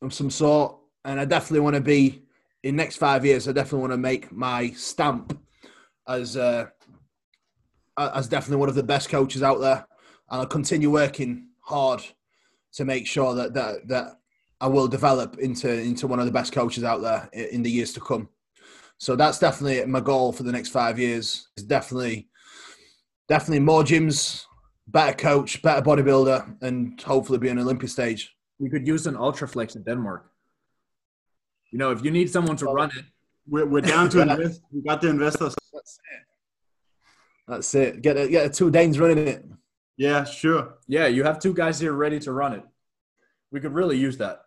of 0.00 0.14
some 0.14 0.30
sort. 0.30 0.76
And 1.04 1.18
I 1.18 1.24
definitely 1.24 1.58
want 1.58 1.74
to 1.74 1.82
be 1.82 2.22
in 2.62 2.76
next 2.76 2.98
five 2.98 3.26
years. 3.26 3.48
I 3.48 3.52
definitely 3.52 3.80
want 3.80 3.94
to 3.94 3.98
make 3.98 4.30
my 4.30 4.70
stamp 4.70 5.36
as 6.06 6.36
uh, 6.36 6.66
as 7.98 8.28
definitely 8.28 8.58
one 8.58 8.68
of 8.68 8.76
the 8.76 8.84
best 8.84 9.08
coaches 9.08 9.42
out 9.42 9.58
there, 9.58 9.84
and 10.30 10.40
I'll 10.40 10.46
continue 10.46 10.88
working 10.88 11.48
hard 11.62 12.00
to 12.74 12.84
make 12.84 13.08
sure 13.08 13.34
that 13.34 13.54
that 13.54 13.88
that 13.88 14.20
I 14.60 14.68
will 14.68 14.86
develop 14.86 15.36
into 15.38 15.68
into 15.68 16.06
one 16.06 16.20
of 16.20 16.26
the 16.26 16.32
best 16.32 16.52
coaches 16.52 16.84
out 16.84 17.02
there 17.02 17.28
in 17.32 17.64
the 17.64 17.70
years 17.72 17.92
to 17.94 18.00
come. 18.00 18.28
So 19.02 19.16
that's 19.16 19.40
definitely 19.40 19.84
my 19.86 19.98
goal 19.98 20.30
for 20.32 20.44
the 20.44 20.52
next 20.52 20.68
five 20.68 20.96
years. 20.96 21.48
Is 21.56 21.64
definitely 21.64 22.28
definitely 23.26 23.58
more 23.58 23.82
gyms, 23.82 24.44
better 24.86 25.12
coach, 25.12 25.60
better 25.60 25.82
bodybuilder, 25.82 26.62
and 26.62 27.00
hopefully 27.00 27.40
be 27.40 27.50
on 27.50 27.58
Olympic 27.58 27.88
stage. 27.88 28.32
We 28.60 28.70
could 28.70 28.86
use 28.86 29.08
an 29.08 29.16
Ultraflex 29.16 29.74
in 29.74 29.82
Denmark. 29.82 30.30
You 31.72 31.78
know, 31.80 31.90
if 31.90 32.04
you 32.04 32.12
need 32.12 32.30
someone 32.30 32.56
to 32.58 32.66
run 32.66 32.90
it, 32.96 33.04
We're, 33.48 33.66
we're 33.66 33.80
down 33.80 34.08
to 34.10 34.20
invest. 34.22 34.60
We 34.70 34.82
got 34.82 35.00
the 35.00 35.08
investors. 35.08 35.56
That's 35.72 35.98
it. 35.98 36.22
That's 37.48 37.74
it. 37.74 38.02
Get 38.02 38.16
a, 38.16 38.28
get 38.28 38.46
a 38.46 38.50
two 38.50 38.70
Danes 38.70 39.00
running 39.00 39.26
it. 39.26 39.44
Yeah, 39.96 40.22
sure. 40.22 40.74
yeah, 40.86 41.08
you 41.08 41.24
have 41.24 41.40
two 41.40 41.54
guys 41.54 41.80
here 41.80 41.92
ready 41.92 42.20
to 42.20 42.30
run 42.32 42.52
it. 42.52 42.62
We 43.50 43.58
could 43.58 43.74
really 43.74 43.98
use 43.98 44.16
that. 44.18 44.42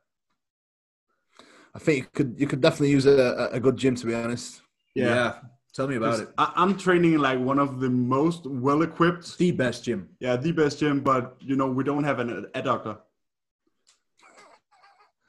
I 1.76 1.80
think 1.80 1.98
you 2.04 2.10
could 2.14 2.36
you 2.40 2.48
could 2.48 2.62
definitely 2.62 2.92
use 2.92 3.06
a, 3.06 3.12
a- 3.12 3.50
a 3.58 3.60
good 3.60 3.76
gym 3.78 3.96
to 3.96 4.06
be 4.08 4.16
honest. 4.16 4.62
Yeah. 4.96 5.40
Tell 5.74 5.88
me 5.90 5.98
about 5.98 6.22
it. 6.22 6.30
I, 6.38 6.54
I'm 6.56 6.78
training 6.78 7.14
in 7.16 7.20
like 7.22 7.38
one 7.38 7.60
of 7.60 7.82
the 7.82 7.90
most 7.90 8.46
well 8.48 8.82
equipped, 8.82 9.38
The 9.38 9.52
best 9.52 9.84
gym. 9.84 10.08
yeah, 10.22 10.38
the 10.38 10.54
best 10.54 10.80
gym, 10.80 11.02
but 11.02 11.36
you 11.42 11.58
know, 11.58 11.68
we 11.70 11.84
don't 11.84 12.06
have 12.06 12.20
an 12.20 12.46
adductor. 12.56 13.00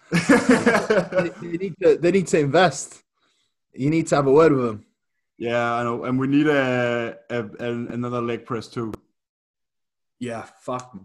they, 0.13 1.31
they 1.43 1.57
need 1.59 1.75
to 1.83 1.97
they 1.99 2.13
need 2.13 2.27
to 2.29 2.39
invest. 2.39 3.03
You 3.75 3.91
need 3.91 4.07
to 4.09 4.17
have 4.17 4.27
a 4.29 4.33
word 4.33 4.53
with 4.53 4.65
them. 4.67 4.85
yeah, 5.37 5.75
I 5.75 5.83
know. 5.83 6.05
And 6.05 6.19
we 6.19 6.29
need 6.29 6.47
a, 6.47 7.19
a, 7.29 7.39
an 7.59 7.89
another 7.91 8.23
leg 8.23 8.47
press 8.47 8.69
too. 8.69 8.93
Yeah, 10.21 10.45
fuck. 10.61 10.97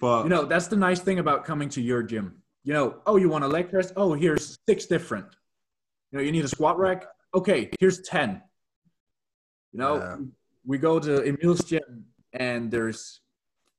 But 0.00 0.24
You 0.24 0.28
know, 0.28 0.44
that's 0.44 0.66
the 0.68 0.76
nice 0.76 1.00
thing 1.00 1.18
about 1.18 1.44
coming 1.46 1.68
to 1.70 1.80
your 1.80 2.02
gym. 2.02 2.41
You 2.64 2.72
know, 2.72 2.96
oh, 3.06 3.16
you 3.16 3.28
want 3.28 3.44
a 3.44 3.48
leg 3.48 3.70
press? 3.70 3.92
Oh, 3.96 4.12
here's 4.14 4.58
six 4.68 4.86
different. 4.86 5.26
You 6.10 6.18
know, 6.18 6.24
you 6.24 6.30
need 6.32 6.44
a 6.44 6.48
squat 6.48 6.78
rack? 6.78 7.06
Okay, 7.34 7.70
here's 7.80 8.00
10. 8.02 8.40
You 9.72 9.78
know, 9.78 9.96
Yeah. 9.96 10.16
we 10.64 10.78
go 10.78 11.00
to 11.00 11.22
Emil's 11.22 11.64
gym 11.64 12.04
and 12.34 12.70
there's 12.70 13.20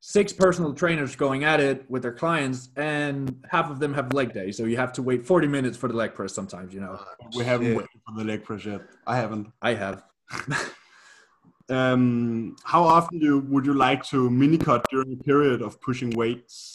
six 0.02 0.34
personal 0.34 0.74
trainers 0.74 1.16
going 1.16 1.46
at 1.46 1.62
it 1.62 1.90
with 1.90 2.02
their 2.02 2.12
clients, 2.14 2.70
and 2.76 3.42
half 3.50 3.70
of 3.72 3.80
them 3.80 3.94
have 3.94 4.12
leg 4.14 4.34
day. 4.34 4.52
So 4.52 4.66
you 4.66 4.76
have 4.76 4.92
to 4.94 5.02
wait 5.02 5.26
40 5.26 5.48
minutes 5.48 5.78
for 5.78 5.88
the 5.88 5.94
leg 5.96 6.14
press 6.14 6.34
sometimes, 6.34 6.74
you 6.74 6.82
know. 6.82 7.00
we 7.38 7.46
haven't 7.46 7.68
Shit. 7.68 7.78
waited 7.78 7.90
for 8.06 8.18
the 8.18 8.26
leg 8.26 8.44
press 8.44 8.66
yet. 8.66 8.82
I 9.08 9.16
haven't. 9.16 9.48
I 9.62 9.74
have. 9.76 10.04
Um, 11.70 12.58
how 12.66 12.84
often 12.84 13.20
do 13.20 13.40
would 13.40 13.66
you 13.66 13.74
like 13.74 14.04
to 14.08 14.30
mini 14.30 14.58
cut 14.58 14.86
during 14.92 15.14
a 15.14 15.24
period 15.24 15.62
of 15.62 15.80
pushing 15.80 16.10
weights? 16.10 16.73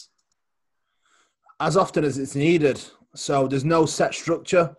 As 1.59 1.77
often 1.77 2.03
as 2.03 2.17
it's 2.17 2.35
needed. 2.35 2.81
So 3.15 3.47
there's 3.47 3.65
no 3.65 3.85
set 3.85 4.13
structure. 4.13 4.75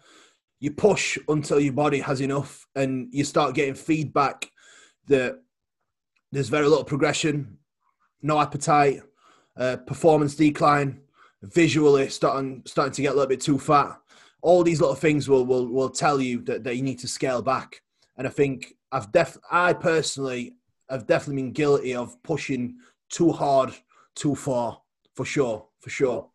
You 0.60 0.70
push 0.72 1.18
until 1.28 1.60
your 1.60 1.72
body 1.72 2.00
has 2.00 2.20
enough, 2.20 2.66
and 2.74 3.08
you 3.12 3.24
start 3.24 3.54
getting 3.54 3.74
feedback 3.74 4.50
that 5.06 5.40
there's 6.32 6.48
very 6.48 6.66
little 6.66 6.84
progression, 6.84 7.58
no 8.22 8.40
appetite, 8.40 9.02
uh, 9.56 9.76
performance 9.76 10.34
decline, 10.34 11.00
visually 11.42 12.08
starting 12.08 12.62
starting 12.66 12.92
to 12.92 13.02
get 13.02 13.12
a 13.12 13.14
little 13.14 13.28
bit 13.28 13.40
too 13.40 13.58
fat. 13.58 13.98
All 14.42 14.62
these 14.62 14.80
little 14.80 14.94
things 14.94 15.28
will 15.28 15.44
will 15.44 15.66
will 15.66 15.90
tell 15.90 16.20
you 16.20 16.42
that, 16.42 16.64
that 16.64 16.76
you 16.76 16.82
need 16.82 16.98
to 17.00 17.08
scale 17.08 17.42
back. 17.42 17.82
And 18.16 18.26
I 18.26 18.30
think 18.30 18.74
I've 18.92 19.10
def 19.12 19.38
I 19.50 19.72
personally 19.72 20.54
have 20.88 21.06
definitely 21.06 21.42
been 21.42 21.52
guilty 21.52 21.94
of 21.94 22.22
pushing 22.22 22.76
too 23.08 23.32
hard, 23.32 23.72
too 24.14 24.34
far, 24.34 24.80
for 25.14 25.24
sure, 25.24 25.66
for 25.80 25.90
sure. 25.90 26.29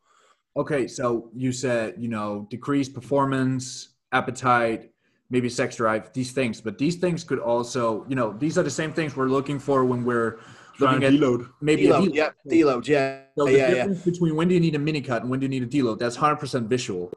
Okay, 0.57 0.87
so 0.87 1.29
you 1.35 1.51
said 1.51 1.95
you 1.97 2.07
know 2.07 2.47
decreased 2.49 2.93
performance, 2.93 3.89
appetite, 4.11 4.91
maybe 5.29 5.49
sex 5.49 5.75
drive, 5.75 6.13
these 6.13 6.31
things, 6.31 6.61
but 6.61 6.77
these 6.77 6.95
things 6.95 7.23
could 7.23 7.39
also 7.39 8.05
you 8.07 8.15
know 8.15 8.33
these 8.37 8.57
are 8.57 8.63
the 8.63 8.69
same 8.69 8.93
things 8.93 9.15
we're 9.15 9.27
looking 9.27 9.59
for 9.59 9.83
when 9.85 10.05
we're 10.05 10.39
Trying 10.77 10.99
looking 10.99 11.01
to 11.01 11.07
at 11.07 11.13
deload. 11.39 11.49
maybe 11.61 11.87
a 11.87 11.93
Deload, 11.93 12.07
deload. 12.07 12.13
yeah, 12.15 12.29
deload, 12.49 12.87
yeah, 12.87 13.19
So 13.37 13.45
the 13.45 13.51
yeah, 13.51 13.57
yeah. 13.57 13.73
difference 13.75 14.03
between 14.03 14.35
when 14.35 14.47
do 14.49 14.53
you 14.53 14.59
need 14.59 14.75
a 14.75 14.79
mini 14.79 15.01
cut 15.01 15.21
and 15.21 15.31
when 15.31 15.39
do 15.39 15.45
you 15.45 15.49
need 15.49 15.63
a 15.63 15.67
deload? 15.67 15.99
That's 15.99 16.15
hundred 16.17 16.37
percent 16.37 16.67
visual. 16.69 17.11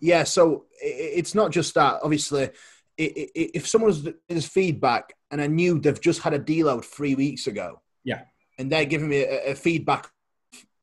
Yeah, 0.00 0.24
so 0.24 0.66
i- 0.82 0.86
i- 0.86 1.12
it's 1.20 1.34
not 1.34 1.50
just 1.52 1.74
that. 1.74 2.00
Obviously, 2.02 2.44
i- 2.44 2.50
i- 2.98 3.50
if 3.54 3.66
someone's 3.66 4.06
is 4.28 4.46
feedback 4.46 5.14
and 5.30 5.40
I 5.40 5.46
knew 5.48 5.78
they've 5.78 6.00
just 6.00 6.20
had 6.20 6.32
a 6.34 6.38
deload 6.38 6.84
three 6.84 7.14
weeks 7.14 7.46
ago, 7.46 7.80
Yeah. 8.04 8.22
and 8.58 8.70
they're 8.72 8.84
giving 8.86 9.08
me 9.08 9.18
a, 9.24 9.52
a 9.52 9.54
feedback, 9.54 10.10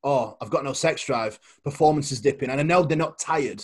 oh, 0.03 0.37
I've 0.41 0.49
got 0.49 0.63
no 0.63 0.73
sex 0.73 1.03
drive, 1.05 1.39
performance 1.63 2.11
is 2.11 2.21
dipping, 2.21 2.49
and 2.49 2.59
I 2.59 2.63
know 2.63 2.83
they're 2.83 2.97
not 2.97 3.19
tired, 3.19 3.63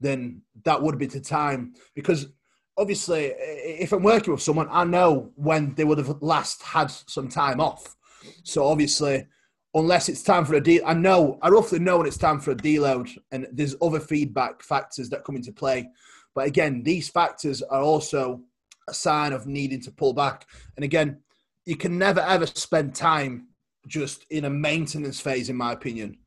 then 0.00 0.42
that 0.64 0.82
would 0.82 0.98
be 0.98 1.06
the 1.06 1.20
time 1.20 1.74
because 1.94 2.28
obviously, 2.76 3.32
if 3.36 3.92
I'm 3.92 4.02
working 4.02 4.32
with 4.32 4.42
someone, 4.42 4.68
I 4.70 4.84
know 4.84 5.32
when 5.34 5.74
they 5.74 5.84
would 5.84 5.98
have 5.98 6.22
last 6.22 6.62
had 6.62 6.90
some 6.90 7.28
time 7.28 7.60
off. 7.60 7.96
So 8.44 8.66
obviously, 8.66 9.26
unless 9.74 10.08
it's 10.08 10.22
time 10.22 10.44
for 10.44 10.54
a 10.54 10.60
deal, 10.60 10.82
I 10.86 10.94
know 10.94 11.38
I 11.42 11.48
roughly 11.48 11.78
know 11.78 11.98
when 11.98 12.06
it's 12.06 12.18
time 12.18 12.40
for 12.40 12.50
a 12.52 12.56
deload, 12.56 13.16
and 13.32 13.46
there's 13.52 13.76
other 13.80 14.00
feedback 14.00 14.62
factors 14.62 15.08
that 15.10 15.24
come 15.24 15.36
into 15.36 15.52
play. 15.52 15.88
But 16.34 16.46
again, 16.46 16.82
these 16.82 17.08
factors 17.08 17.62
are 17.62 17.82
also 17.82 18.42
a 18.88 18.94
sign 18.94 19.32
of 19.32 19.46
needing 19.46 19.80
to 19.82 19.90
pull 19.90 20.12
back. 20.12 20.46
And 20.76 20.84
again, 20.84 21.20
you 21.64 21.76
can 21.76 21.98
never 21.98 22.20
ever 22.20 22.46
spend 22.46 22.94
time 22.94 23.48
just 23.86 24.24
in 24.30 24.44
a 24.44 24.50
maintenance 24.50 25.20
phase, 25.20 25.48
in 25.48 25.56
my 25.56 25.72
opinion. 25.72 26.18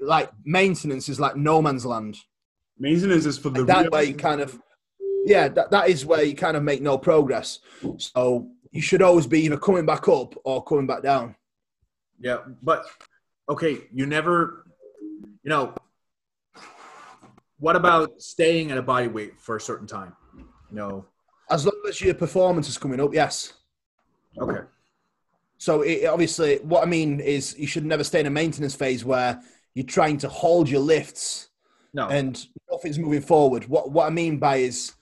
Like 0.00 0.30
maintenance 0.44 1.08
is 1.08 1.18
like 1.18 1.36
no 1.36 1.60
man's 1.62 1.84
land. 1.86 2.16
Maintenance 2.78 3.26
is 3.26 3.38
for 3.38 3.50
the 3.50 3.64
That 3.64 3.82
real- 3.82 3.90
way, 3.90 4.04
you 4.04 4.14
kind 4.14 4.40
of, 4.40 4.60
yeah, 5.24 5.48
that, 5.48 5.70
that 5.70 5.88
is 5.88 6.04
where 6.06 6.22
you 6.22 6.34
kind 6.34 6.56
of 6.56 6.62
make 6.62 6.82
no 6.82 6.98
progress. 6.98 7.60
So 7.98 8.48
you 8.70 8.80
should 8.82 9.02
always 9.02 9.26
be 9.26 9.40
either 9.42 9.58
coming 9.58 9.86
back 9.86 10.08
up 10.08 10.34
or 10.44 10.62
coming 10.64 10.86
back 10.86 11.02
down. 11.02 11.34
Yeah, 12.20 12.38
but 12.62 12.84
okay, 13.48 13.78
you 13.92 14.06
never, 14.06 14.66
you 15.42 15.50
know, 15.50 15.74
what 17.58 17.76
about 17.76 18.20
staying 18.20 18.70
at 18.70 18.78
a 18.78 18.82
body 18.82 19.08
weight 19.08 19.40
for 19.40 19.56
a 19.56 19.60
certain 19.60 19.86
time? 19.86 20.14
You 20.36 20.76
know, 20.76 21.04
As 21.50 21.64
long 21.64 21.80
as 21.88 22.00
your 22.00 22.14
performance 22.14 22.68
is 22.68 22.78
coming 22.78 23.00
up, 23.00 23.12
yes. 23.12 23.52
okay, 24.40 24.60
So 25.62 25.82
it, 25.82 26.06
obviously, 26.06 26.56
what 26.64 26.82
I 26.82 26.86
mean 26.86 27.20
is 27.20 27.56
you 27.56 27.68
should 27.68 27.84
never 27.84 28.02
stay 28.02 28.18
in 28.18 28.26
a 28.26 28.30
maintenance 28.30 28.74
phase 28.74 29.04
where 29.04 29.40
you're 29.74 29.86
trying 29.86 30.18
to 30.18 30.28
hold 30.28 30.68
your 30.68 30.80
lifts 30.80 31.50
no, 31.94 32.08
and 32.08 32.44
nothing's 32.68 32.98
moving 32.98 33.20
forward. 33.20 33.68
What 33.68 33.92
what 33.92 34.08
I 34.08 34.10
mean 34.10 34.40
by 34.40 34.56
is 34.56 34.94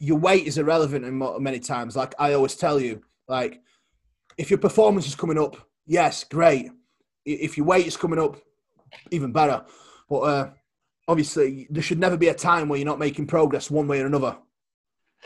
your 0.00 0.18
weight 0.18 0.48
is 0.48 0.58
irrelevant 0.58 1.04
in 1.04 1.22
many 1.40 1.60
times. 1.60 1.94
Like 1.94 2.16
I 2.18 2.32
always 2.32 2.56
tell 2.56 2.80
you, 2.80 3.04
like 3.28 3.62
if 4.36 4.50
your 4.50 4.58
performance 4.58 5.06
is 5.06 5.14
coming 5.14 5.38
up, 5.38 5.56
yes, 5.86 6.24
great. 6.24 6.72
If 7.24 7.56
your 7.56 7.66
weight 7.66 7.86
is 7.86 7.96
coming 7.96 8.18
up, 8.18 8.36
even 9.12 9.30
better. 9.30 9.64
But 10.10 10.18
uh, 10.18 10.50
obviously, 11.06 11.68
there 11.70 11.80
should 11.80 12.00
never 12.00 12.16
be 12.16 12.26
a 12.26 12.34
time 12.34 12.68
where 12.68 12.80
you're 12.80 12.86
not 12.86 12.98
making 12.98 13.28
progress 13.28 13.70
one 13.70 13.86
way 13.86 14.00
or 14.00 14.06
another. 14.06 14.36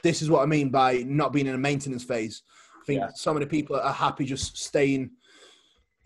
This 0.02 0.20
is 0.20 0.28
what 0.28 0.42
I 0.42 0.46
mean 0.46 0.68
by 0.68 1.02
not 1.06 1.32
being 1.32 1.46
in 1.46 1.54
a 1.54 1.58
maintenance 1.58 2.04
phase. 2.04 2.42
I 2.88 2.90
think 2.90 3.00
Yeah. 3.02 3.10
so 3.14 3.34
many 3.34 3.44
people 3.44 3.76
are 3.76 3.92
happy 3.92 4.24
just 4.24 4.56
staying 4.56 5.10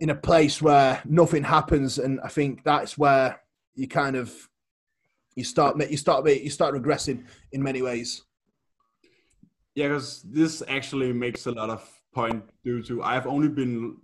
in 0.01 0.09
a 0.09 0.15
place 0.15 0.61
where 0.61 1.01
nothing 1.05 1.41
happens, 1.43 1.97
and 1.97 2.19
I 2.21 2.27
think 2.27 2.63
that's 2.65 2.97
where 2.97 3.39
you 3.73 3.87
kind 3.87 4.17
of 4.17 4.49
you 5.35 5.45
start 5.45 5.77
you 5.89 5.95
start 5.95 6.27
you 6.27 6.49
start 6.49 6.75
regressing 6.75 7.25
in 7.53 7.63
many 7.63 7.81
ways. 7.81 8.23
Yeah, 9.75 9.87
because 9.87 10.23
this 10.23 10.61
actually 10.67 11.13
makes 11.13 11.45
a 11.47 11.51
lot 11.53 11.69
of 11.69 11.89
point 12.13 12.43
due 12.65 12.83
to 12.83 13.01
I've 13.01 13.27
only 13.27 13.47
been 13.47 13.95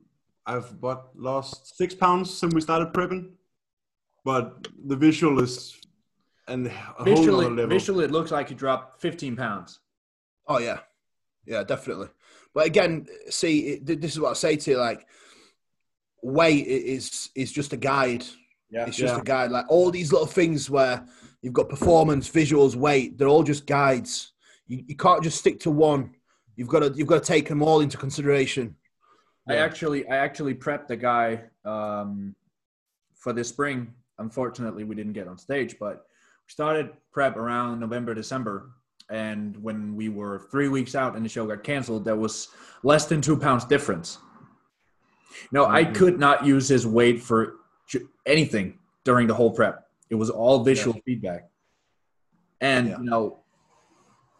I've 0.45 0.71
what 0.79 1.09
lost 1.17 1.75
six 1.75 1.93
pounds 1.93 2.33
since 2.33 2.53
we 2.53 2.61
started 2.61 2.93
prepping, 2.93 3.31
but 4.23 4.69
the 4.87 4.95
visual 4.95 5.43
is 5.43 5.75
and 6.47 6.65
a 6.67 6.69
whole 6.69 6.95
other 7.01 7.15
visually, 7.15 7.45
level. 7.49 7.67
visually, 7.67 8.05
it 8.05 8.11
looks 8.11 8.31
like 8.31 8.49
you 8.49 8.55
dropped 8.55 9.01
15 9.01 9.35
pounds. 9.35 9.81
Oh 10.47 10.59
yeah, 10.59 10.79
yeah, 11.45 11.63
definitely. 11.63 12.07
But 12.53 12.65
again, 12.65 13.05
see, 13.29 13.59
it, 13.73 14.01
this 14.01 14.13
is 14.13 14.19
what 14.19 14.31
I 14.31 14.33
say 14.33 14.55
to 14.55 14.71
you: 14.71 14.77
like, 14.77 15.05
weight 16.21 16.65
is 16.67 17.29
is 17.35 17.51
just 17.51 17.73
a 17.73 17.77
guide. 17.77 18.25
Yeah, 18.71 18.85
It's 18.85 18.97
just 18.97 19.15
Yeah. 19.15 19.21
a 19.21 19.23
guide. 19.23 19.51
Like 19.51 19.65
all 19.69 19.89
these 19.91 20.11
little 20.11 20.27
things 20.27 20.69
where 20.69 21.05
you've 21.41 21.53
got 21.53 21.69
performance, 21.69 22.29
visuals, 22.29 22.75
weight. 22.75 23.17
They're 23.17 23.27
all 23.27 23.43
just 23.43 23.65
guides. 23.65 24.33
You, 24.67 24.83
you 24.87 24.95
can't 24.95 25.23
just 25.23 25.39
stick 25.39 25.59
to 25.61 25.71
one. 25.71 26.15
You've 26.55 26.67
got 26.67 26.79
to 26.81 26.93
you've 26.95 27.07
got 27.07 27.23
to 27.23 27.27
take 27.27 27.47
them 27.47 27.63
all 27.63 27.81
into 27.81 27.97
consideration. 27.97 28.75
I 29.47 29.55
actually, 29.55 30.07
I 30.07 30.17
actually 30.17 30.53
prepped 30.53 30.91
a 30.91 30.95
guy 30.95 31.41
um, 31.65 32.35
for 33.15 33.33
this 33.33 33.49
spring. 33.49 33.91
Unfortunately, 34.19 34.83
we 34.83 34.93
didn't 34.93 35.13
get 35.13 35.27
on 35.27 35.39
stage, 35.39 35.77
but 35.79 36.05
we 36.45 36.51
started 36.51 36.91
prep 37.11 37.35
around 37.35 37.79
November, 37.79 38.13
December, 38.13 38.69
and 39.09 39.57
when 39.63 39.95
we 39.95 40.09
were 40.09 40.39
three 40.51 40.67
weeks 40.67 40.95
out 40.95 41.15
and 41.15 41.25
the 41.25 41.29
show 41.29 41.45
got 41.47 41.63
canceled, 41.63 42.05
there 42.05 42.15
was 42.15 42.49
less 42.83 43.05
than 43.05 43.21
two 43.21 43.35
pounds 43.37 43.65
difference. 43.65 44.19
No, 45.51 45.65
I 45.65 45.83
Mhm. 45.85 45.95
could 45.95 46.19
not 46.19 46.45
use 46.45 46.67
his 46.67 46.85
weight 46.85 47.21
for 47.21 47.55
anything 48.25 48.77
during 49.03 49.27
the 49.27 49.33
whole 49.33 49.51
prep. 49.51 49.87
It 50.09 50.15
was 50.15 50.29
all 50.29 50.63
visual 50.63 50.99
feedback, 51.05 51.49
and 52.61 52.87
Yeah. 52.89 52.97
you 52.99 53.03
know, 53.05 53.39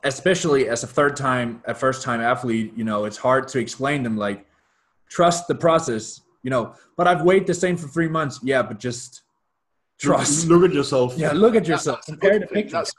especially 0.03 0.70
as 0.70 0.84
a 0.84 0.88
third 0.88 1.15
time, 1.15 1.61
a 1.65 1.74
first 1.74 2.01
time 2.03 2.22
athlete, 2.22 2.74
you 2.76 2.84
know, 2.84 3.05
it's 3.05 3.17
hard 3.17 3.47
to 3.49 3.59
explain 3.59 4.03
them 4.03 4.17
like 4.17 4.45
trust 5.09 5.47
the 5.47 5.55
process, 5.55 6.22
you 6.43 6.49
know. 6.49 6.74
But 6.95 7.07
I've 7.07 7.24
weighed 7.24 7.47
the 7.47 7.53
same 7.53 7.76
for 7.78 7.88
three 7.88 8.07
months. 8.07 8.39
Yeah, 8.43 8.61
but 8.61 8.80
just 8.80 9.24
trust. 9.97 10.47
Look 10.47 10.63
at 10.63 10.74
yourself. 10.74 11.17
Yeah, 11.17 11.32
look 11.34 11.55
at 11.55 11.67
yourself. 11.67 11.97
That's 11.97 12.05
Compare 12.07 12.39
good 12.39 12.41
the 12.43 12.47
pictures. 12.53 12.93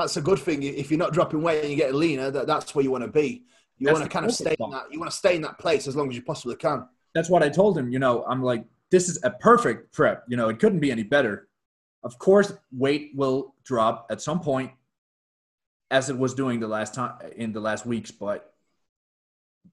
That's 0.00 0.16
a 0.16 0.20
good 0.20 0.38
thing. 0.38 0.60
That's 0.60 0.68
a 0.68 0.70
good 0.70 0.74
thing. 0.74 0.80
If 0.80 0.90
you're 0.90 0.98
not 0.98 1.12
dropping 1.12 1.42
weight 1.42 1.60
and 1.60 1.68
you're 1.68 1.76
getting 1.76 2.00
leaner, 2.00 2.30
that, 2.30 2.46
that's 2.46 2.74
where 2.74 2.82
you 2.82 2.90
want 2.90 3.04
to 3.04 3.10
be. 3.10 3.44
You 3.78 3.86
That's 3.86 3.98
want 3.98 4.10
to 4.10 4.14
kind 4.14 4.26
of 4.26 4.32
stay 4.32 4.56
in 4.58 4.70
that. 4.70 4.92
You 4.92 4.98
want 4.98 5.10
to 5.10 5.16
stay 5.16 5.36
in 5.36 5.42
that 5.42 5.58
place 5.58 5.86
as 5.86 5.96
long 5.96 6.08
as 6.10 6.16
you 6.16 6.22
possibly 6.22 6.56
can. 6.56 6.86
That's 7.14 7.30
what 7.30 7.42
I 7.42 7.48
told 7.48 7.78
him. 7.78 7.90
You 7.90 7.98
know, 7.98 8.24
I'm 8.24 8.42
like, 8.42 8.64
this 8.90 9.08
is 9.08 9.18
a 9.22 9.30
perfect 9.30 9.92
prep. 9.92 10.24
You 10.28 10.36
know, 10.36 10.48
it 10.48 10.58
couldn't 10.58 10.80
be 10.80 10.90
any 10.90 11.02
better. 11.02 11.48
Of 12.02 12.18
course, 12.18 12.52
weight 12.72 13.12
will 13.14 13.54
drop 13.64 14.06
at 14.10 14.20
some 14.20 14.40
point, 14.40 14.70
as 15.90 16.10
it 16.10 16.18
was 16.18 16.34
doing 16.34 16.60
the 16.60 16.68
last 16.68 16.94
time 16.94 17.14
in 17.36 17.52
the 17.52 17.60
last 17.60 17.86
weeks. 17.86 18.10
But 18.10 18.52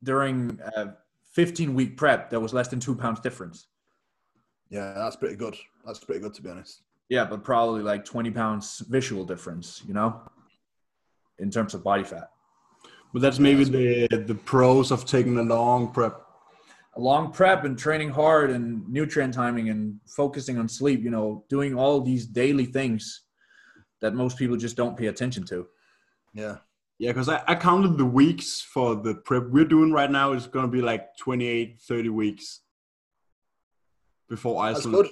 during 0.03 0.59
a 0.75 0.93
15 1.33 1.73
week 1.73 1.97
prep, 1.97 2.29
there 2.29 2.39
was 2.39 2.53
less 2.53 2.69
than 2.69 2.79
two 2.79 2.95
pounds 2.95 3.19
difference. 3.19 3.67
Yeah, 4.69 4.93
that's 4.93 5.15
pretty 5.15 5.35
good. 5.35 5.55
That's 5.85 5.99
pretty 5.99 6.21
good 6.21 6.33
to 6.35 6.41
be 6.41 6.49
honest. 6.49 6.81
Yeah, 7.09 7.25
but 7.25 7.43
probably 7.43 7.81
like 7.81 8.03
20 8.05 8.31
pounds 8.31 8.79
visual 8.89 9.23
difference. 9.23 9.81
You 9.87 9.93
know, 9.93 10.21
in 11.39 11.49
terms 11.51 11.73
of 11.73 11.83
body 11.83 12.03
fat. 12.03 12.29
But 13.13 13.21
that's 13.21 13.39
maybe 13.39 13.63
the 13.63 14.07
the 14.25 14.35
pros 14.35 14.91
of 14.91 15.05
taking 15.05 15.37
a 15.37 15.43
long 15.43 15.91
prep. 15.91 16.21
a 16.95 16.99
long 16.99 17.31
prep 17.31 17.63
and 17.63 17.77
training 17.77 18.09
hard 18.09 18.49
and 18.49 18.87
nutrient 18.89 19.33
timing 19.33 19.69
and 19.69 19.99
focusing 20.05 20.57
on 20.57 20.67
sleep, 20.67 21.03
you 21.03 21.09
know, 21.11 21.45
doing 21.49 21.75
all 21.75 22.01
these 22.01 22.25
daily 22.25 22.65
things 22.65 23.21
that 24.01 24.13
most 24.13 24.37
people 24.37 24.57
just 24.57 24.75
don't 24.75 24.97
pay 24.97 25.07
attention 25.07 25.43
to. 25.45 25.67
Yeah. 26.33 26.57
Yeah, 26.99 27.11
because 27.11 27.29
I, 27.29 27.43
I 27.47 27.53
counted 27.53 27.97
the 27.97 28.05
weeks 28.05 28.59
for 28.61 28.95
the 28.95 29.13
prep 29.15 29.43
we're 29.49 29.65
doing 29.65 29.91
right 29.91 30.09
now. 30.09 30.33
It's 30.33 30.47
going 30.47 30.65
to 30.65 30.71
be 30.71 30.81
like 30.81 31.15
28, 31.17 31.79
30 31.79 32.09
weeks 32.09 32.61
before 34.27 34.65
That's 34.65 34.79
Iceland. 34.79 34.95
good. 34.95 35.11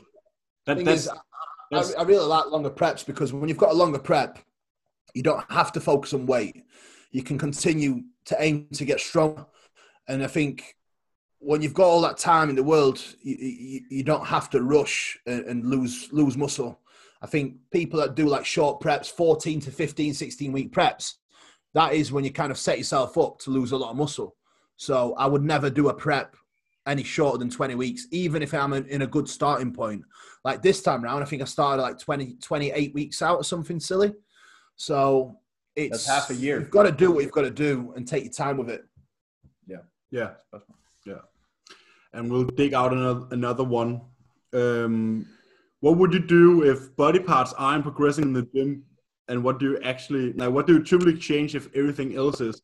That, 0.66 0.84
that's, 0.84 1.06
is, 1.06 1.10
I, 1.74 1.84
I 1.98 2.04
really 2.04 2.26
like 2.26 2.48
longer 2.48 2.70
preps 2.70 3.06
because 3.06 3.34
when 3.34 3.50
you've 3.50 3.58
got 3.58 3.72
a 3.72 3.76
longer 3.78 4.00
prep, 4.00 4.40
you 5.14 5.24
don't 5.24 5.44
have 5.50 5.72
to 5.74 5.80
focus 5.80 6.14
on 6.14 6.26
weight. 6.26 6.64
You 7.12 7.24
can 7.24 7.38
continue 7.38 8.04
to 8.26 8.36
aim 8.40 8.68
to 8.74 8.86
get 8.86 9.00
strong. 9.00 9.46
And 10.08 10.24
I 10.24 10.28
think 10.28 10.76
when 11.40 11.62
you've 11.62 11.74
got 11.74 11.88
all 11.88 12.02
that 12.02 12.18
time 12.18 12.50
in 12.50 12.56
the 12.56 12.64
world, 12.64 13.02
you, 13.22 13.36
you, 13.36 13.82
you 13.90 14.04
don't 14.04 14.26
have 14.26 14.50
to 14.52 14.62
rush 14.62 15.18
and, 15.26 15.46
and 15.46 15.66
lose 15.66 16.10
lose 16.12 16.38
muscle. 16.38 16.80
I 17.22 17.28
think 17.28 17.56
people 17.72 18.00
that 18.02 18.16
do 18.16 18.28
like 18.28 18.46
short 18.46 18.82
preps, 18.82 19.10
14 19.10 19.62
to 19.62 19.72
15, 19.72 20.14
16 20.14 20.52
week 20.52 20.72
preps, 20.72 21.14
that 21.74 21.94
is 21.94 22.12
when 22.12 22.24
you 22.24 22.32
kind 22.32 22.52
of 22.52 22.58
set 22.58 22.78
yourself 22.78 23.18
up 23.18 23.40
to 23.40 23.52
lose 23.52 23.72
a 23.72 23.78
lot 23.78 23.92
of 23.92 23.98
muscle. 23.98 24.36
So 24.78 25.14
I 25.18 25.26
would 25.28 25.44
never 25.44 25.70
do 25.70 25.90
a 25.90 25.94
prep 25.94 26.36
any 26.88 27.04
shorter 27.04 27.38
than 27.38 27.50
20 27.50 27.76
weeks, 27.76 28.08
even 28.12 28.42
if 28.42 28.54
I'm 28.54 28.74
in 28.74 28.86
in 28.88 29.02
a 29.02 29.08
good 29.08 29.28
starting 29.28 29.74
point. 29.74 30.04
Like 30.44 30.62
this 30.62 30.82
time 30.82 31.04
round, 31.04 31.24
I 31.24 31.26
think 31.26 31.42
I 31.42 31.46
started 31.46 31.82
like 31.82 32.00
20, 32.00 32.36
28 32.42 32.94
weeks 32.94 33.22
out 33.22 33.38
or 33.38 33.44
something 33.44 33.80
silly. 33.80 34.14
So 34.76 35.40
it's 35.76 36.06
That's 36.06 36.08
half 36.08 36.30
a 36.30 36.40
year. 36.40 36.60
You've 36.60 36.72
got 36.72 36.84
to 36.84 36.92
do 36.92 37.12
what 37.12 37.24
you've 37.24 37.32
got 37.32 37.42
to 37.42 37.52
do 37.52 37.94
and 37.96 38.08
take 38.08 38.24
your 38.24 38.34
time 38.34 38.58
with 38.58 38.70
it. 38.70 38.86
Yeah. 39.68 39.78
Yeah, 40.12 40.32
yeah. 41.06 41.22
And 42.14 42.32
we'll 42.32 42.46
dig 42.46 42.74
out 42.74 42.94
another 42.94 43.28
another 43.32 43.64
one. 43.64 44.02
Um, 44.54 45.28
what 45.82 45.98
would 45.98 46.14
you 46.14 46.20
do 46.20 46.64
if 46.64 46.96
body 46.96 47.20
parts 47.20 47.54
aren't 47.54 47.84
progressing 47.84 48.24
in 48.24 48.34
the 48.34 48.44
gym? 48.56 48.84
And 49.28 49.44
what 49.44 49.60
do 49.60 49.72
you 49.72 49.80
actually 49.82 50.34
like? 50.34 50.52
What 50.52 50.68
do 50.68 50.74
you 50.74 50.84
typically 50.84 51.18
change 51.18 51.56
if 51.56 51.68
everything 51.76 52.16
else 52.16 52.40
is? 52.42 52.62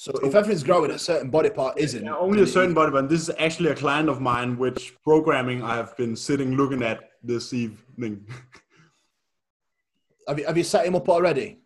So 0.00 0.12
if 0.22 0.32
everything's 0.36 0.62
growing, 0.62 0.92
a 0.92 0.98
certain 0.98 1.28
body 1.28 1.50
part 1.50 1.76
isn't. 1.76 2.04
Yeah, 2.04 2.14
only 2.14 2.42
a 2.42 2.46
certain 2.46 2.72
body 2.72 2.92
part. 2.92 3.08
This 3.08 3.28
is 3.28 3.34
actually 3.40 3.70
a 3.70 3.74
client 3.74 4.08
of 4.08 4.20
mine, 4.20 4.56
which 4.56 4.94
programming 5.02 5.60
I 5.60 5.74
have 5.74 5.96
been 5.96 6.14
sitting 6.14 6.54
looking 6.54 6.84
at 6.84 7.10
this 7.20 7.52
evening. 7.52 8.24
Have 10.28 10.38
you, 10.38 10.46
have 10.46 10.56
you 10.56 10.62
set 10.62 10.86
him 10.86 10.94
up 10.94 11.08
already? 11.08 11.58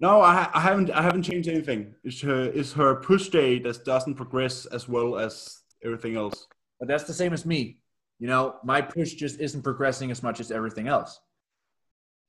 no, 0.00 0.22
I, 0.22 0.32
ha- 0.32 0.50
I 0.54 0.60
haven't. 0.60 0.90
I 0.92 1.02
haven't 1.02 1.24
changed 1.24 1.46
anything. 1.46 1.94
It's 2.04 2.22
her. 2.22 2.44
It's 2.44 2.72
her 2.72 2.94
push 2.94 3.28
day 3.28 3.58
that 3.58 3.84
doesn't 3.84 4.14
progress 4.14 4.64
as 4.64 4.88
well 4.88 5.18
as 5.18 5.60
everything 5.84 6.16
else. 6.16 6.46
But 6.78 6.88
that's 6.88 7.04
the 7.04 7.12
same 7.12 7.34
as 7.34 7.44
me. 7.44 7.80
You 8.18 8.28
know, 8.28 8.54
my 8.64 8.80
push 8.80 9.12
just 9.12 9.40
isn't 9.40 9.60
progressing 9.60 10.10
as 10.10 10.22
much 10.22 10.40
as 10.40 10.50
everything 10.50 10.88
else. 10.88 11.20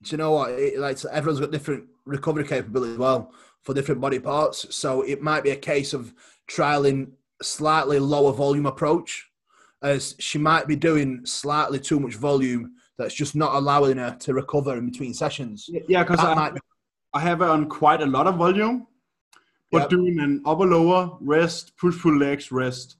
Do 0.03 0.11
you 0.11 0.17
know 0.17 0.31
what? 0.31 0.49
It, 0.51 0.79
like 0.79 0.97
everyone's 1.05 1.39
got 1.39 1.51
different 1.51 1.85
recovery 2.05 2.43
capability 2.43 2.91
as 2.91 2.97
well 2.97 3.31
for 3.65 3.73
different 3.73 3.99
body 3.99 4.19
parts. 4.19 4.73
So 4.73 5.01
it 5.01 5.21
might 5.21 5.43
be 5.43 5.49
a 5.49 5.55
case 5.55 5.93
of 5.93 6.13
trialing 6.47 7.11
slightly 7.41 7.99
lower 7.99 8.31
volume 8.31 8.67
approach, 8.67 9.29
as 9.81 10.15
she 10.19 10.37
might 10.37 10.67
be 10.67 10.75
doing 10.75 11.25
slightly 11.25 11.79
too 11.79 11.99
much 11.99 12.15
volume 12.15 12.73
that's 12.97 13.13
just 13.13 13.35
not 13.35 13.55
allowing 13.55 13.97
her 13.97 14.15
to 14.19 14.33
recover 14.33 14.77
in 14.77 14.85
between 14.89 15.13
sessions. 15.13 15.69
Yeah, 15.89 16.03
because 16.03 16.23
I, 16.23 16.51
be, 16.51 16.59
I 17.13 17.19
have 17.19 17.41
it 17.41 17.49
on 17.49 17.67
quite 17.67 18.01
a 18.01 18.05
lot 18.05 18.27
of 18.27 18.35
volume, 18.35 18.87
but 19.71 19.79
Yep. 19.79 19.89
doing 19.89 20.19
an 20.19 20.41
upper 20.45 20.65
lower 20.65 21.17
rest, 21.19 21.75
push 21.75 21.99
pull 21.99 22.17
legs 22.17 22.51
rest, 22.51 22.97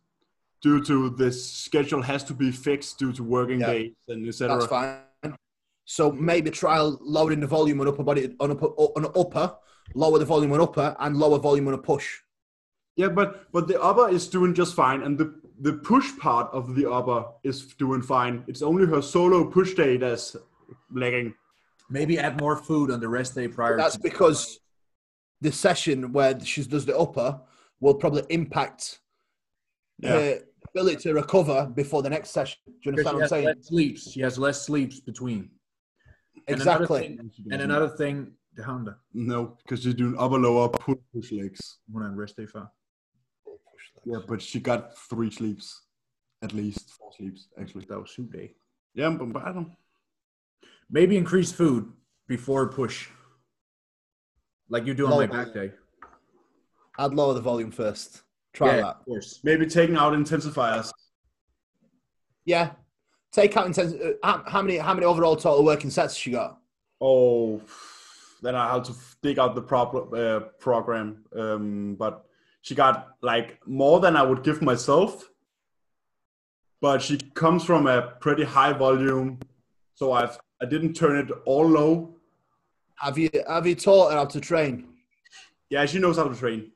due 0.62 0.84
to 0.84 1.12
this 1.12 1.50
schedule 1.50 2.02
has 2.02 2.24
to 2.24 2.34
be 2.34 2.52
fixed 2.52 2.98
due 2.98 3.14
to 3.14 3.24
working 3.24 3.60
Yep. 3.60 3.70
days 3.70 3.94
and 4.10 4.28
etc. 4.28 4.58
that's 4.58 4.70
fine. 4.70 5.38
So 5.86 6.12
maybe 6.12 6.50
trial 6.50 6.98
lowering 7.02 7.40
the 7.40 7.48
volume 7.48 7.80
on 7.82 7.88
upper 7.88 8.04
body 8.04 8.36
on 8.40 8.52
upper 8.52 8.66
on 8.66 9.06
upper, 9.06 9.56
lower 9.94 10.20
the 10.20 10.26
volume 10.26 10.52
on 10.54 10.62
upper, 10.62 10.96
and 11.00 11.18
lower 11.18 11.38
volume 11.40 11.68
on 11.68 11.74
a 11.74 11.78
push. 11.78 12.20
Yeah, 12.96 13.10
but 13.10 13.52
but 13.52 13.68
the 13.68 13.82
upper 13.82 14.10
is 14.10 14.28
doing 14.28 14.54
just 14.54 14.74
fine, 14.76 15.04
and 15.04 15.18
the 15.18 15.36
the 15.62 15.74
push 15.74 16.18
part 16.18 16.52
of 16.54 16.76
the 16.76 16.90
upper 16.90 17.26
is 17.44 17.74
doing 17.76 18.02
fine. 18.02 18.44
It's 18.48 18.62
only 18.62 18.86
her 18.88 19.02
solo 19.02 19.46
push 19.50 19.74
day 19.74 19.98
that's 19.98 20.36
lagging. 20.92 21.34
Maybe 21.90 22.18
add 22.18 22.40
more 22.42 22.58
food 22.58 22.90
on 22.92 23.00
the 23.00 23.08
rest 23.08 23.36
day 23.36 23.48
prior. 23.48 23.78
That's 23.78 23.96
to- 23.96 24.02
because 24.02 24.60
the 25.42 25.52
session 25.52 26.12
where 26.14 26.40
she 26.40 26.64
does 26.64 26.86
the 26.86 26.98
upper 26.98 27.40
will 27.80 27.94
probably 27.96 28.24
impact 28.30 29.00
Yeah. 30.00 30.10
her 30.12 30.40
ability 30.70 31.04
to 31.04 31.14
recover 31.14 31.68
before 31.74 32.02
the 32.02 32.10
next 32.10 32.32
session. 32.32 32.58
Do 32.66 32.74
you 32.84 32.92
understand 32.92 33.04
she 33.04 33.16
what 33.16 33.16
I'm 33.16 33.22
has 33.22 33.30
saying? 33.30 33.46
less 33.46 33.68
sleeps. 33.68 34.12
She 34.12 34.22
has 34.22 34.38
less 34.40 34.66
sleeps 34.66 35.00
between. 35.00 35.52
And 36.48 36.62
another 36.62 36.84
Exactly. 36.86 37.00
thing- 37.18 37.32
And 37.52 37.62
another 37.62 37.90
thing, 37.90 38.34
the 38.56 38.64
Honda. 38.64 38.98
No, 39.14 39.58
because 39.64 39.84
she's 39.84 39.94
doing 39.94 40.16
upper 40.18 40.40
lower 40.40 40.70
push 40.70 40.98
push 41.14 41.32
legs. 41.32 41.80
One 41.92 42.04
on 42.04 42.16
rest 42.16 42.38
day 42.38 42.46
five. 42.46 42.68
Yeah, 44.06 44.20
but 44.28 44.42
she 44.42 44.60
got 44.60 44.98
three 45.10 45.32
sleeps, 45.32 45.82
at 46.44 46.54
least 46.54 46.92
four 46.92 47.12
sleeps 47.18 47.48
actually. 47.60 47.86
That 47.90 48.00
was 48.00 48.12
soup 48.12 48.32
day. 48.32 48.54
Yeah, 48.94 49.10
but, 49.10 49.34
but 49.34 49.44
I 49.44 49.52
don't. 49.52 49.72
Maybe 50.90 51.18
increase 51.18 51.52
food 51.52 51.92
before 52.28 52.70
push. 52.70 53.10
Like 54.70 54.86
you 54.86 54.94
do 54.94 55.06
on 55.06 55.12
my 55.12 55.16
Lower. 55.18 55.28
back 55.28 55.54
day. 55.54 55.72
I'd 56.98 57.14
lower 57.14 57.34
the 57.34 57.42
volume 57.42 57.72
first. 57.72 58.22
Try 58.54 58.68
yeah, 58.68 58.82
that. 58.82 58.86
of 58.88 59.06
course. 59.06 59.42
Maybe 59.44 59.66
taking 59.66 59.98
out 59.98 60.14
intensifiers. 60.14 60.92
Yeah. 62.46 62.72
Take 63.32 63.58
out 63.58 63.66
intense. 63.66 63.94
Uh, 63.94 64.14
how, 64.24 64.44
how 64.48 64.62
many? 64.62 64.78
How 64.78 64.94
many 64.94 65.06
overall 65.06 65.36
total 65.36 65.66
working 65.66 65.90
sets 65.90 66.14
has 66.14 66.18
she 66.18 66.32
got? 66.32 66.58
Oh, 67.02 67.62
then 68.42 68.56
I 68.56 68.74
had 68.74 68.84
to 68.86 68.94
dig 69.22 69.40
out 69.40 69.56
the 69.56 69.62
uh, 69.62 70.40
program. 70.60 71.24
Um, 71.36 71.96
but 71.96 72.26
she 72.62 72.76
got 72.76 73.10
like 73.22 73.60
more 73.68 74.00
than 74.00 74.16
I 74.16 74.24
would 74.24 74.44
give 74.44 74.62
myself. 74.62 75.30
But 76.82 77.02
she 77.02 77.18
comes 77.18 77.64
from 77.64 77.88
a 77.88 78.14
pretty 78.20 78.44
high 78.44 78.74
volume, 78.74 79.40
so 79.94 80.12
I've 80.12 80.38
I 80.62 80.66
didn't 80.66 80.94
turn 80.94 81.18
it 81.18 81.32
all 81.46 81.68
low. 81.68 82.16
Have 82.96 83.18
you 83.18 83.30
Have 83.48 83.68
you 83.68 83.76
taught 83.76 84.12
her 84.12 84.18
how 84.18 84.26
to 84.26 84.40
train? 84.40 84.88
Yeah, 85.70 85.86
she 85.86 86.00
knows 86.00 86.18
how 86.18 86.28
to 86.28 86.36
train. 86.36 86.72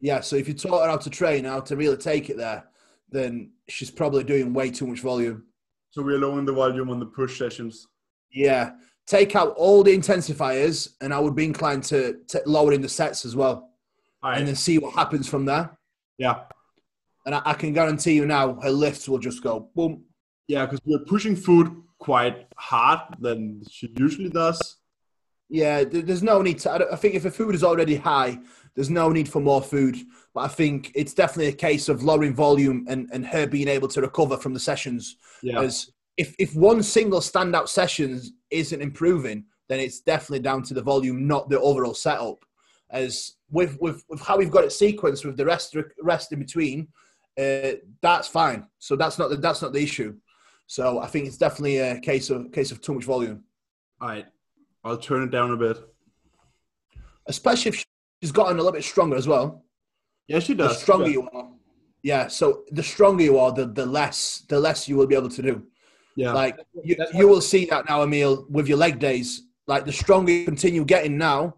Yeah. 0.00 0.20
So 0.20 0.36
if 0.36 0.48
you 0.48 0.54
taught 0.54 0.84
her 0.84 0.90
how 0.90 0.96
to 0.96 1.10
train, 1.10 1.44
how 1.44 1.60
to 1.60 1.76
really 1.76 1.96
take 1.96 2.30
it 2.30 2.36
there, 2.36 2.64
then 3.10 3.52
she's 3.68 3.90
probably 3.90 4.24
doing 4.24 4.52
way 4.52 4.70
too 4.70 4.86
much 4.86 5.00
volume. 5.00 5.44
So 5.90 6.02
we're 6.02 6.18
lowering 6.18 6.44
the 6.44 6.52
volume 6.52 6.90
on 6.90 7.00
the 7.00 7.06
push 7.06 7.38
sessions. 7.38 7.86
Yeah. 8.30 8.72
Take 9.06 9.36
out 9.36 9.54
all 9.56 9.82
the 9.82 9.96
intensifiers, 9.96 10.90
and 11.00 11.14
I 11.14 11.18
would 11.20 11.34
be 11.36 11.44
inclined 11.44 11.84
to, 11.84 12.18
lower 12.44 12.72
in 12.72 12.80
the 12.82 12.88
sets 12.88 13.24
as 13.24 13.36
well, 13.36 13.70
right. 14.22 14.38
and 14.38 14.48
then 14.48 14.56
see 14.56 14.78
what 14.78 14.94
happens 14.94 15.28
from 15.28 15.44
there. 15.44 15.78
yeah, 16.18 16.40
And 17.24 17.34
I, 17.34 17.42
I 17.44 17.54
can 17.54 17.72
guarantee 17.72 18.14
you 18.14 18.26
now, 18.26 18.54
her 18.60 18.70
lifts 18.70 19.08
will 19.08 19.18
just 19.18 19.42
go 19.42 19.70
boom. 19.74 20.04
yeah, 20.48 20.66
because 20.66 20.80
we're 20.84 21.04
pushing 21.04 21.36
food 21.36 21.70
quite 21.98 22.46
hard 22.56 23.00
than 23.20 23.62
she 23.70 23.92
usually 23.96 24.28
does. 24.28 24.76
Yeah, 25.48 25.84
there's 25.84 26.24
no 26.24 26.42
need 26.42 26.58
to. 26.60 26.70
I 26.72 26.92
I 26.94 26.96
think 26.96 27.14
if 27.14 27.22
the 27.22 27.30
food 27.30 27.54
is 27.54 27.62
already 27.62 27.94
high, 27.94 28.40
there's 28.74 28.90
no 28.90 29.10
need 29.10 29.28
for 29.28 29.40
more 29.40 29.62
food. 29.62 29.96
But 30.34 30.40
I 30.40 30.48
think 30.48 30.90
it's 30.96 31.14
definitely 31.14 31.46
a 31.46 31.52
case 31.52 31.88
of 31.88 32.02
lowering 32.02 32.34
volume 32.34 32.84
and, 32.88 33.08
and 33.12 33.24
her 33.24 33.46
being 33.46 33.68
able 33.68 33.86
to 33.88 34.00
recover 34.00 34.36
from 34.36 34.54
the 34.54 34.60
sessions. 34.60 35.16
Yeah, 35.42 35.60
As 35.60 35.92
if, 36.16 36.34
if 36.40 36.56
one 36.56 36.82
single 36.82 37.20
standout 37.20 37.68
session 37.68 38.20
isn't 38.50 38.80
improving, 38.82 39.44
then 39.68 39.80
it's 39.80 40.00
definitely 40.00 40.40
down 40.40 40.62
to 40.64 40.74
the 40.74 40.82
volume, 40.82 41.26
not 41.26 41.48
the 41.50 41.60
overall 41.60 41.94
setup. 41.94 42.44
As 42.90 43.32
with 43.50 43.76
with, 43.80 44.04
with 44.08 44.20
how 44.20 44.36
we've 44.38 44.50
got 44.50 44.64
it 44.64 44.70
sequenced 44.70 45.24
with 45.24 45.36
the 45.36 45.44
rest 45.44 45.76
rest 46.02 46.32
in 46.32 46.38
between, 46.38 46.88
uh, 47.38 47.72
that's 48.00 48.28
fine. 48.28 48.66
So 48.78 48.94
that's 48.96 49.18
not 49.18 49.30
the, 49.30 49.36
that's 49.36 49.60
not 49.62 49.72
the 49.72 49.82
issue. 49.82 50.14
So 50.68 51.00
I 51.00 51.06
think 51.06 51.26
it's 51.26 51.36
definitely 51.36 51.78
a 51.78 51.98
case 52.00 52.30
of 52.30 52.52
case 52.52 52.70
of 52.72 52.80
too 52.80 52.94
much 52.94 53.04
volume. 53.04 53.42
all 54.00 54.08
right. 54.08 54.26
I'll 54.84 54.96
turn 54.96 55.22
it 55.24 55.32
down 55.32 55.50
a 55.50 55.56
bit. 55.56 55.78
especially 57.26 57.70
if 57.70 57.84
she's 58.22 58.32
gotten 58.32 58.54
a 58.54 58.56
little 58.56 58.72
bit 58.72 58.84
stronger 58.84 59.16
as 59.16 59.26
well. 59.26 59.64
Yeah, 60.28 60.38
she 60.38 60.54
The 60.54 60.68
does. 60.68 60.80
stronger 60.80 61.06
Yeah. 61.06 61.12
you 61.12 61.28
are, 61.32 61.48
yeah. 62.02 62.28
So 62.28 62.64
the 62.70 62.82
stronger 62.82 63.24
you 63.24 63.38
are, 63.38 63.52
the 63.52 63.66
the 63.66 63.86
less 63.86 64.44
the 64.48 64.58
less 64.60 64.88
you 64.88 64.96
will 64.96 65.06
be 65.08 65.16
able 65.16 65.28
to 65.30 65.42
do. 65.42 65.66
Yeah, 66.16 66.32
Like 66.32 66.58
you, 66.82 66.96
you 67.14 67.28
will 67.28 67.42
see 67.42 67.66
that 67.66 67.88
now, 67.88 68.02
Emil, 68.02 68.46
with 68.50 68.66
your 68.68 68.78
leg 68.78 68.98
days. 68.98 69.42
Like 69.66 69.84
the 69.84 69.92
stronger 69.92 70.32
you 70.32 70.44
continue 70.46 70.84
getting 70.84 71.18
now, 71.18 71.56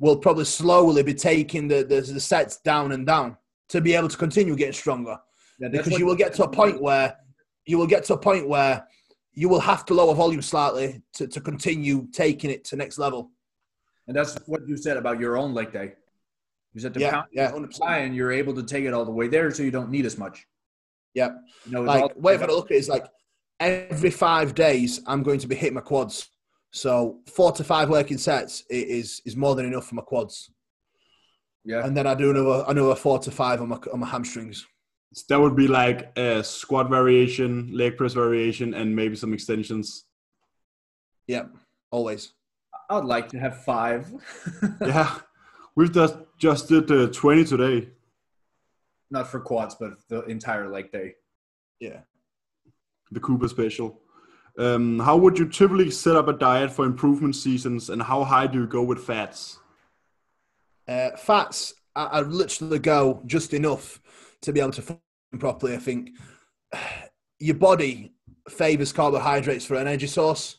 will 0.00 0.16
probably 0.16 0.44
slowly 0.44 1.02
be 1.02 1.12
taking 1.14 1.68
the, 1.68 1.82
the 1.84 2.00
the 2.00 2.20
sets 2.20 2.58
down 2.60 2.92
and 2.92 3.06
down 3.06 3.36
to 3.68 3.80
be 3.80 3.94
able 3.94 4.08
to 4.08 4.16
continue 4.16 4.56
getting 4.56 4.72
stronger. 4.72 5.18
Yeah, 5.60 5.68
Because 5.68 5.98
you 5.98 6.06
will 6.06 6.14
get 6.14 6.32
to 6.34 6.44
a 6.44 6.48
point 6.48 6.80
where 6.80 7.16
you 7.66 7.76
will 7.78 7.86
get 7.86 8.04
to 8.04 8.14
a 8.14 8.18
point 8.18 8.48
where 8.48 8.86
you 9.34 9.48
will 9.48 9.60
have 9.60 9.84
to 9.86 9.94
lower 9.94 10.14
volume 10.14 10.40
slightly 10.40 11.02
to, 11.14 11.26
to 11.26 11.40
continue 11.40 12.06
taking 12.12 12.50
it 12.50 12.64
to 12.66 12.76
next 12.76 12.96
level. 12.98 13.30
And 14.06 14.16
that's 14.16 14.36
what 14.46 14.66
you 14.66 14.76
said 14.76 14.96
about 14.96 15.20
your 15.20 15.36
own 15.36 15.52
leg 15.52 15.72
day. 15.72 15.92
You 16.74 16.80
said 16.80 16.94
the 16.94 17.00
Yeah, 17.00 17.10
pound 17.10 17.26
yeah, 17.32 17.48
is 17.48 17.52
100%. 17.78 17.84
high 17.86 17.98
and 17.98 18.14
you're 18.16 18.32
able 18.32 18.54
to 18.54 18.62
take 18.62 18.84
it 18.84 18.94
all 18.94 19.04
the 19.04 19.10
way 19.10 19.28
there, 19.28 19.50
so 19.50 19.62
you 19.64 19.70
don't 19.70 19.90
need 19.90 20.06
as 20.06 20.16
much. 20.16 20.46
Yeah. 21.12 21.30
You 21.66 21.72
know, 21.72 21.82
like 21.82 22.02
all- 22.04 22.12
way 22.16 22.34
I've 22.34 22.40
got 22.40 22.46
to 22.46 22.54
look 22.54 22.70
at 22.70 22.76
it 22.76 22.78
is 22.78 22.88
like 22.88 23.06
every 23.60 24.10
five 24.10 24.54
days 24.54 25.00
I'm 25.06 25.22
going 25.22 25.40
to 25.40 25.48
be 25.48 25.54
hitting 25.54 25.74
my 25.74 25.80
quads. 25.80 26.28
So 26.72 27.20
four 27.26 27.52
to 27.52 27.64
five 27.64 27.88
working 27.88 28.18
sets 28.18 28.62
is 28.68 29.22
is 29.24 29.36
more 29.36 29.54
than 29.54 29.66
enough 29.66 29.86
for 29.86 29.94
my 29.94 30.02
quads, 30.02 30.50
yeah. 31.64 31.84
and 31.84 31.96
then 31.96 32.06
I 32.06 32.14
do 32.14 32.30
another 32.30 32.64
another 32.68 32.94
four 32.94 33.18
to 33.20 33.30
five 33.30 33.62
on 33.62 33.68
my 33.68 33.78
on 33.92 34.00
my 34.00 34.06
hamstrings. 34.06 34.66
So 35.14 35.24
that 35.30 35.40
would 35.40 35.56
be 35.56 35.66
like 35.66 36.12
a 36.18 36.44
squat 36.44 36.90
variation, 36.90 37.70
leg 37.72 37.96
press 37.96 38.12
variation, 38.12 38.74
and 38.74 38.94
maybe 38.94 39.16
some 39.16 39.32
extensions. 39.32 40.04
Yeah, 41.26 41.46
always. 41.90 42.34
I'd 42.90 43.04
like 43.04 43.28
to 43.30 43.38
have 43.38 43.64
five. 43.64 44.12
yeah, 44.82 45.18
we've 45.74 45.92
just 45.92 46.16
just 46.38 46.68
did 46.68 46.90
uh, 46.90 47.08
20 47.08 47.44
today. 47.44 47.88
Not 49.10 49.28
for 49.28 49.40
quads, 49.40 49.74
but 49.74 49.92
the 50.08 50.22
entire 50.24 50.68
leg 50.68 50.92
day. 50.92 51.14
Yeah. 51.80 52.00
The 53.10 53.20
Kuba 53.20 53.48
special. 53.48 54.00
Um, 54.58 54.98
how 54.98 55.16
would 55.16 55.38
you 55.38 55.48
typically 55.48 55.90
set 55.90 56.16
up 56.16 56.28
a 56.28 56.32
diet 56.32 56.70
for 56.70 56.84
improvement 56.84 57.36
seasons, 57.36 57.90
and 57.90 58.02
how 58.02 58.24
high 58.24 58.46
do 58.46 58.58
you 58.58 58.66
go 58.66 58.82
with 58.82 59.04
fats? 59.04 59.58
Uh, 60.86 61.10
fats, 61.16 61.74
I, 61.94 62.04
I 62.04 62.20
literally 62.20 62.80
go 62.80 63.22
just 63.26 63.54
enough 63.54 64.00
to 64.42 64.52
be 64.52 64.60
able 64.60 64.72
to 64.72 64.82
function 64.82 65.38
properly. 65.38 65.74
I 65.74 65.78
think 65.78 66.10
your 67.38 67.54
body 67.54 68.14
favors 68.48 68.92
carbohydrates 68.92 69.64
for 69.64 69.76
energy 69.76 70.08
source, 70.08 70.58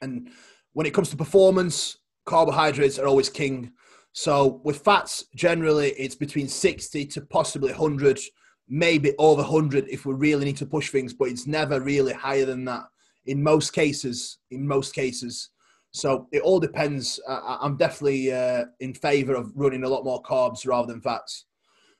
and 0.00 0.30
when 0.72 0.86
it 0.86 0.94
comes 0.94 1.10
to 1.10 1.16
performance, 1.16 1.98
carbohydrates 2.24 2.98
are 2.98 3.06
always 3.06 3.28
king. 3.28 3.72
So 4.12 4.60
with 4.64 4.78
fats, 4.78 5.24
generally 5.34 5.90
it's 5.90 6.14
between 6.14 6.48
60 6.48 7.06
to 7.06 7.20
possibly 7.20 7.72
100, 7.72 8.20
maybe 8.68 9.12
over 9.18 9.42
100 9.42 9.86
if 9.88 10.06
we 10.06 10.14
really 10.14 10.44
need 10.44 10.56
to 10.58 10.66
push 10.66 10.90
things, 10.90 11.12
but 11.12 11.28
it's 11.28 11.46
never 11.46 11.80
really 11.80 12.12
higher 12.12 12.44
than 12.44 12.64
that 12.64 12.84
in 13.26 13.42
most 13.42 13.72
cases. 13.72 14.38
In 14.50 14.66
most 14.66 14.94
cases. 14.94 15.50
So 15.92 16.26
it 16.32 16.42
all 16.42 16.58
depends. 16.58 17.20
I, 17.28 17.58
I'm 17.60 17.76
definitely 17.76 18.32
uh, 18.32 18.64
in 18.80 18.94
favor 18.94 19.34
of 19.34 19.52
running 19.54 19.84
a 19.84 19.88
lot 19.88 20.04
more 20.04 20.22
carbs 20.22 20.66
rather 20.66 20.92
than 20.92 21.00
fats. 21.00 21.46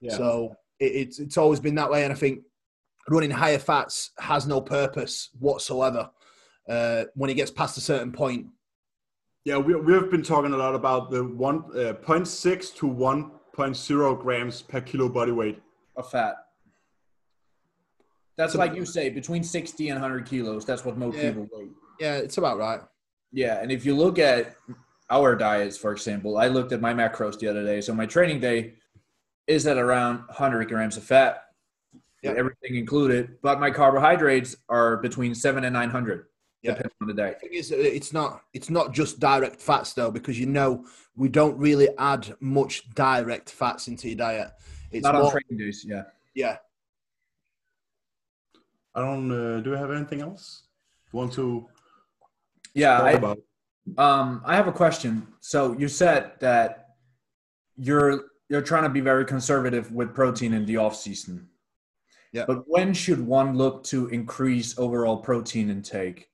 Yeah. 0.01 0.17
So 0.17 0.57
it, 0.81 0.93
it's 0.93 1.19
it's 1.21 1.39
always 1.39 1.61
been 1.61 1.77
that 1.77 1.91
way, 1.91 2.03
and 2.03 2.13
I 2.13 2.17
think 2.17 2.41
running 3.09 3.31
higher 3.31 3.59
fats 3.59 4.11
has 4.19 4.47
no 4.47 4.61
purpose 4.61 5.31
whatsoever 5.39 6.11
uh, 6.69 7.05
when 7.15 7.31
it 7.31 7.35
gets 7.35 7.51
past 7.51 7.79
a 7.79 7.81
certain 7.81 8.13
point. 8.13 8.47
Yeah, 9.45 9.59
we, 9.59 9.75
we 9.75 9.93
have 9.93 10.11
been 10.11 10.23
talking 10.23 10.53
a 10.53 10.57
lot 10.57 10.75
about 10.75 11.11
the 11.11 11.23
one 11.23 11.65
uh, 11.75 11.93
0.6 11.93 12.75
to 12.77 12.87
1.0 12.87 14.21
grams 14.21 14.63
per 14.63 14.81
kilo 14.81 15.09
body 15.09 15.33
weight. 15.33 15.63
Of 15.97 16.11
fat. 16.11 16.35
That's 18.37 18.53
So- 18.55 18.59
like 18.59 18.75
you 18.75 18.85
say, 18.85 19.11
between 19.11 19.43
60 19.45 19.89
and 19.89 19.99
100 19.99 20.27
kilos. 20.27 20.65
That's 20.65 20.85
what 20.85 20.97
most 20.97 21.17
Yeah. 21.17 21.31
people 21.33 21.49
weigh. 21.53 21.69
Yeah, 22.01 22.17
it's 22.17 22.39
about 22.39 22.59
right. 22.59 22.81
Yeah, 23.33 23.61
and 23.61 23.71
if 23.71 23.85
you 23.87 23.95
look 23.95 24.19
at 24.19 24.57
our 25.11 25.37
diets, 25.37 25.77
for 25.77 25.93
example, 25.93 26.37
I 26.39 26.49
looked 26.49 26.73
at 26.73 26.81
my 26.81 26.93
macros 26.95 27.39
the 27.39 27.47
other 27.49 27.65
day. 27.65 27.81
So 27.81 27.95
my 27.95 28.07
training 28.07 28.41
day 28.41 28.75
is 29.47 29.67
at 29.67 29.77
around 29.77 30.25
100 30.31 30.69
grams 30.69 30.97
of 30.97 31.05
fat, 31.05 31.45
Yeah. 32.23 32.33
everything 32.37 32.75
included. 32.77 33.41
But 33.43 33.61
my 33.61 33.71
carbohydrates 33.71 34.57
are 34.69 34.97
between 34.97 35.35
seven 35.35 35.65
and 35.65 35.75
900, 35.75 36.27
Yeah. 36.63 36.71
depending 36.73 36.97
on 37.03 37.09
the 37.09 37.15
day. 37.15 37.35
The 37.35 37.39
thing 37.49 37.55
is, 37.59 37.71
uh, 37.73 37.77
it's 37.77 38.13
not 38.13 38.43
it's 38.55 38.71
not 38.71 38.93
just 38.93 39.21
direct 39.21 39.61
fats 39.61 39.93
though, 39.93 40.11
because 40.11 40.41
you 40.41 40.47
know 40.47 40.87
we 41.17 41.29
don't 41.29 41.57
really 41.59 41.89
add 41.99 42.35
much 42.41 42.89
direct 42.95 43.51
fats 43.51 43.87
into 43.89 44.09
your 44.09 44.17
diet. 44.17 44.51
It's 44.91 45.03
Not 45.05 45.15
on 45.17 45.23
more, 45.23 45.31
training 45.33 45.59
days, 45.59 45.85
yeah. 45.87 46.05
yeah. 46.35 46.57
I 48.95 49.01
don't. 49.01 49.31
Uh, 49.31 49.61
do 49.61 49.75
I 49.75 49.79
have 49.79 49.91
anything 49.91 50.21
else? 50.21 50.63
You 51.13 51.19
want 51.19 51.33
to 51.35 51.69
Yeah, 52.75 52.99
talk 52.99 53.07
I, 53.07 53.11
about? 53.13 53.39
Um, 53.99 54.43
I 54.45 54.57
have 54.57 54.69
a 54.69 54.73
question. 54.73 55.27
So 55.41 55.77
you 55.79 55.89
said 55.89 56.33
that 56.41 56.97
you're 57.77 58.25
you're 58.49 58.63
trying 58.63 58.85
to 58.85 58.89
be 58.89 59.01
very 59.01 59.25
conservative 59.25 59.91
with 59.93 60.15
protein 60.15 60.53
in 60.53 60.65
the 60.65 60.77
off 60.77 60.97
season. 60.97 61.49
Yeah. 62.33 62.45
But 62.47 62.65
when 62.67 62.93
should 62.95 63.25
one 63.25 63.57
look 63.57 63.85
to 63.85 64.09
increase 64.09 64.77
overall 64.79 65.19
protein 65.19 65.71
intake? 65.71 66.29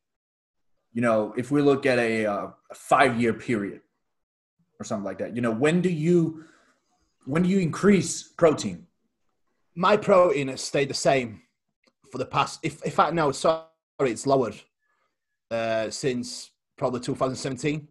You 0.92 1.02
know, 1.02 1.34
if 1.36 1.50
we 1.50 1.62
look 1.62 1.86
at 1.86 1.98
a, 1.98 2.26
uh, 2.26 2.48
a 2.70 2.74
five 2.74 3.20
year 3.20 3.32
period 3.34 3.80
or 4.78 4.84
something 4.84 5.04
like 5.04 5.18
that, 5.18 5.36
you 5.36 5.42
know, 5.42 5.52
when 5.52 5.80
do 5.80 5.90
you 5.90 6.44
when 7.26 7.42
do 7.42 7.48
you 7.48 7.58
increase 7.58 8.22
protein? 8.22 8.86
My 9.74 9.96
protein 9.96 10.48
has 10.48 10.62
stayed 10.62 10.90
the 10.90 10.94
same 10.94 11.42
for 12.10 12.18
the 12.18 12.26
past. 12.26 12.60
If 12.62 12.84
if 12.84 12.98
I 12.98 13.10
no, 13.10 13.32
sorry, 13.32 13.64
it's 14.00 14.26
lowered 14.26 14.56
uh, 15.50 15.90
since 15.90 16.50
probably 16.76 17.00
2017. 17.00 17.88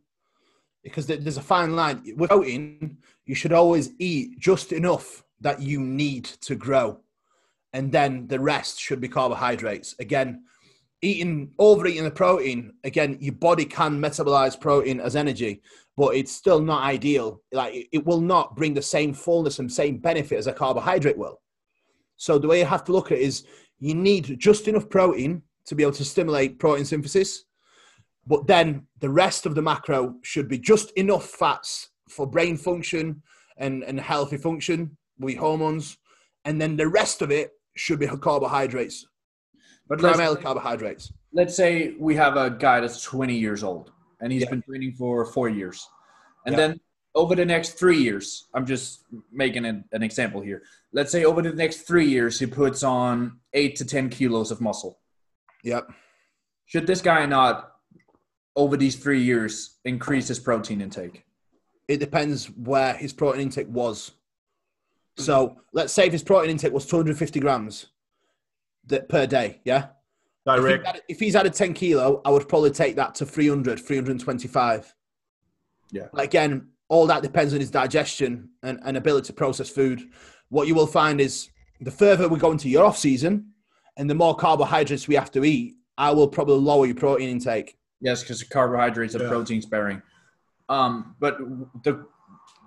Because 0.83 1.07
there's 1.07 1.37
a 1.37 1.41
fine 1.41 1.75
line 1.75 2.01
with 2.15 2.29
protein. 2.29 2.97
You 3.25 3.35
should 3.35 3.51
always 3.51 3.91
eat 3.99 4.39
just 4.39 4.71
enough 4.71 5.23
that 5.41 5.61
you 5.61 5.81
need 5.81 6.25
to 6.41 6.55
grow, 6.55 7.01
and 7.73 7.91
then 7.91 8.27
the 8.27 8.39
rest 8.39 8.79
should 8.79 9.01
be 9.01 9.09
carbohydrates. 9.09 9.93
Again, 9.99 10.43
eating 11.01 11.51
overeating 11.59 12.05
the 12.05 12.11
protein. 12.11 12.73
Again, 12.85 13.17
your 13.19 13.33
body 13.33 13.65
can 13.65 13.99
metabolize 13.99 14.59
protein 14.59 15.01
as 15.01 15.17
energy, 15.17 15.61
but 15.97 16.15
it's 16.15 16.31
still 16.31 16.61
not 16.61 16.83
ideal. 16.83 17.41
Like 17.51 17.89
it 17.91 18.05
will 18.05 18.21
not 18.21 18.55
bring 18.55 18.73
the 18.73 18.81
same 18.81 19.13
fullness 19.13 19.59
and 19.59 19.71
same 19.71 19.97
benefit 19.97 20.37
as 20.37 20.47
a 20.47 20.53
carbohydrate 20.53 21.17
will. 21.17 21.41
So 22.15 22.37
the 22.37 22.47
way 22.47 22.59
you 22.59 22.65
have 22.65 22.83
to 22.85 22.91
look 22.91 23.11
at 23.11 23.17
it 23.17 23.23
is 23.23 23.45
you 23.79 23.95
need 23.95 24.37
just 24.39 24.67
enough 24.67 24.89
protein 24.89 25.41
to 25.65 25.75
be 25.75 25.83
able 25.83 25.93
to 25.93 26.05
stimulate 26.05 26.59
protein 26.59 26.85
synthesis, 26.85 27.45
but 28.27 28.47
then 28.47 28.85
the 28.99 29.09
rest 29.09 29.45
of 29.45 29.55
the 29.55 29.61
macro 29.61 30.15
should 30.21 30.47
be 30.47 30.57
just 30.57 30.91
enough 30.91 31.25
fats 31.25 31.89
for 32.09 32.27
brain 32.27 32.57
function 32.57 33.21
and, 33.57 33.83
and 33.83 33.99
healthy 33.99 34.37
function 34.37 34.97
with 35.19 35.37
hormones, 35.37 35.97
and 36.45 36.59
then 36.61 36.75
the 36.75 36.87
rest 36.87 37.21
of 37.21 37.31
it 37.31 37.51
should 37.75 37.99
be 37.99 38.07
carbohydrates, 38.07 39.05
But 39.87 40.01
let's, 40.01 40.15
primarily 40.17 40.41
carbohydrates. 40.41 41.11
let's 41.33 41.55
say 41.55 41.93
we 41.99 42.15
have 42.15 42.35
a 42.37 42.49
guy 42.49 42.79
that's 42.79 43.03
20 43.03 43.35
years 43.35 43.63
old 43.63 43.91
and 44.21 44.31
he's 44.33 44.41
Yeah. 44.43 44.49
been 44.49 44.61
training 44.61 44.93
for 44.93 45.25
four 45.25 45.49
years. 45.49 45.87
And 46.45 46.53
Yeah. 46.53 46.57
then 46.67 46.79
over 47.19 47.35
the 47.35 47.45
next 47.45 47.71
three 47.71 47.97
years, 47.97 48.47
I'm 48.53 48.65
just 48.65 49.03
making 49.31 49.65
an, 49.65 49.83
an 49.91 50.03
example 50.03 50.41
here. 50.41 50.63
Let's 50.93 51.11
say 51.11 51.25
over 51.25 51.41
the 51.41 51.53
next 51.53 51.81
three 51.81 52.07
years, 52.07 52.39
he 52.39 52.45
puts 52.45 52.81
on 52.83 53.39
eight 53.53 53.75
to 53.77 53.85
10 53.85 54.09
kilos 54.09 54.51
of 54.51 54.61
muscle. 54.61 54.99
Yep. 55.63 55.91
Should 56.65 56.87
this 56.87 57.01
guy 57.01 57.25
not, 57.25 57.73
over 58.55 58.77
these 58.77 58.95
three 58.95 59.21
years, 59.21 59.77
increase 59.85 60.27
his 60.27 60.39
protein 60.39 60.81
intake? 60.81 61.25
it 61.89 61.99
depends 61.99 62.45
where 62.51 62.93
his 62.93 63.11
protein 63.11 63.41
intake 63.41 63.67
was. 63.67 64.11
Mm-hmm. 65.17 65.23
So 65.23 65.57
let's 65.73 65.91
say 65.91 66.05
if 66.05 66.13
his 66.13 66.23
protein 66.23 66.51
intake 66.51 66.71
was 66.71 66.85
250 66.85 67.39
grams 67.39 67.87
that 68.85 69.09
per 69.09 69.25
day, 69.25 69.59
yeah? 69.65 69.87
If, 70.45 70.55
he 70.55 70.61
Direct. 70.61 70.85
had- 70.85 71.01
if 71.09 71.19
he's 71.19 71.35
added 71.35 71.53
10 71.53 71.73
kilo, 71.73 72.21
I 72.23 72.29
would 72.29 72.47
probably 72.47 72.69
take 72.71 72.95
that 72.95 73.15
to 73.15 73.25
300, 73.25 73.79
325. 73.79 74.95
Yeah. 75.91 76.03
Again, 76.13 76.67
all 76.89 77.05
that 77.07 77.21
depends 77.21 77.53
on 77.53 77.59
his 77.59 77.71
digestion 77.71 78.49
and, 78.63 78.79
and 78.83 78.97
ability 78.97 79.27
to 79.27 79.33
process 79.33 79.69
food. 79.69 80.09
What 80.49 80.67
you 80.67 80.75
will 80.75 80.87
find 80.87 81.21
is 81.21 81.49
the 81.79 81.91
further 81.91 82.27
we 82.27 82.39
go 82.39 82.51
into 82.51 82.67
your 82.67 82.83
off 82.85 82.97
season 82.97 83.51
and 83.95 84.09
the 84.09 84.15
more 84.15 84.35
carbohydrates 84.35 85.07
we 85.07 85.15
have 85.15 85.31
to 85.31 85.45
eat, 85.45 85.75
I 85.97 86.11
will 86.11 86.27
probably 86.27 86.55
lower 86.57 86.85
your 86.87 86.95
protein 86.95 87.29
intake. 87.29 87.77
Yes, 88.01 88.21
because 88.23 88.43
carbohydrates 88.43 89.15
are 89.15 89.21
Yeah. 89.23 89.29
protein 89.29 89.61
sparing. 89.61 90.01
Um, 90.67 91.15
but 91.19 91.37
the, 91.83 92.05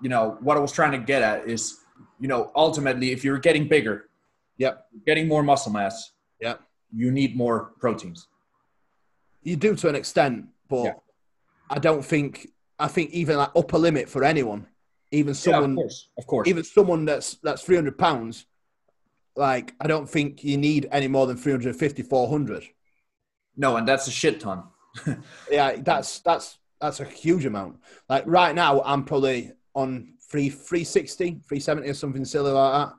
you 0.01 0.09
know, 0.09 0.37
what 0.41 0.55
I 0.57 0.59
was 0.59 0.71
trying 0.71 0.91
to 0.93 0.97
get 0.99 1.21
at 1.21 1.47
is, 1.47 1.79
you 2.19 2.27
know, 2.27 2.51
ultimately, 2.55 3.11
if 3.11 3.23
you're 3.23 3.39
getting 3.39 3.67
bigger, 3.67 4.09
Yep. 4.57 4.87
getting 5.05 5.27
more 5.27 5.43
muscle 5.43 5.71
mass, 5.71 6.11
Yep. 6.39 6.61
you 6.95 7.11
need 7.11 7.35
more 7.35 7.73
proteins. 7.79 8.27
You 9.41 9.57
do 9.57 9.75
to 9.75 9.89
an 9.89 9.95
extent, 9.95 10.45
but 10.69 10.83
Yeah. 10.83 10.93
I 11.69 11.79
don't 11.79 12.05
think 12.05 12.47
I 12.83 12.87
think 12.89 13.11
even 13.11 13.37
like 13.37 13.51
upper 13.55 13.77
limit 13.77 14.09
for 14.09 14.25
anyone, 14.25 14.67
even 15.11 15.29
yeah, 15.29 15.39
someone 15.39 15.71
of 15.71 15.77
course, 15.77 16.09
of 16.17 16.27
course. 16.27 16.47
even 16.49 16.63
someone 16.65 17.05
that's 17.05 17.35
that's 17.35 17.61
300 17.61 17.97
pounds, 17.97 18.45
like 19.37 19.73
I 19.79 19.87
don't 19.87 20.09
think 20.09 20.43
you 20.43 20.57
need 20.57 20.89
any 20.91 21.07
more 21.07 21.25
than 21.25 21.37
350, 21.37 22.03
400. 22.03 22.63
no, 23.55 23.77
and 23.77 23.87
that's 23.87 24.07
a 24.07 24.11
shit 24.11 24.41
ton. 24.41 24.63
Yeah, 25.49 25.77
that's 25.77 26.19
that's 26.19 26.57
that's 26.81 26.99
a 26.99 27.05
huge 27.05 27.45
amount. 27.45 27.79
Like 28.09 28.25
right 28.27 28.53
now, 28.53 28.81
I'm 28.83 29.05
probably 29.05 29.53
on 29.73 30.15
three 30.29 30.49
360, 30.49 31.41
370 31.47 31.87
or 31.89 31.93
something 31.93 32.25
silly 32.25 32.51
like 32.51 32.73
that, 32.73 32.95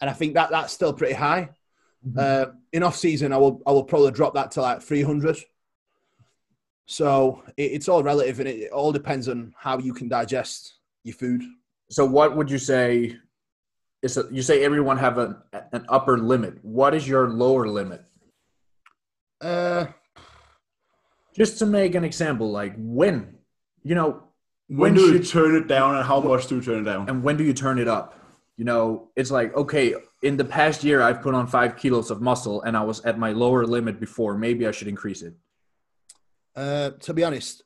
and 0.00 0.08
I 0.08 0.14
think 0.14 0.34
that 0.34 0.50
that's 0.50 0.72
still 0.72 0.94
pretty 0.94 1.14
high. 1.14 1.50
Uh, 2.16 2.46
in 2.72 2.82
off 2.82 2.96
season, 2.96 3.34
I 3.34 3.36
will 3.36 3.60
I 3.66 3.72
will 3.72 3.84
probably 3.84 4.12
drop 4.12 4.32
that 4.34 4.52
to 4.52 4.62
like 4.62 4.80
300. 4.80 5.36
So 6.90 7.42
it, 7.58 7.72
it's 7.76 7.88
all 7.88 8.02
relative, 8.02 8.40
and 8.40 8.48
it, 8.48 8.56
it 8.66 8.72
all 8.72 8.92
depends 8.92 9.28
on 9.28 9.54
how 9.58 9.78
you 9.78 9.92
can 9.92 10.08
digest 10.08 10.78
your 11.04 11.14
food. 11.14 11.42
So, 11.90 12.04
what 12.06 12.34
would 12.36 12.50
you 12.50 12.58
say? 12.58 13.16
Is 14.00 14.16
a, 14.16 14.24
you 14.30 14.42
say 14.42 14.64
everyone 14.64 14.96
have 14.96 15.18
an 15.18 15.36
an 15.72 15.84
upper 15.88 16.16
limit? 16.18 16.54
What 16.62 16.94
is 16.94 17.06
your 17.06 17.28
lower 17.28 17.66
limit? 17.68 18.02
Uh, 19.40 19.86
Just 21.36 21.58
to 21.58 21.66
make 21.66 21.94
an 21.94 22.04
example, 22.04 22.50
like 22.50 22.74
when, 22.76 23.36
you 23.82 23.94
know, 23.94 24.22
When 24.68 24.78
when 24.80 24.94
do 24.94 25.12
you 25.12 25.18
turn 25.22 25.54
it 25.56 25.68
down 25.68 25.94
and 25.96 26.04
how 26.04 26.20
much 26.20 26.46
do 26.46 26.56
you 26.56 26.62
turn 26.62 26.80
it 26.80 26.84
down? 26.84 27.08
and 27.08 27.22
when 27.22 27.36
do 27.36 27.44
you 27.44 27.52
turn 27.54 27.78
it 27.78 27.88
up? 27.88 28.14
You 28.56 28.64
know, 28.64 29.10
it's 29.14 29.30
like, 29.30 29.54
okay, 29.54 29.94
in 30.22 30.36
the 30.36 30.44
past 30.44 30.82
year, 30.82 31.00
I've 31.02 31.22
put 31.22 31.34
on 31.34 31.46
five 31.46 31.76
kilos 31.76 32.10
of 32.10 32.20
muscle 32.20 32.62
and 32.62 32.76
I 32.76 32.82
was 32.82 32.98
at 33.04 33.16
my 33.18 33.30
lower 33.32 33.64
limit 33.66 34.00
before. 34.00 34.36
Maybe 34.36 34.66
I 34.66 34.72
should 34.72 34.88
increase 34.88 35.22
it. 35.22 35.34
Uh, 36.58 36.90
to 36.98 37.14
be 37.14 37.22
honest, 37.22 37.62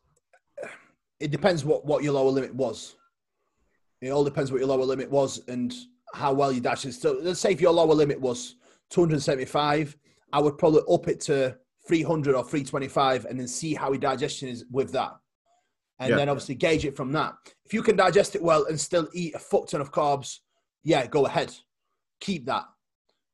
it 1.19 1.31
depends 1.31 1.64
what, 1.64 1.86
what 1.86 2.02
your 2.02 2.12
lower 2.12 2.28
limit 2.28 2.55
was. 2.55 2.97
It 4.02 4.10
all 4.10 4.23
depends 4.23 4.52
what 4.52 4.59
your 4.59 4.69
lower 4.69 4.85
limit 4.85 5.10
was 5.10 5.40
and 5.48 5.73
how 6.12 6.35
well 6.35 6.52
you 6.52 6.60
dash 6.60 6.85
it. 6.85 6.93
So 6.93 7.19
let's 7.23 7.40
say 7.40 7.52
if 7.52 7.60
your 7.60 7.73
lower 7.73 7.94
limit 7.94 8.20
was 8.20 8.56
275, 8.90 9.97
I 10.35 10.40
would 10.40 10.59
probably 10.59 10.82
up 10.93 11.09
it 11.09 11.20
to 11.23 11.56
300 11.89 12.35
or 12.35 12.44
325 12.44 13.24
and 13.24 13.40
then 13.40 13.48
see 13.48 13.73
how 13.73 13.93
your 13.93 14.01
digestion 14.01 14.51
is 14.51 14.66
with 14.70 14.93
that. 14.93 15.12
And 15.98 16.10
Yeah. 16.10 16.16
then 16.16 16.28
obviously 16.28 16.56
gauge 16.56 16.85
it 16.85 16.94
from 16.94 17.12
that. 17.12 17.35
If 17.64 17.73
you 17.73 17.82
can 17.82 17.97
digest 17.97 18.36
it 18.36 18.43
well 18.43 18.66
and 18.66 18.78
still 18.78 19.09
eat 19.14 19.35
a 19.35 19.39
fuck 19.39 19.69
ton 19.69 19.81
of 19.81 19.90
carbs, 19.90 20.40
yeah, 20.85 21.06
go 21.06 21.24
ahead. 21.24 21.55
Keep 22.20 22.44
that. 22.44 22.64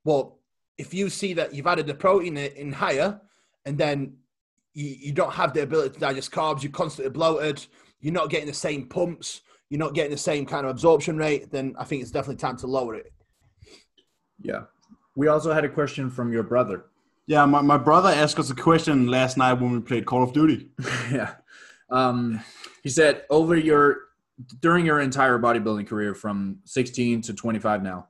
But 0.05 0.31
if 0.77 0.95
you 0.95 1.11
see 1.11 1.33
that 1.35 1.53
you've 1.53 1.67
added 1.67 1.89
the 1.89 1.95
protein 1.95 2.37
in 2.37 2.53
in 2.53 2.73
higher, 2.73 3.21
and 3.65 3.77
then 3.77 4.19
you, 4.79 4.97
you 5.01 5.13
don't 5.13 5.33
have 5.33 5.53
the 5.53 5.63
ability 5.63 5.95
to 5.95 6.01
digest 6.01 6.31
carbs, 6.31 6.63
you're 6.63 6.71
constantly 6.71 7.11
bloated, 7.11 7.67
you're 8.01 8.15
not 8.15 8.31
getting 8.31 8.47
the 8.47 8.55
same 8.55 8.87
pumps, 8.87 9.43
you're 9.69 9.79
not 9.81 9.93
getting 9.93 10.13
the 10.13 10.17
same 10.17 10.47
kind 10.47 10.65
of 10.65 10.71
absorption 10.71 11.17
rate, 11.17 11.51
then 11.51 11.75
I 11.79 11.85
think 11.85 12.01
it's 12.01 12.13
definitely 12.13 12.37
time 12.37 12.57
to 12.59 12.69
lower 12.69 12.95
it. 12.95 13.13
Yeah. 14.41 14.63
We 15.17 15.27
also 15.27 15.53
had 15.53 15.65
a 15.65 15.69
question 15.69 16.11
from 16.11 16.33
your 16.33 16.45
brother. 16.45 16.85
Yeah, 17.27 17.45
my, 17.45 17.61
my 17.61 17.77
brother 17.77 18.09
asked 18.09 18.39
us 18.39 18.51
a 18.51 18.55
question 18.55 19.09
last 19.09 19.37
night 19.37 19.55
when 19.55 19.73
we 19.73 19.81
played 19.81 20.07
Call 20.07 20.23
of 20.23 20.33
Duty. 20.33 20.69
yeah. 21.11 21.35
Um, 21.91 22.41
he 22.85 22.89
said 22.89 23.25
over 23.31 23.57
your 23.57 23.99
during 24.61 24.87
your 24.87 25.01
entire 25.01 25.37
bodybuilding 25.37 25.89
career 25.89 26.15
from 26.15 26.61
16 26.65 27.23
to 27.23 27.35
25 27.35 27.83
now, 27.83 28.07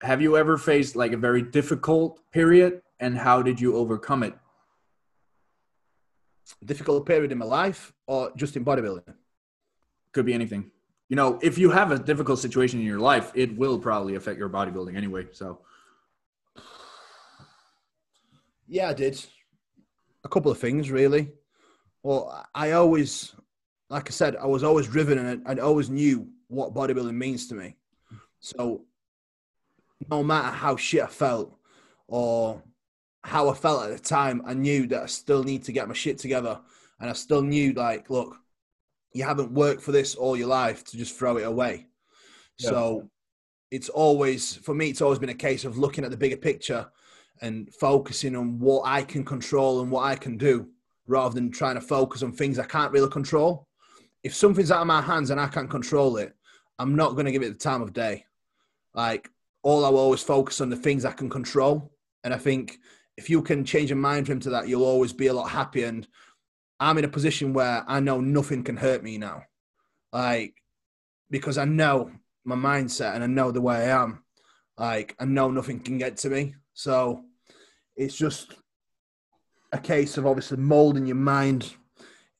have 0.00 0.20
you 0.20 0.36
ever 0.36 0.58
faced 0.58 0.96
like 0.96 1.12
a 1.12 1.16
very 1.16 1.42
difficult 1.42 2.18
period 2.32 2.82
and 2.98 3.16
how 3.16 3.40
did 3.40 3.60
you 3.60 3.76
overcome 3.76 4.24
it? 4.24 4.34
Difficult 6.64 7.06
period 7.06 7.32
in 7.32 7.38
my 7.38 7.44
life 7.44 7.92
or 8.06 8.32
just 8.36 8.56
in 8.56 8.64
bodybuilding? 8.64 9.14
Could 10.12 10.26
be 10.26 10.34
anything. 10.34 10.70
You 11.08 11.16
know, 11.16 11.38
if 11.42 11.58
you 11.58 11.70
have 11.70 11.90
a 11.90 11.98
difficult 11.98 12.38
situation 12.38 12.80
in 12.80 12.86
your 12.86 13.00
life, 13.00 13.32
it 13.34 13.56
will 13.56 13.78
probably 13.78 14.14
affect 14.14 14.38
your 14.38 14.48
bodybuilding 14.48 14.96
anyway. 14.96 15.26
So, 15.32 15.60
Yeah, 18.66 18.88
I 18.88 18.94
did. 18.94 19.22
A 20.24 20.28
couple 20.28 20.50
of 20.50 20.58
things, 20.58 20.90
really. 20.90 21.32
Well, 22.02 22.46
I 22.54 22.72
always, 22.72 23.34
like 23.90 24.08
I 24.08 24.12
said, 24.12 24.36
I 24.36 24.46
was 24.46 24.64
always 24.64 24.86
driven 24.88 25.18
and 25.18 25.46
I, 25.46 25.62
always 25.62 25.90
knew 25.90 26.28
what 26.48 26.72
bodybuilding 26.72 27.14
means 27.14 27.48
to 27.48 27.54
me. 27.54 27.76
So, 28.40 28.86
no 30.08 30.22
matter 30.22 30.56
how 30.56 30.76
shit 30.76 31.02
I 31.02 31.08
felt 31.08 31.54
or 32.08 32.62
how 33.24 33.48
I 33.48 33.54
felt 33.54 33.84
at 33.84 33.96
the 33.96 34.02
time, 34.02 34.42
I 34.44 34.54
knew 34.54 34.86
that 34.88 35.02
I 35.02 35.06
still 35.06 35.44
need 35.44 35.64
to 35.64 35.72
get 35.72 35.88
my 35.88 35.94
shit 35.94 36.18
together. 36.18 36.60
And 37.00 37.10
I 37.10 37.14
still 37.14 37.42
knew, 37.42 37.72
like, 37.72 38.10
look, 38.10 38.36
you 39.12 39.24
haven't 39.24 39.52
worked 39.52 39.82
for 39.82 39.92
this 39.92 40.14
all 40.14 40.36
your 40.36 40.48
life 40.48 40.84
to 40.84 40.96
just 40.96 41.18
throw 41.18 41.36
it 41.36 41.42
away. 41.46 41.86
Yeah. 42.58 42.70
So, 42.70 43.10
it's 43.70 43.88
always, 43.88 44.56
for 44.56 44.74
me, 44.74 44.90
it's 44.90 45.00
always 45.00 45.18
been 45.18 45.30
a 45.30 45.34
case 45.34 45.64
of 45.64 45.78
looking 45.78 46.04
at 46.04 46.10
the 46.10 46.16
bigger 46.16 46.36
picture 46.36 46.90
and 47.40 47.72
focusing 47.74 48.36
on 48.36 48.58
what 48.58 48.82
I 48.84 49.02
can 49.02 49.24
control 49.24 49.80
and 49.80 49.90
what 49.90 50.04
I 50.04 50.14
can 50.14 50.36
do 50.36 50.68
rather 51.06 51.34
than 51.34 51.50
trying 51.50 51.76
to 51.76 51.80
focus 51.80 52.22
on 52.22 52.32
things 52.32 52.58
I 52.58 52.64
can't 52.64 52.92
really 52.92 53.10
control. 53.10 53.66
If 54.22 54.34
something's 54.34 54.70
out 54.70 54.82
of 54.82 54.86
my 54.86 55.00
hands 55.00 55.30
and 55.30 55.40
I 55.40 55.48
can't 55.48 55.70
control 55.70 56.18
it, 56.18 56.36
I'm 56.78 56.94
not 56.94 57.12
going 57.12 57.24
to 57.24 57.32
give 57.32 57.42
it 57.42 57.52
the 57.52 57.58
time 57.58 57.82
of 57.82 57.92
day. 57.92 58.26
Like, 58.94 59.30
all 59.62 59.84
I 59.84 59.88
will 59.88 59.98
always 59.98 60.22
focus 60.22 60.60
on 60.60 60.68
the 60.68 60.76
things 60.76 61.04
I 61.04 61.12
can 61.12 61.30
control. 61.30 61.92
And 62.24 62.34
I 62.34 62.38
think 62.38 62.78
if 63.16 63.28
you 63.28 63.42
can 63.42 63.64
change 63.64 63.90
your 63.90 63.98
mind 63.98 64.26
frame 64.26 64.40
to 64.40 64.50
that, 64.50 64.68
you'll 64.68 64.84
always 64.84 65.12
be 65.12 65.26
a 65.26 65.32
lot 65.32 65.50
happier. 65.50 65.86
And 65.86 66.06
I'm 66.80 66.98
in 66.98 67.04
a 67.04 67.08
position 67.08 67.52
where 67.52 67.84
I 67.86 68.00
know 68.00 68.20
nothing 68.20 68.62
can 68.62 68.76
hurt 68.76 69.02
me 69.02 69.18
now. 69.18 69.44
Like, 70.12 70.54
because 71.30 71.58
I 71.58 71.64
know 71.64 72.10
my 72.44 72.56
mindset 72.56 73.14
and 73.14 73.24
I 73.24 73.26
know 73.26 73.50
the 73.50 73.60
way 73.60 73.76
I 73.76 74.02
am. 74.02 74.24
Like, 74.76 75.14
I 75.18 75.24
know 75.24 75.50
nothing 75.50 75.80
can 75.80 75.98
get 75.98 76.16
to 76.18 76.30
me. 76.30 76.54
So 76.74 77.24
it's 77.96 78.16
just 78.16 78.54
a 79.72 79.78
case 79.78 80.18
of 80.18 80.26
obviously 80.26 80.58
molding 80.58 81.06
your 81.06 81.16
mind 81.16 81.74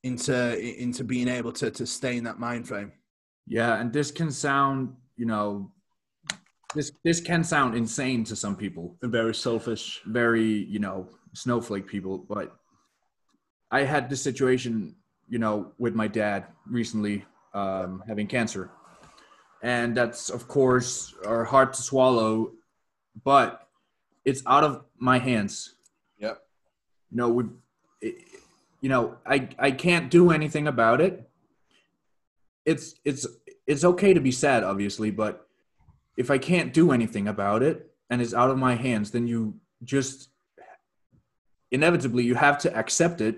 into 0.02 0.58
into 0.58 1.04
being 1.04 1.28
able 1.28 1.52
to 1.52 1.70
to 1.70 1.86
stay 1.86 2.16
in 2.16 2.24
that 2.24 2.40
mind 2.40 2.66
frame. 2.66 2.92
yeah, 3.46 3.80
and 3.80 3.92
this 3.92 4.10
can 4.10 4.30
sound, 4.30 4.94
you 5.16 5.26
know, 5.26 5.70
this 6.74 6.92
this 7.04 7.20
can 7.20 7.44
sound 7.44 7.74
insane 7.76 8.24
to 8.24 8.36
some 8.36 8.56
people. 8.56 8.96
And 9.02 9.12
very 9.12 9.34
selfish. 9.34 10.00
very 10.06 10.44
you 10.44 10.78
know 10.78 11.08
snowflake 11.34 11.86
people 11.86 12.18
but 12.18 12.54
i 13.70 13.82
had 13.82 14.10
this 14.10 14.22
situation 14.22 14.94
you 15.28 15.38
know 15.38 15.72
with 15.78 15.94
my 15.94 16.06
dad 16.06 16.44
recently 16.66 17.24
um, 17.54 18.02
having 18.06 18.26
cancer 18.26 18.70
and 19.62 19.96
that's 19.96 20.28
of 20.28 20.46
course 20.46 21.14
are 21.26 21.44
hard 21.44 21.72
to 21.72 21.82
swallow 21.82 22.52
but 23.24 23.66
it's 24.24 24.42
out 24.46 24.64
of 24.64 24.84
my 24.98 25.18
hands 25.18 25.74
Yep. 26.18 26.42
you 27.10 27.16
know 27.16 27.28
would 27.30 27.50
you 28.02 28.88
know 28.88 29.16
i 29.26 29.48
i 29.58 29.70
can't 29.70 30.10
do 30.10 30.30
anything 30.30 30.66
about 30.68 31.00
it 31.00 31.28
it's 32.66 32.94
it's 33.04 33.26
it's 33.66 33.84
okay 33.84 34.12
to 34.12 34.20
be 34.20 34.32
sad 34.32 34.64
obviously 34.64 35.10
but 35.10 35.48
if 36.16 36.30
i 36.30 36.38
can't 36.38 36.72
do 36.72 36.92
anything 36.92 37.28
about 37.28 37.62
it 37.62 37.90
and 38.10 38.20
it's 38.20 38.34
out 38.34 38.50
of 38.50 38.58
my 38.58 38.74
hands 38.74 39.10
then 39.10 39.26
you 39.26 39.54
just 39.84 40.28
inevitably 41.70 42.22
you 42.22 42.34
have 42.34 42.58
to 42.58 42.74
accept 42.76 43.20
it 43.20 43.36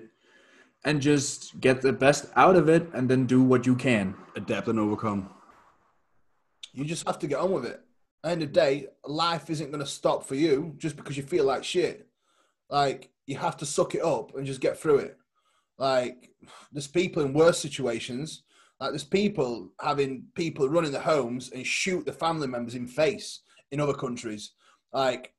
and 0.85 1.01
just 1.01 1.59
get 1.61 1.81
the 1.81 1.93
best 1.93 2.27
out 2.37 2.57
of 2.57 2.69
it 2.69 2.89
and 2.93 3.09
then 3.09 3.27
do 3.27 3.43
what 3.43 3.67
you 3.67 3.75
can 3.75 4.15
Adapt 4.37 4.69
and 4.69 4.79
overcome. 4.79 5.31
You 6.73 6.85
just 6.85 7.07
have 7.07 7.19
to 7.21 7.27
get 7.27 7.39
on 7.39 7.53
with 7.53 7.67
it. 7.67 7.81
At 8.25 8.29
the 8.29 8.31
end 8.31 8.43
of 8.43 8.49
the 8.49 8.61
day, 8.61 8.87
life 9.05 9.49
isn't 9.49 9.71
going 9.71 9.85
to 9.85 9.87
stop 9.91 10.27
for 10.27 10.35
you 10.35 10.75
just 10.77 10.97
because 10.97 11.17
you 11.17 11.23
feel 11.23 11.45
like 11.45 11.63
shit. 11.63 12.09
Like 12.69 13.11
you 13.27 13.37
have 13.37 13.57
to 13.59 13.67
suck 13.67 13.95
it 13.95 14.03
up 14.03 14.35
and 14.37 14.47
just 14.47 14.61
get 14.61 14.79
through 14.79 14.99
it. 14.99 15.17
Like 15.79 16.31
there's 16.73 16.89
people 16.89 17.23
in 17.23 17.33
worse 17.33 17.59
situations. 17.59 18.43
Like 18.81 18.91
there's 18.91 19.05
people 19.05 19.73
having 19.81 20.25
people 20.35 20.69
running 20.69 20.93
their 20.93 21.01
homes 21.01 21.51
and 21.55 21.67
shoot 21.67 22.05
the 22.05 22.13
family 22.13 22.49
members 22.49 22.75
in 22.75 22.87
face 22.87 23.41
in 23.71 23.81
other 23.81 23.95
countries. 23.95 24.53
Like 24.93 25.33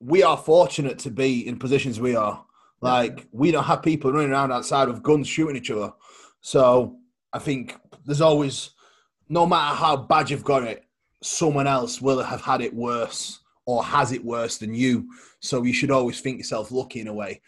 we 0.00 0.22
are 0.22 0.36
fortunate 0.36 0.98
to 1.00 1.10
be 1.10 1.46
in 1.46 1.58
positions 1.58 2.00
we 2.00 2.16
are. 2.16 2.44
Like 2.80 3.26
we 3.32 3.50
don't 3.50 3.64
have 3.64 3.82
people 3.82 4.12
running 4.12 4.32
around 4.32 4.52
outside 4.52 4.88
with 4.88 5.02
guns 5.02 5.28
shooting 5.28 5.56
each 5.56 5.70
other. 5.70 5.92
So 6.40 6.96
I 7.32 7.38
think 7.38 7.76
there's 8.06 8.22
always, 8.22 8.70
no 9.28 9.46
matter 9.46 9.76
how 9.76 9.96
bad 9.96 10.30
you've 10.30 10.44
got 10.44 10.64
it, 10.64 10.84
someone 11.22 11.66
else 11.66 12.00
will 12.00 12.22
have 12.22 12.40
had 12.40 12.62
it 12.62 12.74
worse 12.74 13.40
or 13.66 13.84
has 13.84 14.12
it 14.12 14.24
worse 14.24 14.56
than 14.56 14.74
you. 14.74 15.08
So 15.40 15.62
you 15.62 15.72
should 15.72 15.90
always 15.90 16.20
think 16.20 16.38
yourself 16.38 16.72
lucky 16.72 17.00
in 17.00 17.08
a 17.08 17.14
way. 17.14 17.42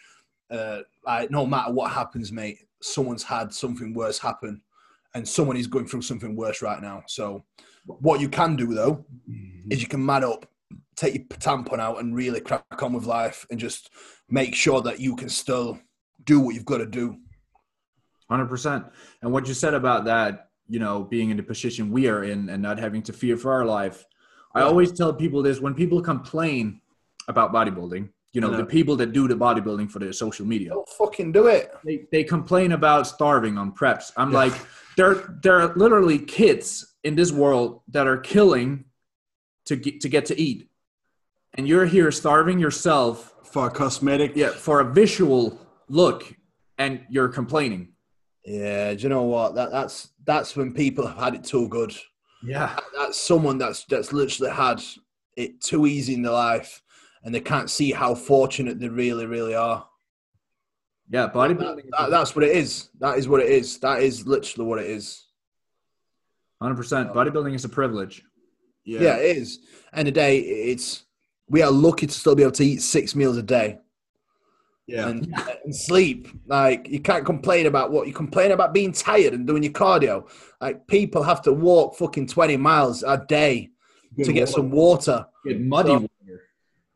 Uh, 0.51 0.79
like, 1.05 1.31
no 1.31 1.45
matter 1.47 1.73
what 1.73 1.91
happens, 1.91 2.31
mate, 2.31 2.59
someone's 2.81 3.23
had 3.23 3.51
something 3.51 3.93
worse 3.93 4.19
happen, 4.19 4.61
and 5.13 5.27
someone 5.27 5.57
is 5.57 5.67
going 5.67 5.87
through 5.87 6.01
something 6.01 6.35
worse 6.35 6.61
right 6.61 6.81
now. 6.81 7.03
So 7.07 7.43
what 7.85 8.19
you 8.19 8.29
can 8.29 8.55
do 8.55 8.73
though 8.73 9.05
mm-hmm. 9.29 9.71
is 9.71 9.81
you 9.81 9.87
can 9.87 10.05
man 10.05 10.23
up, 10.23 10.45
take 10.95 11.13
your 11.13 11.23
tampon 11.25 11.79
out, 11.79 11.99
and 11.99 12.15
really 12.15 12.39
crack 12.39 12.63
on 12.81 12.93
with 12.93 13.05
life, 13.05 13.45
and 13.51 13.59
just 13.59 13.89
make 14.29 14.55
sure 14.55 14.81
that 14.81 14.99
you 14.99 15.15
can 15.15 15.29
still 15.29 15.79
do 16.23 16.39
what 16.39 16.55
you've 16.55 16.65
got 16.65 16.77
to 16.77 16.85
do. 16.85 17.17
100% 18.31 18.89
and 19.21 19.31
what 19.31 19.47
you 19.47 19.53
said 19.53 19.73
about 19.73 20.05
that 20.05 20.49
you 20.67 20.79
know 20.79 21.03
being 21.03 21.29
in 21.29 21.37
the 21.37 21.43
position 21.43 21.91
we 21.91 22.07
are 22.07 22.23
in 22.23 22.49
and 22.49 22.63
not 22.63 22.79
having 22.79 23.01
to 23.03 23.13
fear 23.13 23.35
for 23.37 23.51
our 23.51 23.65
life 23.65 24.05
i 24.55 24.61
always 24.61 24.91
tell 24.91 25.13
people 25.13 25.43
this 25.43 25.59
when 25.59 25.73
people 25.73 26.01
complain 26.01 26.79
about 27.27 27.53
bodybuilding 27.53 28.09
you 28.33 28.41
know 28.41 28.51
Yeah. 28.51 28.57
the 28.57 28.65
people 28.65 28.95
that 28.97 29.13
do 29.13 29.27
the 29.27 29.35
bodybuilding 29.35 29.89
for 29.91 29.99
their 29.99 30.11
social 30.13 30.45
media 30.45 30.69
Don't 30.69 30.89
fucking 30.89 31.31
do 31.31 31.47
it. 31.47 31.71
they, 31.85 32.05
they 32.11 32.23
complain 32.23 32.71
about 32.73 33.07
starving 33.07 33.57
on 33.57 33.71
preps. 33.71 34.11
I'm 34.17 34.31
like, 34.33 34.53
there 34.97 35.15
there 35.43 35.61
are 35.61 35.73
literally 35.75 36.19
kids 36.19 36.95
in 37.03 37.15
this 37.15 37.31
world 37.31 37.81
that 37.89 38.07
are 38.07 38.17
killing 38.17 38.85
to 39.65 39.75
get 39.75 40.01
to 40.01 40.09
get 40.09 40.25
to 40.25 40.35
eat, 40.39 40.69
and 41.55 41.67
you're 41.67 41.85
here 41.85 42.11
starving 42.11 42.59
yourself, 42.59 43.33
For 43.53 43.67
a 43.67 43.71
cosmetic. 43.71 44.31
yeah, 44.35 44.49
for 44.49 44.79
a 44.81 44.85
visual 44.93 45.43
look, 45.87 46.19
and 46.77 47.05
you're 47.09 47.29
complaining. 47.29 47.83
Yeah, 48.45 48.93
do 48.93 49.01
you 49.03 49.09
know 49.09 49.23
what? 49.23 49.55
That 49.55 49.71
that's 49.71 50.09
that's 50.25 50.55
when 50.57 50.73
people 50.73 51.05
have 51.07 51.17
had 51.17 51.33
it 51.35 51.43
too 51.43 51.67
good. 51.69 51.93
Yeah, 52.45 52.77
That's 52.97 53.17
someone 53.17 53.57
that's 53.57 53.85
that's 53.85 54.11
literally 54.11 54.51
had 54.51 54.81
it 55.37 55.61
too 55.61 55.85
easy 55.87 56.13
in 56.15 56.23
their 56.23 56.33
life, 56.33 56.81
and 57.23 57.33
they 57.33 57.39
can't 57.39 57.69
see 57.69 57.91
how 57.91 58.13
fortunate 58.15 58.79
they 58.79 58.89
really, 58.89 59.25
really 59.25 59.55
are. 59.55 59.85
yeah, 61.09 61.29
bodybuilding. 61.33 61.89
That- 61.97 62.09
that's 62.09 62.35
what 62.35 62.43
it 62.45 62.55
is. 62.55 62.89
That 62.99 63.17
is 63.17 63.27
what 63.27 63.39
it 63.41 63.49
is. 63.49 63.77
That 63.79 64.01
is 64.01 64.25
literally 64.27 64.67
what 64.67 64.79
it 64.79 64.89
is. 64.89 65.25
Hundred 66.61 66.75
percent. 66.75 67.13
Bodybuilding 67.13 67.53
is 67.53 67.65
a 67.65 67.69
privilege. 67.69 68.23
Yeah. 68.85 69.01
Yeah, 69.01 69.15
it 69.17 69.37
is. 69.37 69.59
End 69.93 70.07
of 70.07 70.13
the 70.13 70.19
day, 70.19 70.39
it's 70.39 71.03
we 71.49 71.61
are 71.61 71.71
lucky 71.71 72.07
to 72.07 72.13
still 72.13 72.35
be 72.35 72.43
able 72.43 72.51
to 72.53 72.63
eat 72.65 72.81
six 72.81 73.15
meals 73.15 73.37
a 73.37 73.43
day 73.43 73.77
Yeah. 74.87 75.09
and, 75.09 75.33
and 75.65 75.75
sleep. 75.75 76.27
Like 76.47 76.87
you 76.89 76.99
can't 77.01 77.25
complain 77.25 77.65
about 77.67 77.91
what 77.91 78.07
you 78.07 78.13
complain 78.13 78.51
about 78.51 78.73
being 78.73 78.91
tired 78.93 79.33
and 79.33 79.45
doing 79.45 79.61
your 79.63 79.73
cardio. 79.73 80.29
Like 80.61 80.87
people 80.87 81.21
have 81.23 81.41
to 81.43 81.53
walk 81.53 81.95
fucking 81.97 82.27
twenty 82.27 82.57
miles 82.57 83.03
a 83.03 83.17
day 83.27 83.69
to 84.23 84.31
get 84.33 84.47
some 84.49 84.71
water. 84.71 85.25
Get 85.45 85.59
muddy 85.61 85.89
So- 85.89 85.93
water. 85.99 86.09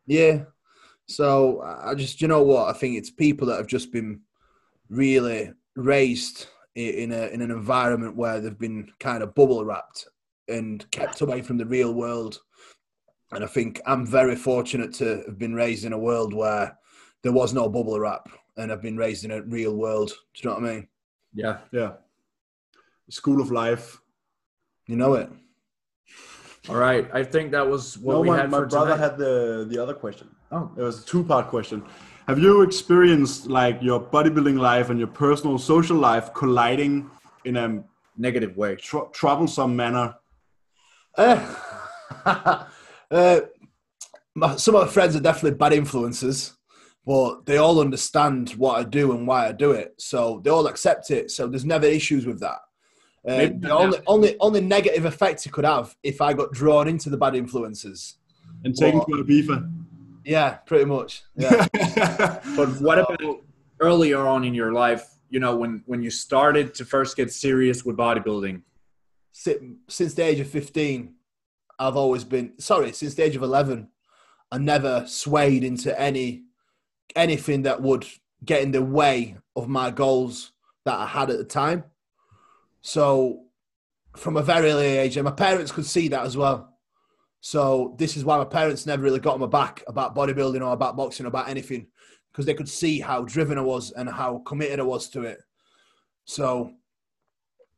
Yeah. 0.08 0.44
So 1.06 1.62
I 1.62 1.94
just, 1.94 2.20
you 2.20 2.28
know 2.28 2.42
what? 2.42 2.68
I 2.68 2.72
think 2.72 2.96
it's 2.96 3.10
people 3.10 3.46
that 3.46 3.56
have 3.56 3.66
just 3.66 3.92
been 3.92 4.20
really 4.88 5.52
raised 5.76 6.46
in 6.74 7.12
a 7.12 7.26
in 7.28 7.40
an 7.40 7.50
environment 7.50 8.16
where 8.16 8.40
they've 8.40 8.58
been 8.58 8.90
kind 9.00 9.22
of 9.22 9.34
bubble 9.34 9.64
wrapped 9.64 10.06
and 10.48 10.88
kept 10.90 11.20
away 11.20 11.42
from 11.42 11.58
the 11.58 11.66
real 11.66 11.94
world. 11.94 12.40
And 13.32 13.44
I 13.44 13.46
think 13.46 13.80
I'm 13.86 14.06
very 14.06 14.36
fortunate 14.36 14.94
to 14.94 15.22
have 15.26 15.38
been 15.38 15.54
raised 15.54 15.84
in 15.84 15.92
a 15.92 15.98
world 15.98 16.32
where 16.32 16.78
there 17.22 17.32
was 17.32 17.52
no 17.52 17.68
bubble 17.68 17.98
wrap, 17.98 18.28
and 18.56 18.72
I've 18.72 18.82
been 18.82 18.96
raised 18.96 19.24
in 19.24 19.30
a 19.30 19.42
real 19.42 19.76
world. 19.76 20.08
Do 20.08 20.40
you 20.40 20.48
know 20.48 20.56
what 20.56 20.64
I 20.64 20.74
mean? 20.74 20.88
Yeah. 21.34 21.58
Yeah. 21.72 21.92
School 23.10 23.40
of 23.40 23.50
life. 23.50 23.98
You 24.86 24.96
know 24.96 25.14
it. 25.14 25.30
All 26.68 26.76
right. 26.76 27.08
I 27.12 27.22
think 27.24 27.50
that 27.52 27.66
was 27.68 27.96
what 27.98 28.14
no, 28.14 28.20
we 28.20 28.28
my, 28.28 28.36
had 28.38 28.50
my 28.50 28.58
for 28.58 28.66
brother 28.66 28.92
tonight. 28.94 29.04
had 29.10 29.18
the 29.18 29.66
the 29.70 29.78
other 29.82 29.94
question. 29.94 30.28
oh, 30.52 30.70
It 30.76 30.82
was 30.82 31.02
a 31.02 31.06
two 31.06 31.24
part 31.24 31.48
question. 31.48 31.82
Have 32.26 32.38
you 32.38 32.60
experienced 32.62 33.46
like 33.46 33.78
your 33.80 34.00
bodybuilding 34.00 34.58
life 34.58 34.90
and 34.90 34.98
your 34.98 35.08
personal 35.08 35.56
social 35.58 35.96
life 35.96 36.34
colliding 36.34 37.10
in 37.44 37.56
a 37.56 37.82
negative 38.18 38.56
way. 38.56 38.76
tr- 38.76 39.08
troublesome 39.12 39.74
manner? 39.74 40.14
Uh, 41.16 41.54
uh, 42.26 42.64
my, 44.34 44.56
some 44.56 44.74
of 44.74 44.86
my 44.86 44.92
friends 44.92 45.16
are 45.16 45.20
definitely 45.20 45.56
bad 45.56 45.72
influences, 45.72 46.56
but 47.06 47.46
they 47.46 47.56
all 47.56 47.80
understand 47.80 48.50
what 48.50 48.78
I 48.78 48.82
do 48.82 49.12
and 49.12 49.26
why 49.26 49.48
I 49.48 49.52
do 49.52 49.70
it. 49.72 49.94
So 49.98 50.40
they 50.44 50.50
all 50.50 50.66
accept 50.66 51.10
it. 51.10 51.30
So 51.30 51.46
there's 51.46 51.64
never 51.64 51.86
issues 51.86 52.26
with 52.26 52.40
that. 52.40 52.58
Uh, 53.28 53.50
the 53.60 53.70
only, 53.70 53.98
only, 54.06 54.36
only 54.40 54.60
negative 54.60 55.04
effect 55.04 55.44
it 55.44 55.52
could 55.52 55.64
have 55.64 55.94
if 56.02 56.20
I 56.22 56.32
got 56.32 56.52
drawn 56.52 56.88
into 56.88 57.10
the 57.10 57.16
bad 57.16 57.34
influences. 57.34 58.16
And 58.64 58.74
taking 58.74 58.98
Well- 58.98 59.06
to 59.06 59.14
a 59.20 59.24
beefer. 59.24 59.70
Yeah, 60.24 60.54
pretty 60.66 60.84
much. 60.84 61.22
Yeah. 61.36 61.66
But 62.56 62.80
what 62.80 62.98
about 62.98 63.40
earlier 63.80 64.26
on 64.26 64.44
in 64.44 64.52
your 64.54 64.72
life? 64.72 65.06
You 65.30 65.40
know, 65.40 65.56
when 65.56 65.82
when 65.86 66.02
you 66.02 66.10
started 66.10 66.74
to 66.74 66.84
first 66.84 67.16
get 67.16 67.32
serious 67.32 67.84
with 67.84 67.96
bodybuilding. 67.96 68.62
Since 69.32 70.14
the 70.14 70.22
age 70.22 70.40
of 70.40 70.48
15, 70.48 71.14
I've 71.78 71.96
always 71.96 72.24
been 72.24 72.58
sorry. 72.58 72.92
Since 72.92 73.14
the 73.14 73.22
age 73.22 73.36
of 73.36 73.42
11, 73.42 73.88
I 74.50 74.58
never 74.58 75.04
swayed 75.06 75.64
into 75.64 75.98
any 75.98 76.44
anything 77.16 77.62
that 77.62 77.80
would 77.80 78.06
get 78.44 78.62
in 78.62 78.72
the 78.72 78.82
way 78.82 79.36
of 79.56 79.68
my 79.68 79.90
goals 79.90 80.52
that 80.84 80.96
I 80.98 81.06
had 81.06 81.30
at 81.30 81.38
the 81.38 81.44
time. 81.44 81.84
So, 82.80 83.44
from 84.16 84.36
a 84.36 84.42
very 84.42 84.70
early 84.70 84.98
age, 84.98 85.16
and 85.16 85.24
my 85.24 85.30
parents 85.30 85.72
could 85.72 85.86
see 85.86 86.08
that 86.08 86.24
as 86.24 86.36
well. 86.36 86.78
So 87.40 87.94
this 87.98 88.16
is 88.16 88.24
why 88.24 88.36
my 88.36 88.44
parents 88.44 88.86
never 88.86 89.02
really 89.02 89.20
got 89.20 89.34
on 89.34 89.40
my 89.40 89.46
back 89.46 89.84
about 89.86 90.16
bodybuilding 90.16 90.60
or 90.60 90.72
about 90.72 90.96
boxing 90.96 91.24
or 91.24 91.28
about 91.28 91.48
anything 91.48 91.86
because 92.32 92.46
they 92.46 92.54
could 92.54 92.68
see 92.68 93.00
how 93.00 93.22
driven 93.22 93.58
I 93.58 93.62
was 93.62 93.92
and 93.92 94.08
how 94.08 94.38
committed 94.46 94.80
I 94.80 94.84
was 94.84 95.08
to 95.10 95.22
it. 95.22 95.38
So 96.24 96.72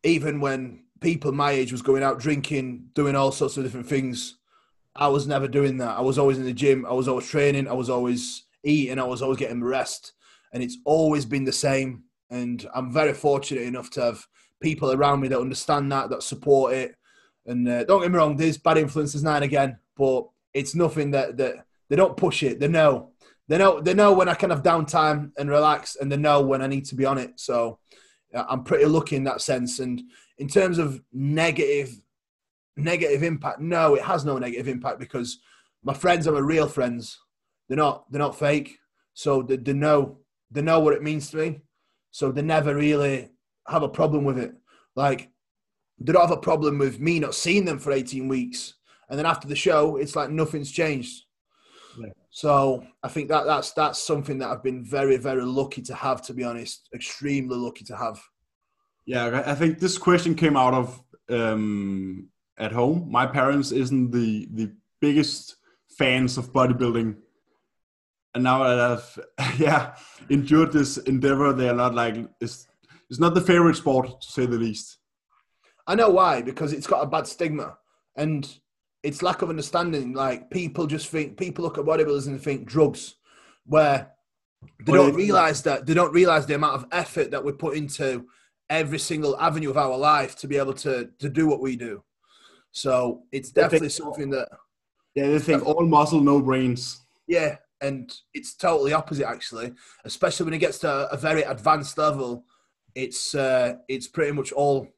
even 0.03 0.41
when 0.41 0.85
people 1.01 1.33
my 1.33 1.53
age 1.53 1.73
was 1.73 1.83
going 1.83 2.03
out 2.03 2.19
drinking, 2.19 2.89
doing 2.95 3.17
all 3.17 3.33
sorts 3.33 3.57
of 3.57 3.65
different 3.65 3.87
things, 3.87 4.39
I 4.97 5.09
was 5.09 5.27
never 5.27 5.47
doing 5.47 5.77
that. 5.79 5.97
I 5.97 6.01
was 6.01 6.19
always 6.19 6.39
in 6.39 6.45
the 6.45 6.53
gym. 6.53 6.85
I 6.85 6.93
was 6.93 7.07
always 7.07 7.29
training. 7.29 7.69
I 7.69 7.75
was 7.75 7.91
always 7.91 8.45
eating. 8.65 8.99
I 8.99 9.05
was 9.05 9.23
always 9.23 9.39
getting 9.39 9.63
rest, 9.63 10.13
and 10.53 10.63
it's 10.63 10.79
always 10.85 11.25
been 11.25 11.45
the 11.45 11.53
same. 11.53 12.05
And 12.29 12.69
I'm 12.75 12.93
very 12.93 13.13
fortunate 13.13 13.63
enough 13.63 13.91
to 13.91 14.03
have 14.03 14.27
people 14.61 14.93
around 14.93 15.21
me 15.21 15.29
that 15.29 15.41
understand 15.41 15.91
that, 15.93 16.11
that 16.11 16.23
support 16.23 16.75
it. 16.75 16.95
And 17.47 17.69
uh, 17.69 17.85
don't 17.85 18.03
get 18.03 18.11
me 18.11 18.19
wrong, 18.19 18.37
there's 18.37 18.59
bad 18.59 18.79
influences 18.79 19.23
now 19.23 19.37
and 19.37 19.45
again, 19.45 19.79
but 19.97 20.29
it's 20.53 20.75
nothing 20.75 21.11
that 21.13 21.37
that 21.39 21.65
they 21.89 21.97
don't 21.97 22.17
push 22.17 22.43
it. 22.43 22.61
They 22.61 22.69
know, 22.69 23.11
they 23.49 23.59
know, 23.59 23.81
they 23.81 23.95
know 23.95 24.13
when 24.13 24.29
I 24.29 24.35
can 24.35 24.51
have 24.51 24.63
downtime 24.63 25.33
and 25.37 25.51
relax, 25.51 25.97
and 25.97 26.11
they 26.11 26.17
know 26.17 26.41
when 26.43 26.63
I 26.63 26.67
need 26.67 26.85
to 26.87 26.95
be 26.95 27.05
on 27.05 27.19
it. 27.19 27.33
So 27.41 27.79
uh, 28.35 28.45
I'm 28.49 28.65
pretty 28.65 28.85
lucky 28.85 29.17
in 29.17 29.25
that 29.25 29.41
sense. 29.41 29.81
And 29.81 30.03
in 30.39 30.49
terms 30.49 30.79
of 30.79 31.03
negative 31.13 32.01
negative 32.77 33.23
impact, 33.23 33.61
no, 33.61 33.95
it 33.95 34.03
has 34.03 34.25
no 34.25 34.39
negative 34.39 34.69
impact 34.69 34.99
because 34.99 35.41
my 35.83 35.95
friends 35.95 36.27
are 36.27 36.33
my 36.33 36.39
real 36.39 36.69
friends. 36.69 37.19
They're 37.69 37.77
not 37.77 38.11
they're 38.11 38.21
not 38.21 38.39
fake. 38.39 38.79
So 39.15 39.43
they, 39.43 39.57
they 39.57 39.73
know 39.73 40.19
they 40.51 40.63
know 40.63 40.81
what 40.81 40.95
it 40.95 41.03
means 41.03 41.31
to 41.31 41.37
me. 41.37 41.63
So 42.11 42.33
they 42.33 42.43
never 42.43 42.75
really 42.75 43.31
have 43.69 43.83
a 43.83 43.89
problem 43.89 44.25
with 44.25 44.39
it. 44.39 44.53
Like 44.97 45.31
they 45.99 46.13
don't 46.13 46.23
have 46.23 46.37
a 46.37 46.41
problem 46.41 46.79
with 46.79 46.99
me 47.01 47.21
not 47.21 47.35
seeing 47.35 47.65
them 47.65 47.79
for 47.79 47.93
18 47.93 48.29
weeks. 48.29 48.75
And 49.09 49.19
then 49.19 49.27
after 49.27 49.49
the 49.49 49.57
show, 49.57 49.97
it's 49.97 50.17
like 50.17 50.31
nothing's 50.31 50.71
changed. 50.71 51.25
Yeah. 51.99 52.11
So 52.31 52.85
I 53.03 53.09
think 53.09 53.29
that 53.29 53.45
that's 53.45 53.73
that's 53.73 53.99
something 53.99 54.39
that 54.39 54.49
I've 54.49 54.63
been 54.63 54.85
very, 54.85 55.17
very 55.17 55.45
lucky 55.45 55.83
to 55.83 55.95
have, 55.95 56.23
to 56.23 56.35
be 56.35 56.45
honest. 56.45 56.89
Extremely 56.95 57.57
lucky 57.57 57.85
to 57.87 57.97
have. 57.97 58.21
Yeah, 59.05 59.27
I 59.27 59.53
I 59.53 59.55
think 59.55 59.81
this 59.81 59.99
question 59.99 60.35
came 60.35 60.57
out 60.57 60.75
of 60.75 61.03
um, 61.29 62.29
at 62.57 62.73
home. 62.73 63.11
My 63.11 63.27
parents 63.27 63.73
isn't 63.73 64.13
the 64.13 64.49
the 64.53 64.73
biggest 65.01 65.57
fans 65.99 66.39
of 66.39 66.53
bodybuilding, 66.53 67.17
and 68.35 68.45
now 68.45 68.63
that 68.63 68.81
I've 68.81 69.59
yeah 69.61 69.97
endured 70.29 70.73
this 70.73 70.99
endeavor, 70.99 71.53
they 71.53 71.69
are 71.69 71.75
not 71.75 71.95
like 71.95 72.17
it's 72.41 72.69
it's 73.11 73.19
not 73.19 73.35
the 73.35 73.41
favorite 73.41 73.77
sport 73.77 74.21
to 74.23 74.31
say 74.33 74.47
the 74.47 74.57
least. 74.57 74.99
I 75.87 75.95
know 75.97 76.09
why, 76.11 76.43
because 76.43 76.73
it's 76.73 76.87
got 76.87 77.03
a 77.03 77.07
bad 77.07 77.27
stigma 77.27 77.77
and 78.17 78.49
it's 79.03 79.23
lack 79.23 79.43
of 79.43 79.51
understanding. 79.51 80.13
Like 80.13 80.51
people 80.51 80.87
just 80.87 81.09
think 81.09 81.37
people 81.37 81.65
look 81.65 81.79
at 81.79 81.85
bodybuilders 81.85 82.29
and 82.29 82.41
think 82.41 82.67
drugs, 82.67 83.17
where 83.67 84.13
they 84.87 84.93
don't 84.93 85.15
realize 85.15 85.63
that 85.65 85.87
they 85.87 85.95
don't 85.95 86.13
realize 86.13 86.47
the 86.47 86.55
amount 86.55 86.75
of 86.77 86.87
effort 86.93 87.31
that 87.33 87.45
we 87.45 87.53
put 87.53 87.77
into 87.77 88.27
every 88.69 88.99
single 88.99 89.37
avenue 89.41 89.71
of 89.71 89.77
our 89.77 89.97
life 89.97 90.37
to 90.37 90.47
be 90.47 90.57
able 90.57 90.75
to 90.75 91.11
to 91.19 91.29
do 91.29 91.49
what 91.49 91.61
we 91.61 91.75
do. 91.77 92.05
So 92.73 93.25
it's 93.33 93.51
They 93.51 93.63
think- 93.63 93.71
definitely 93.73 93.89
something 93.89 94.31
that 94.31 94.49
Yeah, 95.17 95.27
they 95.29 95.41
think 95.41 95.67
all 95.67 95.85
muscle, 95.87 96.21
no 96.21 96.41
brains. 96.41 97.01
yeah, 97.27 97.57
and 97.81 98.15
it's 98.33 98.55
totally 98.55 98.93
opposite 98.93 99.27
actually. 99.27 99.73
Especially 100.05 100.45
when 100.45 100.55
it 100.55 100.59
gets 100.59 100.79
to 100.81 101.09
a 101.11 101.17
very 101.17 101.43
advanced 101.43 101.99
level, 101.99 102.45
it's 102.95 103.35
uh, 103.35 103.75
it's 103.89 104.09
pretty 104.09 104.33
much 104.33 104.53
all 104.53 104.89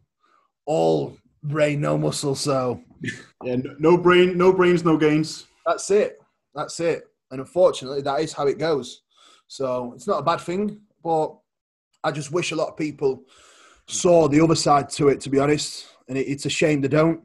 all 0.66 1.16
brain, 1.42 1.80
no 1.80 1.98
muscle. 1.98 2.34
So 2.34 2.82
Yeah, 3.44 3.56
no, 3.56 3.74
no 3.78 3.96
brain, 3.96 4.38
no 4.38 4.52
brains, 4.52 4.84
no 4.84 4.96
gains. 4.96 5.46
that's 5.66 5.90
it. 5.90 6.20
That's 6.54 6.78
it. 6.80 7.04
And 7.30 7.40
unfortunately, 7.40 8.02
that 8.02 8.20
is 8.20 8.32
how 8.32 8.46
it 8.46 8.58
goes. 8.58 9.02
So 9.48 9.92
it's 9.94 10.06
not 10.06 10.18
a 10.20 10.22
bad 10.22 10.40
thing, 10.40 10.80
but 11.02 11.34
I 12.04 12.10
just 12.12 12.30
wish 12.32 12.52
a 12.52 12.56
lot 12.56 12.68
of 12.68 12.76
people 12.76 13.24
saw 13.86 14.28
the 14.28 14.40
other 14.40 14.54
side 14.54 14.88
to 14.90 15.08
it. 15.08 15.20
To 15.22 15.30
be 15.30 15.38
honest, 15.38 15.86
and 16.08 16.16
it, 16.16 16.28
it's 16.28 16.46
a 16.46 16.50
shame 16.50 16.80
they 16.80 16.88
don't. 16.88 17.22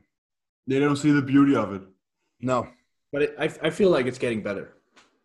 They 0.65 0.79
don't 0.79 0.95
see 0.97 1.11
the 1.11 1.21
beauty 1.21 1.55
of 1.55 1.73
it. 1.73 1.81
No. 2.41 2.67
But 3.11 3.21
it, 3.21 3.35
I, 3.39 3.45
I 3.63 3.69
feel 3.69 3.89
like 3.89 4.05
it's 4.05 4.17
getting 4.17 4.41
better. 4.43 4.73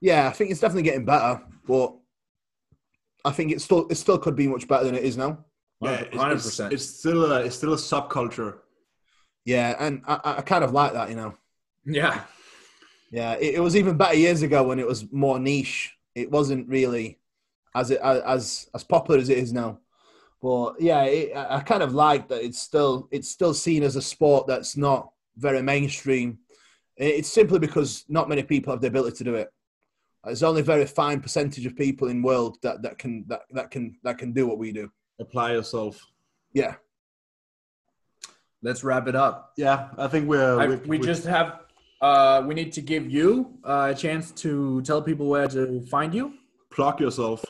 Yeah, 0.00 0.28
I 0.28 0.30
think 0.32 0.50
it's 0.50 0.60
definitely 0.60 0.84
getting 0.84 1.04
better, 1.04 1.40
but 1.66 1.94
I 3.24 3.30
think 3.30 3.52
it 3.52 3.60
still 3.60 3.86
it 3.88 3.94
still 3.96 4.18
could 4.18 4.36
be 4.36 4.48
much 4.48 4.66
better 4.68 4.84
than 4.84 4.94
it 4.94 5.04
is 5.04 5.16
now. 5.16 5.44
Yeah, 5.80 6.00
it's- 6.02 6.16
Hundred 6.20 6.36
percent. 6.36 6.72
it's 6.72 6.84
still 6.86 7.30
a 7.32 7.40
it's 7.42 7.56
still 7.56 7.72
a 7.72 7.76
subculture. 7.76 8.58
Yeah, 9.44 9.74
and 9.78 10.02
I, 10.06 10.20
I 10.38 10.40
kind 10.42 10.62
of 10.64 10.72
like 10.72 10.92
that, 10.92 11.08
you 11.10 11.16
know. 11.16 11.34
Yeah. 11.84 12.22
Yeah, 13.10 13.32
it, 13.34 13.56
it 13.56 13.60
was 13.60 13.76
even 13.76 13.96
better 13.96 14.14
years 14.16 14.42
ago 14.42 14.62
when 14.62 14.78
it 14.78 14.86
was 14.86 15.10
more 15.12 15.38
niche. 15.40 15.92
It 16.14 16.30
wasn't 16.30 16.68
really 16.68 17.18
as 17.74 17.90
it 17.90 18.00
as 18.00 18.68
as 18.74 18.84
popular 18.84 19.18
as 19.20 19.28
it 19.28 19.38
is 19.38 19.52
now. 19.52 19.78
But 20.40 20.80
yeah, 20.80 21.02
it, 21.04 21.36
I 21.36 21.56
I 21.56 21.60
kind 21.60 21.82
of 21.82 21.94
like 21.94 22.28
that. 22.28 22.42
It's 22.44 22.60
still 22.60 23.08
it's 23.10 23.28
still 23.28 23.54
seen 23.54 23.82
as 23.82 23.96
a 23.96 24.02
sport 24.02 24.46
that's 24.46 24.76
not 24.76 25.10
very 25.36 25.62
mainstream. 25.62 26.38
It's 26.96 27.28
simply 27.28 27.58
because 27.58 28.04
not 28.08 28.28
many 28.28 28.42
people 28.42 28.72
have 28.72 28.80
the 28.82 28.88
ability 28.88 29.16
to 29.18 29.24
do 29.24 29.34
it. 29.34 29.52
There's 30.24 30.42
only 30.42 30.60
a 30.60 30.64
very 30.64 30.86
fine 30.86 31.20
percentage 31.20 31.66
of 31.66 31.76
people 31.76 32.08
in 32.08 32.22
world 32.22 32.58
that, 32.62 32.82
that 32.82 32.98
can 32.98 33.24
that, 33.28 33.42
that 33.50 33.70
can 33.70 33.96
that 34.04 34.18
can 34.18 34.32
do 34.32 34.46
what 34.46 34.58
we 34.58 34.72
do. 34.72 34.90
Apply 35.20 35.52
yourself. 35.52 36.00
Yeah. 36.52 36.74
Let's 38.62 38.84
wrap 38.84 39.08
it 39.08 39.16
up. 39.16 39.52
Yeah, 39.56 39.88
I 39.98 40.06
think 40.06 40.28
we're 40.28 40.60
I, 40.60 40.66
we 40.66 40.76
we 40.76 40.98
just 40.98 41.24
have. 41.24 41.60
Uh, 42.00 42.42
we 42.46 42.54
need 42.54 42.72
to 42.72 42.80
give 42.80 43.08
you 43.10 43.58
uh, 43.64 43.92
a 43.92 43.94
chance 43.94 44.32
to 44.32 44.82
tell 44.82 45.00
people 45.00 45.28
where 45.28 45.46
to 45.46 45.80
find 45.86 46.12
you. 46.12 46.34
plug 46.70 47.00
yourself. 47.00 47.44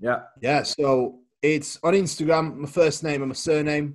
Yeah. 0.00 0.22
Yeah, 0.40 0.64
so 0.64 1.20
it's 1.42 1.78
on 1.84 1.94
Instagram, 1.94 2.56
my 2.56 2.68
first 2.68 3.04
name 3.04 3.22
and 3.22 3.28
my 3.28 3.34
surname, 3.34 3.94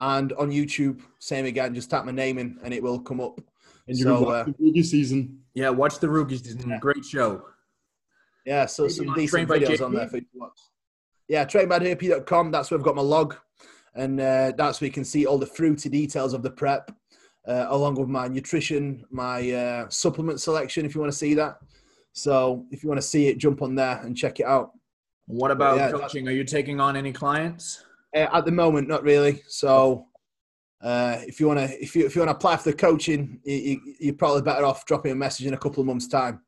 and 0.00 0.32
on 0.34 0.50
YouTube, 0.50 1.02
same 1.18 1.44
again. 1.44 1.74
Just 1.74 1.90
type 1.90 2.04
my 2.06 2.12
name 2.12 2.38
in, 2.38 2.58
and 2.64 2.72
it 2.72 2.82
will 2.82 2.98
come 3.00 3.20
up. 3.20 3.38
And 3.86 3.98
you 3.98 4.04
So, 4.04 4.16
can 4.16 4.24
watch 4.24 4.34
uh, 4.34 4.44
the 4.44 4.54
rookie 4.60 4.82
season. 4.82 5.38
Yeah. 5.52 5.68
Watch 5.70 5.98
the 5.98 6.08
rookies. 6.08 6.40
It's 6.46 6.64
a 6.64 6.78
Great 6.78 7.04
show. 7.04 7.42
Yeah, 8.44 8.66
so 8.66 8.82
Maybe 8.82 8.94
some 8.94 9.08
on 9.08 9.18
decent 9.18 9.48
videos 9.48 9.84
on 9.84 9.94
there 9.94 10.08
for 10.08 10.16
you 10.16 10.22
to 10.22 10.28
watch. 10.34 10.58
Yeah, 11.28 11.44
trainbadhp.com. 11.44 12.50
That's 12.50 12.70
where 12.70 12.78
I've 12.78 12.84
got 12.84 12.94
my 12.94 13.02
log, 13.02 13.36
and 13.94 14.20
uh, 14.20 14.52
that's 14.56 14.80
where 14.80 14.86
you 14.86 14.92
can 14.92 15.04
see 15.04 15.26
all 15.26 15.38
the 15.38 15.46
fruity 15.46 15.88
details 15.88 16.34
of 16.34 16.42
the 16.42 16.50
prep, 16.50 16.90
uh, 17.48 17.66
along 17.68 17.94
with 17.94 18.08
my 18.08 18.28
nutrition, 18.28 19.04
my 19.10 19.50
uh, 19.50 19.88
supplement 19.88 20.40
selection. 20.40 20.84
If 20.84 20.94
you 20.94 21.00
want 21.00 21.12
to 21.12 21.18
see 21.18 21.34
that, 21.34 21.58
so 22.12 22.66
if 22.70 22.82
you 22.82 22.88
want 22.88 23.00
to 23.00 23.06
see 23.06 23.28
it, 23.28 23.38
jump 23.38 23.62
on 23.62 23.74
there 23.74 24.00
and 24.04 24.16
check 24.16 24.40
it 24.40 24.46
out. 24.46 24.72
What 25.26 25.50
about 25.50 25.78
yeah, 25.78 25.90
coaching? 25.90 26.28
Are 26.28 26.32
you 26.32 26.44
taking 26.44 26.80
on 26.80 26.96
any 26.96 27.12
clients? 27.12 27.82
Uh, 28.14 28.26
at 28.32 28.44
the 28.44 28.52
moment, 28.52 28.88
not 28.88 29.02
really. 29.02 29.42
So 29.48 30.06
Uh, 30.84 31.18
if 31.26 31.40
you 31.40 31.46
want 31.48 31.58
to, 31.58 31.82
if 31.82 31.96
you 31.96 32.04
if 32.04 32.14
you 32.14 32.20
want 32.20 32.28
to 32.28 32.36
apply 32.36 32.56
for 32.58 32.70
the 32.70 32.76
coaching, 32.76 33.40
you, 33.42 33.56
you, 33.56 33.94
you're 34.00 34.14
probably 34.14 34.42
better 34.42 34.66
off 34.66 34.84
dropping 34.84 35.12
a 35.12 35.14
message 35.14 35.46
in 35.46 35.54
a 35.54 35.56
couple 35.56 35.80
of 35.80 35.86
months' 35.86 36.06
time. 36.06 36.42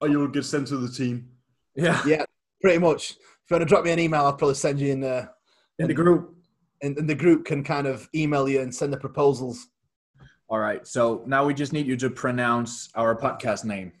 Or 0.00 0.08
you 0.08 0.18
will 0.18 0.28
get 0.28 0.44
sent 0.44 0.68
to 0.68 0.76
the 0.76 0.88
team. 0.88 1.28
Yeah. 1.74 2.00
Yeah, 2.06 2.24
pretty 2.60 2.78
much. 2.78 3.10
If 3.12 3.50
you 3.50 3.54
want 3.56 3.62
to 3.62 3.66
drop 3.66 3.84
me 3.84 3.90
an 3.92 3.98
email, 3.98 4.24
I'll 4.24 4.32
probably 4.34 4.54
send 4.54 4.78
you 4.80 4.92
in. 4.92 5.04
Uh, 5.04 5.26
In 5.78 5.88
the 5.88 5.94
group. 5.94 6.34
and, 6.82 6.96
and 6.98 7.08
the 7.08 7.14
group 7.14 7.44
can 7.44 7.62
kind 7.64 7.86
of 7.86 8.08
email 8.14 8.48
you 8.48 8.60
and 8.60 8.74
send 8.74 8.92
the 8.92 8.96
proposals. 8.98 9.66
All 10.48 10.58
right. 10.58 10.86
So 10.86 11.22
now 11.26 11.44
we 11.44 11.54
just 11.54 11.72
need 11.72 11.86
you 11.86 11.96
to 11.96 12.10
pronounce 12.10 12.88
our 12.94 13.14
podcast 13.16 13.64
name. 13.64 13.92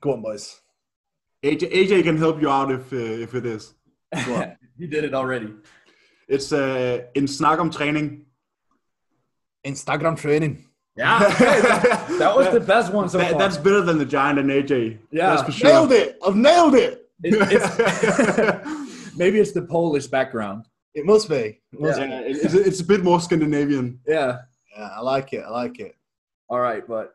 Go 0.00 0.12
on, 0.12 0.22
boys. 0.22 0.60
AJ, 1.44 1.72
AJ 1.72 2.02
can 2.04 2.16
help 2.16 2.40
you 2.42 2.50
out 2.50 2.70
if 2.70 2.92
uh, 2.92 2.96
if 2.96 3.34
it 3.34 3.46
is. 3.46 3.74
you 4.78 4.86
did 4.88 5.04
it 5.04 5.14
already. 5.14 5.52
It's 6.28 6.52
uh, 6.52 7.04
in 7.14 7.26
snak 7.26 7.58
om 7.58 7.70
træning. 7.70 8.24
Instagram 9.64 10.16
training. 10.16 10.64
Yeah. 10.96 11.18
that 12.18 12.32
was 12.36 12.50
the 12.52 12.60
best 12.60 12.92
one 12.92 13.08
so 13.08 13.18
That- 13.18 13.30
far. 13.32 13.38
that's 13.38 13.56
better 13.56 13.80
than 13.80 13.98
the 13.98 14.04
giant 14.04 14.38
and 14.38 14.50
AJ. 14.50 14.98
Yeah. 15.10 15.30
that's 15.30 15.42
for 15.44 15.52
sure. 15.52 15.68
Nailed 15.70 15.92
it! 15.92 16.18
I've 16.26 16.36
nailed 16.36 16.74
it. 16.74 17.08
It- 17.22 17.34
it's, 17.50 19.16
maybe 19.16 19.38
it's 19.38 19.52
the 19.52 19.62
Polish 19.62 20.06
background. 20.06 20.66
It 20.94 21.06
must 21.06 21.28
be. 21.28 21.60
It 21.72 21.80
must 21.80 21.98
Yeah, 21.98 22.20
it's, 22.20 22.52
it's 22.54 22.80
a 22.80 22.84
bit 22.84 23.02
more 23.02 23.20
Scandinavian. 23.20 24.00
Yeah. 24.06 24.38
Yeah, 24.76 24.88
I 24.96 25.00
like 25.00 25.32
it. 25.32 25.44
I 25.46 25.50
like 25.50 25.80
it. 25.80 25.96
All 26.50 26.60
right, 26.60 26.86
but 26.86 27.14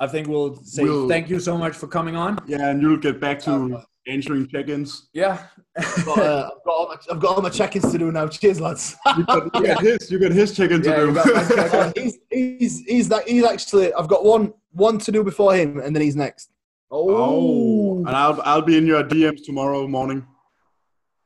I 0.00 0.06
think 0.08 0.26
we'll 0.28 0.56
say 0.56 0.82
We'll- 0.82 1.08
thank 1.08 1.28
you 1.30 1.38
so 1.38 1.56
much 1.56 1.74
for 1.76 1.86
coming 1.86 2.16
on. 2.16 2.38
Yeah, 2.46 2.68
and 2.70 2.82
you'll 2.82 2.96
get 2.96 3.20
back 3.20 3.38
to 3.40 3.50
Oh, 3.50 3.84
answering 4.06 4.46
check-ins. 4.48 5.08
Yeah. 5.12 5.46
I've 5.76 6.04
got, 6.04 6.18
uh, 6.18 6.50
I've, 6.56 6.64
got 6.64 6.72
all 6.74 6.88
my, 6.88 6.96
I've 7.10 7.20
got 7.20 7.36
all 7.36 7.42
my 7.42 7.48
check-ins 7.50 7.90
to 7.92 7.98
do 7.98 8.12
now. 8.12 8.28
Cheers, 8.28 8.60
lads. 8.60 8.96
You 9.16 9.24
got, 9.24 9.44
you 9.54 9.66
got 9.66 9.80
his, 9.82 10.10
you 10.10 10.18
got 10.18 10.32
his 10.32 10.56
check-in 10.56 10.82
to 10.82 10.88
Yeah, 10.90 10.96
do. 10.96 11.14
got 11.14 11.26
my 11.34 11.68
check-in. 11.68 11.92
He's, 12.04 12.18
he's, 12.30 12.80
he's, 12.86 13.08
that, 13.08 13.28
he's 13.28 13.44
actually. 13.44 13.92
I've 13.94 14.08
got 14.08 14.24
one 14.24 14.52
one 14.72 14.98
to 14.98 15.10
do 15.12 15.24
before 15.24 15.54
him, 15.56 15.78
and 15.80 15.94
then 15.96 16.02
he's 16.02 16.16
next. 16.16 16.50
oh, 16.90 17.98
and 17.98 18.10
I'll 18.10 18.40
I'll 18.42 18.62
be 18.62 18.76
in 18.76 18.86
your 18.86 19.02
DMs 19.02 19.42
tomorrow 19.44 19.86
morning. 19.88 20.26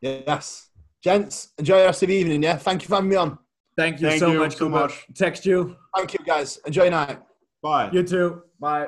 Yes, 0.01 0.69
gents, 1.03 1.49
enjoy 1.59 1.81
the 1.81 1.85
rest 1.87 2.03
of 2.03 2.09
the 2.09 2.15
evening. 2.15 2.43
Yeah, 2.43 2.57
thank 2.57 2.83
you 2.83 2.89
for 2.89 2.95
having 2.97 3.11
me 3.11 3.17
on. 3.17 3.39
Thank 3.77 4.01
you 4.01 4.09
Thank 4.09 4.21
so 4.21 4.31
you 4.33 4.39
much. 4.39 4.57
so 4.57 4.69
much. 4.69 5.07
Text 5.15 5.45
you. 5.47 5.77
Thank 5.97 6.15
you, 6.15 6.21
guys. 6.25 6.59
Enjoy 6.67 6.83
your 6.83 6.91
night. 6.93 7.19
Bye. 7.63 7.91
You 7.93 8.03
too. 8.03 8.43
Bye. 8.61 8.87